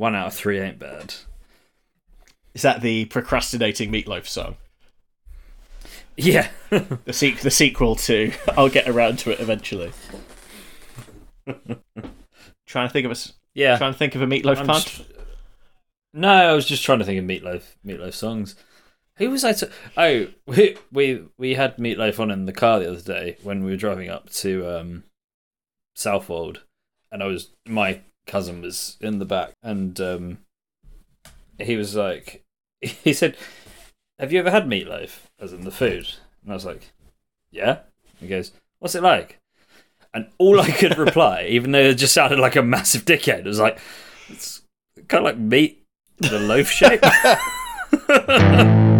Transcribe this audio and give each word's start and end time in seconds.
One 0.00 0.14
out 0.14 0.28
of 0.28 0.34
three 0.34 0.58
ain't 0.58 0.78
bad. 0.78 1.12
Is 2.54 2.62
that 2.62 2.80
the 2.80 3.04
procrastinating 3.04 3.92
meatloaf 3.92 4.26
song? 4.26 4.56
Yeah. 6.16 6.48
The, 7.04 7.12
se- 7.12 7.34
the 7.42 7.50
sequel 7.50 7.96
to 7.96 8.32
I'll 8.56 8.70
get 8.70 8.88
around 8.88 9.18
to 9.20 9.30
it 9.30 9.40
eventually. 9.40 9.92
trying 12.66 12.88
to 12.88 12.92
think 12.92 13.04
of 13.04 13.12
a 13.12 13.16
yeah. 13.52 13.76
trying 13.76 13.92
to 13.92 13.98
think 13.98 14.14
of 14.14 14.22
a 14.22 14.26
meatloaf 14.26 14.56
I'm 14.60 14.66
pun. 14.66 14.80
just- 14.80 15.02
no, 16.14 16.30
I 16.30 16.54
was 16.54 16.64
just 16.64 16.82
trying 16.82 17.00
to 17.00 17.04
think 17.04 17.18
of 17.18 17.24
Meatloaf. 17.26 17.62
Meatloaf 17.86 18.14
songs. 18.14 18.56
Who 19.16 19.30
was 19.30 19.44
I? 19.44 19.52
To- 19.52 19.70
oh, 19.98 20.28
we, 20.46 20.76
we 20.90 21.24
we 21.38 21.54
had 21.54 21.76
Meatloaf 21.76 22.18
on 22.18 22.30
in 22.30 22.46
the 22.46 22.52
car 22.52 22.80
the 22.80 22.90
other 22.90 23.02
day 23.02 23.36
when 23.42 23.62
we 23.64 23.70
were 23.70 23.76
driving 23.76 24.08
up 24.08 24.30
to 24.30 24.66
um, 24.66 25.04
Southwold, 25.94 26.62
and 27.12 27.22
I 27.22 27.26
was 27.26 27.50
my 27.68 28.00
cousin 28.26 28.62
was 28.62 28.96
in 29.00 29.18
the 29.18 29.24
back, 29.24 29.52
and 29.62 30.00
um, 30.00 30.38
he 31.58 31.76
was 31.76 31.94
like, 31.94 32.42
he 32.80 33.12
said, 33.12 33.36
"Have 34.18 34.32
you 34.32 34.38
ever 34.38 34.50
had 34.50 34.66
meatloaf?" 34.66 35.20
As 35.38 35.52
in 35.52 35.62
the 35.62 35.70
food, 35.70 36.08
and 36.42 36.52
I 36.52 36.54
was 36.54 36.64
like, 36.64 36.90
"Yeah." 37.50 37.80
He 38.18 38.26
goes, 38.26 38.52
"What's 38.78 38.94
it 38.94 39.02
like?" 39.02 39.38
And 40.12 40.28
all 40.38 40.60
I 40.60 40.70
could 40.70 40.98
reply, 41.06 41.46
even 41.48 41.72
though 41.72 41.78
it 41.80 41.94
just 41.94 42.14
sounded 42.14 42.38
like 42.38 42.56
a 42.56 42.62
massive 42.62 43.04
dickhead, 43.04 43.44
was 43.44 43.60
like, 43.60 43.78
"It's 44.28 44.62
kind 45.08 45.24
of 45.26 45.32
like 45.32 45.38
meat." 45.38 45.84
The 46.18 46.38
loaf 46.38 46.68
shape. 46.70 47.02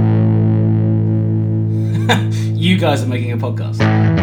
You 2.61 2.77
guys 2.77 3.03
are 3.03 3.07
making 3.07 3.33
a 3.33 3.39
podcast. 3.39 4.20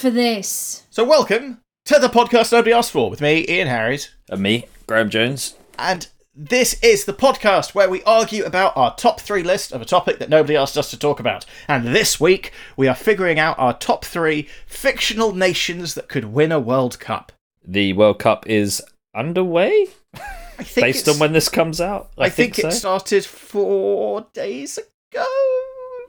For 0.00 0.10
this. 0.10 0.86
So 0.88 1.04
welcome 1.04 1.60
to 1.84 1.98
the 1.98 2.08
podcast 2.08 2.52
nobody 2.52 2.72
asked 2.72 2.90
for 2.90 3.10
with 3.10 3.20
me, 3.20 3.44
Ian 3.46 3.68
Harris, 3.68 4.08
and 4.30 4.40
me, 4.40 4.64
Graham 4.86 5.10
Jones. 5.10 5.56
and 5.78 6.08
this 6.34 6.82
is 6.82 7.04
the 7.04 7.12
podcast 7.12 7.74
where 7.74 7.90
we 7.90 8.02
argue 8.04 8.44
about 8.46 8.74
our 8.78 8.96
top 8.96 9.20
three 9.20 9.42
list 9.42 9.72
of 9.72 9.82
a 9.82 9.84
topic 9.84 10.18
that 10.18 10.30
nobody 10.30 10.56
asked 10.56 10.78
us 10.78 10.90
to 10.90 10.98
talk 10.98 11.20
about. 11.20 11.44
And 11.68 11.88
this 11.88 12.18
week 12.18 12.52
we 12.78 12.88
are 12.88 12.94
figuring 12.94 13.38
out 13.38 13.58
our 13.58 13.76
top 13.76 14.06
three 14.06 14.48
fictional 14.66 15.34
nations 15.34 15.92
that 15.94 16.08
could 16.08 16.24
win 16.26 16.50
a 16.50 16.58
World 16.58 16.98
Cup. 16.98 17.32
The 17.62 17.92
World 17.92 18.20
Cup 18.20 18.46
is 18.46 18.82
underway, 19.14 19.88
I 20.14 20.64
think 20.64 20.86
based 20.86 21.08
on 21.10 21.18
when 21.18 21.34
this 21.34 21.50
comes 21.50 21.78
out. 21.78 22.10
I, 22.16 22.24
I, 22.24 22.30
think, 22.30 22.54
so. 22.54 22.68
it 22.68 22.72
started 22.72 23.26
four 23.26 24.26
days 24.32 24.78
ago. 24.78 25.26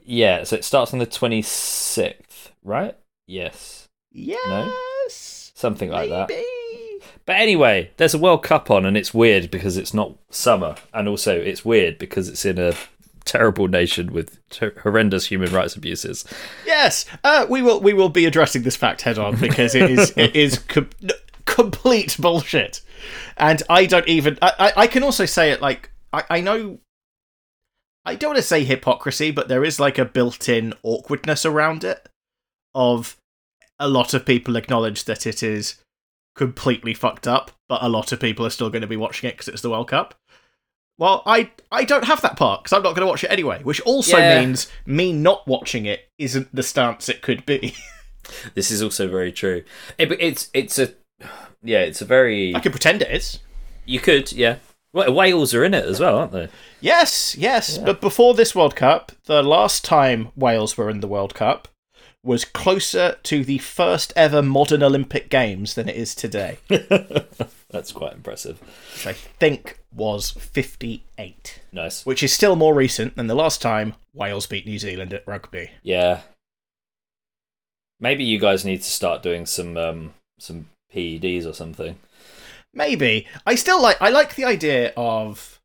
Yeah, 0.05 0.45
so 0.45 0.55
it 0.55 0.63
starts 0.63 0.93
on 0.93 0.99
the 0.99 1.05
twenty 1.05 1.41
sixth, 1.41 2.53
right? 2.63 2.95
Yes, 3.27 3.80
Yes, 4.11 5.51
something 5.55 5.89
like 5.89 6.09
that. 6.09 6.29
But 7.25 7.35
anyway, 7.35 7.91
there's 7.97 8.13
a 8.13 8.19
World 8.19 8.43
Cup 8.43 8.69
on, 8.71 8.85
and 8.85 8.97
it's 8.97 9.13
weird 9.13 9.51
because 9.51 9.77
it's 9.77 9.93
not 9.93 10.17
summer, 10.29 10.75
and 10.93 11.07
also 11.07 11.39
it's 11.39 11.63
weird 11.63 11.97
because 11.97 12.27
it's 12.27 12.45
in 12.45 12.57
a 12.59 12.73
terrible 13.23 13.67
nation 13.67 14.11
with 14.11 14.39
ter- 14.49 14.77
horrendous 14.81 15.27
human 15.27 15.51
rights 15.53 15.75
abuses. 15.75 16.25
Yes, 16.65 17.05
uh, 17.23 17.45
we 17.49 17.61
will. 17.61 17.79
We 17.79 17.93
will 17.93 18.09
be 18.09 18.25
addressing 18.25 18.63
this 18.63 18.75
fact 18.75 19.01
head 19.01 19.17
on 19.17 19.39
because 19.39 19.75
it 19.75 19.89
is 19.89 20.13
it 20.17 20.35
is 20.35 20.59
com- 20.59 20.89
complete 21.45 22.17
bullshit, 22.19 22.81
and 23.37 23.61
I 23.69 23.85
don't 23.85 24.07
even. 24.07 24.37
I, 24.41 24.53
I, 24.59 24.73
I 24.83 24.87
can 24.87 25.03
also 25.03 25.25
say 25.25 25.51
it 25.51 25.61
like 25.61 25.91
I, 26.11 26.23
I 26.29 26.41
know. 26.41 26.79
I 28.03 28.15
don't 28.15 28.31
want 28.31 28.37
to 28.37 28.43
say 28.43 28.63
hypocrisy, 28.63 29.29
but 29.29 29.47
there 29.47 29.63
is 29.63 29.79
like 29.79 29.99
a 29.99 30.05
built-in 30.05 30.73
awkwardness 30.81 31.45
around 31.45 31.83
it. 31.83 32.09
Of 32.73 33.17
a 33.81 33.89
lot 33.89 34.13
of 34.13 34.25
people 34.25 34.55
acknowledge 34.55 35.03
that 35.05 35.25
it 35.27 35.41
is 35.43 35.75
completely 36.35 36.93
fucked 36.93 37.27
up, 37.27 37.51
but 37.67 37.83
a 37.83 37.89
lot 37.89 38.11
of 38.11 38.19
people 38.19 38.45
are 38.45 38.49
still 38.51 38.69
going 38.69 38.81
to 38.83 38.87
be 38.87 38.95
watching 38.97 39.29
it 39.29 39.33
because 39.33 39.47
it's 39.49 39.61
the 39.61 39.69
World 39.69 39.89
Cup. 39.89 40.15
Well, 40.97 41.23
I 41.25 41.49
I 41.71 41.83
don't 41.83 42.05
have 42.05 42.21
that 42.21 42.37
part 42.37 42.63
because 42.63 42.73
I'm 42.73 42.83
not 42.83 42.95
going 42.95 43.05
to 43.05 43.09
watch 43.09 43.23
it 43.23 43.31
anyway, 43.31 43.61
which 43.63 43.81
also 43.81 44.17
Yeah. 44.17 44.39
means 44.39 44.67
me 44.85 45.11
not 45.11 45.47
watching 45.47 45.85
it 45.85 46.09
isn't 46.17 46.53
the 46.55 46.63
stance 46.63 47.09
it 47.09 47.21
could 47.21 47.45
be. 47.45 47.75
This 48.53 48.69
is 48.69 48.83
also 48.83 49.07
very 49.09 49.31
true. 49.31 49.63
It, 49.97 50.11
it's 50.21 50.51
it's 50.53 50.77
a 50.77 50.93
yeah, 51.63 51.79
it's 51.79 52.01
a 52.01 52.05
very 52.05 52.55
I 52.55 52.59
can 52.59 52.71
pretend 52.71 53.01
it 53.01 53.09
is. 53.11 53.39
you 53.85 53.99
could 53.99 54.31
yeah. 54.31 54.57
Well, 54.93 55.11
Wales 55.11 55.55
are 55.55 55.63
in 55.65 55.73
it 55.73 55.85
as 55.85 55.99
well, 55.99 56.19
aren't 56.19 56.31
they? 56.31 56.47
Yes, 56.81 57.35
yes, 57.35 57.77
but 57.79 57.99
before 57.99 58.35
this 58.35 58.53
World 58.53 58.75
Cup, 58.75 59.11
the 59.25 59.41
last 59.41 59.83
time 59.83 60.29
Wales 60.35 60.77
were 60.77 60.89
in 60.89 60.99
the 60.99 61.07
World 61.07 61.33
Cup 61.33 61.67
was 62.23 62.45
closer 62.45 63.17
to 63.23 63.43
the 63.43 63.57
first 63.57 64.13
ever 64.15 64.41
modern 64.43 64.83
Olympic 64.83 65.29
Games 65.29 65.73
than 65.73 65.89
it 65.89 65.95
is 65.95 66.13
today, 66.13 66.59
That's 67.71 67.91
quite 67.91 68.13
impressive. 68.13 68.59
which 68.93 69.07
I 69.07 69.13
think 69.13 69.79
was 69.93 70.31
58, 70.31 71.61
Nice. 71.71 72.05
which 72.05 72.21
is 72.21 72.31
still 72.31 72.55
more 72.55 72.73
recent 72.75 73.15
than 73.15 73.27
the 73.27 73.33
last 73.35 73.61
time 73.61 73.95
Wales 74.13 74.45
beat 74.45 74.65
New 74.67 74.77
Zealand 74.77 75.13
at 75.13 75.25
rugby. 75.27 75.71
Yeah. 75.81 76.21
Maybe 77.99 78.23
you 78.23 78.39
guys 78.39 78.65
need 78.65 78.81
to 78.81 78.89
start 78.89 79.21
doing 79.23 79.45
some 79.45 79.77
um 79.77 80.13
some 80.39 80.67
PEDs 80.93 81.45
or 81.45 81.53
something. 81.53 81.97
Maybe. 82.73 83.27
I 83.45 83.55
still 83.55 83.81
like 83.81 84.01
I 84.01 84.09
like 84.09 84.35
the 84.35 84.45
idea 84.45 84.91
of 84.97 85.59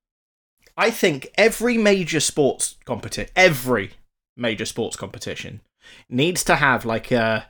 I 0.76 0.90
think 0.90 1.28
every 1.36 1.78
major 1.78 2.20
sports 2.20 2.76
competition 2.84 3.30
every 3.36 3.92
major 4.36 4.66
sports 4.66 4.96
competition 4.96 5.60
needs 6.08 6.44
to 6.44 6.56
have 6.56 6.84
like 6.84 7.10
a 7.10 7.46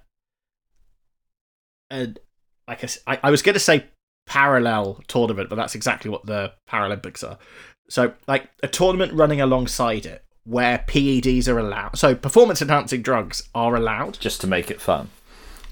a 1.91 2.15
like 2.69 2.83
a 2.83 2.89
I, 3.07 3.19
I 3.25 3.31
was 3.31 3.43
going 3.43 3.55
to 3.55 3.61
say 3.61 3.87
parallel 4.27 5.01
tournament, 5.07 5.49
but 5.49 5.57
that's 5.57 5.75
exactly 5.75 6.11
what 6.11 6.27
the 6.27 6.53
Paralympics 6.69 7.29
are. 7.29 7.39
So 7.89 8.15
like 8.27 8.51
a 8.63 8.69
tournament 8.69 9.13
running 9.13 9.41
alongside 9.41 10.07
it 10.07 10.25
where 10.45 10.85
PEDs 10.87 11.49
are 11.49 11.59
allowed. 11.59 11.99
So 11.99 12.15
performance 12.15 12.63
enhancing 12.63 13.03
drugs 13.03 13.49
are 13.55 13.77
allowed. 13.77 14.19
Just 14.21 14.41
to 14.43 14.47
make 14.47 14.71
it 14.71 14.81
fun. 14.81 15.11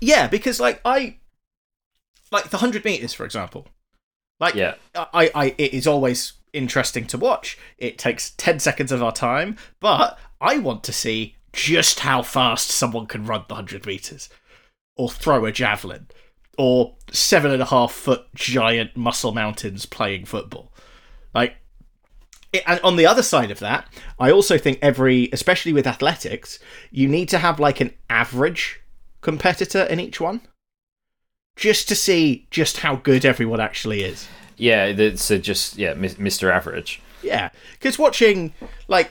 Yeah, 0.00 0.28
because 0.28 0.60
like 0.60 0.80
I 0.84 1.18
like 2.30 2.44
the 2.50 2.56
100 2.58 2.84
meters 2.84 3.12
for 3.12 3.24
example. 3.24 3.68
Like 4.40 4.54
Yeah. 4.54 4.74
I, 4.94 5.30
I 5.34 5.54
it 5.58 5.74
is 5.74 5.86
always 5.86 6.34
interesting 6.52 7.06
to 7.08 7.18
watch. 7.18 7.58
It 7.78 7.98
takes 7.98 8.30
10 8.36 8.60
seconds 8.60 8.92
of 8.92 9.02
our 9.02 9.12
time, 9.12 9.56
but 9.80 10.18
I 10.40 10.58
want 10.58 10.84
to 10.84 10.92
see 10.92 11.36
just 11.54 12.00
how 12.00 12.22
fast 12.22 12.68
someone 12.68 13.06
can 13.06 13.24
run 13.24 13.44
the 13.48 13.54
100 13.54 13.86
meters 13.86 14.28
or 14.96 15.08
throw 15.08 15.46
a 15.46 15.52
javelin 15.52 16.08
or 16.58 16.96
seven 17.12 17.50
and 17.50 17.62
a 17.62 17.66
half 17.66 17.92
foot 17.92 18.26
giant 18.34 18.96
muscle 18.96 19.32
mountains 19.32 19.86
playing 19.86 20.24
football. 20.24 20.72
Like, 21.34 21.56
it, 22.52 22.62
and 22.66 22.80
on 22.80 22.96
the 22.96 23.06
other 23.06 23.22
side 23.22 23.50
of 23.50 23.60
that, 23.60 23.88
I 24.18 24.30
also 24.30 24.58
think 24.58 24.78
every, 24.82 25.28
especially 25.32 25.72
with 25.72 25.86
athletics, 25.86 26.58
you 26.90 27.08
need 27.08 27.28
to 27.30 27.38
have 27.38 27.58
like 27.58 27.80
an 27.80 27.92
average 28.10 28.80
competitor 29.20 29.84
in 29.84 29.98
each 29.98 30.20
one 30.20 30.42
just 31.56 31.88
to 31.88 31.94
see 31.94 32.46
just 32.50 32.78
how 32.78 32.96
good 32.96 33.24
everyone 33.24 33.60
actually 33.60 34.02
is. 34.02 34.28
Yeah, 34.56 34.86
it's 34.86 35.30
a 35.30 35.36
uh, 35.36 35.38
just 35.38 35.76
yeah, 35.78 35.94
Mr. 35.94 36.52
Average. 36.52 37.00
Yeah, 37.22 37.50
because 37.72 37.98
watching 37.98 38.52
like 38.86 39.10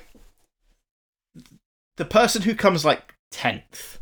the 1.98 2.06
person 2.06 2.44
who 2.44 2.56
comes 2.56 2.84
like 2.84 3.14
tenth 3.32 4.00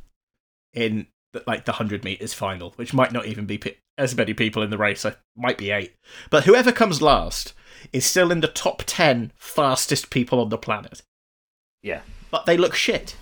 in 0.74 1.07
the, 1.34 1.44
like 1.47 1.66
the 1.66 1.74
hundred 1.74 2.03
meters 2.03 2.34
final, 2.34 2.72
which 2.75 2.94
might 2.94 3.12
not 3.12 3.25
even 3.25 3.46
be 3.46 3.57
pe- 3.57 3.75
as 3.97 4.16
many 4.16 4.34
people 4.34 4.63
in 4.63 4.69
the 4.69 4.78
race, 4.78 5.02
so 5.02 5.13
might 5.35 5.57
be 5.57 5.72
eight, 5.72 5.96
but 6.30 6.46
whoever 6.46 6.72
comes 6.72 7.01
last 7.01 7.53
is 7.94 8.06
still 8.06 8.31
in 8.31 8.41
the 8.41 8.47
top 8.47 8.84
ten 8.85 9.31
fastest 9.35 10.09
people 10.09 10.40
on 10.40 10.50
the 10.50 10.57
planet. 10.57 11.01
Yeah. 11.81 12.01
But 12.30 12.46
they 12.46 12.57
look 12.57 12.75
shit. 12.75 13.15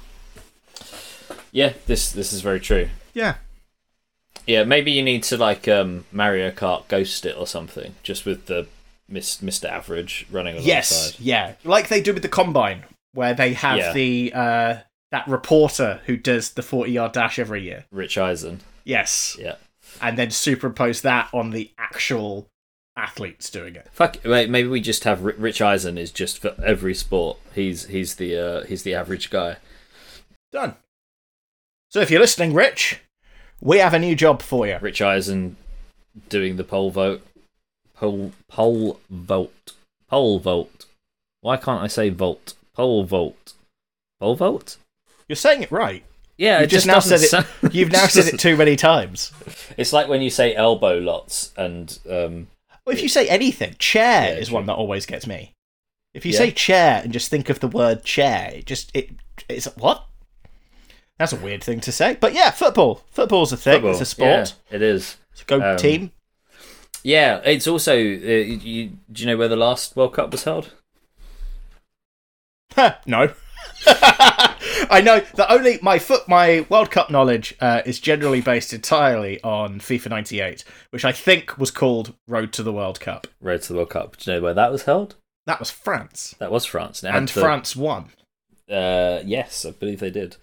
Yeah, 1.51 1.73
this 1.87 2.11
this 2.11 2.31
is 2.33 2.41
very 2.41 2.59
true. 2.59 2.89
Yeah. 3.13 3.35
Yeah, 4.45 4.63
maybe 4.63 4.91
you 4.91 5.03
need 5.03 5.23
to 5.23 5.37
like 5.37 5.67
um 5.67 6.05
Mario 6.11 6.51
Kart 6.51 6.87
Ghost 6.87 7.25
it 7.25 7.35
or 7.37 7.47
something, 7.47 7.95
just 8.03 8.25
with 8.25 8.45
the 8.45 8.67
Mr. 9.11 9.65
Average 9.65 10.27
running 10.31 10.53
alongside. 10.53 10.67
Yes. 10.67 11.19
Yeah. 11.19 11.53
Like 11.63 11.87
they 11.87 12.01
do 12.01 12.13
with 12.13 12.21
the 12.21 12.29
combine, 12.29 12.83
where 13.13 13.33
they 13.33 13.53
have 13.53 13.77
Yeah. 13.77 13.93
the 13.93 14.31
uh, 14.33 14.75
that 15.11 15.27
reporter 15.27 16.01
who 16.05 16.17
does 16.17 16.51
the 16.51 16.61
forty 16.61 16.91
yard 16.91 17.11
dash 17.13 17.39
every 17.39 17.63
year. 17.63 17.85
Rich 17.91 18.17
Eisen. 18.17 18.61
Yes. 18.83 19.35
Yeah. 19.39 19.55
and 20.01 20.17
then 20.17 20.29
superimpose 20.31 21.01
that 21.01 21.29
on 21.33 21.49
the 21.51 21.71
actual 21.77 22.47
athletes 22.95 23.49
doing 23.49 23.75
it. 23.75 23.87
Fuck. 23.91 24.17
Wait, 24.25 24.49
maybe 24.49 24.67
we 24.67 24.81
just 24.81 25.03
have 25.03 25.23
Rich 25.23 25.61
Eisen 25.61 25.97
is 25.97 26.11
just 26.11 26.39
for 26.39 26.53
every 26.63 26.93
sport. 26.93 27.37
He's 27.55 27.85
he's 27.87 28.15
the 28.15 28.37
uh, 28.37 28.63
he's 28.65 28.83
the 28.83 28.93
average 28.93 29.29
guy. 29.29 29.57
Done. 30.51 30.75
So 31.89 32.01
if 32.01 32.11
you're 32.11 32.21
listening, 32.21 32.53
Rich, 32.53 33.01
we 33.61 33.77
have 33.79 33.93
a 33.95 33.99
new 33.99 34.15
job 34.15 34.41
for 34.41 34.67
you. 34.67 34.77
Rich 34.79 35.01
Eisen 35.01 35.55
doing 36.29 36.57
the 36.57 36.63
poll 36.63 36.91
vote. 36.91 37.21
poll 37.95 38.31
pole 38.47 38.99
vote. 39.09 39.73
poll 40.07 40.39
vote. 40.39 40.85
Why 41.41 41.57
can't 41.57 41.81
I 41.81 41.87
say 41.87 42.09
volt? 42.09 42.53
Pole 42.79 43.03
vault. 43.03 43.53
Pole 44.21 44.35
vault? 44.35 44.77
You're 45.27 45.35
saying 45.35 45.61
it 45.63 45.69
right. 45.69 46.01
Yeah, 46.37 46.59
it 46.59 46.67
just 46.67 46.85
just 46.85 46.87
now 46.87 46.99
said 46.99 47.19
it. 47.21 47.27
sound- 47.27 47.47
You've 47.75 47.91
now 47.91 48.05
said 48.07 48.33
it 48.33 48.39
too 48.39 48.55
many 48.55 48.77
times. 48.77 49.33
It's 49.75 49.91
like 49.91 50.07
when 50.07 50.21
you 50.21 50.29
say 50.29 50.55
elbow 50.55 50.97
lots 50.97 51.51
and 51.57 51.99
um, 52.09 52.47
Well, 52.85 52.95
if 52.95 53.03
you 53.03 53.09
say 53.09 53.27
anything, 53.27 53.75
chair 53.79 54.29
Yeah, 54.31 54.39
is 54.39 54.47
true. 54.47 54.55
one 54.55 54.65
that 54.67 54.75
always 54.75 55.05
gets 55.05 55.27
me. 55.27 55.51
If 56.13 56.25
you 56.25 56.31
Yeah. 56.31 56.37
say 56.37 56.51
chair 56.51 57.01
and 57.03 57.11
just 57.11 57.29
think 57.29 57.49
of 57.49 57.59
the 57.59 57.67
word 57.67 58.05
chair, 58.05 58.51
it 58.53 58.65
just 58.65 58.91
it 58.95 59.09
it's 59.49 59.65
what? 59.75 60.05
That's 61.17 61.33
a 61.33 61.35
weird 61.35 61.61
thing 61.61 61.81
to 61.81 61.91
say. 61.91 62.15
But 62.17 62.33
yeah, 62.33 62.49
football. 62.51 63.03
Football's 63.11 63.51
a 63.51 63.57
thing. 63.57 63.73
football. 63.73 63.91
It's 63.91 63.99
a 63.99 64.05
sport. 64.05 64.55
Yeah, 64.71 64.75
it 64.77 64.81
is. 64.81 65.17
So 65.33 65.43
go 65.47 65.59
Um, 65.61 65.75
team. 65.75 66.11
Yeah, 67.03 67.41
it's 67.43 67.67
also. 67.67 67.93
Uh, 67.93 67.97
you, 67.99 68.91
do 69.11 69.21
you 69.21 69.25
know 69.27 69.35
where 69.35 69.49
the 69.49 69.57
last 69.57 69.97
World 69.97 70.13
Cup 70.13 70.31
was 70.31 70.45
held? 70.45 70.71
No. 72.77 73.33
I 73.87 75.01
know 75.03 75.19
that 75.35 75.51
only 75.51 75.79
my 75.81 75.99
foot 75.99 76.27
my 76.27 76.65
World 76.69 76.91
Cup 76.91 77.09
knowledge 77.09 77.55
uh, 77.59 77.81
is 77.85 77.99
generally 77.99 78.41
based 78.41 78.73
entirely 78.73 79.41
on 79.43 79.79
FIFA 79.79 80.09
98, 80.09 80.63
which 80.91 81.05
I 81.05 81.11
think 81.11 81.57
was 81.57 81.71
called 81.71 82.13
Road 82.27 82.51
to 82.53 82.63
the 82.63 82.73
World 82.73 82.99
Cup. 82.99 83.27
Road 83.41 83.61
to 83.63 83.69
the 83.69 83.75
World 83.75 83.89
Cup. 83.91 84.17
Do 84.17 84.31
you 84.31 84.37
know 84.37 84.43
where 84.43 84.53
that 84.53 84.71
was 84.71 84.83
held? 84.83 85.15
That 85.45 85.59
was 85.59 85.71
France. 85.71 86.35
That 86.39 86.51
was 86.51 86.65
France. 86.65 87.03
And, 87.03 87.15
And 87.15 87.27
the- 87.29 87.39
France 87.41 87.75
won. 87.75 88.09
Uh, 88.69 89.21
yes, 89.25 89.65
I 89.65 89.71
believe 89.71 89.99
they 89.99 90.11
did. 90.11 90.35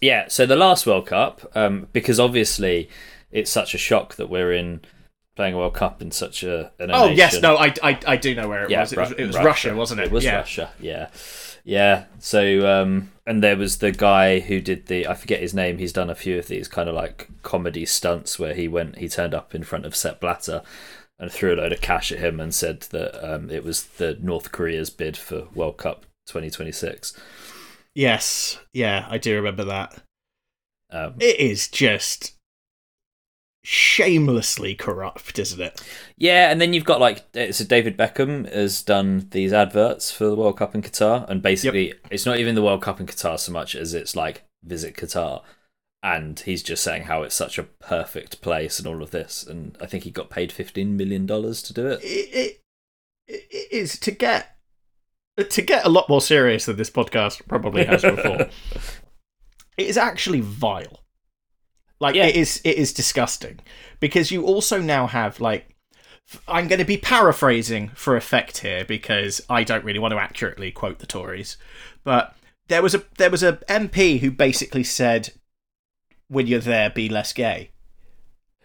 Yeah, 0.00 0.26
so 0.28 0.46
the 0.46 0.56
last 0.56 0.86
World 0.86 1.06
Cup, 1.06 1.50
um, 1.54 1.88
because 1.92 2.18
obviously 2.18 2.90
it's 3.30 3.50
such 3.50 3.74
a 3.74 3.78
shock 3.78 4.16
that 4.16 4.28
we're 4.28 4.52
in 4.52 4.80
playing 5.36 5.54
a 5.54 5.58
World 5.58 5.74
Cup 5.74 6.00
in 6.02 6.10
such 6.10 6.42
a 6.42 6.72
an 6.78 6.90
Oh 6.90 7.06
nation. 7.06 7.16
yes, 7.16 7.42
no, 7.42 7.56
I, 7.56 7.74
I, 7.82 7.98
I 8.06 8.16
do 8.16 8.34
know 8.34 8.48
where 8.48 8.64
it 8.64 8.70
yeah, 8.70 8.80
was. 8.80 8.92
It 8.92 8.98
was, 8.98 9.12
it 9.12 9.26
was 9.26 9.36
Russia, 9.36 9.74
wasn't 9.74 10.00
it? 10.00 10.04
It 10.06 10.12
was 10.12 10.24
yeah. 10.24 10.36
Russia. 10.36 10.70
Yeah, 10.80 11.08
yeah. 11.64 12.04
So 12.18 12.66
um, 12.82 13.10
and 13.26 13.42
there 13.42 13.56
was 13.56 13.78
the 13.78 13.92
guy 13.92 14.40
who 14.40 14.60
did 14.60 14.86
the 14.86 15.06
I 15.06 15.14
forget 15.14 15.40
his 15.40 15.54
name. 15.54 15.78
He's 15.78 15.92
done 15.92 16.10
a 16.10 16.14
few 16.14 16.38
of 16.38 16.48
these 16.48 16.68
kind 16.68 16.88
of 16.88 16.94
like 16.94 17.28
comedy 17.42 17.86
stunts 17.86 18.38
where 18.38 18.54
he 18.54 18.68
went 18.68 18.98
he 18.98 19.08
turned 19.08 19.34
up 19.34 19.54
in 19.54 19.64
front 19.64 19.86
of 19.86 19.96
Sepp 19.96 20.20
Blatter 20.20 20.62
and 21.18 21.30
threw 21.30 21.54
a 21.54 21.56
load 21.56 21.72
of 21.72 21.80
cash 21.80 22.10
at 22.10 22.18
him 22.18 22.40
and 22.40 22.54
said 22.54 22.82
that 22.90 23.14
um, 23.24 23.50
it 23.50 23.62
was 23.64 23.84
the 23.84 24.18
North 24.20 24.50
Korea's 24.52 24.90
bid 24.90 25.16
for 25.16 25.46
World 25.54 25.76
Cup 25.76 26.06
2026. 26.26 27.16
Yes, 27.94 28.58
yeah, 28.72 29.06
I 29.08 29.18
do 29.18 29.36
remember 29.36 29.64
that. 29.64 30.02
Um, 30.90 31.14
It 31.20 31.38
is 31.38 31.68
just 31.68 32.33
shamelessly 33.64 34.74
corrupt, 34.74 35.38
isn't 35.38 35.60
it? 35.60 35.82
Yeah, 36.16 36.50
and 36.50 36.60
then 36.60 36.72
you've 36.72 36.84
got 36.84 37.00
like 37.00 37.24
so 37.50 37.64
David 37.64 37.96
Beckham 37.96 38.50
has 38.52 38.82
done 38.82 39.28
these 39.30 39.52
adverts 39.52 40.12
for 40.12 40.26
the 40.26 40.36
World 40.36 40.58
Cup 40.58 40.74
in 40.74 40.82
Qatar, 40.82 41.28
and 41.28 41.42
basically 41.42 41.94
it's 42.10 42.26
not 42.26 42.38
even 42.38 42.54
the 42.54 42.62
World 42.62 42.82
Cup 42.82 43.00
in 43.00 43.06
Qatar 43.06 43.38
so 43.38 43.50
much 43.50 43.74
as 43.74 43.94
it's 43.94 44.14
like 44.14 44.44
visit 44.62 44.94
Qatar, 44.94 45.42
and 46.02 46.38
he's 46.40 46.62
just 46.62 46.84
saying 46.84 47.04
how 47.04 47.22
it's 47.22 47.34
such 47.34 47.58
a 47.58 47.64
perfect 47.64 48.42
place 48.42 48.78
and 48.78 48.86
all 48.86 49.02
of 49.02 49.10
this, 49.10 49.44
and 49.44 49.76
I 49.80 49.86
think 49.86 50.04
he 50.04 50.10
got 50.10 50.30
paid 50.30 50.52
fifteen 50.52 50.96
million 50.96 51.24
dollars 51.26 51.62
to 51.62 51.72
do 51.72 51.86
it. 51.86 52.00
It, 52.04 52.34
it 52.34 52.60
it 53.26 53.72
is 53.72 53.98
to 54.00 54.10
get 54.10 54.56
to 55.48 55.62
get 55.62 55.86
a 55.86 55.88
lot 55.88 56.08
more 56.08 56.20
serious 56.20 56.66
than 56.66 56.76
this 56.76 56.90
podcast 56.90 57.48
probably 57.48 57.84
has 57.86 58.02
before. 58.02 58.40
it 59.78 59.86
is 59.86 59.96
actually 59.96 60.40
vile. 60.40 61.03
Like 62.00 62.14
Yeah. 62.14 62.26
it 62.26 62.36
is 62.36 62.60
it 62.64 62.76
is 62.76 62.92
disgusting 62.92 63.60
because 64.00 64.30
you 64.30 64.44
also 64.44 64.80
now 64.80 65.06
have 65.06 65.40
like 65.40 65.74
I'm 66.48 66.68
going 66.68 66.78
to 66.78 66.84
be 66.86 66.96
paraphrasing 66.96 67.90
for 67.94 68.16
effect 68.16 68.58
here 68.58 68.84
because 68.84 69.40
I 69.50 69.62
don't 69.64 69.84
really 69.84 69.98
want 69.98 70.12
to 70.12 70.18
accurately 70.18 70.70
quote 70.70 70.98
the 70.98 71.06
Tories, 71.06 71.56
but 72.02 72.34
there 72.68 72.82
was 72.82 72.94
a 72.94 73.02
there 73.18 73.30
was 73.30 73.42
a 73.42 73.54
MP 73.68 74.20
who 74.20 74.30
basically 74.30 74.84
said, 74.84 75.32
"When 76.28 76.46
you're 76.46 76.60
there, 76.60 76.88
be 76.90 77.08
less 77.10 77.32
gay." 77.34 77.70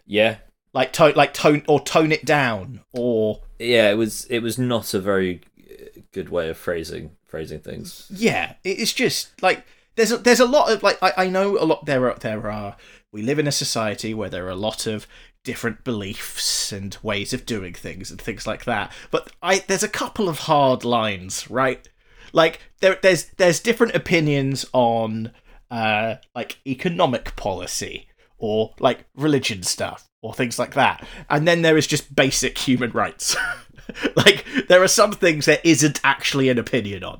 Yeah, 0.05 0.37
Like 0.73 0.93
tone 0.93 1.13
like 1.15 1.33
tone 1.33 1.63
or 1.67 1.79
tone 1.81 2.11
it 2.11 2.25
down 2.25 2.81
or 2.93 3.41
yeah, 3.59 3.91
it 3.91 3.95
was 3.95 4.25
it 4.25 4.39
was 4.39 4.57
not 4.57 4.93
a 4.93 4.99
very 4.99 5.41
uh, 5.59 5.99
good 6.13 6.29
way 6.29 6.49
of 6.49 6.57
phrasing 6.57 7.11
phrasing 7.25 7.59
things. 7.59 8.07
yeah 8.09 8.55
it's 8.63 8.91
just 8.93 9.39
like 9.43 9.63
there's 9.95 10.11
a, 10.11 10.17
there's 10.17 10.39
a 10.39 10.45
lot 10.47 10.71
of 10.71 10.81
like 10.81 10.97
I, 11.03 11.13
I 11.25 11.29
know 11.29 11.57
a 11.59 11.65
lot 11.65 11.85
there 11.85 12.09
are 12.09 12.17
there 12.17 12.49
are 12.49 12.75
we 13.11 13.21
live 13.21 13.39
in 13.39 13.47
a 13.47 13.51
society 13.51 14.13
where 14.13 14.29
there 14.29 14.45
are 14.45 14.51
a 14.51 14.55
lot 14.55 14.85
of 14.87 15.07
different 15.43 15.83
beliefs 15.83 16.71
and 16.71 16.97
ways 17.01 17.33
of 17.33 17.45
doing 17.45 17.73
things 17.73 18.11
and 18.11 18.21
things 18.21 18.45
like 18.45 18.65
that. 18.65 18.91
But 19.09 19.31
i 19.41 19.59
there's 19.59 19.83
a 19.83 19.89
couple 19.89 20.29
of 20.29 20.39
hard 20.39 20.83
lines 20.83 21.49
right? 21.49 21.87
Like 22.33 22.59
there 22.81 22.99
there's 23.01 23.25
there's 23.37 23.59
different 23.59 23.95
opinions 23.95 24.65
on 24.73 25.31
uh 25.71 26.15
like 26.35 26.59
economic 26.67 27.35
policy 27.35 28.07
or 28.37 28.73
like 28.79 29.05
religion 29.15 29.63
stuff 29.63 30.09
or 30.21 30.33
things 30.33 30.59
like 30.59 30.73
that. 30.73 31.05
And 31.29 31.47
then 31.47 31.61
there 31.61 31.77
is 31.77 31.87
just 31.87 32.15
basic 32.15 32.57
human 32.57 32.91
rights 32.91 33.35
like 34.15 34.45
there 34.67 34.81
are 34.83 34.87
some 34.87 35.11
things 35.11 35.45
there 35.45 35.59
isn't 35.63 35.99
actually 36.03 36.49
an 36.49 36.57
opinion 36.57 37.03
on 37.03 37.19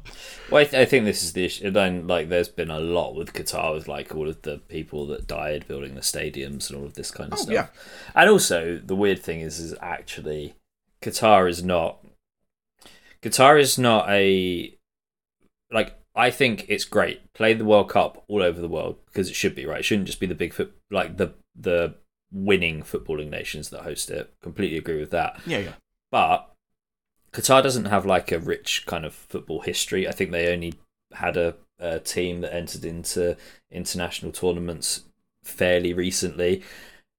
Well, 0.52 0.62
I, 0.62 0.66
th- 0.66 0.82
I 0.82 0.86
think 0.86 1.06
this 1.06 1.24
is 1.24 1.34
the 1.34 1.46
issue. 1.46 1.70
Then, 1.72 2.08
like, 2.08 2.30
there's 2.30 2.50
been 2.50 2.70
a 2.72 2.80
lot 2.80 3.16
with 3.16 3.34
Qatar, 3.34 3.74
with 3.76 3.88
like 3.88 4.16
all 4.16 4.28
of 4.28 4.42
the 4.44 4.58
people 4.68 5.06
that 5.08 5.28
died 5.28 5.68
building 5.68 5.96
the 5.96 6.02
stadiums 6.02 6.70
and 6.70 6.80
all 6.80 6.86
of 6.86 6.94
this 6.96 7.12
kind 7.12 7.32
of 7.32 7.40
Oh, 7.40 7.42
stuff. 7.44 7.54
yeah. 7.54 7.68
And 8.16 8.30
also, 8.30 8.80
the 8.84 8.96
weird 8.96 9.20
thing 9.22 9.42
is, 9.42 9.60
is 9.60 9.76
actually 9.82 10.56
Qatar 11.02 11.50
is 11.50 11.64
not. 11.64 12.00
Qatar 13.22 13.60
is 13.60 13.78
not 13.78 14.10
a 14.10 14.76
like. 15.72 15.96
I 16.16 16.32
think 16.32 16.66
it's 16.68 16.86
great. 16.86 17.32
Play 17.34 17.54
the 17.54 17.66
World 17.66 17.90
Cup 17.90 18.24
all 18.28 18.42
over 18.42 18.60
the 18.60 18.68
world 18.68 18.98
because 19.06 19.30
it 19.30 19.36
should 19.36 19.56
be 19.56 19.66
right. 19.66 19.80
It 19.80 19.84
shouldn't 19.86 20.08
just 20.08 20.20
be 20.20 20.26
the 20.26 20.36
big 20.36 20.54
foot 20.54 20.74
like 20.92 21.18
the 21.18 21.34
the 21.56 21.96
winning 22.32 22.82
footballing 22.84 23.30
nations 23.30 23.70
that 23.70 23.84
host 23.84 24.10
it. 24.10 24.34
Completely 24.42 24.78
agree 24.78 25.00
with 25.00 25.12
that. 25.12 25.40
yeah 25.46 25.60
yeah 25.60 25.74
But 26.12 26.50
Qatar 27.32 27.62
doesn't 27.64 27.86
have 27.86 28.06
like 28.06 28.32
a 28.32 28.40
rich 28.40 28.86
kind 28.86 29.06
of 29.06 29.14
football 29.14 29.62
history. 29.62 30.08
I 30.08 30.12
think 30.12 30.32
they 30.32 30.52
only 30.54 30.74
had 31.14 31.38
a, 31.38 31.56
a 31.80 32.00
team 32.00 32.42
that 32.42 32.54
entered 32.54 32.86
into 32.86 33.38
international 33.72 34.32
tournaments 34.32 35.04
fairly 35.44 35.94
recently. 35.94 36.64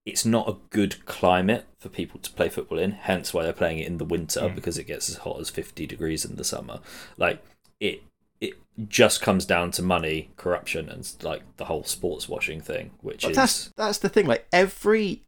It's 0.06 0.24
not 0.24 0.48
a 0.48 0.56
good 0.70 1.04
climate 1.06 1.66
for 1.78 1.88
people 1.88 2.18
to 2.20 2.32
play 2.32 2.48
football 2.48 2.78
in, 2.78 2.92
hence 2.92 3.32
why 3.34 3.42
they're 3.42 3.52
playing 3.52 3.78
it 3.78 3.86
in 3.86 3.98
the 3.98 4.04
winter 4.04 4.40
Mm. 4.40 4.54
because 4.54 4.78
it 4.78 4.84
gets 4.84 5.08
as 5.10 5.16
hot 5.16 5.40
as 5.40 5.50
50 5.50 5.86
degrees 5.86 6.24
in 6.24 6.36
the 6.36 6.44
summer. 6.44 6.80
Like 7.16 7.42
it 7.78 8.02
it 8.40 8.54
just 8.88 9.20
comes 9.20 9.44
down 9.44 9.70
to 9.72 9.82
money, 9.82 10.30
corruption 10.36 10.88
and 10.88 11.10
like 11.22 11.42
the 11.58 11.66
whole 11.66 11.84
sports 11.84 12.28
washing 12.28 12.60
thing, 12.62 12.92
which 13.02 13.22
But 13.22 13.32
is 13.32 13.36
that's 13.36 13.68
that's 13.76 13.98
the 13.98 14.08
thing. 14.08 14.26
Like 14.26 14.46
every 14.52 15.22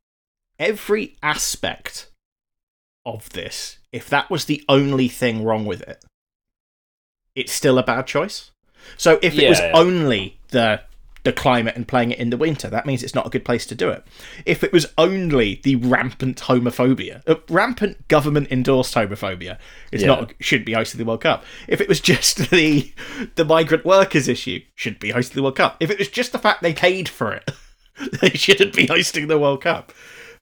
every 0.59 1.17
aspect 1.23 2.11
of 3.05 3.31
this, 3.31 3.79
if 3.93 4.09
that 4.09 4.31
was 4.31 4.45
the 4.47 4.65
only 4.69 5.09
thing 5.09 5.45
wrong 5.45 5.65
with 5.67 5.83
it, 5.83 6.05
it's 7.35 7.53
still 7.53 7.79
a 7.79 7.83
bad 7.83 8.07
choice. 8.07 8.51
So 8.97 9.19
if 9.23 9.39
it 9.39 9.49
was 9.49 9.59
Yeah. 9.61 9.73
only 9.75 10.39
the 10.49 10.83
the 11.25 11.33
climate 11.33 11.77
and 11.77 11.87
playing 11.87 12.11
it 12.11 12.19
in 12.19 12.31
the 12.31 12.37
winter, 12.37 12.69
that 12.69 12.85
means 12.85 13.01
it's 13.05 13.15
not 13.15 13.25
a 13.25 13.31
good 13.31 13.45
place 13.45 13.65
to 13.65 13.77
do 13.77 13.89
it. 13.91 14.05
If 14.45 14.65
it 14.65 14.73
was 14.73 14.87
only 14.99 15.61
the 15.63 15.77
rampant 15.77 16.41
homophobia, 16.41 17.23
uh, 17.29 17.37
rampant 17.49 18.09
government 18.09 18.49
endorsed 18.51 18.93
homophobia, 18.97 19.57
it's 19.93 20.03
Yeah. 20.03 20.09
not 20.09 20.33
should 20.41 20.65
be 20.65 20.73
hosting 20.73 20.99
the 20.99 21.05
World 21.05 21.21
Cup. 21.21 21.45
If 21.69 21.81
it 21.81 21.89
was 21.89 22.01
just 22.01 22.39
the 22.51 22.93
the 23.37 23.45
migrant 23.45 23.85
workers 23.85 24.27
issue, 24.27 24.63
should 24.75 24.99
be 24.99 25.11
hosting 25.11 25.37
the 25.37 25.43
World 25.45 25.55
Cup. 25.57 25.77
If 25.79 25.91
it 25.91 25.99
was 26.01 26.09
just 26.09 26.33
the 26.33 26.41
fact 26.41 26.61
they 26.61 26.75
paid 26.75 27.09
for 27.09 27.33
it, 27.33 27.49
they 28.21 28.31
shouldn't 28.31 28.75
be 28.75 28.87
hosting 28.89 29.29
the 29.29 29.39
World 29.39 29.63
Cup. 29.63 29.93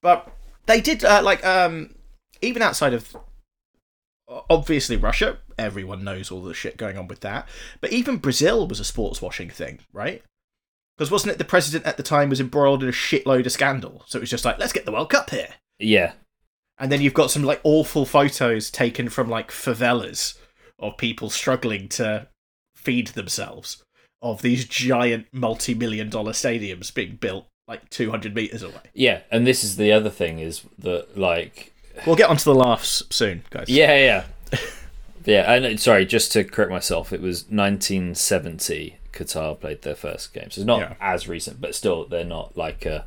But 0.00 0.32
they 0.64 0.80
did 0.80 1.04
uh, 1.04 1.20
like 1.22 1.44
um 1.44 1.94
even 2.42 2.62
outside 2.62 2.94
of 2.94 3.16
obviously 4.48 4.96
Russia, 4.96 5.38
everyone 5.58 6.04
knows 6.04 6.30
all 6.30 6.42
the 6.42 6.54
shit 6.54 6.76
going 6.76 6.96
on 6.96 7.08
with 7.08 7.20
that. 7.20 7.48
But 7.80 7.92
even 7.92 8.18
Brazil 8.18 8.66
was 8.66 8.80
a 8.80 8.84
sports 8.84 9.20
washing 9.20 9.50
thing, 9.50 9.80
right? 9.92 10.22
Because 10.96 11.10
wasn't 11.10 11.32
it 11.32 11.38
the 11.38 11.44
president 11.44 11.86
at 11.86 11.96
the 11.96 12.02
time 12.02 12.28
was 12.28 12.40
embroiled 12.40 12.82
in 12.82 12.88
a 12.88 12.92
shitload 12.92 13.46
of 13.46 13.52
scandal? 13.52 14.04
So 14.06 14.18
it 14.18 14.20
was 14.20 14.30
just 14.30 14.44
like, 14.44 14.58
let's 14.58 14.72
get 14.72 14.84
the 14.84 14.92
World 14.92 15.10
Cup 15.10 15.30
here. 15.30 15.54
yeah. 15.78 16.12
And 16.78 16.90
then 16.90 17.02
you've 17.02 17.12
got 17.12 17.30
some 17.30 17.42
like 17.42 17.60
awful 17.62 18.06
photos 18.06 18.70
taken 18.70 19.10
from 19.10 19.28
like 19.28 19.50
favelas 19.50 20.38
of 20.78 20.96
people 20.96 21.28
struggling 21.28 21.88
to 21.90 22.26
feed 22.74 23.08
themselves 23.08 23.84
of 24.22 24.40
these 24.40 24.64
giant 24.64 25.26
multi-million 25.30 26.08
dollar 26.08 26.32
stadiums 26.32 26.92
being 26.94 27.16
built 27.16 27.44
like 27.68 27.90
200 27.90 28.34
meters 28.34 28.62
away. 28.62 28.80
Yeah, 28.94 29.20
and 29.30 29.46
this 29.46 29.62
is 29.62 29.76
the 29.76 29.92
other 29.92 30.08
thing 30.08 30.38
is 30.38 30.62
that 30.78 31.18
like 31.18 31.74
We'll 32.06 32.16
get 32.16 32.30
onto 32.30 32.44
the 32.44 32.54
laughs 32.54 33.02
soon, 33.10 33.42
guys. 33.50 33.68
Yeah, 33.68 33.96
yeah. 33.96 34.58
yeah, 35.24 35.52
and 35.52 35.78
sorry, 35.80 36.06
just 36.06 36.32
to 36.32 36.44
correct 36.44 36.70
myself, 36.70 37.12
it 37.12 37.20
was 37.20 37.42
1970 37.48 38.96
Qatar 39.12 39.58
played 39.60 39.82
their 39.82 39.94
first 39.94 40.32
game. 40.32 40.50
So 40.50 40.60
it's 40.60 40.66
not 40.66 40.80
Yeah. 40.80 40.94
as 41.00 41.28
recent, 41.28 41.60
but 41.60 41.74
still 41.74 42.06
they're 42.06 42.24
not 42.24 42.56
like 42.56 42.86
a 42.86 43.04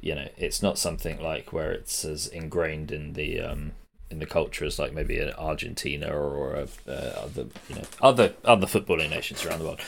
you 0.00 0.14
know, 0.14 0.28
it's 0.36 0.62
not 0.62 0.76
something 0.78 1.18
like 1.22 1.50
where 1.50 1.72
it's 1.72 2.04
as 2.04 2.26
ingrained 2.26 2.92
in 2.92 3.14
the 3.14 3.40
um 3.40 3.72
in 4.10 4.18
the 4.18 4.26
culture 4.26 4.66
as 4.66 4.78
like 4.78 4.92
maybe 4.92 5.18
an 5.18 5.32
Argentina 5.38 6.08
or 6.08 6.54
a, 6.54 6.68
uh, 6.86 7.22
other 7.24 7.46
you 7.68 7.76
know 7.76 7.84
other 8.02 8.34
other 8.44 8.66
footballing 8.66 9.08
nations 9.10 9.44
around 9.44 9.60
the 9.60 9.64
world. 9.64 9.80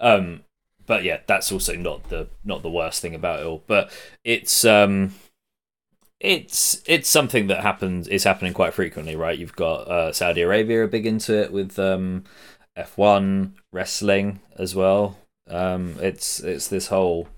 Um, 0.00 0.42
but 0.84 1.04
yeah, 1.04 1.20
that's 1.26 1.52
also 1.52 1.76
not 1.76 2.08
the 2.08 2.26
not 2.44 2.62
the 2.62 2.70
worst 2.70 3.00
thing 3.02 3.14
about 3.14 3.40
it 3.40 3.46
all. 3.46 3.62
But 3.68 3.92
it's 4.24 4.64
um, 4.64 5.14
it's 6.22 6.80
it's 6.86 7.10
something 7.10 7.48
that 7.48 7.62
happens 7.62 8.06
is 8.06 8.22
happening 8.22 8.54
quite 8.54 8.72
frequently, 8.72 9.16
right? 9.16 9.36
You've 9.36 9.56
got 9.56 9.88
uh, 9.88 10.12
Saudi 10.12 10.42
Arabia 10.42 10.84
are 10.84 10.86
big 10.86 11.04
into 11.04 11.36
it 11.36 11.52
with 11.52 11.78
um, 11.80 12.24
F 12.76 12.96
one 12.96 13.56
wrestling 13.72 14.40
as 14.56 14.74
well. 14.74 15.18
Um, 15.50 15.96
it's 16.00 16.38
it's 16.38 16.68
this 16.68 16.86
whole 16.86 17.28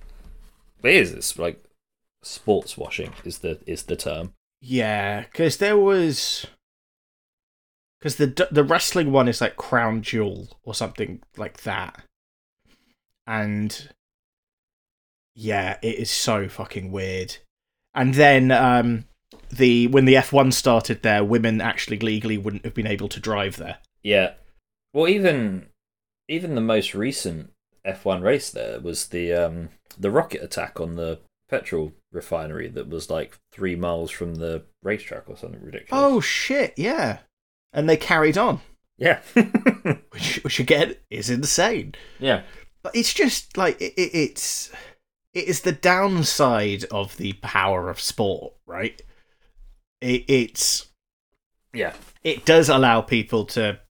it 0.83 0.95
is 0.95 1.13
it's 1.13 1.39
like 1.39 1.65
sports 2.23 2.77
washing 2.77 3.15
is 3.25 3.39
the 3.39 3.59
is 3.67 3.85
the 3.85 3.97
term. 3.97 4.35
Yeah, 4.61 5.23
because 5.23 5.57
there 5.57 5.79
was 5.79 6.47
because 7.99 8.17
the 8.17 8.49
the 8.51 8.65
wrestling 8.65 9.13
one 9.13 9.29
is 9.29 9.41
like 9.41 9.57
Crown 9.57 10.03
Jewel 10.03 10.49
or 10.63 10.75
something 10.75 11.23
like 11.39 11.63
that, 11.63 12.03
and 13.27 13.89
yeah, 15.35 15.79
it 15.81 15.95
is 15.95 16.11
so 16.11 16.49
fucking 16.49 16.93
weird. 16.93 17.39
And 17.95 18.15
then 18.15 18.51
um, 18.51 19.05
the 19.51 19.87
when 19.89 20.05
the 20.05 20.17
F 20.17 20.33
one 20.33 20.53
started 20.53 21.03
there, 21.03 21.25
women 21.25 21.61
actually 21.61 21.99
legally 21.99 22.39
wouldn't 22.39 22.65
have 22.65 22.75
been 22.75 22.87
able 22.87 23.09
to 23.09 23.21
drive 23.21 23.57
there. 23.57 23.79
Yeah. 24.03 24.35
Well, 24.93 25.09
even 25.09 25.67
even 26.29 26.55
the 26.55 26.61
most 26.61 26.95
recent 26.95 27.51
F1 27.87 28.23
race 28.23 28.51
there 28.51 28.81
was 28.81 29.09
the 29.09 29.33
um, 29.33 29.69
the 29.99 30.11
rocket 30.11 30.43
attack 30.43 30.81
on 30.81 30.97
the 30.97 31.21
petrol 31.49 31.93
refinery 32.13 32.69
that 32.69 32.89
was 32.89 33.11
like 33.11 33.39
three 33.53 33.77
miles 33.77 34.11
from 34.11 34.37
the 34.37 34.63
racetrack 34.83 35.29
or 35.29 35.37
something 35.37 35.61
ridiculous. 35.63 35.91
Oh 35.93 36.21
shit! 36.21 36.75
Yeah, 36.77 37.19
and 37.73 37.89
they 37.89 37.97
carried 37.97 38.39
on, 38.39 38.61
yeah, 38.97 39.21
which 40.11 40.43
which 40.43 40.61
again 40.61 40.97
is 41.11 41.29
insane. 41.29 41.95
yeah, 42.19 42.43
But 42.83 42.97
it's 42.97 43.13
just 43.13 43.57
like 43.57 43.81
it, 43.81 43.93
it, 43.97 44.15
it's 44.15 44.73
it 45.35 45.45
is 45.49 45.61
the 45.61 45.73
downside 45.73 46.85
of 46.91 47.17
the 47.17 47.35
power 47.35 47.91
of 47.91 48.01
sport, 48.01 48.55
right? 48.67 49.01
It, 50.01 50.25
it's 50.29 50.89
yeah, 51.73 51.95
it 52.23 52.45
does 52.45 52.69
allow 52.69 53.01
people 53.01 53.45
to 53.47 53.81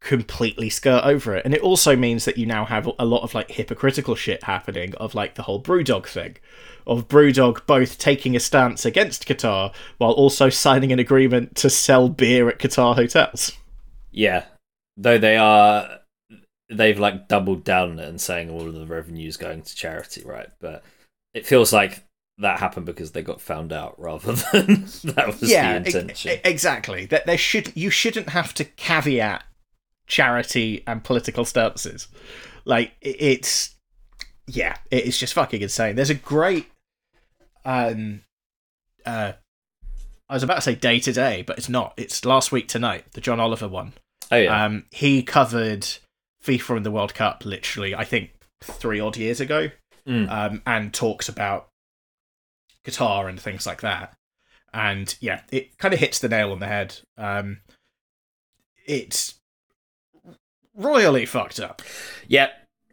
completely 0.00 0.70
skirt 0.70 1.02
over 1.02 1.34
it 1.34 1.44
and 1.44 1.52
it 1.52 1.60
also 1.60 1.96
means 1.96 2.24
that 2.24 2.38
you 2.38 2.46
now 2.46 2.64
have 2.64 2.88
a 3.00 3.04
lot 3.04 3.24
of 3.24 3.34
like 3.34 3.50
hypocritical 3.50 4.14
shit 4.14 4.44
happening 4.44 4.94
of 4.94 5.12
like 5.12 5.34
the 5.34 5.42
whole 5.42 5.60
brewdog 5.60 6.06
thing 6.06 6.36
of 6.86 7.08
brewdog 7.08 7.66
both 7.66 7.98
taking 7.98 8.36
a 8.36 8.40
stance 8.40 8.86
against 8.86 9.26
qatar 9.26 9.74
while 9.96 10.12
also 10.12 10.48
signing 10.48 10.92
an 10.92 11.00
agreement 11.00 11.56
to 11.56 11.68
sell 11.68 12.08
beer 12.08 12.48
at 12.48 12.60
qatar 12.60 12.94
hotels 12.94 13.58
yeah. 14.10 14.44
Though 14.96 15.18
they 15.18 15.36
are, 15.36 16.00
they've 16.70 16.98
like 16.98 17.28
doubled 17.28 17.64
down 17.64 17.92
on 17.92 17.98
it 17.98 18.08
and 18.08 18.20
saying 18.20 18.50
all 18.50 18.66
of 18.66 18.74
the 18.74 18.86
revenues 18.86 19.36
going 19.36 19.62
to 19.62 19.74
charity, 19.74 20.22
right? 20.24 20.48
But 20.60 20.82
it 21.34 21.46
feels 21.46 21.72
like 21.72 22.04
that 22.38 22.60
happened 22.60 22.86
because 22.86 23.12
they 23.12 23.22
got 23.22 23.40
found 23.40 23.72
out 23.72 23.94
rather 23.98 24.32
than 24.32 24.66
that 25.04 25.26
was 25.40 25.40
the 25.40 25.72
e- 25.72 25.76
intention. 25.96 26.30
e- 26.32 26.40
exactly. 26.44 27.06
That 27.06 27.26
there 27.26 27.38
should 27.38 27.72
you 27.76 27.90
shouldn't 27.90 28.30
have 28.30 28.54
to 28.54 28.64
caveat 28.64 29.44
charity 30.06 30.82
and 30.86 31.04
political 31.04 31.44
stances 31.44 32.08
like 32.64 32.92
it's 33.02 33.76
yeah 34.46 34.74
it 34.90 35.04
is 35.04 35.18
just 35.18 35.34
fucking 35.34 35.60
insane. 35.60 35.96
There's 35.96 36.10
a 36.10 36.14
great 36.14 36.66
um 37.64 38.22
uh 39.04 39.32
i 40.30 40.34
was 40.34 40.42
about 40.42 40.54
to 40.56 40.60
say 40.62 40.74
day 40.74 40.98
to 41.00 41.12
day 41.12 41.42
but 41.42 41.58
it's 41.58 41.68
not. 41.68 41.92
It's 41.96 42.24
last 42.24 42.52
week 42.52 42.68
tonight 42.68 43.04
the 43.12 43.20
john 43.20 43.40
oliver 43.40 43.68
one. 43.68 43.92
Oh 44.30 44.36
yeah, 44.36 44.64
um 44.64 44.86
he 44.90 45.22
covered 45.22 45.86
fifa 46.44 46.76
in 46.76 46.82
the 46.82 46.90
world 46.90 47.14
cup 47.14 47.44
literally 47.44 47.94
i 47.94 48.04
think 48.04 48.30
three 48.62 49.00
odd 49.00 49.16
years 49.16 49.40
ago 49.40 49.70
Mm. 50.06 50.30
um, 50.30 50.62
and 50.64 50.94
talks 50.94 51.28
about 51.28 51.68
Qatar 52.82 53.28
and 53.28 53.38
things 53.38 53.66
like 53.66 53.82
that. 53.82 54.16
And 54.72 55.14
yeah, 55.20 55.42
it 55.52 55.76
kind 55.76 55.92
of 55.92 56.00
hits 56.00 56.18
the 56.18 56.30
nail 56.30 56.50
on 56.50 56.60
the 56.60 56.66
head. 56.66 56.98
Um, 57.18 57.60
it's 58.86 59.34
royally 60.74 61.26
fucked 61.26 61.60
up. 61.60 61.82
Yeah, 62.26 62.48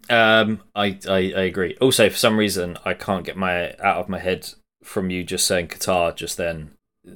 um, 0.09 0.61
I, 0.75 0.99
I 1.07 1.15
I 1.37 1.41
agree. 1.43 1.77
Also, 1.79 2.09
for 2.09 2.17
some 2.17 2.37
reason, 2.37 2.77
I 2.83 2.93
can't 2.93 3.25
get 3.25 3.37
my 3.37 3.73
out 3.75 3.97
of 3.97 4.09
my 4.09 4.19
head 4.19 4.49
from 4.83 5.09
you 5.09 5.23
just 5.23 5.47
saying 5.47 5.69
Qatar 5.69 6.13
just 6.15 6.35
then. 6.35 6.71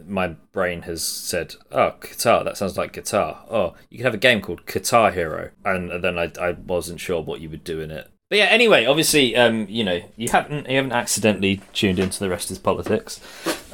My 0.05 0.29
brain 0.51 0.83
has 0.83 1.03
said, 1.03 1.55
"Oh, 1.71 1.95
guitar. 2.01 2.43
That 2.43 2.57
sounds 2.57 2.77
like 2.77 2.93
guitar. 2.93 3.43
Oh, 3.49 3.73
you 3.89 3.97
could 3.97 4.05
have 4.05 4.13
a 4.13 4.17
game 4.17 4.41
called 4.41 4.65
Guitar 4.65 5.11
Hero." 5.11 5.51
And 5.65 6.03
then 6.03 6.17
I 6.19 6.31
I 6.39 6.51
wasn't 6.51 6.99
sure 6.99 7.21
what 7.21 7.41
you 7.41 7.49
would 7.49 7.63
do 7.63 7.79
in 7.79 7.89
it. 7.91 8.09
But 8.29 8.37
yeah, 8.37 8.45
anyway, 8.45 8.85
obviously, 8.85 9.35
um, 9.35 9.65
you 9.67 9.83
know, 9.83 10.01
you 10.15 10.29
haven't 10.29 10.69
you 10.69 10.75
haven't 10.75 10.91
accidentally 10.91 11.61
tuned 11.73 11.97
into 11.97 12.19
the 12.19 12.29
rest 12.29 12.51
is 12.51 12.59
politics. 12.59 13.19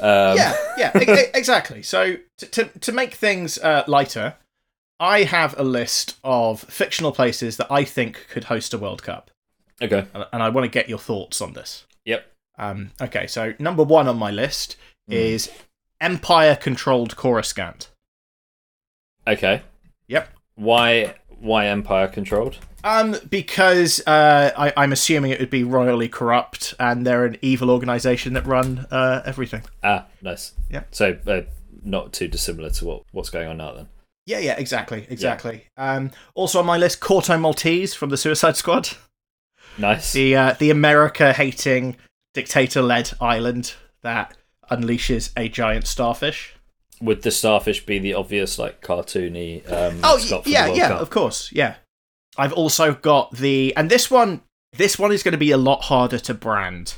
Um, 0.00 0.36
yeah, 0.36 0.56
yeah, 0.78 0.98
e- 0.98 1.30
exactly. 1.34 1.82
So 1.82 2.16
to 2.38 2.46
to, 2.46 2.64
to 2.80 2.92
make 2.92 3.14
things 3.14 3.58
uh, 3.58 3.84
lighter, 3.86 4.36
I 4.98 5.24
have 5.24 5.58
a 5.58 5.62
list 5.62 6.16
of 6.24 6.60
fictional 6.62 7.12
places 7.12 7.58
that 7.58 7.70
I 7.70 7.84
think 7.84 8.26
could 8.30 8.44
host 8.44 8.72
a 8.72 8.78
World 8.78 9.02
Cup, 9.02 9.30
Okay. 9.82 10.06
and, 10.14 10.24
and 10.32 10.42
I 10.42 10.48
want 10.48 10.64
to 10.64 10.70
get 10.70 10.88
your 10.88 10.98
thoughts 10.98 11.42
on 11.42 11.52
this. 11.52 11.84
Yep. 12.06 12.24
Um, 12.58 12.92
okay, 13.02 13.26
so 13.26 13.52
number 13.58 13.82
one 13.82 14.08
on 14.08 14.16
my 14.16 14.30
list 14.30 14.76
Hmm. 15.08 15.12
is 15.12 15.50
Empire-controlled 16.00 17.16
Coruscant. 17.16 17.90
Okay. 19.26 19.62
Yep. 20.08 20.28
Why 20.54 21.14
why 21.38 21.66
Empire 21.66 22.08
controlled? 22.08 22.58
Um, 22.84 23.16
because 23.28 24.00
uh, 24.06 24.52
I, 24.56 24.72
I'm 24.76 24.92
assuming 24.92 25.32
it 25.32 25.40
would 25.40 25.50
be 25.50 25.64
royally 25.64 26.08
corrupt, 26.08 26.74
and 26.78 27.04
they're 27.06 27.24
an 27.24 27.36
evil 27.42 27.70
organization 27.70 28.32
that 28.34 28.46
run 28.46 28.86
uh, 28.90 29.22
everything. 29.26 29.62
Ah, 29.82 30.06
nice. 30.22 30.54
Yeah. 30.70 30.84
So 30.92 31.18
uh, 31.26 31.42
not 31.82 32.12
too 32.12 32.28
dissimilar 32.28 32.70
to 32.70 32.84
what 32.84 33.02
what's 33.12 33.30
going 33.30 33.48
on 33.48 33.56
now 33.56 33.72
then. 33.72 33.88
Yeah, 34.26 34.38
yeah, 34.38 34.56
exactly, 34.58 35.06
exactly. 35.08 35.66
Um, 35.76 36.10
also 36.34 36.58
on 36.58 36.66
my 36.66 36.76
list, 36.76 37.00
Corto 37.00 37.40
Maltese 37.40 37.94
from 37.94 38.10
the 38.10 38.16
Suicide 38.16 38.56
Squad, 38.56 38.90
Nice. 39.78 40.12
the 40.12 40.34
uh, 40.34 40.54
the 40.58 40.70
America-hating 40.70 41.96
dictator-led 42.34 43.12
island 43.20 43.74
that 44.02 44.36
unleashes 44.70 45.30
a 45.36 45.48
giant 45.48 45.86
starfish. 45.86 46.54
Would 47.00 47.22
the 47.22 47.30
starfish 47.30 47.84
be 47.84 47.98
the 47.98 48.14
obvious 48.14 48.58
like 48.58 48.80
cartoony? 48.80 49.62
Um, 49.70 50.00
Oh, 50.02 50.18
yeah, 50.46 50.66
yeah, 50.66 50.88
Cup? 50.88 51.00
of 51.00 51.10
course, 51.10 51.50
yeah. 51.52 51.76
I've 52.38 52.52
also 52.52 52.94
got 52.94 53.32
the, 53.36 53.74
and 53.76 53.90
this 53.90 54.10
one, 54.10 54.42
this 54.72 54.98
one 54.98 55.12
is 55.12 55.22
going 55.22 55.32
to 55.32 55.38
be 55.38 55.50
a 55.50 55.56
lot 55.58 55.84
harder 55.84 56.18
to 56.18 56.34
brand 56.34 56.94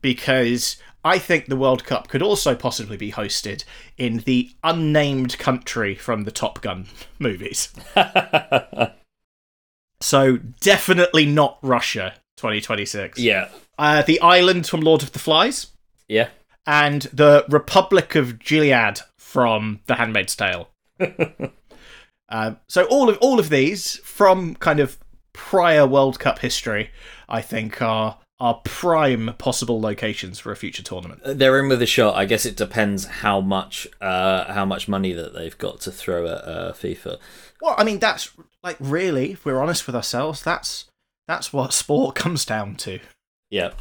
because 0.00 0.76
I 1.04 1.18
think 1.18 1.46
the 1.46 1.56
World 1.56 1.84
Cup 1.84 2.08
could 2.08 2.22
also 2.22 2.54
possibly 2.54 2.96
be 2.96 3.12
hosted 3.12 3.64
in 3.96 4.18
the 4.18 4.50
unnamed 4.64 5.38
country 5.38 5.94
from 5.94 6.24
the 6.24 6.30
Top 6.30 6.60
Gun 6.62 6.86
movies. 7.18 7.72
So 10.00 10.38
definitely 10.60 11.26
not 11.26 11.58
Russia, 11.62 12.14
2026. 12.36 13.20
yeah, 13.20 13.48
Uh, 13.78 14.02
the 14.02 14.20
island 14.20 14.66
from 14.66 14.80
Lord 14.80 15.02
of 15.04 15.12
the 15.12 15.20
Flies 15.20 15.68
yeah. 16.08 16.28
and 16.66 17.02
the 17.12 17.44
Republic 17.48 18.14
of 18.14 18.38
Gilead 18.38 19.00
from 19.18 19.80
The 19.86 19.96
Handmaid's 19.96 20.36
Tale. 20.36 20.68
uh, 22.28 22.54
so 22.68 22.84
all 22.84 23.08
of 23.08 23.18
all 23.18 23.38
of 23.38 23.48
these 23.48 23.96
from 23.98 24.54
kind 24.56 24.80
of 24.80 24.98
prior 25.32 25.86
World 25.86 26.18
Cup 26.18 26.40
history, 26.40 26.90
I 27.28 27.40
think 27.40 27.80
are 27.80 28.18
are 28.42 28.60
prime 28.64 29.32
possible 29.38 29.80
locations 29.80 30.40
for 30.40 30.50
a 30.50 30.56
future 30.56 30.82
tournament. 30.82 31.20
They're 31.24 31.60
in 31.60 31.68
with 31.68 31.80
a 31.80 31.86
shot. 31.86 32.16
I 32.16 32.24
guess 32.24 32.44
it 32.44 32.56
depends 32.56 33.04
how 33.04 33.40
much 33.40 33.86
uh, 34.00 34.52
how 34.52 34.64
much 34.64 34.88
money 34.88 35.12
that 35.12 35.32
they've 35.32 35.56
got 35.56 35.80
to 35.82 35.92
throw 35.92 36.26
at 36.26 36.44
uh, 36.44 36.72
FIFA. 36.72 37.18
Well, 37.60 37.76
I 37.78 37.84
mean 37.84 38.00
that's 38.00 38.32
like 38.62 38.76
really, 38.80 39.32
if 39.32 39.44
we're 39.44 39.60
honest 39.60 39.86
with 39.86 39.94
ourselves, 39.94 40.42
that's 40.42 40.86
that's 41.28 41.52
what 41.52 41.72
sport 41.72 42.14
comes 42.16 42.44
down 42.44 42.74
to. 42.76 42.98
Yeah, 43.48 43.72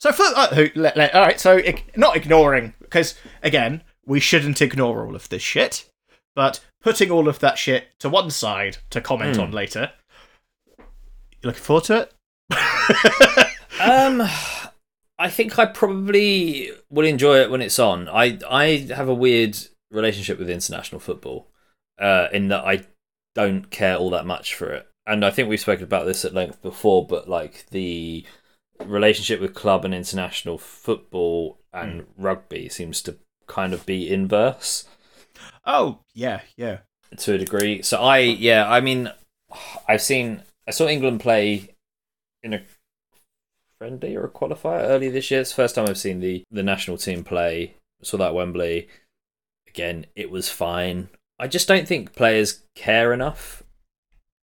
So 0.00 0.12
for 0.12 0.24
uh, 0.36 0.66
let, 0.74 0.96
let- 0.96 1.14
all 1.14 1.22
right, 1.22 1.40
so 1.40 1.60
not 1.96 2.16
ignoring 2.16 2.74
because 2.80 3.14
again, 3.42 3.82
we 4.06 4.20
shouldn't 4.20 4.60
ignore 4.60 5.06
all 5.06 5.14
of 5.16 5.28
this 5.30 5.42
shit, 5.42 5.88
but 6.36 6.60
putting 6.82 7.10
all 7.10 7.28
of 7.28 7.38
that 7.38 7.56
shit 7.58 7.88
to 8.00 8.08
one 8.10 8.30
side 8.30 8.76
to 8.90 9.00
comment 9.00 9.36
Hmm. 9.36 9.42
on 9.42 9.50
later. 9.52 9.92
You 10.78 10.84
looking 11.48 11.62
forward 11.62 11.84
to 11.84 12.00
it? 12.02 12.12
Um, 13.80 14.22
I 15.18 15.28
think 15.28 15.58
I 15.58 15.66
probably 15.66 16.70
will 16.90 17.04
enjoy 17.04 17.38
it 17.40 17.50
when 17.50 17.60
it's 17.60 17.78
on. 17.80 18.08
I 18.08 18.38
I 18.48 18.86
have 18.94 19.08
a 19.08 19.14
weird 19.14 19.58
relationship 19.90 20.38
with 20.38 20.48
international 20.48 21.00
football, 21.00 21.48
uh, 21.98 22.28
in 22.32 22.48
that 22.48 22.64
I 22.64 22.84
don't 23.34 23.68
care 23.70 23.96
all 23.96 24.10
that 24.10 24.26
much 24.26 24.54
for 24.54 24.70
it, 24.70 24.88
and 25.06 25.24
I 25.24 25.30
think 25.30 25.48
we've 25.48 25.58
spoken 25.60 25.84
about 25.84 26.06
this 26.06 26.24
at 26.24 26.32
length 26.32 26.62
before. 26.62 27.04
But 27.06 27.28
like 27.28 27.66
the 27.70 28.24
relationship 28.84 29.40
with 29.40 29.54
club 29.54 29.84
and 29.84 29.94
international 29.94 30.58
football 30.58 31.58
and 31.72 32.02
hmm. 32.02 32.22
rugby 32.22 32.68
seems 32.68 33.00
to 33.02 33.16
kind 33.46 33.72
of 33.72 33.84
be 33.86 34.10
inverse 34.10 34.86
Oh 35.66 36.00
yeah, 36.14 36.40
yeah. 36.56 36.78
to 37.16 37.34
a 37.34 37.38
degree. 37.38 37.82
So 37.82 38.00
I, 38.00 38.18
yeah, 38.18 38.70
I 38.70 38.80
mean, 38.80 39.10
I've 39.88 40.02
seen, 40.02 40.42
I 40.66 40.70
saw 40.70 40.86
England 40.86 41.20
play 41.20 41.74
in 42.42 42.54
a 42.54 42.62
friendly 43.78 44.16
or 44.16 44.24
a 44.24 44.30
qualifier 44.30 44.82
early 44.82 45.08
this 45.08 45.30
year. 45.30 45.40
It's 45.40 45.50
the 45.50 45.56
first 45.56 45.74
time 45.74 45.86
I've 45.88 45.98
seen 45.98 46.20
the 46.20 46.44
the 46.50 46.62
national 46.62 46.98
team 46.98 47.24
play. 47.24 47.74
I 48.00 48.04
saw 48.04 48.18
that 48.18 48.28
at 48.28 48.34
Wembley. 48.34 48.88
Again, 49.66 50.06
it 50.14 50.30
was 50.30 50.48
fine. 50.48 51.08
I 51.38 51.48
just 51.48 51.66
don't 51.66 51.88
think 51.88 52.14
players 52.14 52.62
care 52.76 53.12
enough 53.12 53.64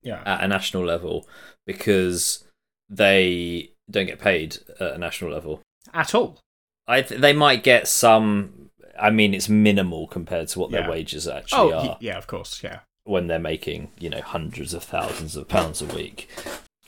Yeah. 0.03 0.23
at 0.25 0.43
a 0.43 0.49
national 0.49 0.85
level 0.85 1.29
because 1.67 2.45
they 2.89 3.71
don't 3.91 4.07
get 4.07 4.19
paid 4.21 4.59
at 4.79 4.93
a 4.95 4.99
national 4.99 5.31
level. 5.33 5.61
At 5.93 6.15
all. 6.15 6.39
I 6.87 7.03
th- 7.03 7.21
they 7.21 7.33
might 7.33 7.63
get 7.63 7.89
some. 7.89 8.71
I 8.99 9.11
mean, 9.11 9.33
it's 9.35 9.49
minimal 9.49 10.07
compared 10.07 10.49
to 10.49 10.59
what 10.59 10.71
Yeah. 10.71 10.83
their 10.83 10.91
wages 10.91 11.27
actually 11.27 11.73
Oh 11.73 11.73
are 11.73 11.87
y- 11.87 11.97
yeah, 12.01 12.19
of 12.19 12.27
course, 12.27 12.63
yeah. 12.63 12.81
when 13.05 13.27
they're 13.29 13.39
making 13.39 13.91
you 13.99 14.11
know 14.11 14.21
hundreds 14.21 14.75
of 14.75 14.83
thousands 14.85 15.37
of 15.37 15.49
pounds 15.49 15.81
a 15.83 15.87
week. 15.87 16.29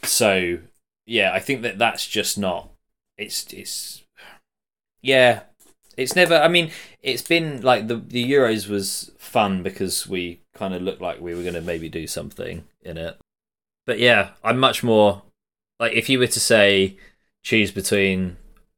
So 0.05 0.59
yeah, 1.07 1.33
I 1.33 1.39
think 1.41 1.63
that 1.63 1.79
that's 1.79 2.07
just 2.07 2.39
not. 2.39 2.71
It's 3.17 3.51
it's 3.53 4.03
yeah. 5.03 5.43
It's 5.97 6.17
never. 6.17 6.37
I 6.37 6.49
mean, 6.49 6.71
it's 7.03 7.23
been 7.23 7.61
like 7.63 7.87
the 7.89 7.97
the 7.97 8.31
Euros 8.31 8.69
was 8.69 9.11
fun 9.19 9.63
because 9.63 10.07
we 10.07 10.41
kind 10.55 10.75
of 10.75 10.83
looked 10.83 11.03
like 11.03 11.21
we 11.21 11.35
were 11.35 11.43
going 11.43 11.55
to 11.55 11.61
maybe 11.61 11.89
do 11.89 12.07
something 12.07 12.65
in 12.83 12.97
it. 12.97 13.19
But 13.87 13.99
yeah, 13.99 14.31
I'm 14.43 14.59
much 14.59 14.83
more 14.83 15.23
like 15.79 15.93
if 15.93 16.09
you 16.09 16.19
were 16.19 16.27
to 16.27 16.41
say 16.41 16.97
choose 17.43 17.71
between 17.71 18.37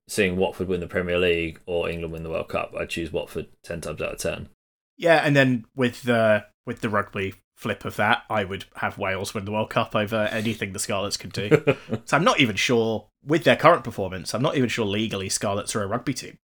seeing 0.09 0.37
Watford 0.37 0.69
win 0.69 0.81
the 0.81 0.87
Premier 0.87 1.19
League 1.19 1.61
or 1.67 1.89
England 1.89 2.13
win 2.13 2.23
the 2.23 2.31
World 2.31 2.49
Cup, 2.49 2.75
I'd 2.79 2.91
choose 2.91 3.13
Watford 3.13 3.47
ten 3.63 3.81
times 3.81 4.01
out 4.01 4.13
of 4.13 4.19
ten. 4.19 4.49
Yeah, 4.97 5.23
and 5.25 5.35
then 5.35 5.67
with 5.75 6.03
the 6.03 6.47
with 6.67 6.81
the 6.81 6.89
rugby 6.89 7.35
flip 7.57 7.85
of 7.85 7.97
that, 7.97 8.23
I 8.29 8.45
would 8.45 8.65
have 8.77 8.99
Wales 8.99 9.35
win 9.35 9.45
the 9.45 9.53
World 9.53 9.71
Cup 9.71 9.95
over 9.95 10.29
anything 10.33 10.73
the 10.73 10.79
Scarlets 10.79 11.17
could 11.17 11.33
do. 11.33 11.63
so 12.05 12.17
I'm 12.17 12.25
not 12.25 12.41
even 12.41 12.57
sure 12.57 13.09
with 13.25 13.45
their 13.45 13.57
current 13.57 13.85
performance, 13.85 14.35
I'm 14.35 14.43
not 14.43 14.57
even 14.57 14.69
sure 14.69 14.87
legally 14.87 15.29
Scarlets 15.29 15.75
are 15.75 15.83
a 15.83 15.87
rugby 15.87 16.15
team. 16.15 16.39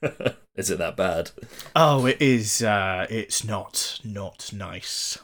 Is 0.54 0.70
it 0.70 0.78
that 0.78 0.96
bad? 0.96 1.30
Oh, 1.74 2.06
it 2.06 2.20
is. 2.20 2.62
Uh, 2.62 3.06
it's 3.08 3.44
not 3.44 4.00
not 4.04 4.50
nice. 4.52 5.18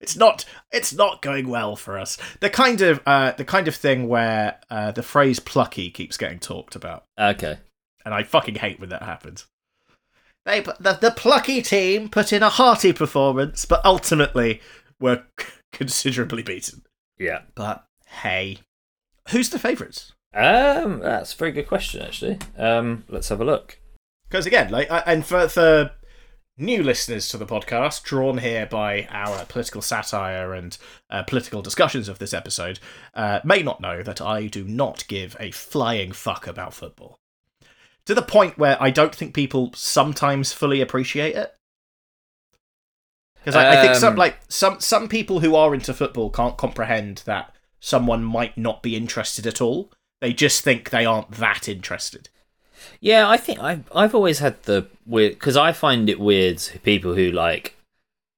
It's 0.00 0.16
not. 0.16 0.44
It's 0.72 0.92
not 0.94 1.20
going 1.22 1.48
well 1.48 1.76
for 1.76 1.98
us. 1.98 2.16
The 2.40 2.48
kind 2.50 2.80
of 2.80 3.00
uh, 3.06 3.32
the 3.32 3.44
kind 3.44 3.68
of 3.68 3.74
thing 3.76 4.08
where 4.08 4.58
uh, 4.70 4.92
the 4.92 5.02
phrase 5.02 5.40
"plucky" 5.40 5.90
keeps 5.90 6.16
getting 6.16 6.38
talked 6.38 6.74
about, 6.74 7.04
Okay. 7.18 7.58
and 8.04 8.14
I 8.14 8.22
fucking 8.22 8.56
hate 8.56 8.80
when 8.80 8.88
that 8.90 9.02
happens. 9.02 9.46
They 10.46 10.60
the 10.60 10.98
the 11.00 11.10
plucky 11.14 11.60
team 11.60 12.08
put 12.08 12.32
in 12.32 12.42
a 12.42 12.48
hearty 12.48 12.92
performance, 12.94 13.66
but 13.66 13.84
ultimately 13.84 14.62
were 14.98 15.24
considerably 15.72 16.42
beaten. 16.42 16.82
Yeah. 17.18 17.42
But 17.54 17.84
hey, 18.06 18.58
who's 19.28 19.50
the 19.50 19.58
favourites? 19.58 20.12
Um, 20.32 21.00
that's 21.00 21.34
a 21.34 21.36
very 21.36 21.52
good 21.52 21.68
question, 21.68 22.00
actually. 22.02 22.38
Um, 22.56 23.04
let's 23.08 23.28
have 23.28 23.40
a 23.40 23.44
look. 23.44 23.78
Because 24.28 24.46
again, 24.46 24.70
like, 24.70 24.88
and 25.06 25.26
for 25.26 25.46
for 25.48 25.90
new 26.58 26.82
listeners 26.82 27.28
to 27.28 27.38
the 27.38 27.46
podcast, 27.46 28.02
drawn 28.02 28.38
here 28.38 28.66
by 28.66 29.06
our 29.10 29.44
political 29.46 29.82
satire 29.82 30.52
and 30.52 30.76
uh, 31.08 31.22
political 31.22 31.62
discussions 31.62 32.08
of 32.08 32.18
this 32.18 32.34
episode, 32.34 32.78
uh, 33.14 33.40
may 33.44 33.62
not 33.62 33.80
know 33.80 34.02
that 34.02 34.20
I 34.20 34.46
do 34.46 34.64
not 34.64 35.06
give 35.08 35.36
a 35.40 35.50
flying 35.50 36.12
fuck 36.12 36.46
about 36.46 36.74
football. 36.74 37.18
To 38.06 38.14
the 38.14 38.22
point 38.22 38.58
where 38.58 38.76
I 38.82 38.90
don't 38.90 39.14
think 39.14 39.34
people 39.34 39.72
sometimes 39.74 40.52
fully 40.52 40.80
appreciate 40.80 41.36
it. 41.36 41.54
Because 43.36 43.56
I, 43.56 43.78
I 43.78 43.82
think 43.82 43.94
some 43.94 44.12
Um, 44.14 44.18
like 44.18 44.38
some 44.48 44.80
some 44.80 45.08
people 45.08 45.40
who 45.40 45.54
are 45.54 45.74
into 45.74 45.94
football 45.94 46.30
can't 46.30 46.58
comprehend 46.58 47.22
that 47.24 47.54
someone 47.78 48.22
might 48.22 48.58
not 48.58 48.82
be 48.82 48.96
interested 48.96 49.46
at 49.46 49.60
all. 49.60 49.92
They 50.20 50.34
just 50.34 50.62
think 50.62 50.90
they 50.90 51.06
aren't 51.06 51.30
that 51.32 51.68
interested. 51.68 52.28
Yeah, 53.00 53.28
I 53.28 53.36
think 53.36 53.58
I've 53.60 53.84
I've 53.94 54.14
always 54.14 54.38
had 54.40 54.62
the 54.64 54.86
weird 55.06 55.32
because 55.34 55.56
I 55.56 55.72
find 55.72 56.08
it 56.08 56.20
weird 56.20 56.62
people 56.82 57.14
who 57.14 57.30
like 57.30 57.76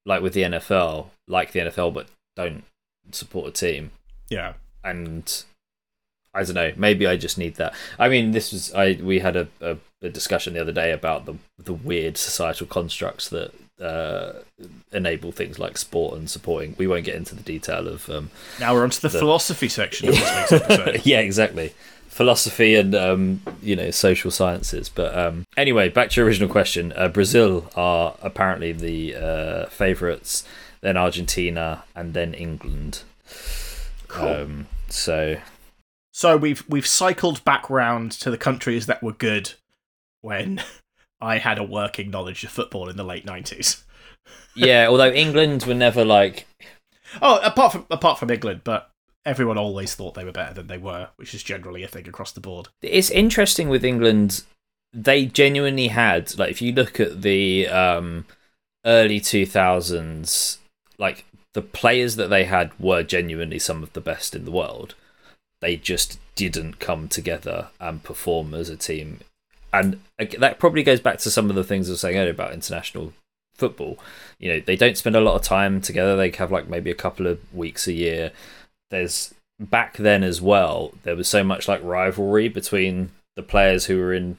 like 0.07 0.23
with 0.23 0.33
the 0.35 0.43
NFL 0.43 1.07
like 1.29 1.53
the 1.53 1.61
NFL 1.61 1.95
but 1.95 2.07
don't 2.37 2.65
support 3.11 3.49
a 3.49 3.53
team 3.53 3.91
Yeah. 4.31 4.55
and 4.85 5.45
I 6.35 6.45
don't 6.45 6.55
know. 6.55 6.73
Maybe 6.77 7.07
I 7.07 7.17
just 7.17 7.37
need 7.37 7.57
that. 7.57 7.75
I 7.99 8.09
mean, 8.09 8.31
this 8.31 8.53
was 8.53 8.73
I. 8.73 8.99
We 9.03 9.19
had 9.19 9.37
a, 9.37 9.49
a, 9.61 9.77
a 10.01 10.09
discussion 10.09 10.55
the 10.55 10.63
other 10.63 10.73
day 10.73 10.91
about 10.91 11.27
the 11.27 11.35
the 11.59 11.75
weird 11.75 12.17
societal 12.17 12.67
constructs 12.67 13.29
that 13.29 13.53
uh, 13.79 14.33
enable 14.93 15.31
things 15.31 15.59
like 15.59 15.77
sport 15.77 16.17
and 16.17 16.31
supporting. 16.31 16.75
We 16.79 16.87
won't 16.87 17.05
get 17.05 17.17
into 17.17 17.35
the 17.35 17.43
detail 17.43 17.87
of. 17.87 18.09
Um, 18.09 18.31
Now 18.59 18.73
we're 18.73 18.83
onto 18.83 18.99
the, 19.01 19.09
The- 19.11 19.19
philosophy 19.19 19.69
section 19.69 20.09
of 20.09 20.15
this 20.15 20.53
episode. 20.53 21.03
yeah, 21.05 21.21
exactly. 21.21 21.75
Philosophy 22.13 22.75
and 22.75 22.95
um, 22.95 23.41
you 23.63 23.75
know 23.75 23.91
social 23.91 24.31
sciences. 24.31 24.91
But 24.91 25.17
um, 25.17 25.47
anyway, 25.57 25.89
back 25.89 26.11
to 26.11 26.21
your 26.21 26.27
original 26.27 26.49
question. 26.49 26.93
Uh, 26.95 27.09
Brazil 27.09 27.71
are 27.75 28.17
apparently 28.21 28.73
the 28.73 29.17
uh, 29.17 29.67
favourites, 29.71 30.45
then 30.83 30.99
Argentina, 30.99 31.85
and 31.97 32.13
then 32.13 32.35
England. 32.35 33.03
Cool. 34.09 34.29
Um, 34.29 34.67
so 34.89 35.39
So 36.13 36.37
we've 36.37 36.63
we've 36.69 36.87
cycled 36.87 37.43
back 37.45 37.71
round 37.71 38.13
to 38.13 38.31
the 38.31 38.37
countries 38.37 38.85
that 38.85 39.03
were 39.03 39.15
good 39.15 39.55
when 40.21 40.63
I 41.23 41.39
had 41.39 41.57
a 41.57 41.65
working 41.65 42.11
knowledge 42.11 42.45
of 42.45 42.51
football 42.51 42.91
in 42.91 42.99
the 42.99 43.05
late 43.05 43.25
nineties. 43.25 43.85
yeah, 44.55 44.87
although 44.87 45.11
England 45.11 45.65
were 45.65 45.73
never 45.73 46.05
like 46.05 46.47
Oh, 47.23 47.41
apart 47.43 47.73
from 47.73 47.87
apart 47.91 48.19
from 48.19 48.31
England, 48.31 48.61
but 48.65 48.91
everyone 49.25 49.59
always 49.59 49.95
thought 49.95 50.15
they 50.15 50.25
were 50.25 50.33
better 50.33 50.55
than 50.55 50.67
they 50.67 50.79
were, 50.79 51.09
which 51.17 51.35
is 51.35 51.43
generally 51.43 51.83
a 51.83 51.89
thing 51.89 52.09
across 52.09 52.33
the 52.33 52.41
board. 52.41 52.69
it's 52.83 53.11
interesting 53.11 53.69
with 53.69 53.85
England. 53.85 54.43
They 54.93 55.27
genuinely 55.27 55.89
had 55.89 56.39
like 56.39 56.51
if 56.51 56.61
you 56.61 56.73
look 56.73 57.01
at 57.01 57.23
the 57.23 57.69
um, 57.69 58.27
early 58.85 59.21
two 59.21 59.47
thousands, 59.47 60.59
like 60.99 61.25
the 61.55 61.63
players 61.63 62.17
that 62.17 62.29
they 62.29 62.45
had 62.45 62.79
were 62.79 63.03
genuinely 63.03 63.59
some 63.59 63.83
of 63.83 63.93
the 63.93 64.01
best 64.01 64.35
in 64.35 64.45
the 64.45 64.51
world. 64.51 64.95
They 65.61 65.77
just 65.77 66.19
didn't 66.35 66.81
come 66.81 67.09
together 67.09 67.69
and 67.79 68.03
perform 68.03 68.53
as 68.53 68.69
a 68.69 68.77
team, 68.77 69.21
and 69.73 70.01
that 70.19 70.59
probably 70.59 70.83
goes 70.83 71.01
back 71.01 71.19
to 71.19 71.31
some 71.31 71.49
of 71.49 71.57
the 71.57 71.65
things 71.65 71.89
I 71.89 71.93
was 71.93 72.01
saying 72.01 72.17
earlier 72.17 72.33
about 72.33 72.53
international 72.53 73.15
football. 73.55 73.99
You 74.39 74.53
know, 74.53 74.61
they 74.61 74.77
don't 74.77 74.97
spend 74.99 75.15
a 75.15 75.21
lot 75.21 75.37
of 75.37 75.43
time 75.43 75.81
together. 75.81 76.17
They 76.17 76.31
have 76.33 76.51
like 76.51 76.69
maybe 76.69 76.91
a 76.91 76.97
couple 76.97 77.27
of 77.27 77.39
weeks 77.55 77.87
a 77.87 77.93
year. 77.93 78.33
There's 78.93 79.35
back 79.59 79.97
then 79.97 80.23
as 80.23 80.41
well. 80.41 80.93
There 81.03 81.17
was 81.17 81.27
so 81.27 81.43
much 81.43 81.67
like 81.67 81.83
rivalry 81.83 82.49
between 82.49 83.11
the 83.37 83.43
players 83.43 83.87
who 83.87 83.99
were 83.99 84.13
in 84.13 84.37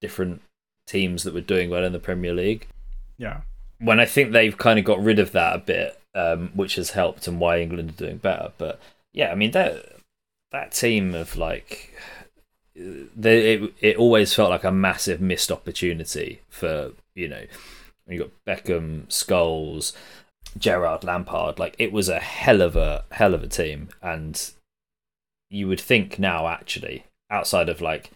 different 0.00 0.42
teams 0.86 1.22
that 1.22 1.32
were 1.32 1.40
doing 1.40 1.70
well 1.70 1.82
in 1.82 1.94
the 1.94 1.98
Premier 1.98 2.34
League. 2.34 2.68
Yeah. 3.16 3.40
When 3.78 3.98
I 3.98 4.04
think 4.04 4.32
they've 4.32 4.56
kind 4.56 4.78
of 4.78 4.84
got 4.84 5.02
rid 5.02 5.18
of 5.18 5.32
that 5.32 5.56
a 5.56 5.58
bit, 5.58 5.98
um, 6.14 6.50
which 6.54 6.76
has 6.76 6.90
helped 6.90 7.26
and 7.26 7.40
why 7.40 7.60
England 7.60 7.90
are 7.90 8.04
doing 8.04 8.18
better. 8.18 8.52
But 8.58 8.78
yeah, 9.14 9.32
I 9.32 9.34
mean 9.34 9.52
that 9.52 9.96
that 10.52 10.72
team 10.72 11.14
of 11.14 11.36
like 11.36 11.94
they, 12.74 13.54
it 13.54 13.74
it 13.80 13.96
always 13.96 14.34
felt 14.34 14.50
like 14.50 14.64
a 14.64 14.72
massive 14.72 15.20
missed 15.22 15.50
opportunity 15.50 16.42
for 16.50 16.92
you 17.14 17.28
know 17.28 17.44
you 18.08 18.18
got 18.18 18.30
Beckham, 18.46 19.06
Scholes, 19.08 19.92
Gerrard, 20.58 21.04
Lampard. 21.04 21.58
Like 21.58 21.74
it 21.78 21.92
was 21.92 22.08
a 22.08 22.20
hell 22.20 22.60
of 22.62 22.76
a 22.76 23.04
hell 23.12 23.34
of 23.34 23.42
a 23.42 23.48
team, 23.48 23.88
and 24.02 24.50
you 25.50 25.68
would 25.68 25.80
think 25.80 26.18
now 26.18 26.48
actually 26.48 27.04
outside 27.30 27.68
of 27.68 27.80
like 27.80 28.10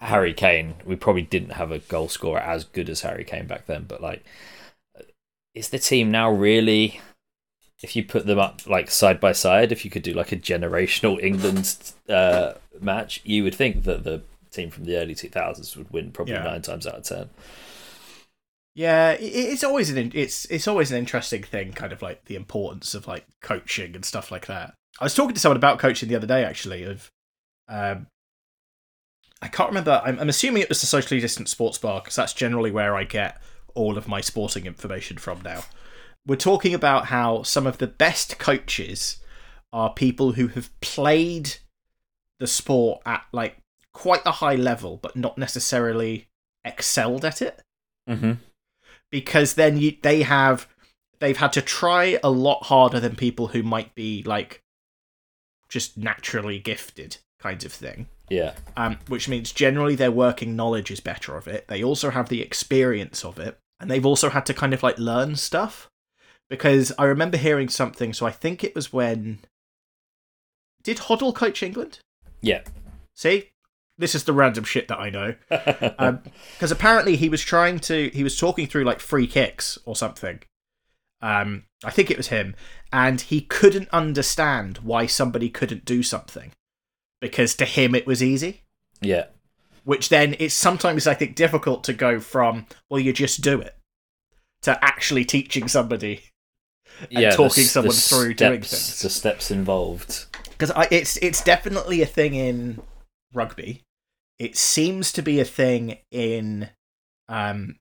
Harry 0.00 0.32
Kane, 0.32 0.74
we 0.84 0.96
probably 0.96 1.22
didn't 1.22 1.50
have 1.52 1.72
a 1.72 1.78
goal 1.80 2.08
scorer 2.08 2.40
as 2.40 2.64
good 2.64 2.88
as 2.88 3.00
Harry 3.00 3.24
Kane 3.24 3.46
back 3.46 3.66
then. 3.66 3.84
But 3.88 4.00
like, 4.00 4.24
is 5.54 5.70
the 5.70 5.78
team 5.78 6.10
now 6.10 6.30
really? 6.30 7.00
If 7.80 7.94
you 7.94 8.02
put 8.04 8.26
them 8.26 8.38
up 8.40 8.66
like 8.66 8.90
side 8.90 9.20
by 9.20 9.32
side, 9.32 9.70
if 9.70 9.84
you 9.84 9.90
could 9.90 10.02
do 10.02 10.12
like 10.12 10.32
a 10.32 10.36
generational 10.36 11.22
England 11.22 11.92
uh, 12.08 12.54
match, 12.80 13.20
you 13.24 13.44
would 13.44 13.54
think 13.54 13.84
that 13.84 14.04
the 14.04 14.22
team 14.50 14.70
from 14.70 14.84
the 14.84 14.96
early 14.96 15.14
two 15.14 15.28
thousands 15.28 15.76
would 15.76 15.90
win 15.92 16.10
probably 16.10 16.34
Yeah. 16.34 16.42
nine 16.42 16.62
times 16.62 16.86
out 16.86 16.94
of 16.96 17.04
ten. 17.04 17.30
Yeah, 18.78 19.16
it's 19.18 19.64
always 19.64 19.90
an 19.90 20.12
it's 20.14 20.44
it's 20.44 20.68
always 20.68 20.92
an 20.92 20.98
interesting 20.98 21.42
thing, 21.42 21.72
kind 21.72 21.92
of 21.92 22.00
like 22.00 22.26
the 22.26 22.36
importance 22.36 22.94
of 22.94 23.08
like 23.08 23.26
coaching 23.42 23.96
and 23.96 24.04
stuff 24.04 24.30
like 24.30 24.46
that. 24.46 24.72
I 25.00 25.04
was 25.04 25.16
talking 25.16 25.34
to 25.34 25.40
someone 25.40 25.56
about 25.56 25.80
coaching 25.80 26.08
the 26.08 26.14
other 26.14 26.28
day, 26.28 26.44
actually. 26.44 26.84
Of, 26.84 27.10
um, 27.68 28.06
I 29.42 29.48
can't 29.48 29.70
remember. 29.70 30.00
I'm, 30.04 30.20
I'm 30.20 30.28
assuming 30.28 30.62
it 30.62 30.68
was 30.68 30.80
the 30.80 30.86
socially 30.86 31.18
distant 31.18 31.48
sports 31.48 31.76
bar 31.76 32.00
because 32.00 32.14
that's 32.14 32.32
generally 32.32 32.70
where 32.70 32.94
I 32.94 33.02
get 33.02 33.42
all 33.74 33.98
of 33.98 34.06
my 34.06 34.20
sporting 34.20 34.64
information 34.64 35.18
from 35.18 35.40
now. 35.42 35.64
We're 36.24 36.36
talking 36.36 36.72
about 36.72 37.06
how 37.06 37.42
some 37.42 37.66
of 37.66 37.78
the 37.78 37.88
best 37.88 38.38
coaches 38.38 39.16
are 39.72 39.92
people 39.92 40.34
who 40.34 40.46
have 40.46 40.70
played 40.80 41.56
the 42.38 42.46
sport 42.46 43.02
at 43.04 43.24
like 43.32 43.56
quite 43.92 44.22
a 44.24 44.30
high 44.30 44.54
level, 44.54 45.00
but 45.02 45.16
not 45.16 45.36
necessarily 45.36 46.28
excelled 46.64 47.24
at 47.24 47.42
it. 47.42 47.60
hmm 48.06 48.34
because 49.10 49.54
then 49.54 49.78
you, 49.78 49.96
they 50.02 50.22
have 50.22 50.68
they've 51.20 51.36
had 51.36 51.52
to 51.54 51.62
try 51.62 52.18
a 52.22 52.30
lot 52.30 52.64
harder 52.64 53.00
than 53.00 53.16
people 53.16 53.48
who 53.48 53.62
might 53.62 53.94
be 53.94 54.22
like 54.22 54.62
just 55.68 55.98
naturally 55.98 56.58
gifted 56.58 57.18
kind 57.40 57.64
of 57.64 57.72
thing. 57.72 58.08
Yeah. 58.30 58.54
um, 58.76 58.98
which 59.08 59.26
means 59.26 59.52
generally 59.52 59.94
their 59.94 60.12
working 60.12 60.54
knowledge 60.54 60.90
is 60.90 61.00
better 61.00 61.34
of 61.38 61.48
it. 61.48 61.66
They 61.68 61.82
also 61.82 62.10
have 62.10 62.28
the 62.28 62.42
experience 62.42 63.24
of 63.24 63.38
it. 63.38 63.58
And 63.80 63.90
they've 63.90 64.04
also 64.04 64.28
had 64.28 64.44
to 64.46 64.54
kind 64.54 64.74
of 64.74 64.82
like 64.82 64.98
learn 64.98 65.36
stuff. 65.36 65.88
Because 66.50 66.92
i 66.98 67.04
remember 67.04 67.36
hearing 67.36 67.68
something 67.68 68.14
so 68.14 68.24
i 68.24 68.30
think 68.30 68.64
it 68.64 68.74
was 68.74 68.90
when 68.90 69.40
did 70.82 70.96
hoddle 70.96 71.34
coach 71.34 71.62
england? 71.62 71.98
Yeah. 72.40 72.62
see 73.14 73.50
this 73.98 74.14
is 74.14 74.24
the 74.24 74.32
random 74.32 74.64
shit 74.64 74.88
that 74.88 74.98
i 74.98 75.10
know 75.10 75.34
because 75.50 76.70
apparently 76.70 77.16
he 77.16 77.28
was 77.28 77.42
trying 77.42 77.78
to 77.78 78.10
he 78.14 78.24
was 78.24 78.38
talking 78.38 78.66
through 78.66 78.84
like 78.84 79.00
free 79.00 79.26
kicks 79.26 79.78
or 79.84 79.94
something 79.94 80.40
um 81.20 81.64
i 81.84 81.90
think 81.90 82.10
it 82.10 82.16
was 82.16 82.28
him 82.28 82.54
and 82.92 83.22
he 83.22 83.40
couldn't 83.40 83.88
understand 83.90 84.78
why 84.78 85.06
somebody 85.06 85.48
couldn't 85.48 85.84
do 85.84 86.02
something 86.02 86.52
because 87.20 87.54
to 87.54 87.64
him 87.64 87.94
it 87.94 88.06
was 88.06 88.22
easy 88.22 88.62
yeah. 89.00 89.26
which 89.84 90.08
then 90.08 90.36
it's 90.38 90.54
sometimes 90.54 91.06
i 91.06 91.14
think 91.14 91.34
difficult 91.34 91.82
to 91.84 91.92
go 91.92 92.20
from 92.20 92.66
well 92.88 93.00
you 93.00 93.12
just 93.12 93.40
do 93.42 93.60
it 93.60 93.74
to 94.62 94.84
actually 94.84 95.24
teaching 95.24 95.68
somebody 95.68 96.22
and 97.10 97.20
yeah. 97.20 97.30
talking 97.30 97.64
s- 97.64 97.70
someone 97.70 97.94
the 97.94 98.00
through 98.00 98.34
doing 98.34 98.62
things. 98.62 99.00
The 99.02 99.10
steps 99.10 99.50
involved. 99.50 100.26
because 100.56 100.72
it's 100.90 101.16
it's 101.18 101.42
definitely 101.42 102.02
a 102.02 102.06
thing 102.06 102.34
in 102.34 102.80
rugby. 103.32 103.82
It 104.38 104.56
seems 104.56 105.12
to 105.12 105.22
be 105.22 105.40
a 105.40 105.44
thing 105.44 105.98
in 106.10 106.70
um, 107.28 107.76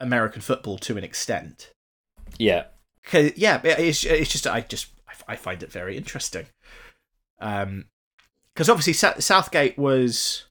American 0.00 0.40
football 0.40 0.78
to 0.78 0.96
an 0.96 1.04
extent. 1.04 1.72
Yeah. 2.38 2.64
'Cause- 3.04 3.32
yeah, 3.36 3.60
it's 3.64 4.04
it's 4.04 4.30
just 4.32 4.46
I 4.46 4.60
just 4.60 4.86
I 5.28 5.36
find 5.36 5.62
it 5.62 5.70
very 5.72 5.96
interesting. 5.96 6.46
Um, 7.40 7.86
because 8.54 8.68
obviously 8.68 8.92
Southgate 8.92 9.76
was 9.78 10.44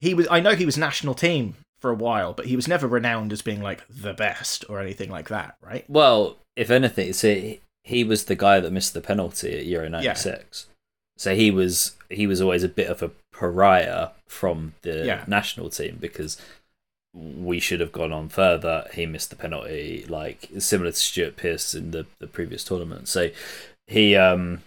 he 0.00 0.14
was 0.14 0.26
I 0.30 0.40
know 0.40 0.54
he 0.54 0.66
was 0.66 0.76
national 0.78 1.14
team 1.14 1.54
for 1.80 1.90
a 1.90 1.94
while, 1.94 2.32
but 2.32 2.46
he 2.46 2.56
was 2.56 2.66
never 2.66 2.86
renowned 2.88 3.32
as 3.32 3.42
being 3.42 3.62
like 3.62 3.84
the 3.88 4.14
best 4.14 4.64
or 4.68 4.80
anything 4.80 5.10
like 5.10 5.28
that, 5.28 5.56
right? 5.60 5.84
Well, 5.88 6.38
if 6.56 6.70
anything, 6.70 7.12
see, 7.12 7.60
he 7.84 8.02
was 8.04 8.24
the 8.24 8.34
guy 8.34 8.60
that 8.60 8.72
missed 8.72 8.94
the 8.94 9.00
penalty 9.00 9.58
at 9.58 9.66
Euro 9.66 9.88
'96. 9.88 10.66
So 11.16 11.34
he 11.34 11.50
was 11.50 11.96
he 12.10 12.26
was 12.26 12.40
always 12.40 12.62
a 12.64 12.68
bit 12.68 12.88
of 12.88 13.02
a 13.02 13.10
pariah 13.38 14.08
from 14.26 14.74
the 14.82 15.04
Yeah. 15.06 15.24
national 15.26 15.70
team 15.70 15.96
because 16.00 16.36
we 17.14 17.58
should 17.60 17.80
have 17.80 17.92
gone 17.92 18.12
on 18.12 18.28
further. 18.28 18.86
He 18.92 19.06
missed 19.06 19.30
the 19.30 19.36
penalty, 19.36 20.04
like 20.08 20.48
similar 20.58 20.90
to 20.90 20.96
Stuart 20.98 21.36
Pearce 21.36 21.74
in 21.74 21.90
the 21.92 22.06
the 22.18 22.26
previous 22.26 22.64
tournament. 22.64 23.08
So 23.08 23.30
he, 23.86 24.14
um, 24.16 24.62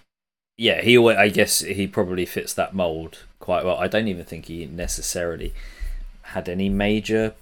yeah, 0.57 0.81
he. 0.81 0.97
I 0.97 1.29
guess 1.29 1.60
he 1.60 1.86
probably 1.88 2.25
fits 2.25 2.53
that 2.55 2.73
mold 2.73 3.19
quite 3.39 3.63
well. 3.65 3.77
I 3.77 3.88
don't 3.88 4.07
even 4.07 4.25
think 4.25 4.45
he 4.45 4.65
necessarily 4.65 5.53
had 6.34 6.47
any 6.49 6.69
major 6.69 7.34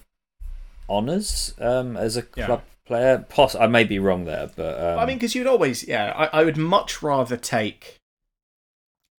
honors 0.87 1.53
um, 1.59 1.95
as 1.97 2.17
a 2.17 2.25
Yeah. 2.35 2.45
club 2.45 2.61
player. 2.85 3.25
Poss- 3.29 3.55
I 3.55 3.67
may 3.67 3.83
be 3.83 3.99
wrong 3.99 4.25
there, 4.25 4.49
but 4.55 4.79
um, 4.81 4.99
I 4.99 5.05
mean, 5.05 5.17
because 5.17 5.35
you'd 5.35 5.47
always, 5.47 5.87
yeah, 5.87 6.11
I, 6.15 6.39
I 6.41 6.43
would 6.43 6.57
much 6.57 7.01
rather 7.03 7.37
take. 7.37 7.98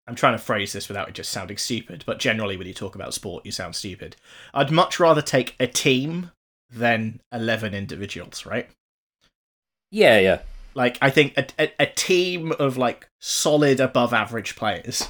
I'm 0.10 0.16
trying 0.16 0.34
to 0.34 0.44
phrase 0.44 0.74
this 0.74 0.88
without 0.88 1.08
it 1.08 1.14
just 1.14 1.30
sounding 1.30 1.58
stupid, 1.58 2.04
but 2.08 2.18
generally, 2.18 2.58
when 2.58 2.66
you 2.66 2.74
talk 2.74 2.96
about 2.96 3.14
sport, 3.14 3.46
you 3.46 3.52
sound 3.52 3.76
stupid. 3.76 4.16
I'd 4.56 4.72
much 4.72 5.00
rather 5.00 5.22
take 5.22 5.56
a 5.60 5.68
team 5.68 6.32
than 6.72 7.22
11 7.32 7.76
individuals, 7.76 8.44
right? 8.46 8.70
yeah, 9.92 10.20
yeah, 10.20 10.42
Like, 10.74 10.98
I 11.00 11.12
think 11.12 11.38
a, 11.38 11.46
a, 11.60 11.74
a 11.80 11.86
team 11.86 12.52
of 12.54 12.76
like 12.76 13.08
solid 13.22 13.80
above 13.80 14.12
average 14.12 14.56
players 14.56 15.10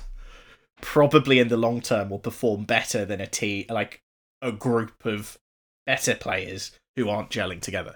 probably 0.81 1.39
in 1.39 1.47
the 1.47 1.57
long 1.57 1.79
term 1.79 2.09
will 2.09 2.19
perform 2.19 2.65
better 2.65 3.05
than 3.05 3.21
a 3.21 3.27
team, 3.27 3.65
like 3.69 4.01
a 4.41 4.51
group 4.51 5.05
of 5.05 5.37
better 5.85 6.13
players 6.13 6.71
who 6.97 7.07
aren't 7.09 7.29
gelling 7.29 7.61
together. 7.61 7.95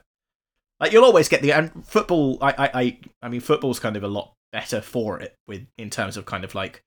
Like 0.79 0.93
you'll 0.93 1.05
always 1.05 1.29
get 1.29 1.41
the 1.41 1.51
and 1.51 1.85
football. 1.85 2.37
I 2.41 2.51
I 2.51 2.71
I, 2.73 2.99
I 3.23 3.29
mean 3.29 3.41
football's 3.41 3.79
kind 3.79 3.95
of 3.95 4.03
a 4.03 4.07
lot 4.07 4.33
better 4.51 4.81
for 4.81 5.19
it 5.19 5.35
with 5.47 5.65
in 5.77 5.89
terms 5.89 6.17
of 6.17 6.25
kind 6.25 6.43
of 6.43 6.55
like 6.55 6.83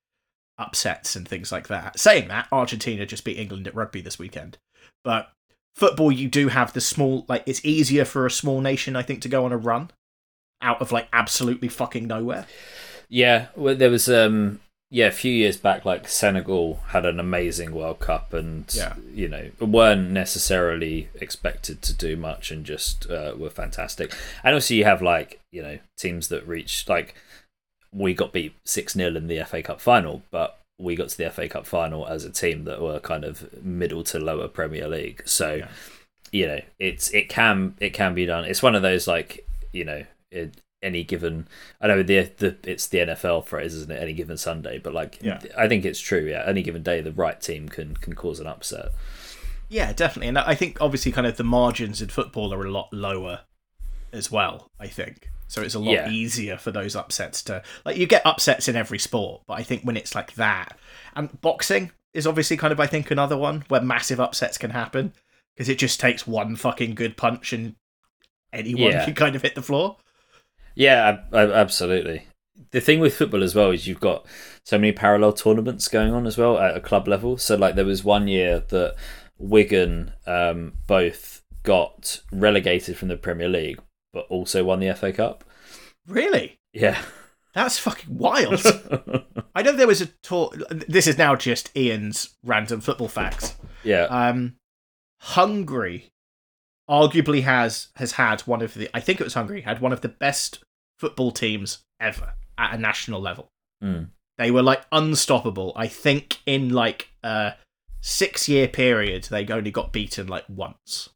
upsets 0.58 1.16
and 1.16 1.26
things 1.28 1.52
like 1.52 1.68
that. 1.68 1.98
Saying 1.98 2.28
that, 2.28 2.48
Argentina 2.52 3.04
just 3.06 3.24
beat 3.24 3.38
England 3.38 3.66
at 3.66 3.74
rugby 3.74 4.00
this 4.00 4.18
weekend, 4.18 4.58
but 5.04 5.30
football 5.74 6.10
you 6.10 6.28
do 6.28 6.48
have 6.48 6.72
the 6.72 6.80
small 6.80 7.24
like 7.28 7.42
it's 7.46 7.62
easier 7.64 8.04
for 8.06 8.24
a 8.24 8.30
small 8.30 8.62
nation 8.62 8.96
I 8.96 9.02
think 9.02 9.20
to 9.22 9.28
go 9.28 9.44
on 9.44 9.52
a 9.52 9.58
run 9.58 9.90
out 10.62 10.80
of 10.80 10.90
like 10.90 11.06
absolutely 11.12 11.68
fucking 11.68 12.06
nowhere. 12.06 12.46
yeah. 13.10 13.48
Well, 13.54 13.74
there 13.74 13.90
was 13.90 14.08
um, 14.08 14.60
yeah, 14.88 15.06
a 15.08 15.12
few 15.12 15.32
years 15.32 15.56
back, 15.58 15.84
like 15.84 16.08
Senegal 16.08 16.80
had 16.88 17.04
an 17.04 17.20
amazing 17.20 17.72
World 17.72 17.98
Cup, 17.98 18.32
and 18.32 18.64
Yeah. 18.74 18.94
you 19.12 19.28
know 19.28 19.50
weren't 19.60 20.10
necessarily 20.12 21.08
expected 21.16 21.82
to 21.82 21.92
do 21.92 22.16
much, 22.16 22.50
and 22.50 22.64
just 22.64 23.10
uh, 23.10 23.34
were 23.36 23.50
fantastic. 23.50 24.14
And 24.42 24.54
also, 24.54 24.72
you 24.74 24.84
have 24.84 25.02
like 25.02 25.40
you 25.52 25.60
know 25.62 25.78
teams 25.98 26.28
that 26.28 26.46
reach 26.46 26.88
like 26.88 27.14
we 27.96 28.12
got 28.14 28.32
beat 28.32 28.54
six 28.64 28.92
0 28.92 29.14
in 29.16 29.26
the 29.26 29.42
FA 29.44 29.62
Cup 29.62 29.80
final, 29.80 30.22
but 30.30 30.58
we 30.78 30.94
got 30.94 31.08
to 31.08 31.16
the 31.16 31.30
FA 31.30 31.48
Cup 31.48 31.66
final 31.66 32.06
as 32.06 32.24
a 32.24 32.30
team 32.30 32.64
that 32.64 32.80
were 32.82 33.00
kind 33.00 33.24
of 33.24 33.62
middle 33.64 34.04
to 34.04 34.18
lower 34.18 34.48
Premier 34.48 34.86
League. 34.88 35.22
So 35.24 35.54
Yeah. 35.54 35.68
you 36.32 36.46
know 36.46 36.60
it's 36.78 37.10
it 37.14 37.28
can 37.28 37.74
it 37.80 37.90
can 37.94 38.14
be 38.14 38.26
done. 38.26 38.44
It's 38.44 38.62
one 38.62 38.74
of 38.74 38.82
those 38.82 39.06
like 39.06 39.46
you 39.72 39.84
know 39.84 40.04
it, 40.30 40.60
any 40.82 41.02
given 41.02 41.48
I 41.80 41.86
know 41.86 42.02
the 42.02 42.30
the 42.36 42.56
it's 42.64 42.86
the 42.86 42.98
NFL 42.98 43.46
phrase, 43.46 43.74
isn't 43.74 43.90
it? 43.90 44.02
Any 44.02 44.12
given 44.12 44.36
Sunday, 44.36 44.78
but 44.78 44.92
like 44.92 45.18
Yeah. 45.22 45.40
I 45.56 45.66
think 45.66 45.84
it's 45.86 46.00
true. 46.00 46.26
Yeah, 46.28 46.44
any 46.46 46.62
given 46.62 46.82
day, 46.82 47.00
the 47.00 47.12
right 47.12 47.40
team 47.40 47.68
can 47.70 47.96
can 47.96 48.14
cause 48.14 48.38
an 48.40 48.46
upset. 48.46 48.90
Yeah, 49.68 49.92
definitely. 49.94 50.28
And 50.28 50.38
I 50.38 50.54
think 50.54 50.80
obviously 50.80 51.10
kind 51.10 51.26
of 51.26 51.38
the 51.38 51.44
margins 51.44 52.00
in 52.02 52.08
football 52.08 52.52
are 52.52 52.64
a 52.64 52.70
lot 52.70 52.92
lower 52.92 53.40
as 54.12 54.30
well, 54.30 54.70
I 54.78 54.86
think. 54.86 55.28
So 55.48 55.62
it's 55.62 55.74
a 55.74 55.78
lot 55.78 55.92
Yeah. 55.92 56.10
easier 56.10 56.56
for 56.58 56.70
those 56.72 56.96
upsets 56.96 57.42
to 57.44 57.62
like 57.84 57.96
you 57.96 58.06
get 58.06 58.26
upsets 58.26 58.68
in 58.68 58.76
every 58.76 58.98
sport, 58.98 59.42
but 59.46 59.54
I 59.58 59.62
think 59.62 59.82
when 59.82 59.96
it's 59.96 60.14
like 60.14 60.34
that 60.34 60.76
and 61.14 61.40
boxing 61.40 61.92
is 62.12 62.26
obviously 62.26 62.56
kind 62.56 62.72
of 62.72 62.80
I 62.80 62.86
think 62.86 63.10
another 63.10 63.36
one 63.36 63.64
where 63.68 63.80
massive 63.80 64.18
upsets 64.20 64.58
can 64.58 64.70
happen 64.70 65.12
because 65.54 65.68
it 65.68 65.78
just 65.78 66.00
takes 66.00 66.26
one 66.26 66.56
fucking 66.56 66.94
good 66.94 67.16
punch 67.16 67.52
and 67.52 67.76
anyone 68.52 68.92
Yeah. 68.92 69.04
can 69.04 69.14
kind 69.14 69.36
of 69.36 69.42
hit 69.42 69.54
the 69.54 69.62
floor. 69.62 69.96
Yeah, 70.74 71.08
ab- 71.08 71.34
ab- 71.34 71.50
absolutely. 71.50 72.26
The 72.72 72.80
thing 72.80 73.00
with 73.00 73.14
football 73.16 73.42
as 73.42 73.54
well 73.54 73.70
is 73.70 73.86
you've 73.86 74.00
got 74.00 74.26
so 74.64 74.78
many 74.78 74.92
parallel 74.92 75.32
tournaments 75.32 75.88
going 75.88 76.12
on 76.12 76.26
as 76.26 76.36
well 76.38 76.58
at 76.58 76.76
a 76.76 76.80
club 76.80 77.06
level. 77.06 77.36
So 77.38 77.54
like 77.54 77.74
there 77.76 77.84
was 77.84 78.02
one 78.02 78.28
year 78.28 78.60
that 78.68 78.96
Wigan 79.38 80.12
um, 80.26 80.74
both 80.86 81.42
got 81.62 82.20
relegated 82.32 82.96
from 82.96 83.08
the 83.08 83.16
Premier 83.16 83.48
League, 83.48 83.78
but 84.16 84.26
also 84.30 84.64
won 84.64 84.80
the 84.80 84.94
FA 84.94 85.12
Cup. 85.12 85.44
Really? 86.08 86.58
Yeah. 86.72 86.98
That's 87.54 87.78
fucking 87.78 88.16
wild. 88.16 88.62
I 89.54 89.60
know 89.60 89.72
there 89.72 89.86
was 89.86 90.00
a 90.00 90.06
tour 90.22 90.50
this 90.88 91.06
is 91.06 91.18
now 91.18 91.36
just 91.36 91.70
Ian's 91.76 92.34
random 92.42 92.80
football 92.80 93.08
facts. 93.08 93.56
yeah. 93.84 94.04
Um, 94.04 94.56
Hungary 95.20 96.08
arguably 96.88 97.42
has 97.42 97.88
has 97.96 98.12
had 98.12 98.40
one 98.42 98.62
of 98.62 98.72
the 98.74 98.88
I 98.94 99.00
think 99.00 99.20
it 99.20 99.24
was 99.24 99.34
Hungary 99.34 99.60
had 99.62 99.80
one 99.80 99.92
of 99.92 100.00
the 100.00 100.08
best 100.08 100.62
football 100.98 101.30
teams 101.30 101.84
ever 102.00 102.32
at 102.56 102.74
a 102.74 102.78
national 102.78 103.20
level. 103.20 103.50
Mm. 103.84 104.08
They 104.38 104.50
were 104.50 104.62
like 104.62 104.82
unstoppable. 104.92 105.72
I 105.76 105.88
think 105.88 106.38
in 106.46 106.70
like 106.70 107.08
a 107.22 107.54
six 108.00 108.48
year 108.48 108.66
period 108.68 109.24
they 109.24 109.46
only 109.48 109.70
got 109.70 109.92
beaten 109.92 110.26
like 110.26 110.44
once, 110.48 111.10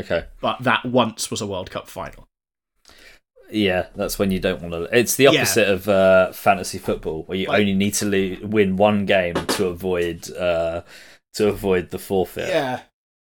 Okay. 0.00 0.24
but 0.40 0.62
that 0.62 0.84
once 0.86 1.30
was 1.30 1.40
a 1.40 1.46
World 1.46 1.70
Cup 1.70 1.88
final. 1.88 2.26
Yeah, 3.52 3.86
that's 3.94 4.18
when 4.18 4.30
you 4.30 4.38
don't 4.40 4.62
want 4.62 4.72
to. 4.72 4.98
It's 4.98 5.16
the 5.16 5.24
Yeah. 5.24 5.30
opposite 5.30 5.68
of 5.68 5.88
uh, 5.88 6.32
fantasy 6.32 6.78
football, 6.78 7.24
where 7.24 7.36
you 7.38 7.48
Like- 7.48 7.60
only 7.60 7.74
need 7.74 7.94
to 7.94 8.38
win 8.46 8.76
one 8.76 9.04
game 9.06 9.34
to 9.34 9.66
avoid 9.66 10.30
uh, 10.34 10.82
to 11.34 11.48
avoid 11.48 11.90
the 11.90 11.98
forfeit. 11.98 12.48
Yeah. 12.48 12.80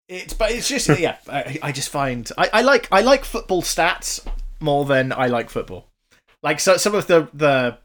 It's 0.09 0.35
but 0.35 0.51
it's 0.51 0.69
just 0.69 0.89
yeah. 0.99 1.17
I, 1.29 1.59
I 1.63 1.73
just 1.73 1.89
find 1.89 2.31
I, 2.37 2.51
I 2.53 2.61
like 2.63 2.89
I 2.93 3.01
like 3.01 3.25
football 3.25 3.63
stats 3.63 4.21
more 4.61 4.85
than 4.85 5.13
I 5.13 5.27
like 5.29 5.49
football. 5.51 5.89
Like 6.43 6.61
so 6.61 6.77
some 6.77 6.95
of 6.95 7.07
the 7.07 7.29
the 7.33 7.79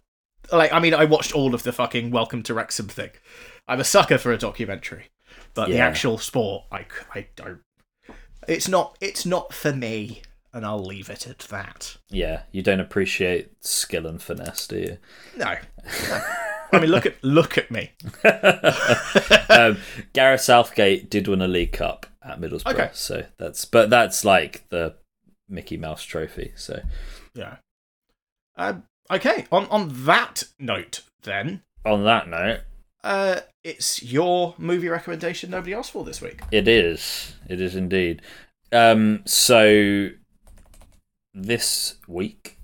like 0.52 0.74
I 0.74 0.80
mean 0.80 0.94
I 0.94 1.06
watched 1.06 1.32
all 1.34 1.54
of 1.56 1.64
the 1.64 1.72
fucking 1.72 2.12
Welcome 2.12 2.44
to 2.44 2.54
Wrexham 2.54 2.88
thing. 2.88 3.12
I'm 3.70 3.80
a 3.80 3.86
sucker 3.86 4.18
for 4.18 4.34
a 4.34 4.38
documentary, 4.38 5.06
but 5.54 5.70
the 5.70 5.78
actual 5.80 6.18
sport 6.18 6.66
I 6.72 6.86
I 7.16 7.28
don't. 7.38 7.60
It's 8.50 8.68
not 8.68 8.98
it's 9.00 9.26
not 9.26 9.54
for 9.54 9.72
me, 9.72 10.22
and 10.54 10.66
I'll 10.66 10.84
leave 10.84 11.10
it 11.10 11.28
at 11.28 11.40
that. 11.40 11.98
Yeah, 12.10 12.44
you 12.52 12.62
don't 12.62 12.80
appreciate 12.80 13.52
skill 13.64 14.08
and 14.08 14.22
finesse, 14.22 14.68
do 14.68 14.78
you? 14.78 14.98
No. 15.38 15.56
No. 16.10 16.22
I 16.72 16.80
mean, 16.80 16.92
look 16.92 17.06
at 17.06 17.16
look 17.24 17.58
at 17.58 17.72
me. 17.72 17.92
um, 19.50 19.78
Gareth 20.14 20.42
Southgate 20.42 21.10
did 21.10 21.28
win 21.28 21.42
a 21.42 21.48
League 21.48 21.72
Cup, 21.72 22.06
at 22.24 22.40
Middlesbrough. 22.40 22.74
Okay. 22.74 22.90
So 22.94 23.26
that's 23.38 23.66
but 23.66 23.90
that's 23.90 24.24
like 24.24 24.68
the 24.70 24.96
Mickey 25.48 25.78
Mouse 25.78 26.04
Trophy. 26.04 26.54
So 26.56 26.82
Yeah. 27.34 27.58
Um, 28.56 28.84
okay. 29.12 29.46
On 29.52 29.66
on 29.68 30.06
that 30.06 30.44
note, 30.60 31.04
then, 31.24 31.64
on 31.86 32.04
that 32.06 32.28
note, 32.28 32.62
uh, 33.04 33.40
it's 33.64 34.04
your 34.04 34.56
movie 34.58 34.90
recommendation. 34.90 35.52
Nobody 35.52 35.74
asked 35.74 35.92
for 35.92 36.04
this 36.04 36.22
week. 36.22 36.42
it 36.52 36.68
is. 36.68 37.36
It 37.48 37.62
is 37.62 37.76
indeed. 37.76 38.22
Um. 38.72 39.24
So 39.26 40.10
this 41.44 41.96
week, 42.08 42.58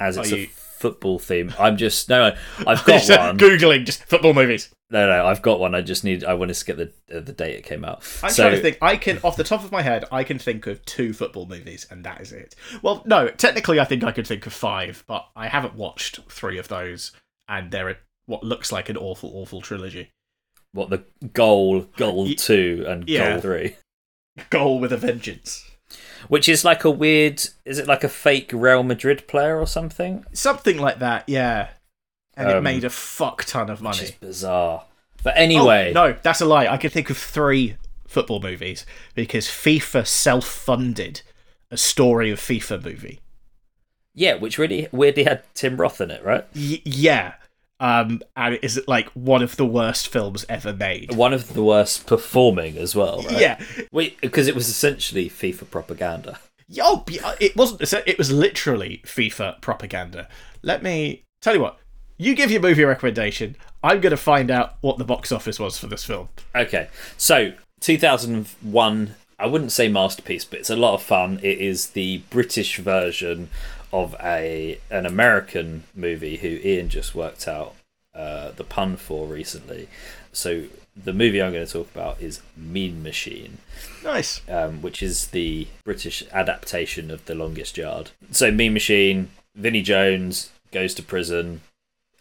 as 0.00 0.16
it's 0.16 0.32
a 0.32 0.46
football 0.46 1.18
theme, 1.18 1.52
I'm 1.58 1.76
just 1.76 2.08
no. 2.08 2.30
no, 2.30 2.36
I've 2.66 2.84
got 2.86 3.08
one. 3.08 3.38
Googling 3.38 3.84
just 3.84 4.04
football 4.04 4.34
movies. 4.34 4.74
No, 4.90 5.06
no, 5.06 5.26
I've 5.26 5.40
got 5.40 5.58
one. 5.58 5.74
I 5.74 5.80
just 5.80 6.04
need. 6.04 6.24
I 6.24 6.34
want 6.34 6.54
to 6.54 6.64
get 6.64 6.76
the 6.76 7.16
uh, 7.16 7.20
the 7.20 7.32
date 7.32 7.56
it 7.56 7.64
came 7.64 7.84
out. 7.84 8.02
I'm 8.22 8.30
so 8.30 8.42
trying 8.42 8.56
to 8.56 8.60
think. 8.62 8.78
I 8.82 8.96
can, 8.96 9.18
off 9.24 9.36
the 9.36 9.44
top 9.44 9.64
of 9.64 9.72
my 9.72 9.82
head, 9.82 10.04
I 10.12 10.24
can 10.24 10.38
think 10.38 10.66
of 10.66 10.84
two 10.84 11.12
football 11.12 11.46
movies, 11.46 11.86
and 11.90 12.04
that 12.04 12.20
is 12.20 12.32
it. 12.32 12.54
Well, 12.82 13.02
no, 13.06 13.28
technically, 13.28 13.80
I 13.80 13.84
think 13.84 14.04
I 14.04 14.12
could 14.12 14.26
think 14.26 14.46
of 14.46 14.52
five, 14.52 15.04
but 15.06 15.28
I 15.34 15.48
haven't 15.48 15.74
watched 15.74 16.20
three 16.28 16.58
of 16.58 16.68
those, 16.68 17.12
and 17.48 17.70
they're 17.70 17.88
a, 17.90 17.96
what 18.26 18.44
looks 18.44 18.70
like 18.70 18.88
an 18.88 18.96
awful, 18.96 19.30
awful 19.34 19.62
trilogy. 19.62 20.10
what 20.72 20.90
the 20.90 21.04
goal, 21.32 21.82
goal 21.96 22.28
two, 22.34 22.84
and 22.86 23.08
yeah. 23.08 23.32
goal 23.32 23.40
three, 23.40 23.76
Goal 24.50 24.78
with 24.78 24.92
a 24.92 24.96
vengeance. 24.96 25.70
Which 26.28 26.48
is 26.48 26.64
like 26.64 26.84
a 26.84 26.90
weird. 26.90 27.42
Is 27.64 27.78
it 27.78 27.86
like 27.86 28.04
a 28.04 28.08
fake 28.08 28.50
Real 28.52 28.82
Madrid 28.82 29.26
player 29.28 29.58
or 29.58 29.66
something? 29.66 30.24
Something 30.32 30.78
like 30.78 30.98
that, 31.00 31.28
yeah. 31.28 31.68
And 32.36 32.48
it 32.50 32.56
Um, 32.56 32.64
made 32.64 32.84
a 32.84 32.90
fuck 32.90 33.44
ton 33.44 33.68
of 33.70 33.80
money. 33.82 33.98
Which 33.98 34.08
is 34.10 34.16
bizarre. 34.16 34.84
But 35.22 35.34
anyway, 35.36 35.90
Oh, 35.94 36.08
no, 36.08 36.16
that's 36.22 36.40
a 36.40 36.46
lie. 36.46 36.66
I 36.66 36.76
can 36.78 36.90
think 36.90 37.10
of 37.10 37.16
three 37.18 37.76
football 38.06 38.40
movies 38.40 38.84
because 39.14 39.46
FIFA 39.46 40.06
self 40.06 40.46
funded 40.46 41.22
a 41.70 41.76
story 41.76 42.30
of 42.30 42.38
FIFA 42.40 42.84
movie. 42.84 43.20
yeah, 44.14 44.34
which 44.34 44.58
really 44.58 44.88
weirdly 44.92 45.24
had 45.24 45.42
Tim 45.54 45.76
Roth 45.78 46.00
in 46.00 46.10
it, 46.10 46.22
right? 46.24 46.44
Y- 46.54 46.82
yeah. 46.84 47.34
Um, 47.82 48.22
and 48.36 48.60
it 48.62 48.86
like 48.86 49.08
one 49.08 49.42
of 49.42 49.56
the 49.56 49.66
worst 49.66 50.06
films 50.06 50.46
ever 50.48 50.72
made. 50.72 51.16
One 51.16 51.34
of 51.34 51.52
the 51.52 51.64
worst 51.64 52.06
performing 52.06 52.78
as 52.78 52.94
well, 52.94 53.22
right? 53.22 53.40
Yeah. 53.40 53.60
Wait, 53.90 54.20
because 54.20 54.46
it 54.46 54.54
was 54.54 54.68
essentially 54.68 55.28
FIFA 55.28 55.68
propaganda. 55.68 56.38
Oh, 56.80 57.04
it 57.40 57.56
wasn't. 57.56 57.92
It 58.06 58.18
was 58.18 58.30
literally 58.30 59.02
FIFA 59.04 59.60
propaganda. 59.60 60.28
Let 60.62 60.84
me 60.84 61.24
tell 61.40 61.54
you 61.54 61.60
what. 61.60 61.80
You 62.18 62.36
give 62.36 62.52
your 62.52 62.60
movie 62.60 62.84
recommendation. 62.84 63.56
I'm 63.82 64.00
going 64.00 64.12
to 64.12 64.16
find 64.16 64.48
out 64.48 64.76
what 64.80 64.98
the 64.98 65.04
box 65.04 65.32
office 65.32 65.58
was 65.58 65.76
for 65.76 65.88
this 65.88 66.04
film. 66.04 66.28
Okay, 66.54 66.86
so 67.16 67.52
2001. 67.80 69.16
I 69.40 69.46
wouldn't 69.46 69.72
say 69.72 69.88
masterpiece, 69.88 70.44
but 70.44 70.60
it's 70.60 70.70
a 70.70 70.76
lot 70.76 70.94
of 70.94 71.02
fun. 71.02 71.40
It 71.42 71.58
is 71.58 71.90
the 71.90 72.18
British 72.30 72.78
version 72.78 73.48
of 73.92 74.16
a 74.20 74.78
an 74.90 75.06
American 75.06 75.84
movie 75.94 76.36
who 76.38 76.48
Ian 76.48 76.88
just 76.88 77.14
worked 77.14 77.46
out 77.46 77.74
uh, 78.14 78.52
the 78.52 78.64
pun 78.64 78.96
for 78.96 79.26
recently. 79.26 79.88
So 80.32 80.64
the 80.96 81.12
movie 81.12 81.42
I'm 81.42 81.52
going 81.52 81.66
to 81.66 81.72
talk 81.72 81.90
about 81.90 82.20
is 82.20 82.40
Mean 82.56 83.02
Machine. 83.02 83.58
Nice. 84.04 84.42
um, 84.48 84.82
which 84.82 85.02
is 85.02 85.28
the 85.28 85.68
British 85.84 86.24
adaptation 86.32 87.10
of 87.10 87.24
The 87.24 87.34
Longest 87.34 87.76
Yard. 87.76 88.10
So, 88.30 88.50
Mean 88.50 88.72
Machine, 88.72 89.30
Vinnie 89.54 89.82
Jones 89.82 90.50
goes 90.70 90.94
to 90.94 91.02
prison, 91.02 91.60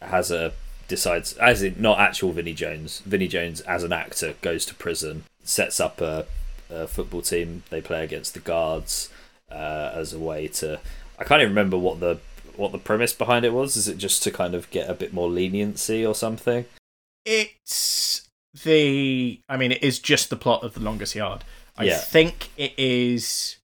has 0.01 0.31
a 0.31 0.53
decides 0.87 1.33
as 1.33 1.63
in 1.63 1.75
not 1.79 1.99
actual 1.99 2.31
Vinnie 2.33 2.53
Jones. 2.53 2.99
Vinnie 3.05 3.27
Jones 3.27 3.61
as 3.61 3.83
an 3.83 3.93
actor 3.93 4.35
goes 4.41 4.65
to 4.65 4.75
prison, 4.75 5.23
sets 5.43 5.79
up 5.79 6.01
a, 6.01 6.25
a 6.69 6.87
football 6.87 7.21
team. 7.21 7.63
They 7.69 7.81
play 7.81 8.03
against 8.03 8.33
the 8.33 8.39
guards 8.39 9.09
uh, 9.51 9.91
as 9.93 10.13
a 10.13 10.19
way 10.19 10.47
to. 10.47 10.79
I 11.21 11.23
can't 11.23 11.41
even 11.41 11.51
remember 11.53 11.77
what 11.77 11.99
the 11.99 12.19
what 12.55 12.71
the 12.71 12.77
premise 12.77 13.13
behind 13.13 13.45
it 13.45 13.53
was. 13.53 13.77
Is 13.77 13.87
it 13.87 13.97
just 13.97 14.23
to 14.23 14.31
kind 14.31 14.53
of 14.55 14.69
get 14.71 14.89
a 14.89 14.93
bit 14.93 15.13
more 15.13 15.29
leniency 15.29 16.05
or 16.05 16.13
something? 16.15 16.65
It's 17.25 18.27
the. 18.63 19.39
I 19.47 19.55
mean, 19.57 19.71
it 19.71 19.83
is 19.83 19.99
just 19.99 20.29
the 20.29 20.35
plot 20.35 20.63
of 20.63 20.73
The 20.73 20.79
Longest 20.81 21.15
Yard. 21.15 21.43
I 21.77 21.85
Yeah. 21.85 21.97
think 21.97 22.49
it 22.57 22.73
is. 22.77 23.57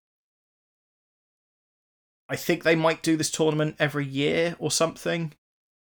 I 2.30 2.36
think 2.36 2.64
they 2.64 2.76
might 2.76 3.02
do 3.04 3.16
this 3.18 3.32
tournament 3.32 3.76
every 3.80 4.06
year 4.06 4.56
or 4.60 4.70
something. 4.70 5.34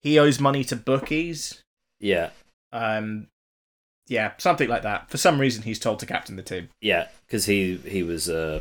He 0.02 0.18
owes 0.18 0.38
money 0.38 0.62
to 0.64 0.76
bookies. 0.76 1.62
Yeah, 2.00 2.30
Um, 2.72 3.28
yeah, 4.08 4.32
something 4.36 4.68
like 4.68 4.82
that. 4.82 5.08
For 5.08 5.16
some 5.16 5.40
reason, 5.40 5.62
he's 5.62 5.78
told 5.78 6.00
to 6.00 6.06
captain 6.06 6.36
the 6.36 6.42
team. 6.42 6.68
Yeah, 6.82 7.08
because 7.26 7.46
he 7.46 7.76
he 7.78 8.02
was 8.02 8.28
uh, 8.28 8.60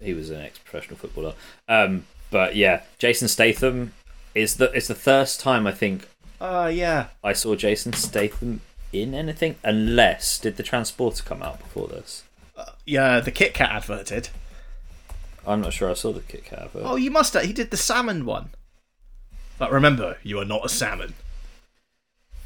he 0.00 0.14
was 0.14 0.30
an 0.30 0.40
ex 0.40 0.58
professional 0.58 0.96
footballer. 0.96 1.34
Um, 1.68 2.06
but 2.32 2.56
yeah, 2.56 2.82
Jason 2.98 3.28
Statham 3.28 3.92
is 4.34 4.56
the 4.56 4.72
it's 4.72 4.88
the 4.88 4.94
first 4.96 5.38
time 5.38 5.66
I 5.66 5.72
think 5.72 6.08
Uh, 6.40 6.68
yeah. 6.74 7.06
I 7.22 7.32
saw 7.34 7.54
Jason 7.54 7.92
Statham 7.92 8.62
in 8.92 9.14
anything. 9.14 9.54
Unless 9.62 10.40
did 10.40 10.56
the 10.56 10.64
Transporter 10.64 11.22
come 11.22 11.40
out 11.42 11.60
before 11.60 11.86
this? 11.86 12.24
Yeah, 12.84 13.20
the 13.20 13.30
Kit 13.30 13.54
Kat 13.54 13.70
advert 13.70 14.06
did. 14.06 14.28
I'm 15.46 15.60
not 15.60 15.72
sure 15.72 15.88
I 15.90 15.94
saw 15.94 16.12
the 16.12 16.20
Kit 16.20 16.44
Kat 16.44 16.58
advert. 16.64 16.82
Oh, 16.84 16.96
you 16.96 17.10
must 17.10 17.34
have. 17.34 17.44
He 17.44 17.52
did 17.52 17.70
the 17.70 17.76
salmon 17.76 18.24
one. 18.26 18.50
But 19.58 19.70
remember, 19.70 20.16
you 20.24 20.38
are 20.40 20.44
not 20.44 20.64
a 20.64 20.68
salmon. 20.68 21.14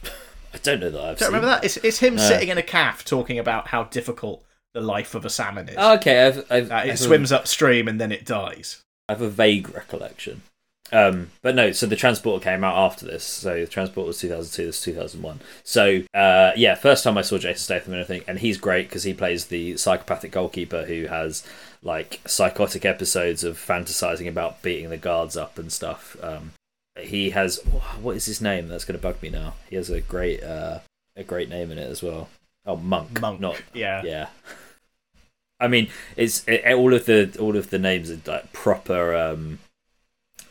I 0.05 0.59
don't 0.63 0.81
know 0.81 0.91
that 0.91 1.01
I've 1.05 1.19
Don't 1.19 1.29
remember 1.29 1.49
that? 1.49 1.65
It's, 1.65 1.77
it's 1.79 1.99
him 1.99 2.17
No. 2.17 2.23
sitting 2.29 2.49
in 2.49 2.59
a 2.59 2.63
calf 2.63 3.05
talking 3.05 3.39
about 3.39 3.69
how 3.69 3.85
difficult 3.85 4.43
the 4.73 4.81
life 4.81 5.15
of 5.15 5.25
a 5.25 5.31
salmon 5.31 5.69
is. 5.69 5.77
Oh, 5.79 5.95
okay, 5.97 6.27
I've, 6.27 6.47
I've, 6.51 6.71
Uh, 6.71 6.75
I've 6.75 6.89
it 6.91 6.99
swims 6.99 7.33
upstream 7.33 7.89
and 7.89 8.01
then 8.01 8.13
it 8.13 8.25
dies. 8.25 8.83
I 9.09 9.13
have 9.13 9.23
a 9.23 9.31
vague 9.31 9.75
recollection. 9.75 10.43
Um, 10.93 11.31
but 11.43 11.55
no, 11.55 11.73
so 11.73 11.87
the 11.87 11.97
Transporter 11.97 12.43
came 12.43 12.63
out 12.63 12.77
after 12.77 13.07
this. 13.07 13.25
So 13.25 13.61
the 13.61 13.67
Transporter 13.67 14.09
was 14.09 14.21
2002, 14.21 14.67
this 14.67 14.79
is 14.79 14.85
2001. 14.85 15.41
So 15.65 16.03
uh, 16.15 16.53
yeah, 16.57 16.75
first 16.75 17.05
time 17.05 17.19
I 17.19 17.23
saw 17.23 17.39
Jason 17.39 17.59
Statham 17.59 17.93
in 17.93 17.99
anything, 18.01 18.23
and 18.29 18.39
he's 18.39 18.59
great 18.59 18.89
because 18.89 19.03
he 19.03 19.15
plays 19.15 19.47
the 19.47 19.77
psychopathic 19.77 20.33
goalkeeper 20.33 20.85
who 20.85 21.07
has 21.07 21.45
like 21.83 22.21
psychotic 22.27 22.85
episodes 22.85 23.45
of 23.45 23.59
fantasizing 23.59 24.29
about 24.29 24.63
beating 24.63 24.91
the 24.91 24.97
guards 24.97 25.37
up 25.37 25.59
and 25.59 25.73
stuff. 25.73 26.17
Um, 26.23 26.53
he 26.99 27.31
has 27.31 27.59
what 28.01 28.17
is 28.17 28.27
his 28.27 28.41
name? 28.41 28.69
That's 28.69 28.85
going 28.85 28.99
to 28.99 29.03
bug 29.03 29.21
me 29.23 29.29
now. 29.29 29.55
He 29.69 29.77
has 29.77 29.91
a 29.91 30.01
great 30.01 30.43
uh, 30.43 30.81
a 31.17 31.25
great 31.25 31.49
name 31.49 31.71
in 31.71 31.79
it 31.79 31.91
as 31.91 32.03
well. 32.03 32.29
Oh, 32.65 32.77
Monk. 32.77 33.21
Monk. 33.21 33.41
Not 33.41 33.61
yeah. 33.75 34.03
yeah. 34.05 34.29
I 35.59 35.69
mean, 35.69 35.89
it's 36.17 36.47
it, 36.47 36.73
all 36.75 36.93
of 36.93 37.07
the 37.07 37.35
all 37.41 37.57
of 37.57 37.71
the 37.71 37.79
names 37.79 38.11
are 38.11 38.21
like 38.27 38.53
proper, 38.53 39.15
um, 39.15 39.59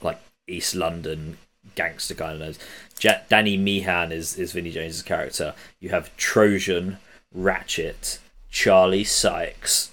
like 0.01 0.19
East 0.47 0.75
London 0.75 1.37
gangster 1.75 2.13
kind 2.13 2.33
of 2.33 2.39
names. 2.39 2.59
Ja- 3.01 3.21
Danny 3.29 3.57
Meehan 3.57 4.11
is 4.11 4.37
is 4.37 4.51
Vinnie 4.53 4.71
Jones's 4.71 5.03
character. 5.03 5.53
You 5.79 5.89
have 5.89 6.15
Trojan, 6.17 6.97
Ratchet, 7.33 8.19
Charlie 8.49 9.03
Sykes, 9.03 9.91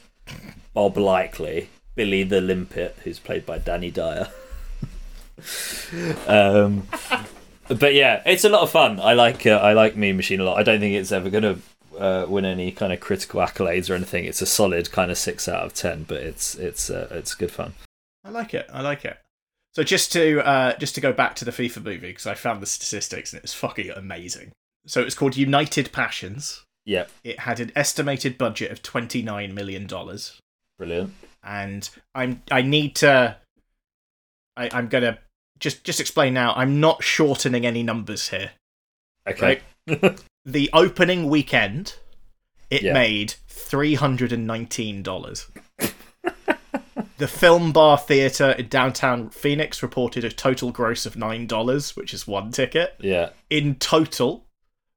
Bob 0.72 0.96
Likely, 0.96 1.68
Billy 1.94 2.22
the 2.22 2.40
Limpet, 2.40 2.96
who's 3.04 3.18
played 3.18 3.44
by 3.44 3.58
Danny 3.58 3.90
Dyer. 3.90 4.28
um, 6.26 6.86
but 7.68 7.94
yeah, 7.94 8.22
it's 8.24 8.44
a 8.44 8.48
lot 8.48 8.62
of 8.62 8.70
fun. 8.70 8.98
I 9.00 9.12
like 9.12 9.46
uh, 9.46 9.50
I 9.50 9.74
like 9.74 9.96
Mean 9.96 10.16
Machine 10.16 10.40
a 10.40 10.44
lot. 10.44 10.58
I 10.58 10.62
don't 10.62 10.80
think 10.80 10.94
it's 10.94 11.12
ever 11.12 11.28
gonna 11.28 11.58
uh, 12.02 12.26
win 12.28 12.44
any 12.44 12.72
kind 12.72 12.92
of 12.92 13.00
critical 13.00 13.40
accolades 13.40 13.88
or 13.88 13.94
anything. 13.94 14.24
It's 14.24 14.42
a 14.42 14.46
solid 14.46 14.90
kind 14.90 15.10
of 15.10 15.18
six 15.18 15.48
out 15.48 15.64
of 15.64 15.74
ten, 15.74 16.04
but 16.04 16.18
it's 16.22 16.54
it's 16.56 16.90
uh, 16.90 17.08
it's 17.10 17.34
good 17.34 17.50
fun. 17.52 17.74
I 18.24 18.30
like 18.30 18.54
it. 18.54 18.68
I 18.72 18.80
like 18.82 19.04
it. 19.04 19.18
So 19.74 19.82
just 19.82 20.12
to 20.12 20.46
uh, 20.46 20.76
just 20.78 20.94
to 20.96 21.00
go 21.00 21.12
back 21.12 21.34
to 21.36 21.44
the 21.44 21.50
FIFA 21.50 21.84
movie 21.84 22.08
because 22.08 22.26
I 22.26 22.34
found 22.34 22.60
the 22.60 22.66
statistics 22.66 23.32
and 23.32 23.38
it 23.38 23.42
was 23.42 23.54
fucking 23.54 23.90
amazing. 23.90 24.52
So 24.86 25.00
it's 25.00 25.14
called 25.14 25.36
United 25.36 25.92
Passions. 25.92 26.64
Yeah, 26.84 27.06
It 27.22 27.38
had 27.38 27.60
an 27.60 27.70
estimated 27.76 28.36
budget 28.36 28.72
of 28.72 28.82
twenty 28.82 29.22
nine 29.22 29.54
million 29.54 29.86
dollars, 29.86 30.40
brilliant. 30.78 31.14
and 31.44 31.88
I'm 32.14 32.42
I 32.50 32.62
need 32.62 32.96
to. 32.96 33.36
I, 34.56 34.68
I'm 34.72 34.88
gonna 34.88 35.18
just 35.60 35.84
just 35.84 36.00
explain 36.00 36.34
now. 36.34 36.52
I'm 36.56 36.80
not 36.80 37.04
shortening 37.04 37.64
any 37.64 37.84
numbers 37.84 38.28
here. 38.30 38.50
Okay, 39.28 39.60
The 40.44 40.70
opening 40.72 41.28
weekend, 41.28 41.94
it 42.70 42.82
Yeah. 42.82 42.92
made 42.92 43.34
three 43.48 43.94
hundred 43.94 44.32
and 44.32 44.46
nineteen 44.46 45.02
dollars. 45.02 45.48
the 47.18 47.28
Film 47.28 47.72
Bar 47.72 47.98
Theatre 47.98 48.50
in 48.52 48.68
downtown 48.68 49.30
Phoenix 49.30 49.82
reported 49.82 50.24
a 50.24 50.30
total 50.30 50.72
gross 50.72 51.06
of 51.06 51.16
nine 51.16 51.46
dollars, 51.46 51.96
which 51.96 52.12
is 52.12 52.26
one 52.26 52.50
ticket. 52.50 52.94
yeah, 52.98 53.30
In 53.50 53.76
total, 53.76 54.46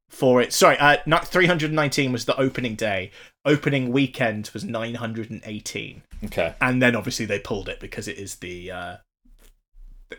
for 0.10 0.42
it, 0.42 0.52
sorry, 0.54 0.78
uh, 0.78 0.98
not 1.06 1.28
three 1.28 1.46
hundred 1.46 1.68
and 1.68 1.76
nineteen 1.76 2.12
was 2.12 2.26
the 2.26 2.38
opening 2.40 2.76
day. 2.76 3.12
Opening 3.46 3.92
weekend 3.92 4.50
was 4.54 4.64
nine 4.64 4.96
hundred 4.96 5.30
and 5.30 5.42
eighteen, 5.46 6.02
okay, 6.24 6.56
and 6.60 6.82
then 6.82 6.96
obviously 6.96 7.26
they 7.28 7.38
pulled 7.40 7.70
it 7.70 7.80
because 7.80 8.08
it 8.08 8.18
is 8.18 8.36
the. 8.38 8.72
Uh, 8.72 8.98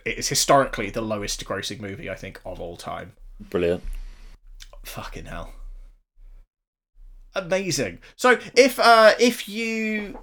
it 0.04 0.18
is 0.18 0.28
historically 0.28 0.90
the 0.90 1.00
lowest 1.00 1.44
grossing 1.44 1.80
movie 1.80 2.08
I 2.10 2.14
think 2.14 2.40
of 2.44 2.60
all 2.60 2.76
time. 2.76 3.12
brilliant. 3.40 3.82
Fucking 4.86 5.26
hell. 5.26 5.52
amazing. 7.34 7.98
So 8.16 8.38
if 8.54 8.78
uh 8.80 9.14
if 9.20 9.46
you 9.48 10.18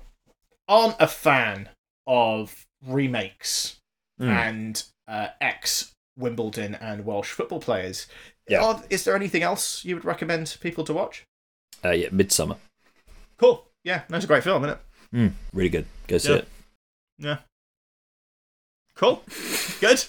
aren't 0.67 0.95
a 0.99 1.07
fan 1.07 1.69
of 2.07 2.65
remakes 2.85 3.77
Mm. 4.19 4.27
and 4.29 4.83
uh, 5.07 5.29
ex 5.41 5.91
Wimbledon 6.17 6.75
and 6.75 7.03
Welsh 7.03 7.31
football 7.31 7.59
players, 7.59 8.05
Yeah. 8.47 8.63
are- 8.63 8.83
is 8.91 9.03
there 9.05 9.15
anything 9.15 9.41
else 9.41 9.83
you 9.83 9.95
would 9.95 10.05
recommend 10.05 10.55
people 10.61 10.83
to 10.85 10.93
watch? 10.93 11.25
Uh, 11.83 11.89
yeah, 11.91 12.09
Midsommar. 12.09 12.57
Cool. 13.37 13.65
Yeah, 13.83 14.03
that's 14.07 14.23
a 14.23 14.27
great 14.27 14.43
film, 14.43 14.63
isn't 14.65 14.77
it? 14.77 15.15
Mm, 15.17 15.33
really 15.51 15.69
good. 15.69 15.85
Go 16.07 16.19
see 16.19 16.29
Yeah. 16.29 16.35
it. 16.37 16.47
Yeah. 17.17 17.37
Cool. 18.95 19.23
Good. 19.81 20.05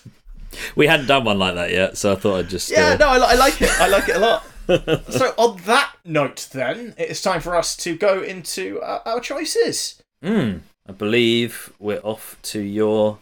We 0.76 0.86
hadn't 0.86 1.06
done 1.06 1.24
one 1.24 1.38
like 1.38 1.54
that 1.54 1.70
yet, 1.70 1.96
so 1.96 2.12
I 2.12 2.16
thought 2.16 2.36
I'd 2.36 2.48
just. 2.48 2.70
Yeah, 2.70 2.90
uh, 2.90 2.96
no, 2.96 3.08
I, 3.08 3.32
I 3.32 3.34
like 3.34 3.60
it. 3.60 3.80
I 3.80 3.88
like 3.88 4.08
it 4.08 4.16
a 4.16 4.18
lot. 4.18 4.44
so 5.10 5.34
on 5.36 5.60
that 5.66 5.94
note, 6.04 6.48
then 6.52 6.94
it's 6.96 7.20
time 7.20 7.40
for 7.40 7.54
us 7.54 7.76
to 7.76 7.96
go 7.96 8.22
into 8.22 8.80
uh, 8.80 9.02
our 9.04 9.20
choices. 9.20 10.02
Mm, 10.22 10.60
I 10.88 10.92
believe 10.92 11.72
we're 11.78 12.00
off 12.00 12.38
to 12.42 12.60
your 12.60 13.18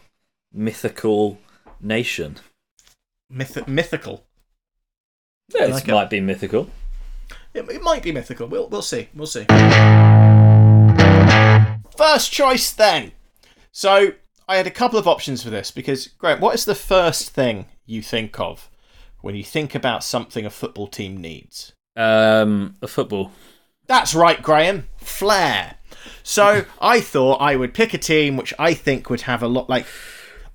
mythical 0.53 1.39
nation. 1.81 2.37
Myth- 3.29 3.67
mythical. 3.67 4.23
Yeah, 5.53 5.65
like 5.65 5.83
it 5.83 5.89
it. 5.89 5.93
might 5.93 6.09
be 6.09 6.21
mythical. 6.21 6.69
It, 7.53 7.69
it 7.69 7.81
might 7.81 8.03
be 8.03 8.11
mythical. 8.11 8.47
We'll 8.47 8.67
we'll 8.69 8.81
see. 8.81 9.09
We'll 9.13 9.27
see. 9.27 9.45
First 11.97 12.31
choice 12.31 12.71
then. 12.71 13.11
So 13.71 14.13
I 14.53 14.57
had 14.57 14.67
a 14.67 14.71
couple 14.71 14.99
of 14.99 15.07
options 15.07 15.41
for 15.41 15.49
this 15.49 15.71
because 15.71 16.09
Graham, 16.19 16.39
what 16.39 16.53
is 16.53 16.65
the 16.65 16.75
first 16.75 17.31
thing 17.31 17.65
you 17.87 18.03
think 18.03 18.39
of 18.39 18.69
when 19.21 19.33
you 19.33 19.43
think 19.43 19.73
about 19.73 20.03
something 20.03 20.45
a 20.45 20.51
football 20.51 20.85
team 20.85 21.17
needs? 21.17 21.73
Um, 21.95 22.75
a 22.79 22.87
football. 22.87 23.31
That's 23.87 24.13
right, 24.13 24.39
Graham. 24.43 24.89
Flair. 24.97 25.77
So 26.21 26.65
I 26.79 26.99
thought 27.01 27.41
I 27.41 27.55
would 27.55 27.73
pick 27.73 27.95
a 27.95 27.97
team 27.97 28.37
which 28.37 28.53
I 28.59 28.75
think 28.75 29.09
would 29.09 29.21
have 29.21 29.41
a 29.41 29.47
lot 29.47 29.71
like 29.71 29.87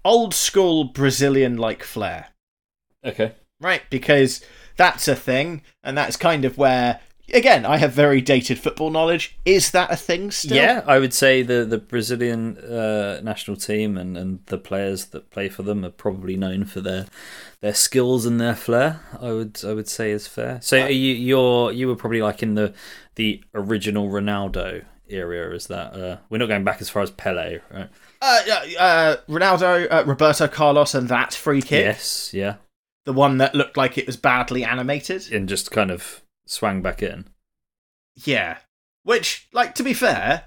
old 0.04 0.32
school 0.32 0.84
Brazilian 0.84 1.56
like 1.56 1.82
flair. 1.82 2.28
Okay. 3.04 3.32
Right? 3.60 3.82
Because 3.90 4.44
that's 4.76 5.08
a 5.08 5.16
thing, 5.16 5.62
and 5.82 5.98
that's 5.98 6.16
kind 6.16 6.44
of 6.44 6.56
where 6.56 7.00
again, 7.32 7.64
I 7.64 7.76
have 7.78 7.92
very 7.92 8.20
dated 8.20 8.58
football 8.58 8.90
knowledge. 8.90 9.36
Is 9.44 9.70
that 9.72 9.90
a 9.92 9.96
thing 9.96 10.30
still? 10.30 10.56
Yeah, 10.56 10.82
I 10.86 10.98
would 10.98 11.14
say 11.14 11.42
the 11.42 11.64
the 11.64 11.78
Brazilian 11.78 12.58
uh, 12.58 13.20
national 13.22 13.56
team 13.56 13.96
and, 13.96 14.16
and 14.16 14.40
the 14.46 14.58
players 14.58 15.06
that 15.06 15.30
play 15.30 15.48
for 15.48 15.62
them 15.62 15.84
are 15.84 15.90
probably 15.90 16.36
known 16.36 16.64
for 16.64 16.80
their 16.80 17.06
their 17.60 17.74
skills 17.74 18.26
and 18.26 18.40
their 18.40 18.54
flair. 18.54 19.00
I 19.20 19.32
would 19.32 19.60
I 19.64 19.74
would 19.74 19.88
say 19.88 20.10
is 20.10 20.26
fair. 20.26 20.60
So 20.62 20.80
are 20.82 20.90
you 20.90 21.14
you're 21.14 21.72
you 21.72 21.88
were 21.88 21.96
probably 21.96 22.22
like 22.22 22.42
in 22.42 22.54
the 22.54 22.72
the 23.16 23.42
original 23.54 24.08
Ronaldo 24.08 24.84
area. 25.10 25.50
Is 25.52 25.66
that 25.68 25.94
uh, 25.94 26.16
we're 26.30 26.38
not 26.38 26.48
going 26.48 26.64
back 26.64 26.80
as 26.80 26.88
far 26.90 27.02
as 27.02 27.10
Pele, 27.10 27.58
right? 27.72 27.88
Uh, 28.20 28.42
uh, 28.50 28.80
uh, 28.80 29.16
Ronaldo, 29.28 29.86
uh, 29.90 30.04
Roberto 30.06 30.48
Carlos, 30.48 30.94
and 30.94 31.08
that 31.08 31.32
free 31.34 31.62
kick, 31.62 31.84
Yes, 31.84 32.32
yeah, 32.34 32.56
the 33.04 33.12
one 33.12 33.38
that 33.38 33.54
looked 33.54 33.76
like 33.76 33.96
it 33.96 34.06
was 34.06 34.16
badly 34.16 34.64
animated. 34.64 35.30
and 35.32 35.48
just 35.48 35.70
kind 35.70 35.90
of 35.90 36.22
swang 36.48 36.82
back 36.82 37.02
in. 37.02 37.26
Yeah. 38.24 38.58
Which, 39.04 39.48
like, 39.52 39.74
to 39.76 39.82
be 39.82 39.94
fair, 39.94 40.46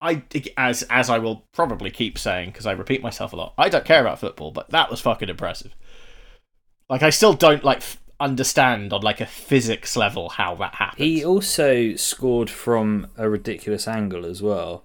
I 0.00 0.22
as 0.56 0.84
as 0.84 1.10
I 1.10 1.18
will 1.18 1.44
probably 1.52 1.90
keep 1.90 2.18
saying 2.18 2.50
because 2.50 2.66
I 2.66 2.72
repeat 2.72 3.02
myself 3.02 3.32
a 3.32 3.36
lot. 3.36 3.54
I 3.58 3.68
don't 3.68 3.84
care 3.84 4.00
about 4.00 4.20
football, 4.20 4.52
but 4.52 4.70
that 4.70 4.90
was 4.90 5.00
fucking 5.00 5.28
impressive. 5.28 5.74
Like, 6.88 7.02
I 7.02 7.10
still 7.10 7.34
don't 7.34 7.64
like 7.64 7.78
f- 7.78 8.00
understand 8.20 8.92
on 8.92 9.02
like 9.02 9.20
a 9.20 9.26
physics 9.26 9.96
level 9.96 10.28
how 10.30 10.54
that 10.56 10.76
happened. 10.76 11.04
He 11.04 11.24
also 11.24 11.94
scored 11.96 12.48
from 12.48 13.08
a 13.16 13.28
ridiculous 13.28 13.88
angle 13.88 14.24
as 14.24 14.40
well. 14.40 14.84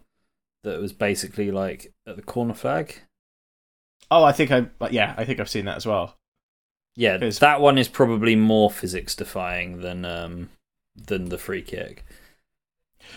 That 0.63 0.79
was 0.79 0.93
basically 0.93 1.51
like 1.51 1.91
at 2.07 2.15
the 2.15 2.21
corner 2.21 2.53
flag. 2.53 3.01
oh, 4.09 4.23
I 4.23 4.31
think 4.31 4.51
I 4.51 4.67
yeah, 4.89 5.13
I 5.17 5.25
think 5.25 5.39
I've 5.39 5.49
seen 5.49 5.65
that 5.65 5.77
as 5.77 5.85
well. 5.85 6.15
Yeah, 6.95 7.17
Because- 7.17 7.39
that 7.39 7.59
one 7.61 7.77
is 7.77 7.87
probably 7.87 8.35
more 8.35 8.69
physics 8.69 9.15
defying 9.15 9.81
than 9.81 10.05
um 10.05 10.49
than 10.95 11.29
the 11.29 11.37
free 11.37 11.61
kick. 11.63 12.05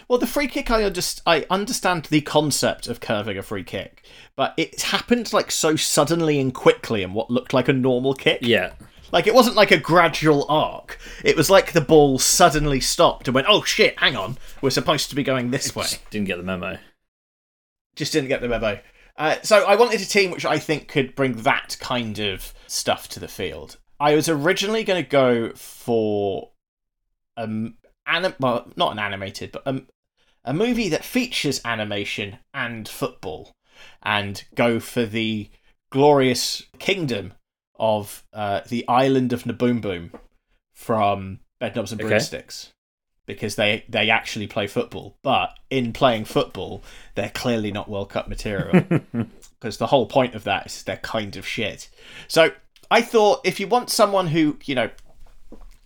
Well, 0.08 0.18
the 0.18 0.26
free 0.26 0.48
kick, 0.48 0.70
I 0.70 0.82
underst- 0.82 1.20
I 1.26 1.46
understand 1.48 2.06
the 2.06 2.20
concept 2.20 2.88
of 2.88 3.00
curving 3.00 3.38
a 3.38 3.42
free 3.42 3.62
kick, 3.62 4.02
but 4.34 4.52
it 4.56 4.80
happened 4.82 5.32
like 5.32 5.50
so 5.52 5.76
suddenly 5.76 6.40
and 6.40 6.52
quickly 6.52 7.02
in 7.02 7.12
what 7.12 7.30
looked 7.30 7.52
like 7.54 7.68
a 7.68 7.72
normal 7.72 8.14
kick. 8.14 8.38
Yeah, 8.42 8.72
Like 9.12 9.28
it 9.28 9.34
wasn't 9.34 9.54
like 9.56 9.70
a 9.70 9.78
gradual 9.78 10.44
arc. 10.48 10.98
It 11.22 11.36
was 11.36 11.48
like 11.50 11.72
the 11.72 11.80
ball 11.80 12.18
suddenly 12.18 12.80
stopped 12.80 13.28
and 13.28 13.34
went, 13.36 13.46
"Oh 13.48 13.62
shit, 13.62 13.98
hang 14.00 14.16
on. 14.16 14.38
We're 14.60 14.70
supposed 14.70 15.10
to 15.10 15.16
be 15.16 15.22
going 15.22 15.50
this 15.52 15.76
way." 15.76 15.86
didn't 16.10 16.26
get 16.26 16.38
the 16.38 16.42
memo. 16.42 16.78
Just 17.94 18.12
didn't 18.12 18.28
get 18.28 18.40
the 18.40 18.48
memo. 18.48 18.80
Uh, 19.18 19.36
so 19.42 19.64
I 19.64 19.76
wanted 19.76 20.00
a 20.00 20.04
team 20.04 20.30
which 20.30 20.44
I 20.44 20.58
think 20.58 20.88
could 20.88 21.14
bring 21.14 21.42
that 21.42 21.76
kind 21.80 22.18
of 22.18 22.52
stuff 22.66 23.08
to 23.10 23.20
the 23.20 23.28
field. 23.28 23.78
I 23.98 24.14
was 24.14 24.28
originally 24.28 24.84
going 24.84 25.02
to 25.02 25.08
go 25.08 25.52
for 25.54 26.50
um 27.36 27.76
anim- 28.06 28.34
well, 28.38 28.70
not 28.76 28.92
an 28.92 28.98
animated, 28.98 29.52
but 29.52 29.62
um, 29.66 29.86
a 30.44 30.52
movie 30.52 30.88
that 30.88 31.04
features 31.04 31.60
animation 31.64 32.38
and 32.54 32.88
football, 32.88 33.52
and 34.02 34.44
go 34.54 34.80
for 34.80 35.04
the 35.04 35.50
glorious 35.90 36.62
kingdom 36.78 37.32
of 37.78 38.24
uh, 38.32 38.60
the 38.68 38.86
island 38.88 39.32
of 39.32 39.44
Naboombu 39.44 40.10
from 40.74 41.40
Bedknobs 41.60 41.92
and. 41.92 42.00
Broomsticks. 42.00 42.72
Because 43.26 43.56
they, 43.56 43.84
they 43.88 44.08
actually 44.08 44.46
play 44.46 44.68
football, 44.68 45.16
but 45.22 45.58
in 45.68 45.92
playing 45.92 46.26
football, 46.26 46.82
they're 47.16 47.30
clearly 47.30 47.72
not 47.72 47.90
World 47.90 48.10
Cup 48.10 48.28
material. 48.28 48.84
Because 49.58 49.78
the 49.78 49.86
whole 49.86 50.04
point 50.06 50.34
of 50.34 50.44
that 50.44 50.66
is 50.66 50.82
they're 50.82 50.98
kind 50.98 51.34
of 51.34 51.46
shit. 51.46 51.88
So 52.28 52.50
I 52.90 53.00
thought 53.00 53.40
if 53.42 53.58
you 53.58 53.66
want 53.66 53.90
someone 53.90 54.28
who, 54.28 54.58
you 54.64 54.74
know, 54.74 54.90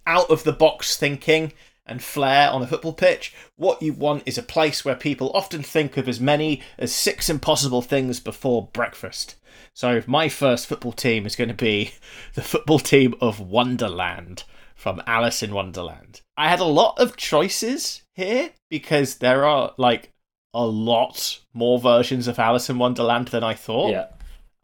out 0.07 0.29
of 0.29 0.43
the 0.45 0.53
box 0.53 0.97
thinking 0.97 1.53
and 1.87 2.03
flair 2.03 2.51
on 2.51 2.63
a 2.63 2.67
football 2.67 2.93
pitch, 2.93 3.35
what 3.57 3.81
you 3.81 3.93
want 3.93 4.25
is 4.27 4.37
a 4.37 4.43
place 4.43 4.85
where 4.85 4.95
people 4.95 5.31
often 5.35 5.63
think 5.63 5.97
of 5.97 6.09
as 6.09 6.21
many 6.21 6.63
as 6.79 6.93
six 6.93 7.31
impossible 7.31 7.81
things 7.81 8.21
before 8.21 8.69
breakfast. 8.73 9.37
So 9.73 10.03
my 10.07 10.29
first 10.29 10.67
football 10.67 10.93
team 10.93 11.27
is 11.27 11.37
going 11.37 11.49
to 11.49 11.55
be 11.55 11.93
the 12.35 12.43
football 12.43 12.79
team 12.79 13.15
of 13.21 13.41
Wonderland 13.41 14.45
from 14.81 15.03
Alice 15.07 15.43
in 15.43 15.53
Wonderland. 15.53 16.23
I 16.39 16.49
had 16.49 16.59
a 16.61 16.65
lot 16.65 16.99
of 16.99 17.17
choices 17.17 18.03
here 18.15 18.51
because 18.71 19.17
there 19.17 19.45
are 19.45 19.75
like 19.77 20.11
a 20.55 20.65
lot 20.67 21.41
more 21.53 21.79
versions 21.79 22.27
of 22.27 22.39
Alice 22.39 22.71
in 22.71 22.79
Wonderland 22.79 23.29
than 23.29 23.45
I 23.45 23.53
thought. 23.55 23.91
Yeah, 23.91 24.07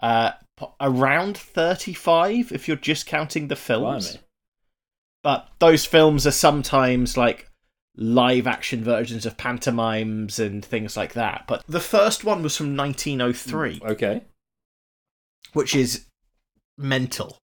Uh, 0.01 0.33
around 0.81 1.37
35 1.37 2.51
if 2.51 2.67
you're 2.67 2.79
just 2.79 3.05
counting 3.07 3.49
the 3.49 3.57
films. 3.57 4.13
blimey. 4.13 4.23
But 5.23 5.49
those 5.59 5.85
films 5.85 6.27
are 6.27 6.31
sometimes 6.33 7.17
like 7.19 7.51
live 7.95 8.47
action 8.47 8.83
versions 8.83 9.27
of 9.27 9.37
pantomimes 9.37 10.39
and 10.39 10.65
things 10.65 10.97
like 10.97 11.13
that. 11.13 11.45
But 11.47 11.63
the 11.67 11.81
first 11.81 12.25
one 12.25 12.43
was 12.43 12.57
from 12.57 12.75
1903, 12.75 13.81
Okay. 13.85 14.23
which 15.53 15.75
is 15.75 16.07
mental. 16.79 17.39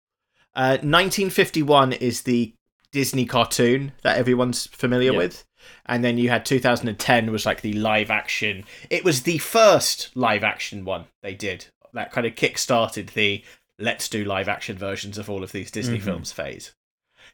Uh, 0.55 0.77
1951 0.81 1.93
is 1.93 2.21
the 2.23 2.53
Disney 2.93 3.25
cartoon 3.25 3.91
that 4.03 4.17
everyone's 4.17 4.67
familiar 4.67 5.12
Yeah. 5.12 5.17
with. 5.17 5.43
And 5.86 6.03
then 6.03 6.17
you 6.17 6.29
had 6.29 6.45
2010 6.45 7.32
was 7.32 7.45
like 7.45 7.62
the 7.62 7.73
live 7.73 8.10
action. 8.10 8.63
It 8.89 9.03
was 9.03 9.23
the 9.23 9.38
first 9.39 10.15
live 10.15 10.43
action 10.43 10.86
one 10.86 11.06
they 11.21 11.34
did. 11.34 11.65
That 11.93 12.12
kind 12.12 12.25
of 12.25 12.36
kick 12.36 12.58
started 12.58 13.10
the 13.10 13.43
let's 13.79 14.08
do 14.08 14.23
live 14.23 14.47
action 14.47 14.77
versions 14.77 15.17
of 15.17 15.29
all 15.29 15.43
of 15.43 15.51
these 15.51 15.71
Disney 15.71 15.99
Mhm. 15.99 16.03
films 16.03 16.32
phase. 16.32 16.73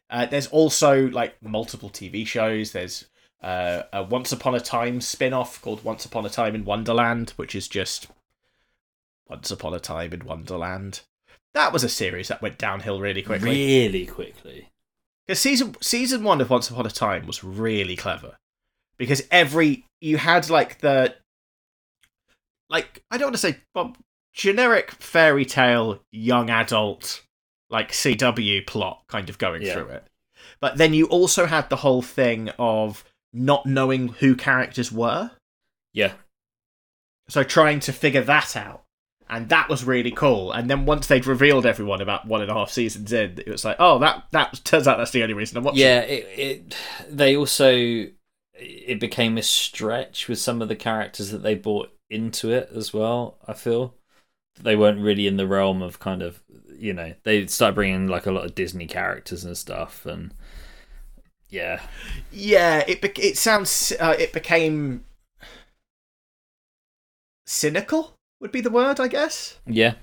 Uh, 0.09 0.25
there's 0.25 0.47
also 0.47 1.07
like 1.09 1.41
multiple 1.43 1.89
TV 1.89 2.25
shows. 2.25 2.71
There's 2.71 3.05
uh, 3.41 3.83
a 3.93 4.03
Once 4.03 4.31
Upon 4.33 4.53
a 4.53 4.59
Time 4.59 4.99
spin 5.01 5.31
off 5.33 5.61
called 5.61 5.83
Once 5.83 6.03
Upon 6.05 6.25
a 6.25 6.29
Time 6.29 6.55
in 6.55 6.65
Wonderland, 6.65 7.29
which 7.37 7.55
is 7.55 7.67
just 7.69 8.07
Once 9.27 9.49
Upon 9.51 9.73
a 9.73 9.79
Time 9.79 10.11
in 10.13 10.25
Wonderland. 10.25 11.01
That 11.53 11.71
was 11.71 11.83
a 11.83 11.89
series 11.89 12.27
that 12.27 12.41
went 12.41 12.57
downhill 12.57 12.99
really 12.99 13.21
quickly. 13.21 13.49
Really 13.49 14.05
quickly. 14.05 14.69
Because 15.29 15.41
season 15.41 15.75
season 15.79 16.23
one 16.23 16.41
of 16.41 16.49
Once 16.49 16.71
Upon 16.71 16.87
a 16.87 16.89
Time 16.89 17.27
was 17.27 17.43
really 17.43 17.95
clever. 17.95 18.35
Because 18.97 19.21
every 19.29 19.85
you 20.01 20.17
had 20.17 20.49
like 20.49 20.79
the 20.79 21.13
like 22.67 23.03
I 23.11 23.19
don't 23.19 23.27
want 23.27 23.35
to 23.35 23.37
say 23.37 23.57
well, 23.75 23.95
generic 24.33 24.89
fairy 24.89 25.45
tale 25.45 26.01
young 26.11 26.49
adult 26.49 27.21
like 27.69 27.91
CW 27.91 28.65
plot 28.65 29.03
kind 29.07 29.29
of 29.29 29.37
going 29.37 29.61
Yeah. 29.61 29.73
through 29.73 29.89
it. 29.89 30.07
But 30.59 30.77
then 30.77 30.95
you 30.95 31.05
also 31.05 31.45
had 31.45 31.69
the 31.69 31.75
whole 31.75 32.01
thing 32.01 32.49
of 32.57 33.03
not 33.31 33.67
knowing 33.67 34.07
who 34.07 34.35
characters 34.35 34.91
were. 34.91 35.29
Yeah. 35.93 36.13
So 37.27 37.43
trying 37.43 37.81
to 37.81 37.93
figure 37.93 38.23
that 38.23 38.55
out. 38.57 38.81
And 39.29 39.49
that 39.49 39.69
was 39.69 39.83
really 39.83 40.11
cool. 40.11 40.51
And 40.51 40.69
then 40.69 40.85
once 40.85 41.05
they'd 41.07 41.25
revealed 41.27 41.65
everyone 41.65 42.01
about 42.01 42.25
one 42.25 42.41
and 42.41 42.49
a 42.49 42.53
half 42.53 42.71
seasons 42.71 43.13
in, 43.13 43.37
it 43.37 43.47
was 43.49 43.63
like, 43.63 43.75
oh, 43.79 43.99
that 43.99 44.25
that 44.31 44.61
turns 44.63 44.87
out 44.87 44.97
that's 44.97 45.11
the 45.11 45.21
only 45.21 45.35
reason 45.35 45.57
I'm 45.57 45.63
watching. 45.63 45.79
Yeah, 45.79 45.99
it, 46.01 46.27
it 46.39 46.75
they 47.09 47.35
also 47.35 48.07
it 48.55 48.99
became 48.99 49.37
a 49.37 49.43
stretch 49.43 50.27
with 50.27 50.39
some 50.39 50.61
of 50.61 50.67
the 50.67 50.75
characters 50.75 51.31
that 51.31 51.43
they 51.43 51.55
brought 51.55 51.93
into 52.09 52.51
it 52.51 52.69
as 52.75 52.93
well. 52.93 53.37
I 53.47 53.53
feel 53.53 53.95
they 54.61 54.75
weren't 54.75 55.01
really 55.01 55.27
in 55.27 55.37
the 55.37 55.47
realm 55.47 55.81
of 55.81 55.99
kind 55.99 56.21
of 56.21 56.41
you 56.75 56.93
know 56.93 57.13
they 57.23 57.45
started 57.47 57.75
bringing 57.75 58.07
like 58.07 58.25
a 58.25 58.31
lot 58.31 58.45
of 58.45 58.55
Disney 58.55 58.87
characters 58.87 59.45
and 59.45 59.57
stuff, 59.57 60.05
and 60.05 60.33
yeah, 61.49 61.81
Yeah, 62.31 62.83
it 62.87 63.01
bec 63.01 63.17
it 63.19 63.37
sounds 63.37 63.93
uh, 63.99 64.15
it 64.17 64.33
became 64.33 65.05
cynical 67.45 68.18
would 68.39 68.51
be 68.51 68.61
the 68.61 68.69
word, 68.69 68.99
I 68.99 69.07
guess. 69.07 69.59
yeah, 69.65 69.95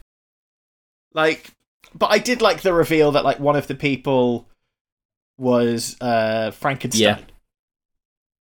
Like, 1.13 1.51
but 1.95 2.11
I 2.11 2.19
did 2.19 2.43
like 2.43 2.63
the 2.63 2.73
reveal 2.75 3.13
that 3.13 3.25
like 3.25 3.41
one 3.41 3.57
of 3.57 3.67
the 3.67 3.75
people 3.75 4.49
was 5.39 5.97
uh 6.01 6.51
Frankenstein. 6.53 7.03
Yeah. 7.03 7.19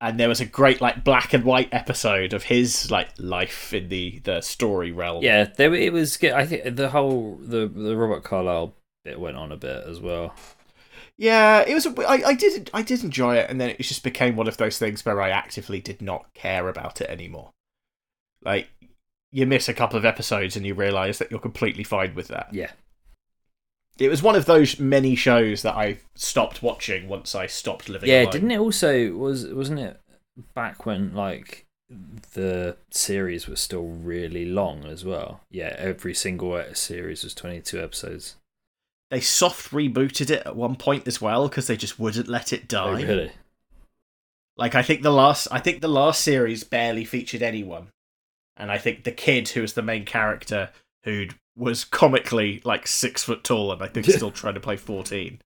And 0.02 0.20
there 0.20 0.30
was 0.30 0.42
a 0.42 0.46
great 0.46 0.82
like 0.82 1.04
black 1.04 1.34
and 1.34 1.44
white 1.44 1.70
episode 1.72 2.34
of 2.34 2.44
his 2.44 2.92
like 2.92 3.10
life 3.18 3.74
in 3.74 3.90
the 3.90 4.20
the 4.24 4.42
story 4.42 4.92
realm. 4.92 5.24
yeah. 5.24 5.46
There 5.56 5.74
it 5.74 5.94
was. 5.94 6.22
I 6.24 6.46
think 6.46 6.76
the 6.76 6.90
whole 6.90 7.38
the 7.42 7.68
the 7.68 7.96
Robert 7.96 8.24
Carlyle 8.24 8.74
bit 9.04 9.20
went 9.20 9.38
on 9.38 9.52
a 9.52 9.58
bit 9.58 9.84
as 9.88 10.00
well. 10.00 10.36
Yeah, 11.18 11.64
it 11.66 11.74
was. 11.74 11.86
A, 11.86 11.94
I, 12.02 12.28
I 12.28 12.34
did. 12.34 12.70
I 12.74 12.82
did 12.82 13.04
enjoy 13.04 13.38
it, 13.38 13.50
and 13.50 13.60
then 13.60 13.70
it 13.70 13.80
just 13.80 14.04
became 14.04 14.36
one 14.36 14.50
of 14.50 14.58
those 14.58 14.78
things 14.78 15.06
where 15.06 15.22
I 15.22 15.30
actively 15.30 15.80
did 15.80 16.02
not 16.02 16.34
care 16.34 16.68
about 16.68 17.00
it 17.00 17.10
anymore. 17.10 17.52
Like, 18.44 18.68
you 19.36 19.46
miss 19.46 19.68
a 19.68 19.74
couple 19.74 19.98
of 20.00 20.06
episodes, 20.06 20.56
and 20.56 20.66
you 20.66 20.74
realise 20.74 21.18
that 21.18 21.30
you're 21.30 21.42
completely 21.42 21.84
fine 21.84 22.16
with 22.16 22.30
that. 22.30 22.48
Yeah, 22.54 22.72
It 24.00 24.08
was 24.10 24.24
one 24.24 24.36
of 24.36 24.46
those 24.46 24.80
many 24.80 25.16
shows 25.16 25.62
that 25.64 25.76
I 25.76 26.00
stopped 26.16 26.64
watching 26.64 27.10
once 27.10 27.36
I 27.36 27.48
stopped 27.48 27.90
living. 27.90 28.10
yeah. 28.10 28.22
alone. 28.22 28.32
Didn't 28.32 28.52
it 28.52 28.60
also 28.60 29.12
was 29.12 29.46
wasn't 29.48 29.80
it 29.80 30.00
back 30.54 30.86
when 30.86 31.14
like 31.14 31.66
the 32.34 32.78
series 32.92 33.48
was 33.48 33.60
still 33.60 33.88
really 33.88 34.46
long 34.46 34.86
as 34.86 35.04
well? 35.04 35.42
Yeah, 35.52 35.76
every 35.78 36.14
single 36.14 36.64
series 36.74 37.24
was 37.26 37.34
twenty 37.34 37.60
two 37.60 37.82
episodes. 37.82 38.38
They 39.12 39.20
soft 39.20 39.72
rebooted 39.72 40.32
it 40.32 40.46
at 40.48 40.56
one 40.56 40.78
point 40.78 41.08
as 41.08 41.22
well 41.22 41.48
because 41.50 41.68
they 41.68 41.78
just 41.78 42.00
wouldn't 42.00 42.28
let 42.28 42.52
it 42.54 42.68
die. 42.68 42.90
Oh, 42.90 42.96
really? 42.96 43.32
Like 44.58 44.76
I 44.76 44.82
think 44.82 45.02
the 45.04 45.12
last, 45.12 45.48
I 45.52 45.60
think 45.60 45.82
the 45.82 45.90
last 45.90 46.22
series 46.22 46.64
barely 46.64 47.04
featured 47.04 47.42
anyone, 47.44 47.90
and 48.58 48.72
I 48.72 48.78
think 48.78 49.04
the 49.04 49.12
kid 49.12 49.50
who 49.50 49.62
was 49.62 49.74
the 49.74 49.82
main 49.82 50.06
character, 50.06 50.70
who 51.04 51.28
was 51.56 51.86
comically 51.86 52.62
like 52.64 52.88
six 52.88 53.24
foot 53.24 53.44
tall 53.44 53.72
and 53.72 53.82
I 53.82 53.88
think 53.88 54.06
still 54.06 54.32
trying 54.32 54.56
to 54.56 54.60
play 54.60 54.78
fourteen. 54.78 55.42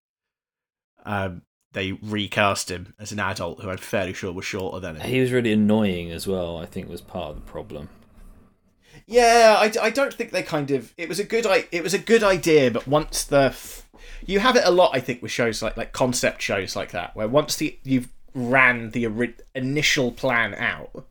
Um, 1.05 1.43
they 1.71 1.93
recast 1.93 2.71
him 2.71 2.93
as 2.99 3.11
an 3.11 3.19
adult 3.19 3.61
who 3.61 3.69
I'm 3.69 3.77
fairly 3.77 4.13
sure 4.13 4.31
was 4.31 4.45
shorter 4.45 4.79
than 4.79 4.95
him. 4.95 5.07
He 5.09 5.19
was 5.19 5.31
really 5.31 5.53
annoying 5.53 6.11
as 6.11 6.27
well. 6.27 6.57
I 6.57 6.65
think 6.65 6.89
was 6.89 7.01
part 7.01 7.31
of 7.31 7.35
the 7.35 7.51
problem. 7.51 7.89
Yeah, 9.05 9.57
I, 9.59 9.71
I 9.85 9.89
don't 9.89 10.13
think 10.13 10.31
they 10.31 10.43
kind 10.43 10.69
of. 10.71 10.93
It 10.97 11.09
was 11.09 11.19
a 11.19 11.23
good 11.23 11.45
i 11.45 11.65
it 11.71 11.83
was 11.83 11.93
a 11.93 11.99
good 11.99 12.23
idea, 12.23 12.69
but 12.69 12.87
once 12.87 13.23
the 13.23 13.45
f- 13.45 13.87
you 14.25 14.39
have 14.39 14.55
it 14.55 14.63
a 14.65 14.71
lot, 14.71 14.91
I 14.93 14.99
think, 14.99 15.21
with 15.21 15.31
shows 15.31 15.61
like 15.61 15.77
like 15.77 15.93
concept 15.93 16.41
shows 16.41 16.75
like 16.75 16.91
that, 16.91 17.15
where 17.15 17.27
once 17.27 17.55
the 17.55 17.77
you've 17.83 18.09
ran 18.35 18.91
the 18.91 19.07
initial 19.55 20.11
plan 20.11 20.53
out, 20.55 21.05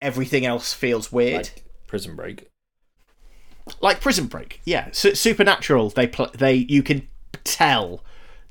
everything 0.00 0.46
else 0.46 0.72
feels 0.72 1.12
weird. 1.12 1.50
Like 1.54 1.64
Prison 1.86 2.16
Break. 2.16 2.50
Like, 3.80 4.00
Prison 4.00 4.26
Break, 4.26 4.60
yeah. 4.64 4.88
Su- 4.92 5.14
Supernatural, 5.14 5.90
they 5.90 6.06
pl- 6.06 6.30
they 6.34 6.54
you 6.54 6.82
can 6.82 7.06
tell 7.44 8.02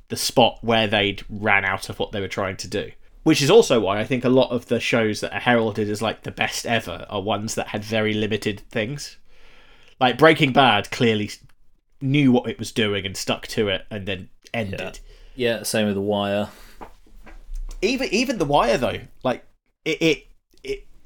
the 0.10 0.16
spot 0.16 0.60
where 0.62 0.88
they'd 0.88 1.24
ran 1.30 1.66
out 1.66 1.90
of 1.90 2.00
what 2.00 2.12
they 2.12 2.22
were 2.22 2.28
trying 2.28 2.58
to 2.58 2.68
do. 2.68 2.92
Which 3.24 3.42
is 3.42 3.50
also 3.50 3.80
why 3.80 4.00
I 4.00 4.06
think 4.06 4.24
a 4.24 4.30
lot 4.30 4.52
of 4.52 4.68
the 4.68 4.80
shows 4.80 5.20
that 5.20 5.34
are 5.34 5.40
heralded 5.40 5.90
as 5.90 6.02
like 6.02 6.24
the 6.24 6.32
best 6.32 6.66
ever 6.66 7.06
are 7.10 7.22
ones 7.22 7.56
that 7.56 7.68
had 7.70 7.84
very 7.84 8.14
limited 8.14 8.62
things. 8.70 9.18
Like 10.00 10.18
Breaking 10.18 10.54
Bad 10.54 10.92
clearly 10.92 11.32
knew 12.00 12.32
what 12.32 12.50
it 12.50 12.60
was 12.60 12.72
doing 12.72 13.06
and 13.06 13.18
stuck 13.18 13.48
to 13.48 13.68
it 13.68 13.86
and 13.92 14.08
then 14.08 14.30
ended. 14.54 15.00
Yeah, 15.36 15.64
same 15.64 15.88
with 15.88 15.96
The 15.96 16.02
Wire. 16.02 16.50
Even 17.82 18.08
even 18.12 18.38
The 18.38 18.46
Wire 18.46 18.78
though, 18.78 19.00
like 19.24 19.44
it 19.84 20.02
it 20.02 20.28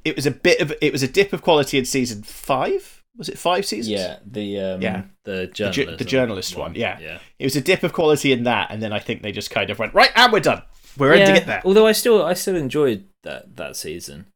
it, 0.04 0.10
it 0.12 0.16
was 0.16 0.26
a 0.26 0.32
bit 0.32 0.60
of 0.62 0.74
it 0.82 0.92
was 0.92 1.04
a 1.04 1.08
dip 1.08 1.34
of 1.34 1.42
quality 1.42 1.78
in 1.78 1.86
season 1.86 2.24
5. 2.24 3.04
Was 3.18 3.28
it 3.28 3.38
5 3.38 3.66
seasons? 3.66 3.90
Yeah, 3.90 4.20
the 4.26 4.60
um, 4.60 4.82
Yeah. 4.82 5.04
the 5.26 5.48
journalist, 5.48 5.98
the 6.00 6.06
journalist 6.06 6.56
one, 6.56 6.76
yeah. 6.76 6.98
yeah. 7.00 7.20
It 7.40 7.44
was 7.44 7.56
a 7.58 7.62
dip 7.62 7.84
of 7.84 7.92
quality 7.94 8.32
in 8.32 8.44
that 8.44 8.72
and 8.72 8.82
then 8.82 8.94
I 8.94 9.00
think 9.00 9.22
they 9.22 9.32
just 9.32 9.52
kind 9.52 9.70
of 9.70 9.80
went, 9.80 9.94
"Right, 9.94 10.12
and 10.16 10.32
we're 10.32 10.40
done. 10.40 10.62
We're 10.98 11.14
ending 11.14 11.36
it 11.36 11.46
there." 11.46 11.62
Although 11.66 11.88
I 11.88 11.92
still 11.92 12.24
I 12.24 12.34
still 12.34 12.56
enjoyed 12.56 13.06
that 13.24 13.56
that 13.58 13.76
season. 13.76 14.28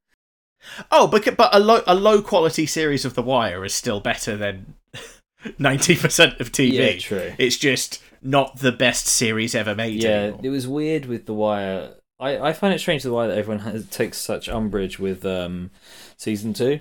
Oh, 0.91 1.07
but 1.07 1.37
but 1.37 1.53
a 1.55 1.59
low 1.59 1.81
a 1.87 1.95
low 1.95 2.21
quality 2.21 2.65
series 2.65 3.05
of 3.05 3.13
The 3.13 3.21
Wire 3.21 3.63
is 3.63 3.73
still 3.73 3.99
better 3.99 4.35
than 4.35 4.73
ninety 5.59 5.95
percent 5.95 6.39
of 6.41 6.51
TV. 6.51 6.73
Yeah, 6.73 6.99
true. 6.99 7.33
It's 7.37 7.57
just 7.57 8.01
not 8.21 8.57
the 8.59 8.71
best 8.71 9.07
series 9.07 9.53
ever 9.55 9.75
made. 9.75 10.01
Yeah, 10.03 10.09
anymore. 10.09 10.41
it 10.43 10.49
was 10.49 10.67
weird 10.67 11.05
with 11.05 11.27
The 11.27 11.33
Wire. 11.33 11.93
I, 12.19 12.37
I 12.37 12.53
find 12.53 12.73
it 12.73 12.79
strange 12.79 13.01
to 13.01 13.09
The 13.09 13.13
Wire 13.13 13.27
that 13.27 13.37
everyone 13.37 13.63
has, 13.65 13.87
takes 13.89 14.17
such 14.17 14.47
umbrage 14.47 14.99
with 14.99 15.25
um, 15.25 15.71
season 16.17 16.53
two 16.53 16.79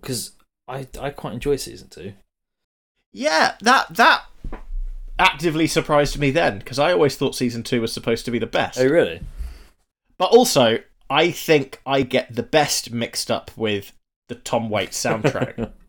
because 0.00 0.32
I 0.66 0.86
I 1.00 1.10
quite 1.10 1.34
enjoy 1.34 1.56
season 1.56 1.88
two. 1.88 2.14
yeah. 3.12 3.54
That 3.60 3.94
that 3.96 4.24
actively 5.18 5.66
surprised 5.66 6.18
me 6.18 6.30
then 6.30 6.58
because 6.60 6.78
I 6.78 6.92
always 6.92 7.16
thought 7.16 7.34
season 7.34 7.62
two 7.62 7.80
was 7.80 7.92
supposed 7.92 8.24
to 8.24 8.30
be 8.30 8.38
the 8.38 8.46
best. 8.46 8.78
Oh 8.78 8.86
really? 8.86 9.20
But 10.16 10.30
also, 10.30 10.78
I 11.08 11.30
think 11.30 11.80
I 11.84 12.02
get 12.02 12.34
the 12.34 12.42
best 12.42 12.90
mixed 12.92 13.30
up 13.30 13.50
with 13.56 13.92
the 14.28 14.34
Tom 14.34 14.70
Waits 14.70 15.02
soundtrack 15.02 15.72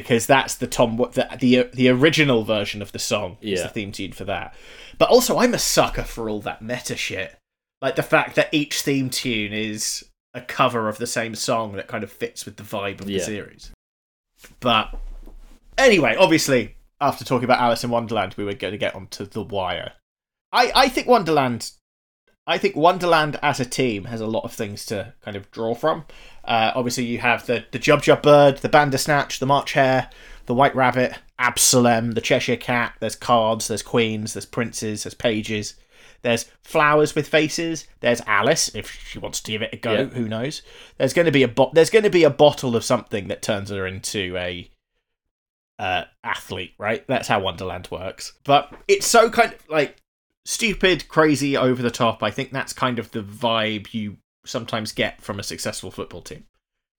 because 0.00 0.26
that's 0.26 0.56
the 0.56 0.66
Tom 0.66 0.96
the 0.98 1.26
the, 1.40 1.70
the 1.72 1.88
original 1.88 2.44
version 2.44 2.82
of 2.82 2.92
the 2.92 2.98
song 2.98 3.38
is 3.40 3.62
the 3.62 3.68
theme 3.70 3.92
tune 3.92 4.12
for 4.12 4.24
that. 4.24 4.54
But 4.98 5.08
also, 5.08 5.38
I'm 5.38 5.54
a 5.54 5.58
sucker 5.58 6.02
for 6.02 6.28
all 6.28 6.40
that 6.42 6.60
meta 6.60 6.96
shit, 6.96 7.34
like 7.80 7.96
the 7.96 8.02
fact 8.02 8.36
that 8.36 8.52
each 8.52 8.82
theme 8.82 9.08
tune 9.08 9.52
is 9.54 10.04
a 10.34 10.42
cover 10.42 10.88
of 10.90 10.98
the 10.98 11.06
same 11.06 11.34
song 11.34 11.72
that 11.76 11.88
kind 11.88 12.04
of 12.04 12.12
fits 12.12 12.44
with 12.44 12.56
the 12.56 12.62
vibe 12.62 13.00
of 13.00 13.08
Yeah. 13.08 13.18
the 13.20 13.24
series. 13.24 13.70
But 14.60 14.94
anyway, 15.78 16.14
obviously, 16.18 16.76
after 17.00 17.24
talking 17.24 17.44
about 17.44 17.60
Alice 17.60 17.84
in 17.84 17.90
Wonderland, 17.90 18.34
we 18.36 18.44
were 18.44 18.52
going 18.52 18.72
to 18.72 18.78
get 18.78 18.94
onto 18.94 19.24
The 19.24 19.42
Wire. 19.42 19.92
I, 20.52 20.72
I 20.74 20.88
think 20.88 21.06
Wonderland 21.06 21.70
I 22.46 22.58
think 22.58 22.76
Wonderland 22.76 23.38
as 23.42 23.58
a 23.58 23.64
team 23.64 24.04
has 24.04 24.20
a 24.20 24.26
lot 24.26 24.44
of 24.44 24.52
things 24.52 24.86
to 24.86 25.14
kind 25.22 25.36
of 25.36 25.50
draw 25.50 25.74
from. 25.74 26.04
Uh, 26.44 26.72
obviously, 26.74 27.04
you 27.04 27.18
have 27.18 27.46
the 27.46 27.64
the 27.72 27.78
Jub 27.78 27.98
Jub 27.98 28.22
Bird, 28.22 28.58
the 28.58 28.68
Bandersnatch, 28.68 29.40
the 29.40 29.46
March 29.46 29.72
Hare, 29.72 30.10
the 30.46 30.54
White 30.54 30.74
Rabbit, 30.74 31.14
Absolem, 31.40 32.14
the 32.14 32.20
Cheshire 32.20 32.56
Cat. 32.56 32.94
There's 33.00 33.16
cards, 33.16 33.68
there's 33.68 33.82
queens, 33.82 34.34
there's 34.34 34.46
princes, 34.46 35.04
there's 35.04 35.14
pages. 35.14 35.74
There's 36.22 36.46
flowers 36.62 37.14
with 37.14 37.28
faces. 37.28 37.86
There's 38.00 38.20
Alice 38.26 38.74
if 38.74 38.90
she 38.90 39.18
wants 39.18 39.40
to 39.42 39.52
give 39.52 39.62
it 39.62 39.72
a 39.72 39.76
go. 39.76 39.92
Yeah. 39.92 40.04
Who 40.06 40.28
knows? 40.28 40.62
There's 40.98 41.12
going 41.12 41.26
to 41.26 41.32
be 41.32 41.42
a 41.42 41.48
bo- 41.48 41.70
there's 41.72 41.90
going 41.90 42.04
to 42.04 42.10
be 42.10 42.24
a 42.24 42.30
bottle 42.30 42.74
of 42.74 42.84
something 42.84 43.28
that 43.28 43.42
turns 43.42 43.70
her 43.70 43.86
into 43.86 44.36
a 44.36 44.70
uh, 45.78 46.04
athlete, 46.24 46.74
right? 46.78 47.06
That's 47.06 47.28
how 47.28 47.40
Wonderland 47.40 47.88
works. 47.90 48.32
But 48.44 48.72
it's 48.88 49.06
so 49.06 49.30
kind 49.30 49.52
of 49.52 49.68
like 49.68 49.96
stupid, 50.46 51.08
crazy, 51.08 51.56
over 51.56 51.82
the 51.82 51.90
top. 51.90 52.22
I 52.22 52.30
think 52.30 52.52
that's 52.52 52.72
kind 52.72 52.98
of 52.98 53.10
the 53.10 53.22
vibe 53.22 53.92
you 53.92 54.16
sometimes 54.46 54.92
get 54.92 55.20
from 55.20 55.38
a 55.38 55.42
successful 55.42 55.90
football 55.90 56.22
team. 56.22 56.44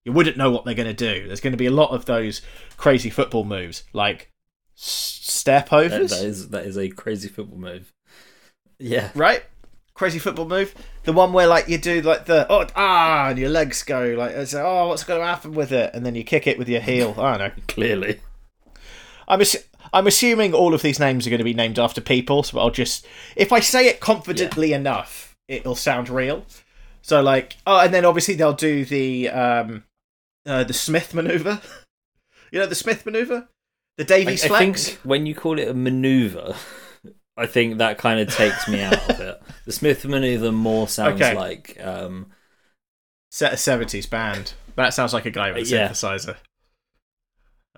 You 0.04 0.12
wouldn't 0.12 0.36
know 0.36 0.50
what 0.50 0.64
they're 0.64 0.74
going 0.74 0.94
to 0.94 0.94
do. 0.94 1.26
There's 1.26 1.40
going 1.40 1.52
to 1.52 1.58
be 1.58 1.66
a 1.66 1.72
lot 1.72 1.90
of 1.90 2.04
those 2.04 2.42
crazy 2.76 3.10
football 3.10 3.44
moves, 3.44 3.84
like 3.92 4.30
step 4.74 5.70
That, 5.70 5.92
overs, 5.92 6.10
that 6.10 6.24
is 6.24 6.48
that 6.50 6.64
is 6.64 6.78
a 6.78 6.88
crazy 6.88 7.28
football 7.28 7.58
move. 7.58 7.92
Yeah. 8.78 9.10
right? 9.14 9.42
Crazy 9.94 10.18
football 10.18 10.46
move. 10.46 10.74
The 11.02 11.12
one 11.12 11.32
where 11.32 11.46
like 11.48 11.68
you 11.68 11.78
do 11.78 12.00
like 12.02 12.26
the 12.26 12.46
oh 12.48 12.66
ah 12.76 13.30
and 13.30 13.38
your 13.38 13.50
legs 13.50 13.82
go 13.82 14.14
like 14.16 14.30
it's, 14.32 14.54
oh 14.54 14.88
what's 14.88 15.04
going 15.04 15.20
to 15.20 15.26
happen 15.26 15.52
with 15.52 15.72
it, 15.72 15.90
and 15.94 16.06
then 16.06 16.14
you 16.14 16.22
kick 16.22 16.46
it 16.46 16.58
with 16.58 16.68
your 16.68 16.80
heel. 16.80 17.14
I 17.18 17.36
don't 17.36 17.48
know. 17.56 17.62
Clearly. 17.68 18.20
I'm 19.26 19.40
assu- 19.40 19.64
I'm 19.92 20.06
assuming 20.06 20.54
all 20.54 20.74
of 20.74 20.82
these 20.82 20.98
names 21.00 21.26
are 21.26 21.30
going 21.30 21.38
to 21.38 21.44
be 21.44 21.54
named 21.54 21.78
after 21.78 22.00
people, 22.00 22.42
so 22.42 22.58
I'll 22.58 22.70
just 22.70 23.06
if 23.36 23.52
I 23.52 23.60
say 23.60 23.88
it 23.88 24.00
confidently 24.00 24.72
enough, 24.72 25.34
it'll 25.48 25.74
sound 25.74 26.08
real. 26.08 26.44
So 27.02 27.20
like 27.22 27.56
oh, 27.66 27.78
and 27.80 27.92
then 27.94 28.04
obviously 28.04 28.34
they'll 28.34 28.52
do 28.52 28.84
the 28.84 29.28
um 29.30 29.84
uh, 30.46 30.64
the 30.64 30.74
Smith 30.74 31.14
maneuver. 31.14 31.60
you 32.52 32.58
know 32.58 32.66
the 32.66 32.74
Smith 32.74 33.04
maneuver, 33.06 33.48
the 33.96 34.04
I, 34.04 34.06
Davies 34.06 34.44
I 34.44 34.48
flex. 34.48 34.88
think 34.90 35.00
when 35.04 35.26
you 35.26 35.34
call 35.34 35.58
it 35.58 35.68
a 35.68 35.74
maneuver, 35.74 36.54
I 37.36 37.46
think 37.46 37.78
that 37.78 37.98
kind 37.98 38.20
of 38.20 38.34
takes 38.34 38.68
me 38.68 38.80
out 38.82 39.10
of 39.10 39.20
it. 39.20 39.42
The 39.64 39.72
Smith 39.72 40.04
maneuver 40.06 40.50
more 40.50 40.88
sounds 40.88 41.20
Okay. 41.20 41.34
like 41.34 41.76
um, 41.84 42.26
Set 43.30 43.52
a 43.52 43.56
seventies 43.58 44.06
band. 44.06 44.54
That 44.76 44.94
sounds 44.94 45.12
like 45.12 45.26
a 45.26 45.30
guy 45.30 45.52
with 45.52 45.66
a 45.66 45.70
Yeah. 45.70 45.88
synthesizer. 45.90 46.36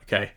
Okay. 0.03 0.31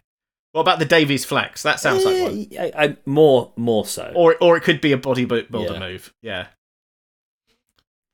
What 0.53 0.61
about 0.61 0.79
the 0.79 0.85
Davies 0.85 1.25
flex? 1.25 1.63
That 1.63 1.79
sounds 1.79 2.05
like 2.05 2.21
one. 2.21 2.47
eh, 2.51 2.71
I, 2.75 2.83
I, 2.83 2.97
more 3.05 3.51
more 3.57 3.85
so. 3.85 4.13
Or 4.15 4.35
or 4.39 4.55
it 4.55 4.61
could 4.61 4.79
be 4.81 4.91
a 4.93 4.97
bodybuilder 4.97 5.73
Yeah. 5.73 5.79
move. 5.79 6.13
Yeah. 6.21 6.47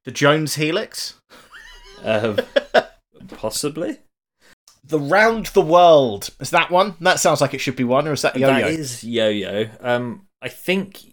The 0.06 0.12
Jones 0.12 0.56
Helix? 0.56 1.16
Uh, 2.04 2.42
possibly. 3.28 4.00
The 4.84 5.00
Round 5.00 5.48
the 5.48 5.62
World. 5.62 6.30
Is 6.40 6.50
that 6.52 6.72
one? 6.72 6.96
That 7.02 7.20
sounds 7.20 7.42
like 7.42 7.54
it 7.54 7.60
should 7.60 7.76
be 7.76 7.84
one, 7.84 8.08
or 8.08 8.14
is 8.14 8.22
that 8.24 8.36
yo-yo? 8.38 8.54
That 8.54 8.72
is 8.72 9.04
yo-yo. 9.04 9.70
Um, 9.82 10.28
I 10.42 10.48
think, 10.48 11.04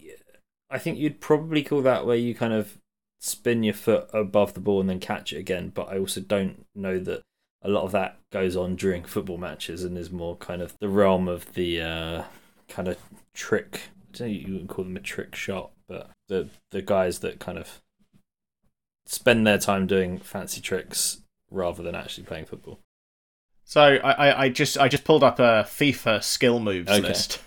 I 0.71 0.79
think 0.79 0.97
you'd 0.97 1.19
probably 1.19 1.61
call 1.61 1.81
that 1.81 2.05
where 2.05 2.15
you 2.15 2.33
kind 2.33 2.53
of 2.53 2.77
spin 3.19 3.63
your 3.63 3.73
foot 3.73 4.07
above 4.13 4.53
the 4.53 4.61
ball 4.61 4.79
and 4.79 4.89
then 4.89 4.99
catch 5.01 5.33
it 5.33 5.37
again. 5.37 5.71
But 5.75 5.89
I 5.89 5.99
also 5.99 6.21
don't 6.21 6.65
know 6.73 6.97
that 6.99 7.21
a 7.63 7.69
lot 7.69 7.83
of 7.83 7.91
that 7.91 8.17
goes 8.31 8.55
on 8.55 8.75
during 8.75 9.03
football 9.03 9.37
matches 9.37 9.83
and 9.83 9.97
is 9.97 10.11
more 10.11 10.35
kind 10.37 10.61
of 10.61 10.73
the 10.79 10.89
realm 10.89 11.27
of 11.27 11.53
the 11.53 11.81
uh, 11.81 12.23
kind 12.67 12.87
of 12.87 12.97
trick. 13.33 13.81
I 14.13 14.17
don't 14.17 14.27
know 14.27 14.33
you 14.33 14.53
would 14.53 14.67
call 14.67 14.85
them 14.85 14.97
a 14.97 15.01
trick 15.01 15.35
shot, 15.35 15.71
but 15.87 16.11
the 16.27 16.49
the 16.71 16.81
guys 16.81 17.19
that 17.19 17.39
kind 17.39 17.57
of 17.57 17.81
spend 19.05 19.47
their 19.47 19.57
time 19.57 19.87
doing 19.87 20.19
fancy 20.19 20.61
tricks 20.61 21.21
rather 21.49 21.81
than 21.81 21.95
actually 21.95 22.25
playing 22.25 22.45
football. 22.45 22.79
So 23.63 23.81
I, 23.81 24.11
I, 24.11 24.41
I 24.43 24.49
just 24.49 24.77
I 24.77 24.87
just 24.87 25.03
pulled 25.03 25.23
up 25.23 25.39
a 25.39 25.65
FIFA 25.67 26.23
skill 26.23 26.59
moves 26.59 26.91
Okay. 26.91 27.01
list, 27.01 27.39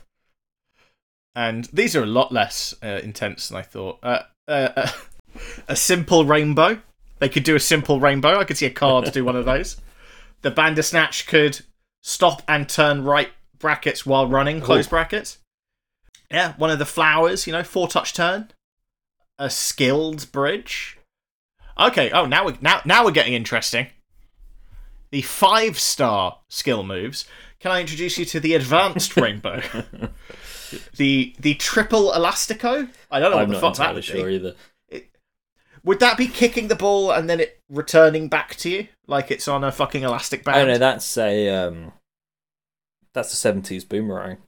and 1.35 1.65
these 1.67 1.97
are 1.97 2.03
a 2.03 2.07
lot 2.07 2.33
less 2.33 2.75
uh, 2.83 3.01
intense 3.03 3.49
than 3.49 3.59
I 3.59 3.63
thought. 3.63 3.99
Uh, 4.03 4.23
uh, 4.49 4.69
uh, 4.77 4.91
a 5.69 5.77
simple 5.77 6.25
rainbow. 6.25 6.81
They 7.21 7.29
could 7.29 7.45
do 7.45 7.55
a 7.55 7.61
simple 7.61 8.01
rainbow. 8.01 8.39
I 8.39 8.45
could 8.45 8.57
see 8.57 8.67
a 8.67 8.71
card 8.71 9.13
do 9.13 9.25
one 9.25 9.37
of 9.37 9.45
those. 9.45 9.77
The 10.43 10.51
Bandersnatch 10.51 11.27
could 11.27 11.61
stop 12.01 12.43
and 12.49 12.69
turn 12.69 13.05
right 13.05 13.31
brackets 13.59 14.07
while 14.07 14.27
running, 14.27 14.61
close 14.61 14.87
brackets. 14.87 15.39
Yeah, 16.31 16.55
one 16.57 16.71
of 16.71 16.79
the 16.79 16.87
flowers, 16.87 17.47
you 17.47 17.53
know, 17.53 17.63
four 17.63 17.89
touch 17.89 18.15
turn. 18.15 18.51
A 19.39 19.51
skilled 19.51 20.31
bridge. 20.33 20.99
Okay, 21.79 22.11
oh 22.11 22.27
now 22.27 22.45
we 22.47 22.57
now 22.61 22.81
now 22.85 23.05
we're 23.05 23.11
getting 23.11 23.35
interesting. 23.35 23.89
The 25.11 25.23
five 25.23 25.79
star 25.79 26.39
skill 26.49 26.83
moves. 26.83 27.27
Can 27.59 27.73
I 27.73 27.81
introduce 27.81 28.17
you 28.19 28.25
to 28.27 28.41
the 28.41 28.55
advanced 28.55 29.17
rainbow? 29.17 29.63
the 30.97 31.35
the 31.39 31.55
triple 31.55 32.13
elastico? 32.13 32.89
I 33.11 33.19
don't 33.19 33.31
know 33.31 33.39
I'm 33.39 33.49
what 33.49 33.55
the 33.55 33.61
fuck 33.61 33.77
that 33.77 33.83
entirely 33.83 34.03
sure 34.03 34.31
either. 34.31 34.55
Would 35.85 36.01
that 36.01 36.17
be 36.19 36.27
kicking 36.27 36.69
the 36.69 36.75
ball 36.77 37.11
and 37.11 37.29
then 37.29 37.41
it 37.41 37.59
returning 37.71 38.29
back 38.29 38.55
to 38.57 38.69
you 38.71 38.89
like 39.07 39.31
it's 39.31 39.49
on 39.49 39.65
a 39.65 39.73
fucking 39.73 40.03
elastic 40.03 40.45
band? 40.45 40.59
Oh 40.61 40.73
no, 40.73 40.79
that's 40.79 41.17
a 41.17 41.49
um, 41.49 41.93
that's 43.15 43.33
a 43.33 43.37
seventies 43.37 43.85
boomerang. 43.85 44.39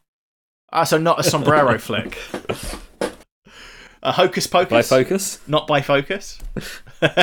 Ah, 0.73 0.85
so 0.85 0.99
not 0.99 1.19
a 1.21 1.23
sombrero 1.23 1.79
flick. 1.79 2.19
A 4.03 4.13
hocus 4.13 4.47
pocus. 4.47 4.71
By 4.71 4.83
focus. 4.83 5.39
not 5.47 5.67
by 5.67 5.81
focus. 5.81 6.39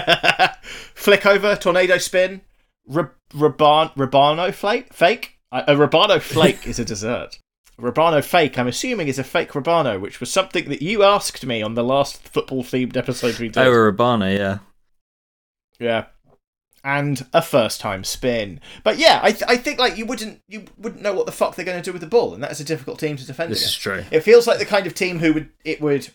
Flick 0.93 1.25
over, 1.25 1.55
tornado 1.57 1.97
spin, 1.97 2.41
Ra- 2.87 3.09
Raban- 3.33 3.93
Rabona 3.95 4.53
flake. 4.53 4.93
Fake. 4.93 5.37
A 5.51 5.63
a 5.67 5.75
Rabona 5.75 6.21
flake 6.21 6.65
is 6.67 6.79
a 6.79 6.85
dessert. 6.85 7.37
A 7.79 7.81
Rabona 7.81 8.21
fake, 8.23 8.57
I'm 8.59 8.67
assuming, 8.67 9.07
is 9.07 9.19
a 9.19 9.23
fake 9.23 9.51
Rabona, 9.51 9.99
which 9.99 10.19
was 10.19 10.29
something 10.29 10.67
that 10.69 10.81
you 10.81 11.03
asked 11.03 11.45
me 11.45 11.61
on 11.61 11.75
the 11.75 11.83
last 11.83 12.27
football 12.27 12.61
themed 12.61 12.97
episode 12.97 13.39
we 13.39 13.47
did. 13.47 13.57
Oh, 13.57 13.71
a 13.71 13.91
Rabona, 13.93 14.37
yeah. 14.37 14.57
Yeah. 15.79 16.05
And 16.83 17.25
a 17.33 17.41
first 17.41 17.79
time 17.79 18.03
spin. 18.03 18.59
But 18.83 18.97
yeah, 18.97 19.19
I, 19.23 19.31
th- 19.31 19.43
I 19.47 19.55
think 19.57 19.79
like 19.79 19.97
you 19.97 20.05
wouldn't 20.05 20.41
you 20.47 20.65
wouldn't 20.77 21.01
know 21.01 21.13
what 21.13 21.25
the 21.25 21.31
fuck 21.31 21.55
they're 21.55 21.65
going 21.65 21.81
to 21.81 21.83
do 21.83 21.91
with 21.91 22.01
the 22.01 22.07
ball, 22.07 22.33
and 22.33 22.41
that 22.43 22.51
is 22.51 22.59
a 22.61 22.65
difficult 22.65 22.99
team 22.99 23.17
to 23.17 23.25
defend 23.25 23.51
This 23.51 23.59
against. 23.59 23.75
is 23.77 23.81
true. 23.81 24.03
It 24.11 24.21
feels 24.21 24.47
like 24.47 24.59
the 24.59 24.65
kind 24.65 24.87
of 24.87 24.93
team 24.93 25.19
who 25.19 25.33
would 25.33 25.49
it 25.65 25.81
would 25.81 26.09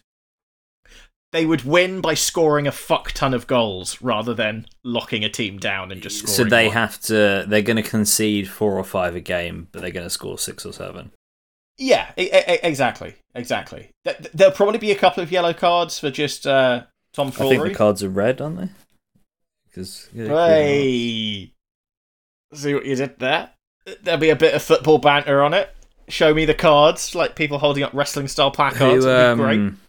they 1.32 1.44
would 1.44 1.64
win 1.64 2.00
by 2.00 2.14
scoring 2.14 2.66
a 2.66 2.72
fuck 2.72 3.12
ton 3.12 3.34
of 3.34 3.46
goals 3.46 4.00
rather 4.00 4.32
than 4.32 4.66
locking 4.84 5.22
a 5.24 5.28
team 5.28 5.58
down 5.58 5.92
and 5.92 6.00
just 6.00 6.18
scoring. 6.20 6.34
So 6.34 6.44
they 6.44 6.66
one. 6.68 6.74
have 6.74 6.98
to. 7.02 7.44
They're 7.46 7.60
going 7.60 7.76
to 7.76 7.82
concede 7.82 8.48
four 8.48 8.78
or 8.78 8.84
five 8.84 9.14
a 9.14 9.20
game, 9.20 9.68
but 9.70 9.82
they're 9.82 9.90
going 9.90 10.06
to 10.06 10.10
score 10.10 10.38
six 10.38 10.64
or 10.64 10.72
seven. 10.72 11.12
Yeah, 11.76 12.12
exactly, 12.16 13.14
exactly. 13.34 13.90
Th- 14.04 14.16
th- 14.16 14.30
There'll 14.32 14.54
probably 14.54 14.78
be 14.78 14.92
a 14.92 14.96
couple 14.96 15.22
of 15.22 15.32
yellow 15.32 15.52
cards 15.52 15.98
for 15.98 16.10
just 16.10 16.46
uh, 16.46 16.84
Tom 17.12 17.28
I 17.28 17.30
think 17.30 17.62
the 17.62 17.74
cards 17.74 18.02
are 18.02 18.08
red, 18.08 18.40
aren't 18.40 18.58
they? 18.58 18.68
Because 19.66 20.08
Hey, 20.14 21.52
see 22.52 22.74
what 22.74 22.86
you 22.86 22.94
did 22.94 23.18
there? 23.18 23.50
There'll 24.02 24.20
be 24.20 24.30
a 24.30 24.36
bit 24.36 24.54
of 24.54 24.62
football 24.62 24.98
banter 24.98 25.42
on 25.42 25.52
it. 25.52 25.70
Show 26.08 26.32
me 26.32 26.44
the 26.44 26.54
cards, 26.54 27.14
like 27.14 27.34
people 27.34 27.58
holding 27.58 27.82
up 27.82 27.92
wrestling 27.92 28.28
style 28.28 28.50
placards. 28.50 29.04
Who, 29.04 29.10
be 29.10 29.42
great. 29.42 29.58
um, 29.58 29.80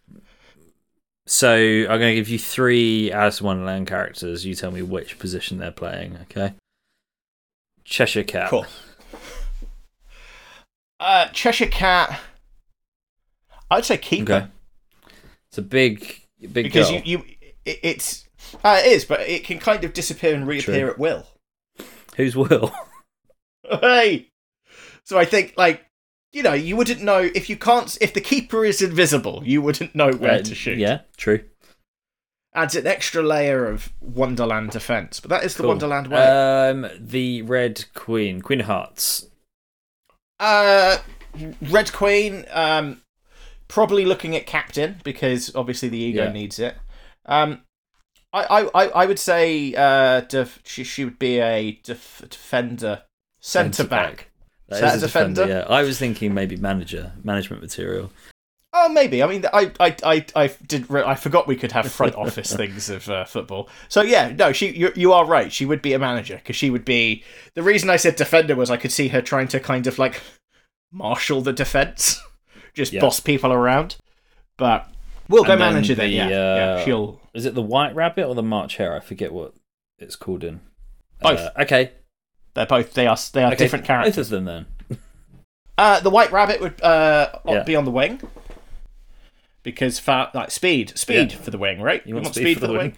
so 1.28 1.54
I'm 1.56 2.00
going 2.00 2.12
to 2.12 2.16
give 2.16 2.30
you 2.30 2.40
three 2.40 3.12
as 3.12 3.42
one 3.42 3.66
land 3.66 3.88
characters. 3.88 4.46
You 4.46 4.56
tell 4.56 4.72
me 4.72 4.82
which 4.82 5.20
position 5.20 5.58
they're 5.58 5.72
playing. 5.72 6.18
Okay. 6.24 6.54
Cheshire 7.84 8.24
Cat. 8.24 8.50
Cool. 8.50 8.66
Uh, 11.00 11.28
Cheshire 11.30 11.68
Cat. 11.68 12.20
I'd 13.70 13.86
say 13.86 13.98
keeper 13.98 14.34
Okay. 14.34 14.48
It's 15.50 15.58
a 15.58 15.62
big, 15.62 16.22
big 16.40 16.66
because 16.66 16.90
girl. 16.90 17.02
you, 17.04 17.20
you 17.20 17.26
it, 17.66 17.80
it's 17.84 18.28
uh, 18.64 18.82
it 18.84 18.92
is, 18.92 19.06
but 19.06 19.22
it 19.22 19.44
can 19.44 19.60
kind 19.60 19.84
of 19.84 19.94
disappear 19.94 20.36
and 20.36 20.48
reappear 20.48 20.86
True. 20.86 20.92
at 20.92 21.00
will. 21.00 21.28
Who's 22.16 22.36
Will? 22.36 22.74
hey, 23.82 24.30
so 25.04 25.18
I 25.18 25.26
think 25.26 25.54
like 25.58 25.86
you 26.32 26.44
know 26.44 26.54
you 26.54 26.76
wouldn't 26.78 27.02
know 27.02 27.20
if 27.36 27.50
you 27.50 27.58
can't 27.58 27.98
if 28.02 28.14
the 28.14 28.22
keeper 28.22 28.64
is 28.64 28.82
invisible, 28.82 29.42
you 29.46 29.62
wouldn't 29.62 29.96
know 29.96 30.12
where 30.12 30.34
Uh, 30.34 30.42
to 30.44 30.56
shoot. 30.56 30.78
Yeah, 30.78 31.02
true. 31.18 31.44
adds 32.54 32.76
an 32.76 32.88
extra 32.88 33.22
layer 33.22 33.66
of 33.66 33.92
Wonderland 34.00 34.70
defense, 34.72 35.20
but 35.20 35.30
that 35.30 35.44
is 35.44 35.56
the 35.56 35.68
Wonderland 35.68 36.08
way. 36.08 36.22
Um, 36.22 36.88
the 37.00 37.42
Red 37.42 37.86
Queen, 37.96 38.42
Queen 38.42 38.62
of 38.62 38.68
Hearts. 38.68 39.28
Uh, 40.40 40.98
Red 41.70 41.92
Queen, 41.94 42.46
um, 42.52 43.02
probably 43.68 44.06
looking 44.06 44.36
at 44.36 44.46
captain 44.46 44.98
because 45.04 45.54
obviously 45.56 45.90
the 45.90 45.98
ego 45.98 46.26
Yeah. 46.26 46.32
needs 46.32 46.60
it. 46.60 46.76
Um, 47.26 47.62
I, 48.34 48.44
I, 48.44 48.62
I, 48.84 48.88
I 48.90 49.06
would 49.06 49.20
say 49.20 49.74
uh, 49.76 50.22
def- 50.22 50.62
she, 50.66 50.84
she 50.84 51.04
would 51.06 51.18
be 51.20 51.40
a 51.40 51.80
def- 51.84 52.22
defender, 52.30 53.04
centre 53.40 53.84
back. 53.86 54.30
That 54.68 54.76
Is 54.76 54.82
that 54.82 54.96
is 54.96 55.04
a 55.04 55.06
defender. 55.08 55.42
defender? 55.46 55.66
Yeah, 55.70 55.74
I 55.76 55.84
was 55.84 55.98
thinking 56.00 56.34
maybe 56.34 56.56
manager, 56.58 57.14
management 57.24 57.62
material. 57.62 58.12
Oh, 58.78 58.90
maybe. 58.90 59.24
I 59.24 59.28
mean, 59.28 59.46
I, 59.54 59.72
I, 59.80 59.96
I, 60.04 60.26
I 60.36 60.48
did. 60.68 60.90
Re- 60.90 61.04
I 61.06 61.16
forgot 61.16 61.48
we 61.48 61.56
could 61.56 61.72
have 61.72 61.90
front 61.90 62.14
office 62.18 62.54
things 62.54 62.90
of 62.90 63.08
uh, 63.10 63.24
football. 63.24 63.70
So 63.88 64.02
yeah, 64.02 64.34
no, 64.38 64.52
she. 64.52 64.76
You, 64.76 64.92
you 64.98 65.14
are 65.14 65.26
right. 65.26 65.50
She 65.52 65.66
would 65.66 65.82
be 65.82 65.94
a 65.94 66.00
manager 66.00 66.36
because 66.36 66.58
she 66.58 66.70
would 66.70 66.84
be. 66.84 67.24
The 67.54 67.64
reason 67.64 67.90
I 67.90 67.96
said 67.96 68.18
defender 68.18 68.54
was 68.56 68.70
I 68.70 68.76
could 68.76 68.92
see 68.92 69.08
her 69.10 69.22
trying 69.22 69.48
to 69.50 69.62
kind 69.62 69.88
of 69.88 69.98
like 69.98 70.22
marshal 70.92 71.42
the 71.42 71.54
defense, 71.54 72.22
just 72.74 72.92
Yeah. 72.92 73.00
boss 73.00 73.22
people 73.22 73.54
around. 73.54 73.96
But 74.58 74.90
we'll 75.30 75.46
go 75.46 75.54
And 75.54 75.62
then 75.62 75.74
manager 75.74 75.96
then. 75.96 76.10
the, 76.10 76.16
Yeah, 76.16 76.28
yeah. 76.30 76.36
uh, 76.82 76.84
She'll 76.84 77.22
Is 77.34 77.46
it 77.46 77.56
the 77.56 77.62
White 77.62 77.96
Rabbit 77.96 78.26
or 78.28 78.36
the 78.36 78.44
March 78.44 78.76
Hare? 78.76 78.94
I 78.94 79.00
forget 79.00 79.32
what 79.32 79.54
it's 80.00 80.18
called 80.18 80.44
in. 80.44 80.60
Both. 81.22 81.40
Uh, 81.40 81.52
okay. 81.60 81.92
They're 82.56 82.66
both. 82.66 82.94
They 82.94 83.08
are. 83.08 83.18
They 83.32 83.44
are 83.44 83.48
okay. 83.54 83.56
different 83.56 83.86
characters. 83.86 84.16
Both 84.18 84.26
of 84.26 84.30
them 84.32 84.46
then. 84.46 84.66
Uh, 85.78 86.00
the 86.02 86.10
white 86.10 86.32
rabbit 86.34 86.60
would 86.62 86.82
uh, 86.82 87.40
Yeah. 87.46 87.64
be 87.64 87.76
on 87.78 87.84
the 87.86 87.92
wing 87.92 88.22
because 89.66 90.00
fa- 90.00 90.32
like 90.34 90.52
speed, 90.52 90.98
speed 90.98 91.34
Yeah. 91.34 91.38
for 91.40 91.52
the 91.52 91.58
wing, 91.58 91.82
right? 91.82 92.02
You 92.08 92.16
want 92.16 92.34
speed 92.34 92.60
for 92.62 92.68
the 92.68 92.74
wing. 92.74 92.96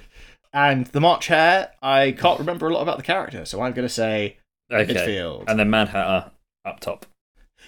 And 0.54 0.86
the 0.88 1.02
March 1.02 1.28
Hare, 1.28 1.72
I 1.82 2.12
can't 2.12 2.38
remember 2.40 2.68
a 2.68 2.74
lot 2.74 2.82
about 2.84 2.98
the 2.98 3.04
character, 3.04 3.44
so 3.46 3.62
I'm 3.62 3.74
going 3.74 3.88
to 3.88 3.94
say 3.94 4.38
Okay. 4.72 4.94
midfield. 4.94 5.46
And 5.48 5.58
then 5.60 5.70
Mad 5.72 5.90
Hatter 5.90 6.32
up 6.66 6.80
top. 6.80 7.06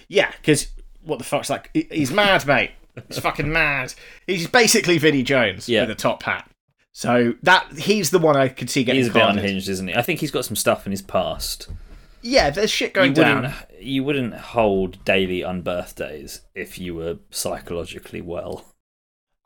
yeah, 0.08 0.30
because 0.40 0.68
what 1.02 1.18
the 1.18 1.24
fuck's 1.24 1.50
like? 1.50 1.70
He's 1.90 2.12
mad, 2.12 2.46
mate. 2.46 2.70
He's 3.08 3.18
fucking 3.28 3.50
mad. 3.52 3.94
He's 4.26 4.46
basically 4.46 4.98
Vinnie 4.98 5.22
Jones 5.22 5.68
Yeah. 5.68 5.82
with 5.82 5.90
a 5.90 5.94
top 5.94 6.22
hat. 6.22 6.48
So 6.92 7.34
that 7.44 7.70
he's 7.78 8.10
the 8.10 8.18
one 8.18 8.36
I 8.36 8.48
could 8.48 8.68
see 8.68 8.82
getting 8.84 9.00
He's 9.00 9.08
a 9.10 9.12
bit 9.14 9.22
unhinged, 9.22 9.68
isn't 9.68 9.88
he? 9.88 9.94
I 9.94 10.02
think 10.02 10.20
he's 10.20 10.30
got 10.32 10.44
some 10.44 10.56
stuff 10.56 10.84
in 10.86 10.90
his 10.92 11.02
past. 11.02 11.68
Yeah, 12.22 12.50
there's 12.50 12.70
shit 12.70 12.92
going 12.92 13.10
you 13.10 13.22
down. 13.22 13.54
you 13.80 14.02
wouldn't 14.04 14.34
hold 14.34 15.02
daily 15.06 15.40
unbirthdays 15.40 16.40
if 16.54 16.78
you 16.78 16.94
were 16.94 17.18
psychologically 17.30 18.20
well. 18.20 18.64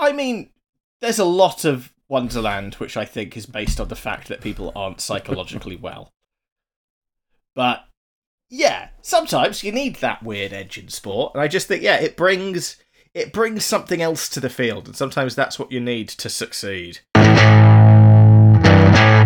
I 0.05 0.13
mean, 0.13 0.51
there's 1.01 1.19
a 1.19 1.25
lot 1.25 1.65
of 1.65 1.93
Wonderland 2.09 2.75
which 2.75 2.97
I 2.97 3.07
think 3.07 3.37
is 3.37 3.47
based 3.47 3.81
on 3.81 3.89
the 3.89 3.97
fact 3.97 4.29
that 4.29 4.43
people 4.43 4.71
aren't 4.77 5.01
psychologically 5.01 5.77
well. 5.81 6.13
But 7.55 7.85
yeah, 8.51 8.89
sometimes 9.01 9.65
you 9.65 9.73
need 9.73 9.97
that 9.97 10.23
weird 10.23 10.53
edge 10.53 10.77
in 10.77 10.89
sport, 10.89 11.33
and 11.35 11.43
I 11.43 11.49
just 11.49 11.69
think 11.69 11.83
yeah, 11.83 11.97
it 11.97 12.17
brings 12.17 12.77
it 13.15 13.33
brings 13.33 13.65
something 13.65 14.03
else 14.03 14.29
to 14.31 14.41
the 14.41 14.51
field, 14.51 14.87
and 14.87 14.97
sometimes 14.97 15.35
that's 15.35 15.59
what 15.59 15.73
you 15.73 15.81
need 15.81 16.09
to 16.09 16.29
succeed. 16.29 17.01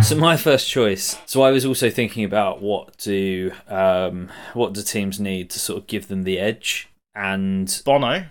So 0.01 0.14
my 0.16 0.37
first 0.37 0.68
choice. 0.70 1.18
So 1.26 1.43
I 1.43 1.51
was 1.51 1.66
also 1.66 1.91
thinking 1.91 2.22
about 2.22 2.62
what 2.62 2.97
do 2.99 3.51
um, 3.66 4.31
what 4.55 4.74
do 4.74 4.83
teams 4.83 5.18
need 5.18 5.51
to 5.51 5.59
sort 5.59 5.79
of 5.81 5.87
give 5.89 6.07
them 6.07 6.22
the 6.22 6.39
edge 6.39 6.89
and 7.16 7.83
Bono, 7.85 8.26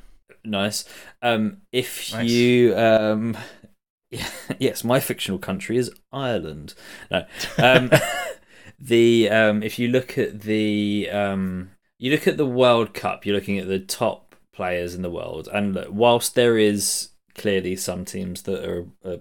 nice. 0.50 0.86
Um, 1.22 1.62
if 1.72 2.14
Nice. 2.14 2.30
you 2.30 2.76
um, 2.76 3.38
yeah, 4.12 4.30
yes, 4.60 4.84
my 4.84 5.00
fictional 5.00 5.39
country 5.39 5.78
is 5.78 5.91
Ireland. 6.12 6.74
No, 7.12 7.26
um, 7.58 7.91
the 8.80 9.30
um, 9.30 9.64
if 9.64 9.80
you 9.80 9.89
look 9.89 10.18
at 10.18 10.41
the 10.41 11.10
um, 11.12 11.72
you 12.00 12.12
look 12.12 12.28
at 12.28 12.38
the 12.38 12.45
World 12.45 12.93
Cup, 12.93 13.26
you're 13.26 13.36
looking 13.36 13.60
at 13.60 13.68
the 13.68 13.80
top 13.80 14.36
players 14.54 14.95
in 14.95 15.02
the 15.02 15.12
world, 15.12 15.50
and 15.54 15.74
look, 15.74 15.88
whilst 15.91 16.36
there 16.36 16.58
is 16.58 17.10
clearly 17.36 17.76
some 17.76 18.06
teams 18.06 18.43
that 18.43 18.68
are, 18.68 18.86
are 19.06 19.20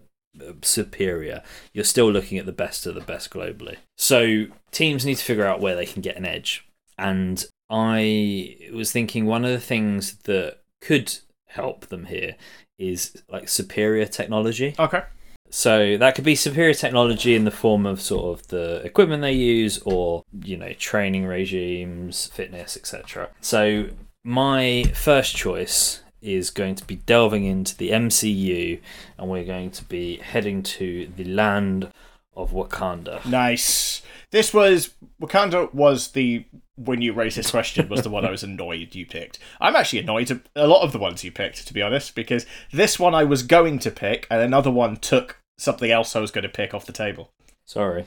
superior, 0.62 1.42
you're 1.74 1.84
still 1.84 2.10
looking 2.10 2.38
at 2.38 2.46
the 2.46 2.52
best 2.52 2.86
of 2.86 2.94
the 2.94 3.00
best 3.00 3.30
globally. 3.30 3.76
So 3.98 4.46
teams 4.70 5.04
need 5.04 5.16
to 5.16 5.24
figure 5.24 5.46
out 5.46 5.60
where 5.60 5.74
they 5.76 5.86
can 5.86 6.00
get 6.02 6.16
an 6.16 6.26
edge, 6.26 6.66
and 6.96 7.44
I 7.68 8.56
was 8.72 8.92
thinking 8.92 9.26
one 9.26 9.44
of 9.44 9.50
the 9.50 9.60
things 9.60 10.16
that 10.24 10.60
could 10.86 11.18
help 11.48 11.86
them 11.86 12.04
here 12.04 12.36
is 12.78 13.22
like 13.28 13.48
superior 13.48 14.06
technology. 14.06 14.74
Okay. 14.78 15.02
So 15.50 15.96
that 15.96 16.14
could 16.14 16.24
be 16.24 16.36
superior 16.36 16.74
technology 16.74 17.34
in 17.34 17.44
the 17.44 17.50
form 17.50 17.86
of 17.86 18.00
sort 18.00 18.38
of 18.38 18.48
the 18.48 18.82
equipment 18.84 19.22
they 19.22 19.32
use 19.32 19.78
or, 19.84 20.22
you 20.44 20.56
know, 20.56 20.72
training 20.74 21.26
regimes, 21.26 22.26
fitness, 22.28 22.76
etc. 22.76 23.30
So 23.40 23.88
my 24.24 24.84
first 24.94 25.34
choice 25.34 26.02
is 26.20 26.50
going 26.50 26.76
to 26.76 26.84
be 26.84 26.96
delving 26.96 27.44
into 27.44 27.76
the 27.76 27.90
MCU 27.90 28.80
and 29.18 29.28
we're 29.28 29.44
going 29.44 29.70
to 29.72 29.84
be 29.84 30.16
heading 30.16 30.62
to 30.62 31.10
the 31.16 31.24
land 31.24 31.90
of 32.36 32.52
Wakanda. 32.52 33.24
Nice. 33.26 34.02
This 34.30 34.54
was 34.54 34.90
Wakanda 35.20 35.72
was 35.74 36.12
the 36.12 36.44
when 36.76 37.00
you 37.00 37.12
raised 37.12 37.36
this 37.36 37.50
question 37.50 37.88
was 37.88 38.02
the 38.02 38.10
one 38.10 38.24
I 38.24 38.30
was 38.30 38.42
annoyed 38.42 38.94
you 38.94 39.06
picked. 39.06 39.38
I'm 39.60 39.76
actually 39.76 40.00
annoyed 40.00 40.30
at 40.30 40.40
a 40.54 40.66
lot 40.66 40.82
of 40.82 40.92
the 40.92 40.98
ones 40.98 41.24
you 41.24 41.32
picked, 41.32 41.66
to 41.66 41.74
be 41.74 41.82
honest, 41.82 42.14
because 42.14 42.46
this 42.72 42.98
one 42.98 43.14
I 43.14 43.24
was 43.24 43.42
going 43.42 43.78
to 43.80 43.90
pick 43.90 44.26
and 44.30 44.40
another 44.40 44.70
one 44.70 44.96
took 44.96 45.38
something 45.58 45.90
else 45.90 46.14
I 46.14 46.20
was 46.20 46.30
going 46.30 46.42
to 46.42 46.48
pick 46.48 46.74
off 46.74 46.86
the 46.86 46.92
table. 46.92 47.30
Sorry. 47.64 48.04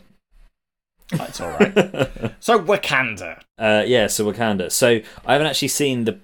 That's 1.11 1.41
all 1.41 1.49
right. 1.49 1.73
so 2.39 2.59
Wakanda. 2.59 3.41
Uh, 3.57 3.83
yeah, 3.85 4.07
so 4.07 4.31
Wakanda. 4.31 4.71
So 4.71 5.01
I 5.25 5.33
haven't 5.33 5.47
actually 5.47 5.69
seen 5.69 6.05
the 6.05 6.19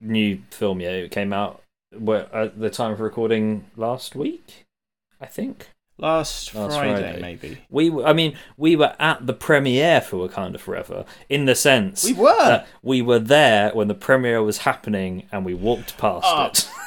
new 0.00 0.42
film 0.50 0.80
yet. 0.80 0.94
It 0.94 1.10
came 1.10 1.32
out 1.32 1.62
at 1.92 2.60
the 2.60 2.70
time 2.70 2.92
of 2.92 3.00
recording 3.00 3.64
last 3.76 4.14
week, 4.14 4.64
I 5.20 5.26
think. 5.26 5.70
Last, 6.00 6.54
Last 6.54 6.74
Friday, 6.76 7.00
Friday. 7.02 7.20
maybe. 7.20 7.58
We, 7.70 7.90
were- 7.90 8.06
I 8.06 8.12
mean, 8.12 8.36
we 8.56 8.74
were 8.76 8.94
at 8.98 9.26
the 9.26 9.32
premiere 9.34 10.00
for 10.00 10.28
Wakanda 10.28 10.58
Forever 10.58 11.04
in 11.28 11.44
the 11.44 11.54
sense 11.54 12.04
We 12.04 12.12
were. 12.14 12.36
that 12.36 12.66
we 12.82 13.02
were 13.02 13.18
there 13.18 13.70
when 13.72 13.88
the 13.88 13.94
premiere 13.94 14.42
was 14.42 14.58
happening 14.58 15.26
and 15.30 15.44
we 15.44 15.54
walked 15.54 15.96
past 15.98 16.26
Oh, 16.28 16.46
it. 16.46 16.68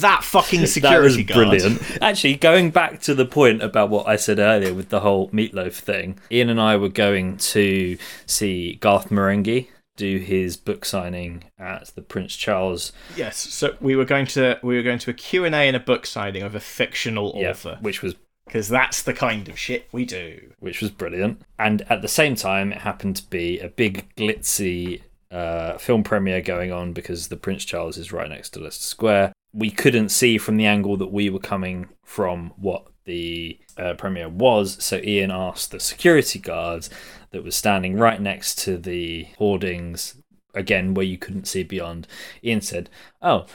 That 0.00 0.24
fucking 0.24 0.58
that 0.58 0.62
was 0.62 0.72
security 0.74 1.22
guard. 1.22 1.50
brilliant. 1.50 1.80
Actually, 2.02 2.34
going 2.34 2.70
back 2.72 3.00
to 3.02 3.14
the 3.14 3.24
point 3.24 3.62
about 3.62 3.90
what 3.90 4.08
I 4.08 4.16
said 4.16 4.40
earlier 4.40 4.74
with 4.74 4.88
the 4.88 4.98
whole 5.00 5.28
meatloaf 5.30 5.74
thing, 5.74 6.18
Ian 6.32 6.48
and 6.50 6.60
I 6.60 6.76
were 6.76 6.88
going 6.88 7.36
to 7.36 7.96
see 8.26 8.74
Garth 8.80 9.10
Marenghi 9.10 9.68
do 9.96 10.18
his 10.18 10.56
book 10.56 10.84
signing 10.84 11.44
at 11.58 11.88
the 11.94 12.02
Prince 12.02 12.36
Charles 12.36 12.92
Yes. 13.16 13.36
So 13.36 13.76
we 13.80 13.96
were 13.96 14.04
going 14.04 14.26
to 14.26 14.58
we 14.62 14.76
were 14.76 14.82
going 14.82 14.98
to 15.00 15.10
a 15.10 15.14
Q 15.14 15.44
and 15.44 15.54
A 15.54 15.58
and 15.58 15.76
a 15.76 15.80
book 15.80 16.06
signing 16.06 16.42
of 16.42 16.54
a 16.54 16.60
fictional 16.60 17.32
yeah, 17.36 17.50
author 17.50 17.78
which 17.80 18.02
was 18.02 18.14
because 18.46 18.68
that's 18.68 19.02
the 19.02 19.14
kind 19.14 19.48
of 19.48 19.58
shit 19.58 19.88
we 19.92 20.04
do. 20.04 20.52
which 20.58 20.80
was 20.80 20.90
brilliant. 20.90 21.40
And 21.58 21.82
at 21.90 22.02
the 22.02 22.08
same 22.08 22.34
time, 22.34 22.72
it 22.72 22.78
happened 22.82 23.16
to 23.16 23.30
be 23.30 23.58
a 23.58 23.68
big 23.68 24.14
glitzy 24.16 25.02
uh, 25.30 25.78
film 25.78 26.02
premiere 26.02 26.42
going 26.42 26.70
on 26.70 26.92
because 26.92 27.28
the 27.28 27.36
Prince 27.36 27.64
Charles 27.64 27.96
is 27.96 28.12
right 28.12 28.28
next 28.28 28.50
to 28.50 28.60
Leicester 28.60 28.84
Square. 28.84 29.32
We 29.54 29.70
couldn't 29.70 30.10
see 30.10 30.38
from 30.38 30.56
the 30.56 30.66
angle 30.66 30.96
that 30.98 31.12
we 31.12 31.30
were 31.30 31.38
coming 31.38 31.88
from 32.04 32.52
what 32.56 32.86
the 33.04 33.58
uh, 33.76 33.94
premiere 33.94 34.28
was, 34.28 34.82
so 34.82 34.98
Ian 34.98 35.30
asked 35.30 35.70
the 35.70 35.80
security 35.80 36.38
guards 36.38 36.90
that 37.32 37.44
was 37.44 37.56
standing 37.56 37.96
right 37.96 38.20
next 38.20 38.58
to 38.60 38.76
the 38.78 39.28
hoardings, 39.38 40.16
again 40.54 40.94
where 40.94 41.06
you 41.06 41.18
couldn't 41.18 41.46
see 41.46 41.62
beyond. 41.62 42.06
Ian 42.44 42.60
said, 42.60 42.88
"Oh, 43.20 43.46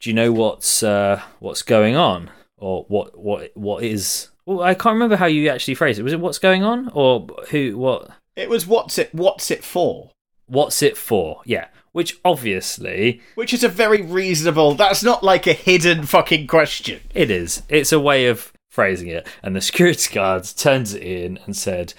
do 0.00 0.10
you 0.10 0.14
know 0.14 0.32
what's 0.32 0.82
uh, 0.82 1.22
what's 1.38 1.62
going 1.62 1.96
on, 1.96 2.30
or 2.56 2.84
what 2.88 3.18
what 3.18 3.50
what 3.54 3.84
is?" 3.84 4.28
Well, 4.44 4.62
I 4.62 4.74
can't 4.74 4.94
remember 4.94 5.16
how 5.16 5.26
you 5.26 5.48
actually 5.48 5.74
phrased 5.74 5.98
it. 5.98 6.02
Was 6.02 6.12
it 6.12 6.20
what's 6.20 6.38
going 6.38 6.62
on, 6.62 6.90
or 6.94 7.26
who 7.50 7.76
what? 7.78 8.10
It 8.34 8.48
was 8.48 8.66
what's 8.66 8.98
it 8.98 9.14
what's 9.14 9.50
it 9.50 9.64
for? 9.64 10.10
What's 10.46 10.82
it 10.82 10.96
for? 10.96 11.40
Yeah, 11.44 11.68
which 11.92 12.20
obviously 12.24 13.20
Which 13.34 13.52
is 13.54 13.64
a 13.64 13.68
very 13.68 14.02
reasonable. 14.02 14.74
That's 14.74 15.02
not 15.02 15.24
like 15.24 15.46
a 15.46 15.52
hidden 15.52 16.04
fucking 16.04 16.46
question. 16.46 17.00
it 17.14 17.30
is. 17.30 17.62
It's 17.68 17.92
a 17.92 17.98
way 17.98 18.26
of 18.26 18.52
phrasing 18.70 19.08
it. 19.08 19.26
And 19.42 19.56
the 19.56 19.60
security 19.62 20.14
guards 20.14 20.52
turns 20.52 20.92
it 20.92 21.02
in 21.02 21.38
and 21.46 21.56
said, 21.56 21.94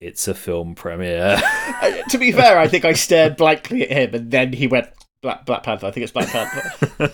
"It's 0.00 0.28
a 0.28 0.34
film 0.34 0.74
premiere." 0.74 1.40
Uh, 1.80 2.02
to 2.10 2.18
be 2.18 2.30
fair, 2.30 2.58
I 2.58 2.68
think 2.68 2.84
I 2.84 2.92
stared 2.92 3.38
blankly 3.38 3.88
at 3.88 3.90
him, 3.90 4.14
and 4.14 4.30
then 4.30 4.52
he 4.52 4.66
went 4.66 4.88
Black 5.22 5.46
Black 5.46 5.62
Panther. 5.62 5.86
I 5.86 5.90
think 5.90 6.04
it's 6.04 6.12
Black 6.12 6.28
Panther. 6.28 7.10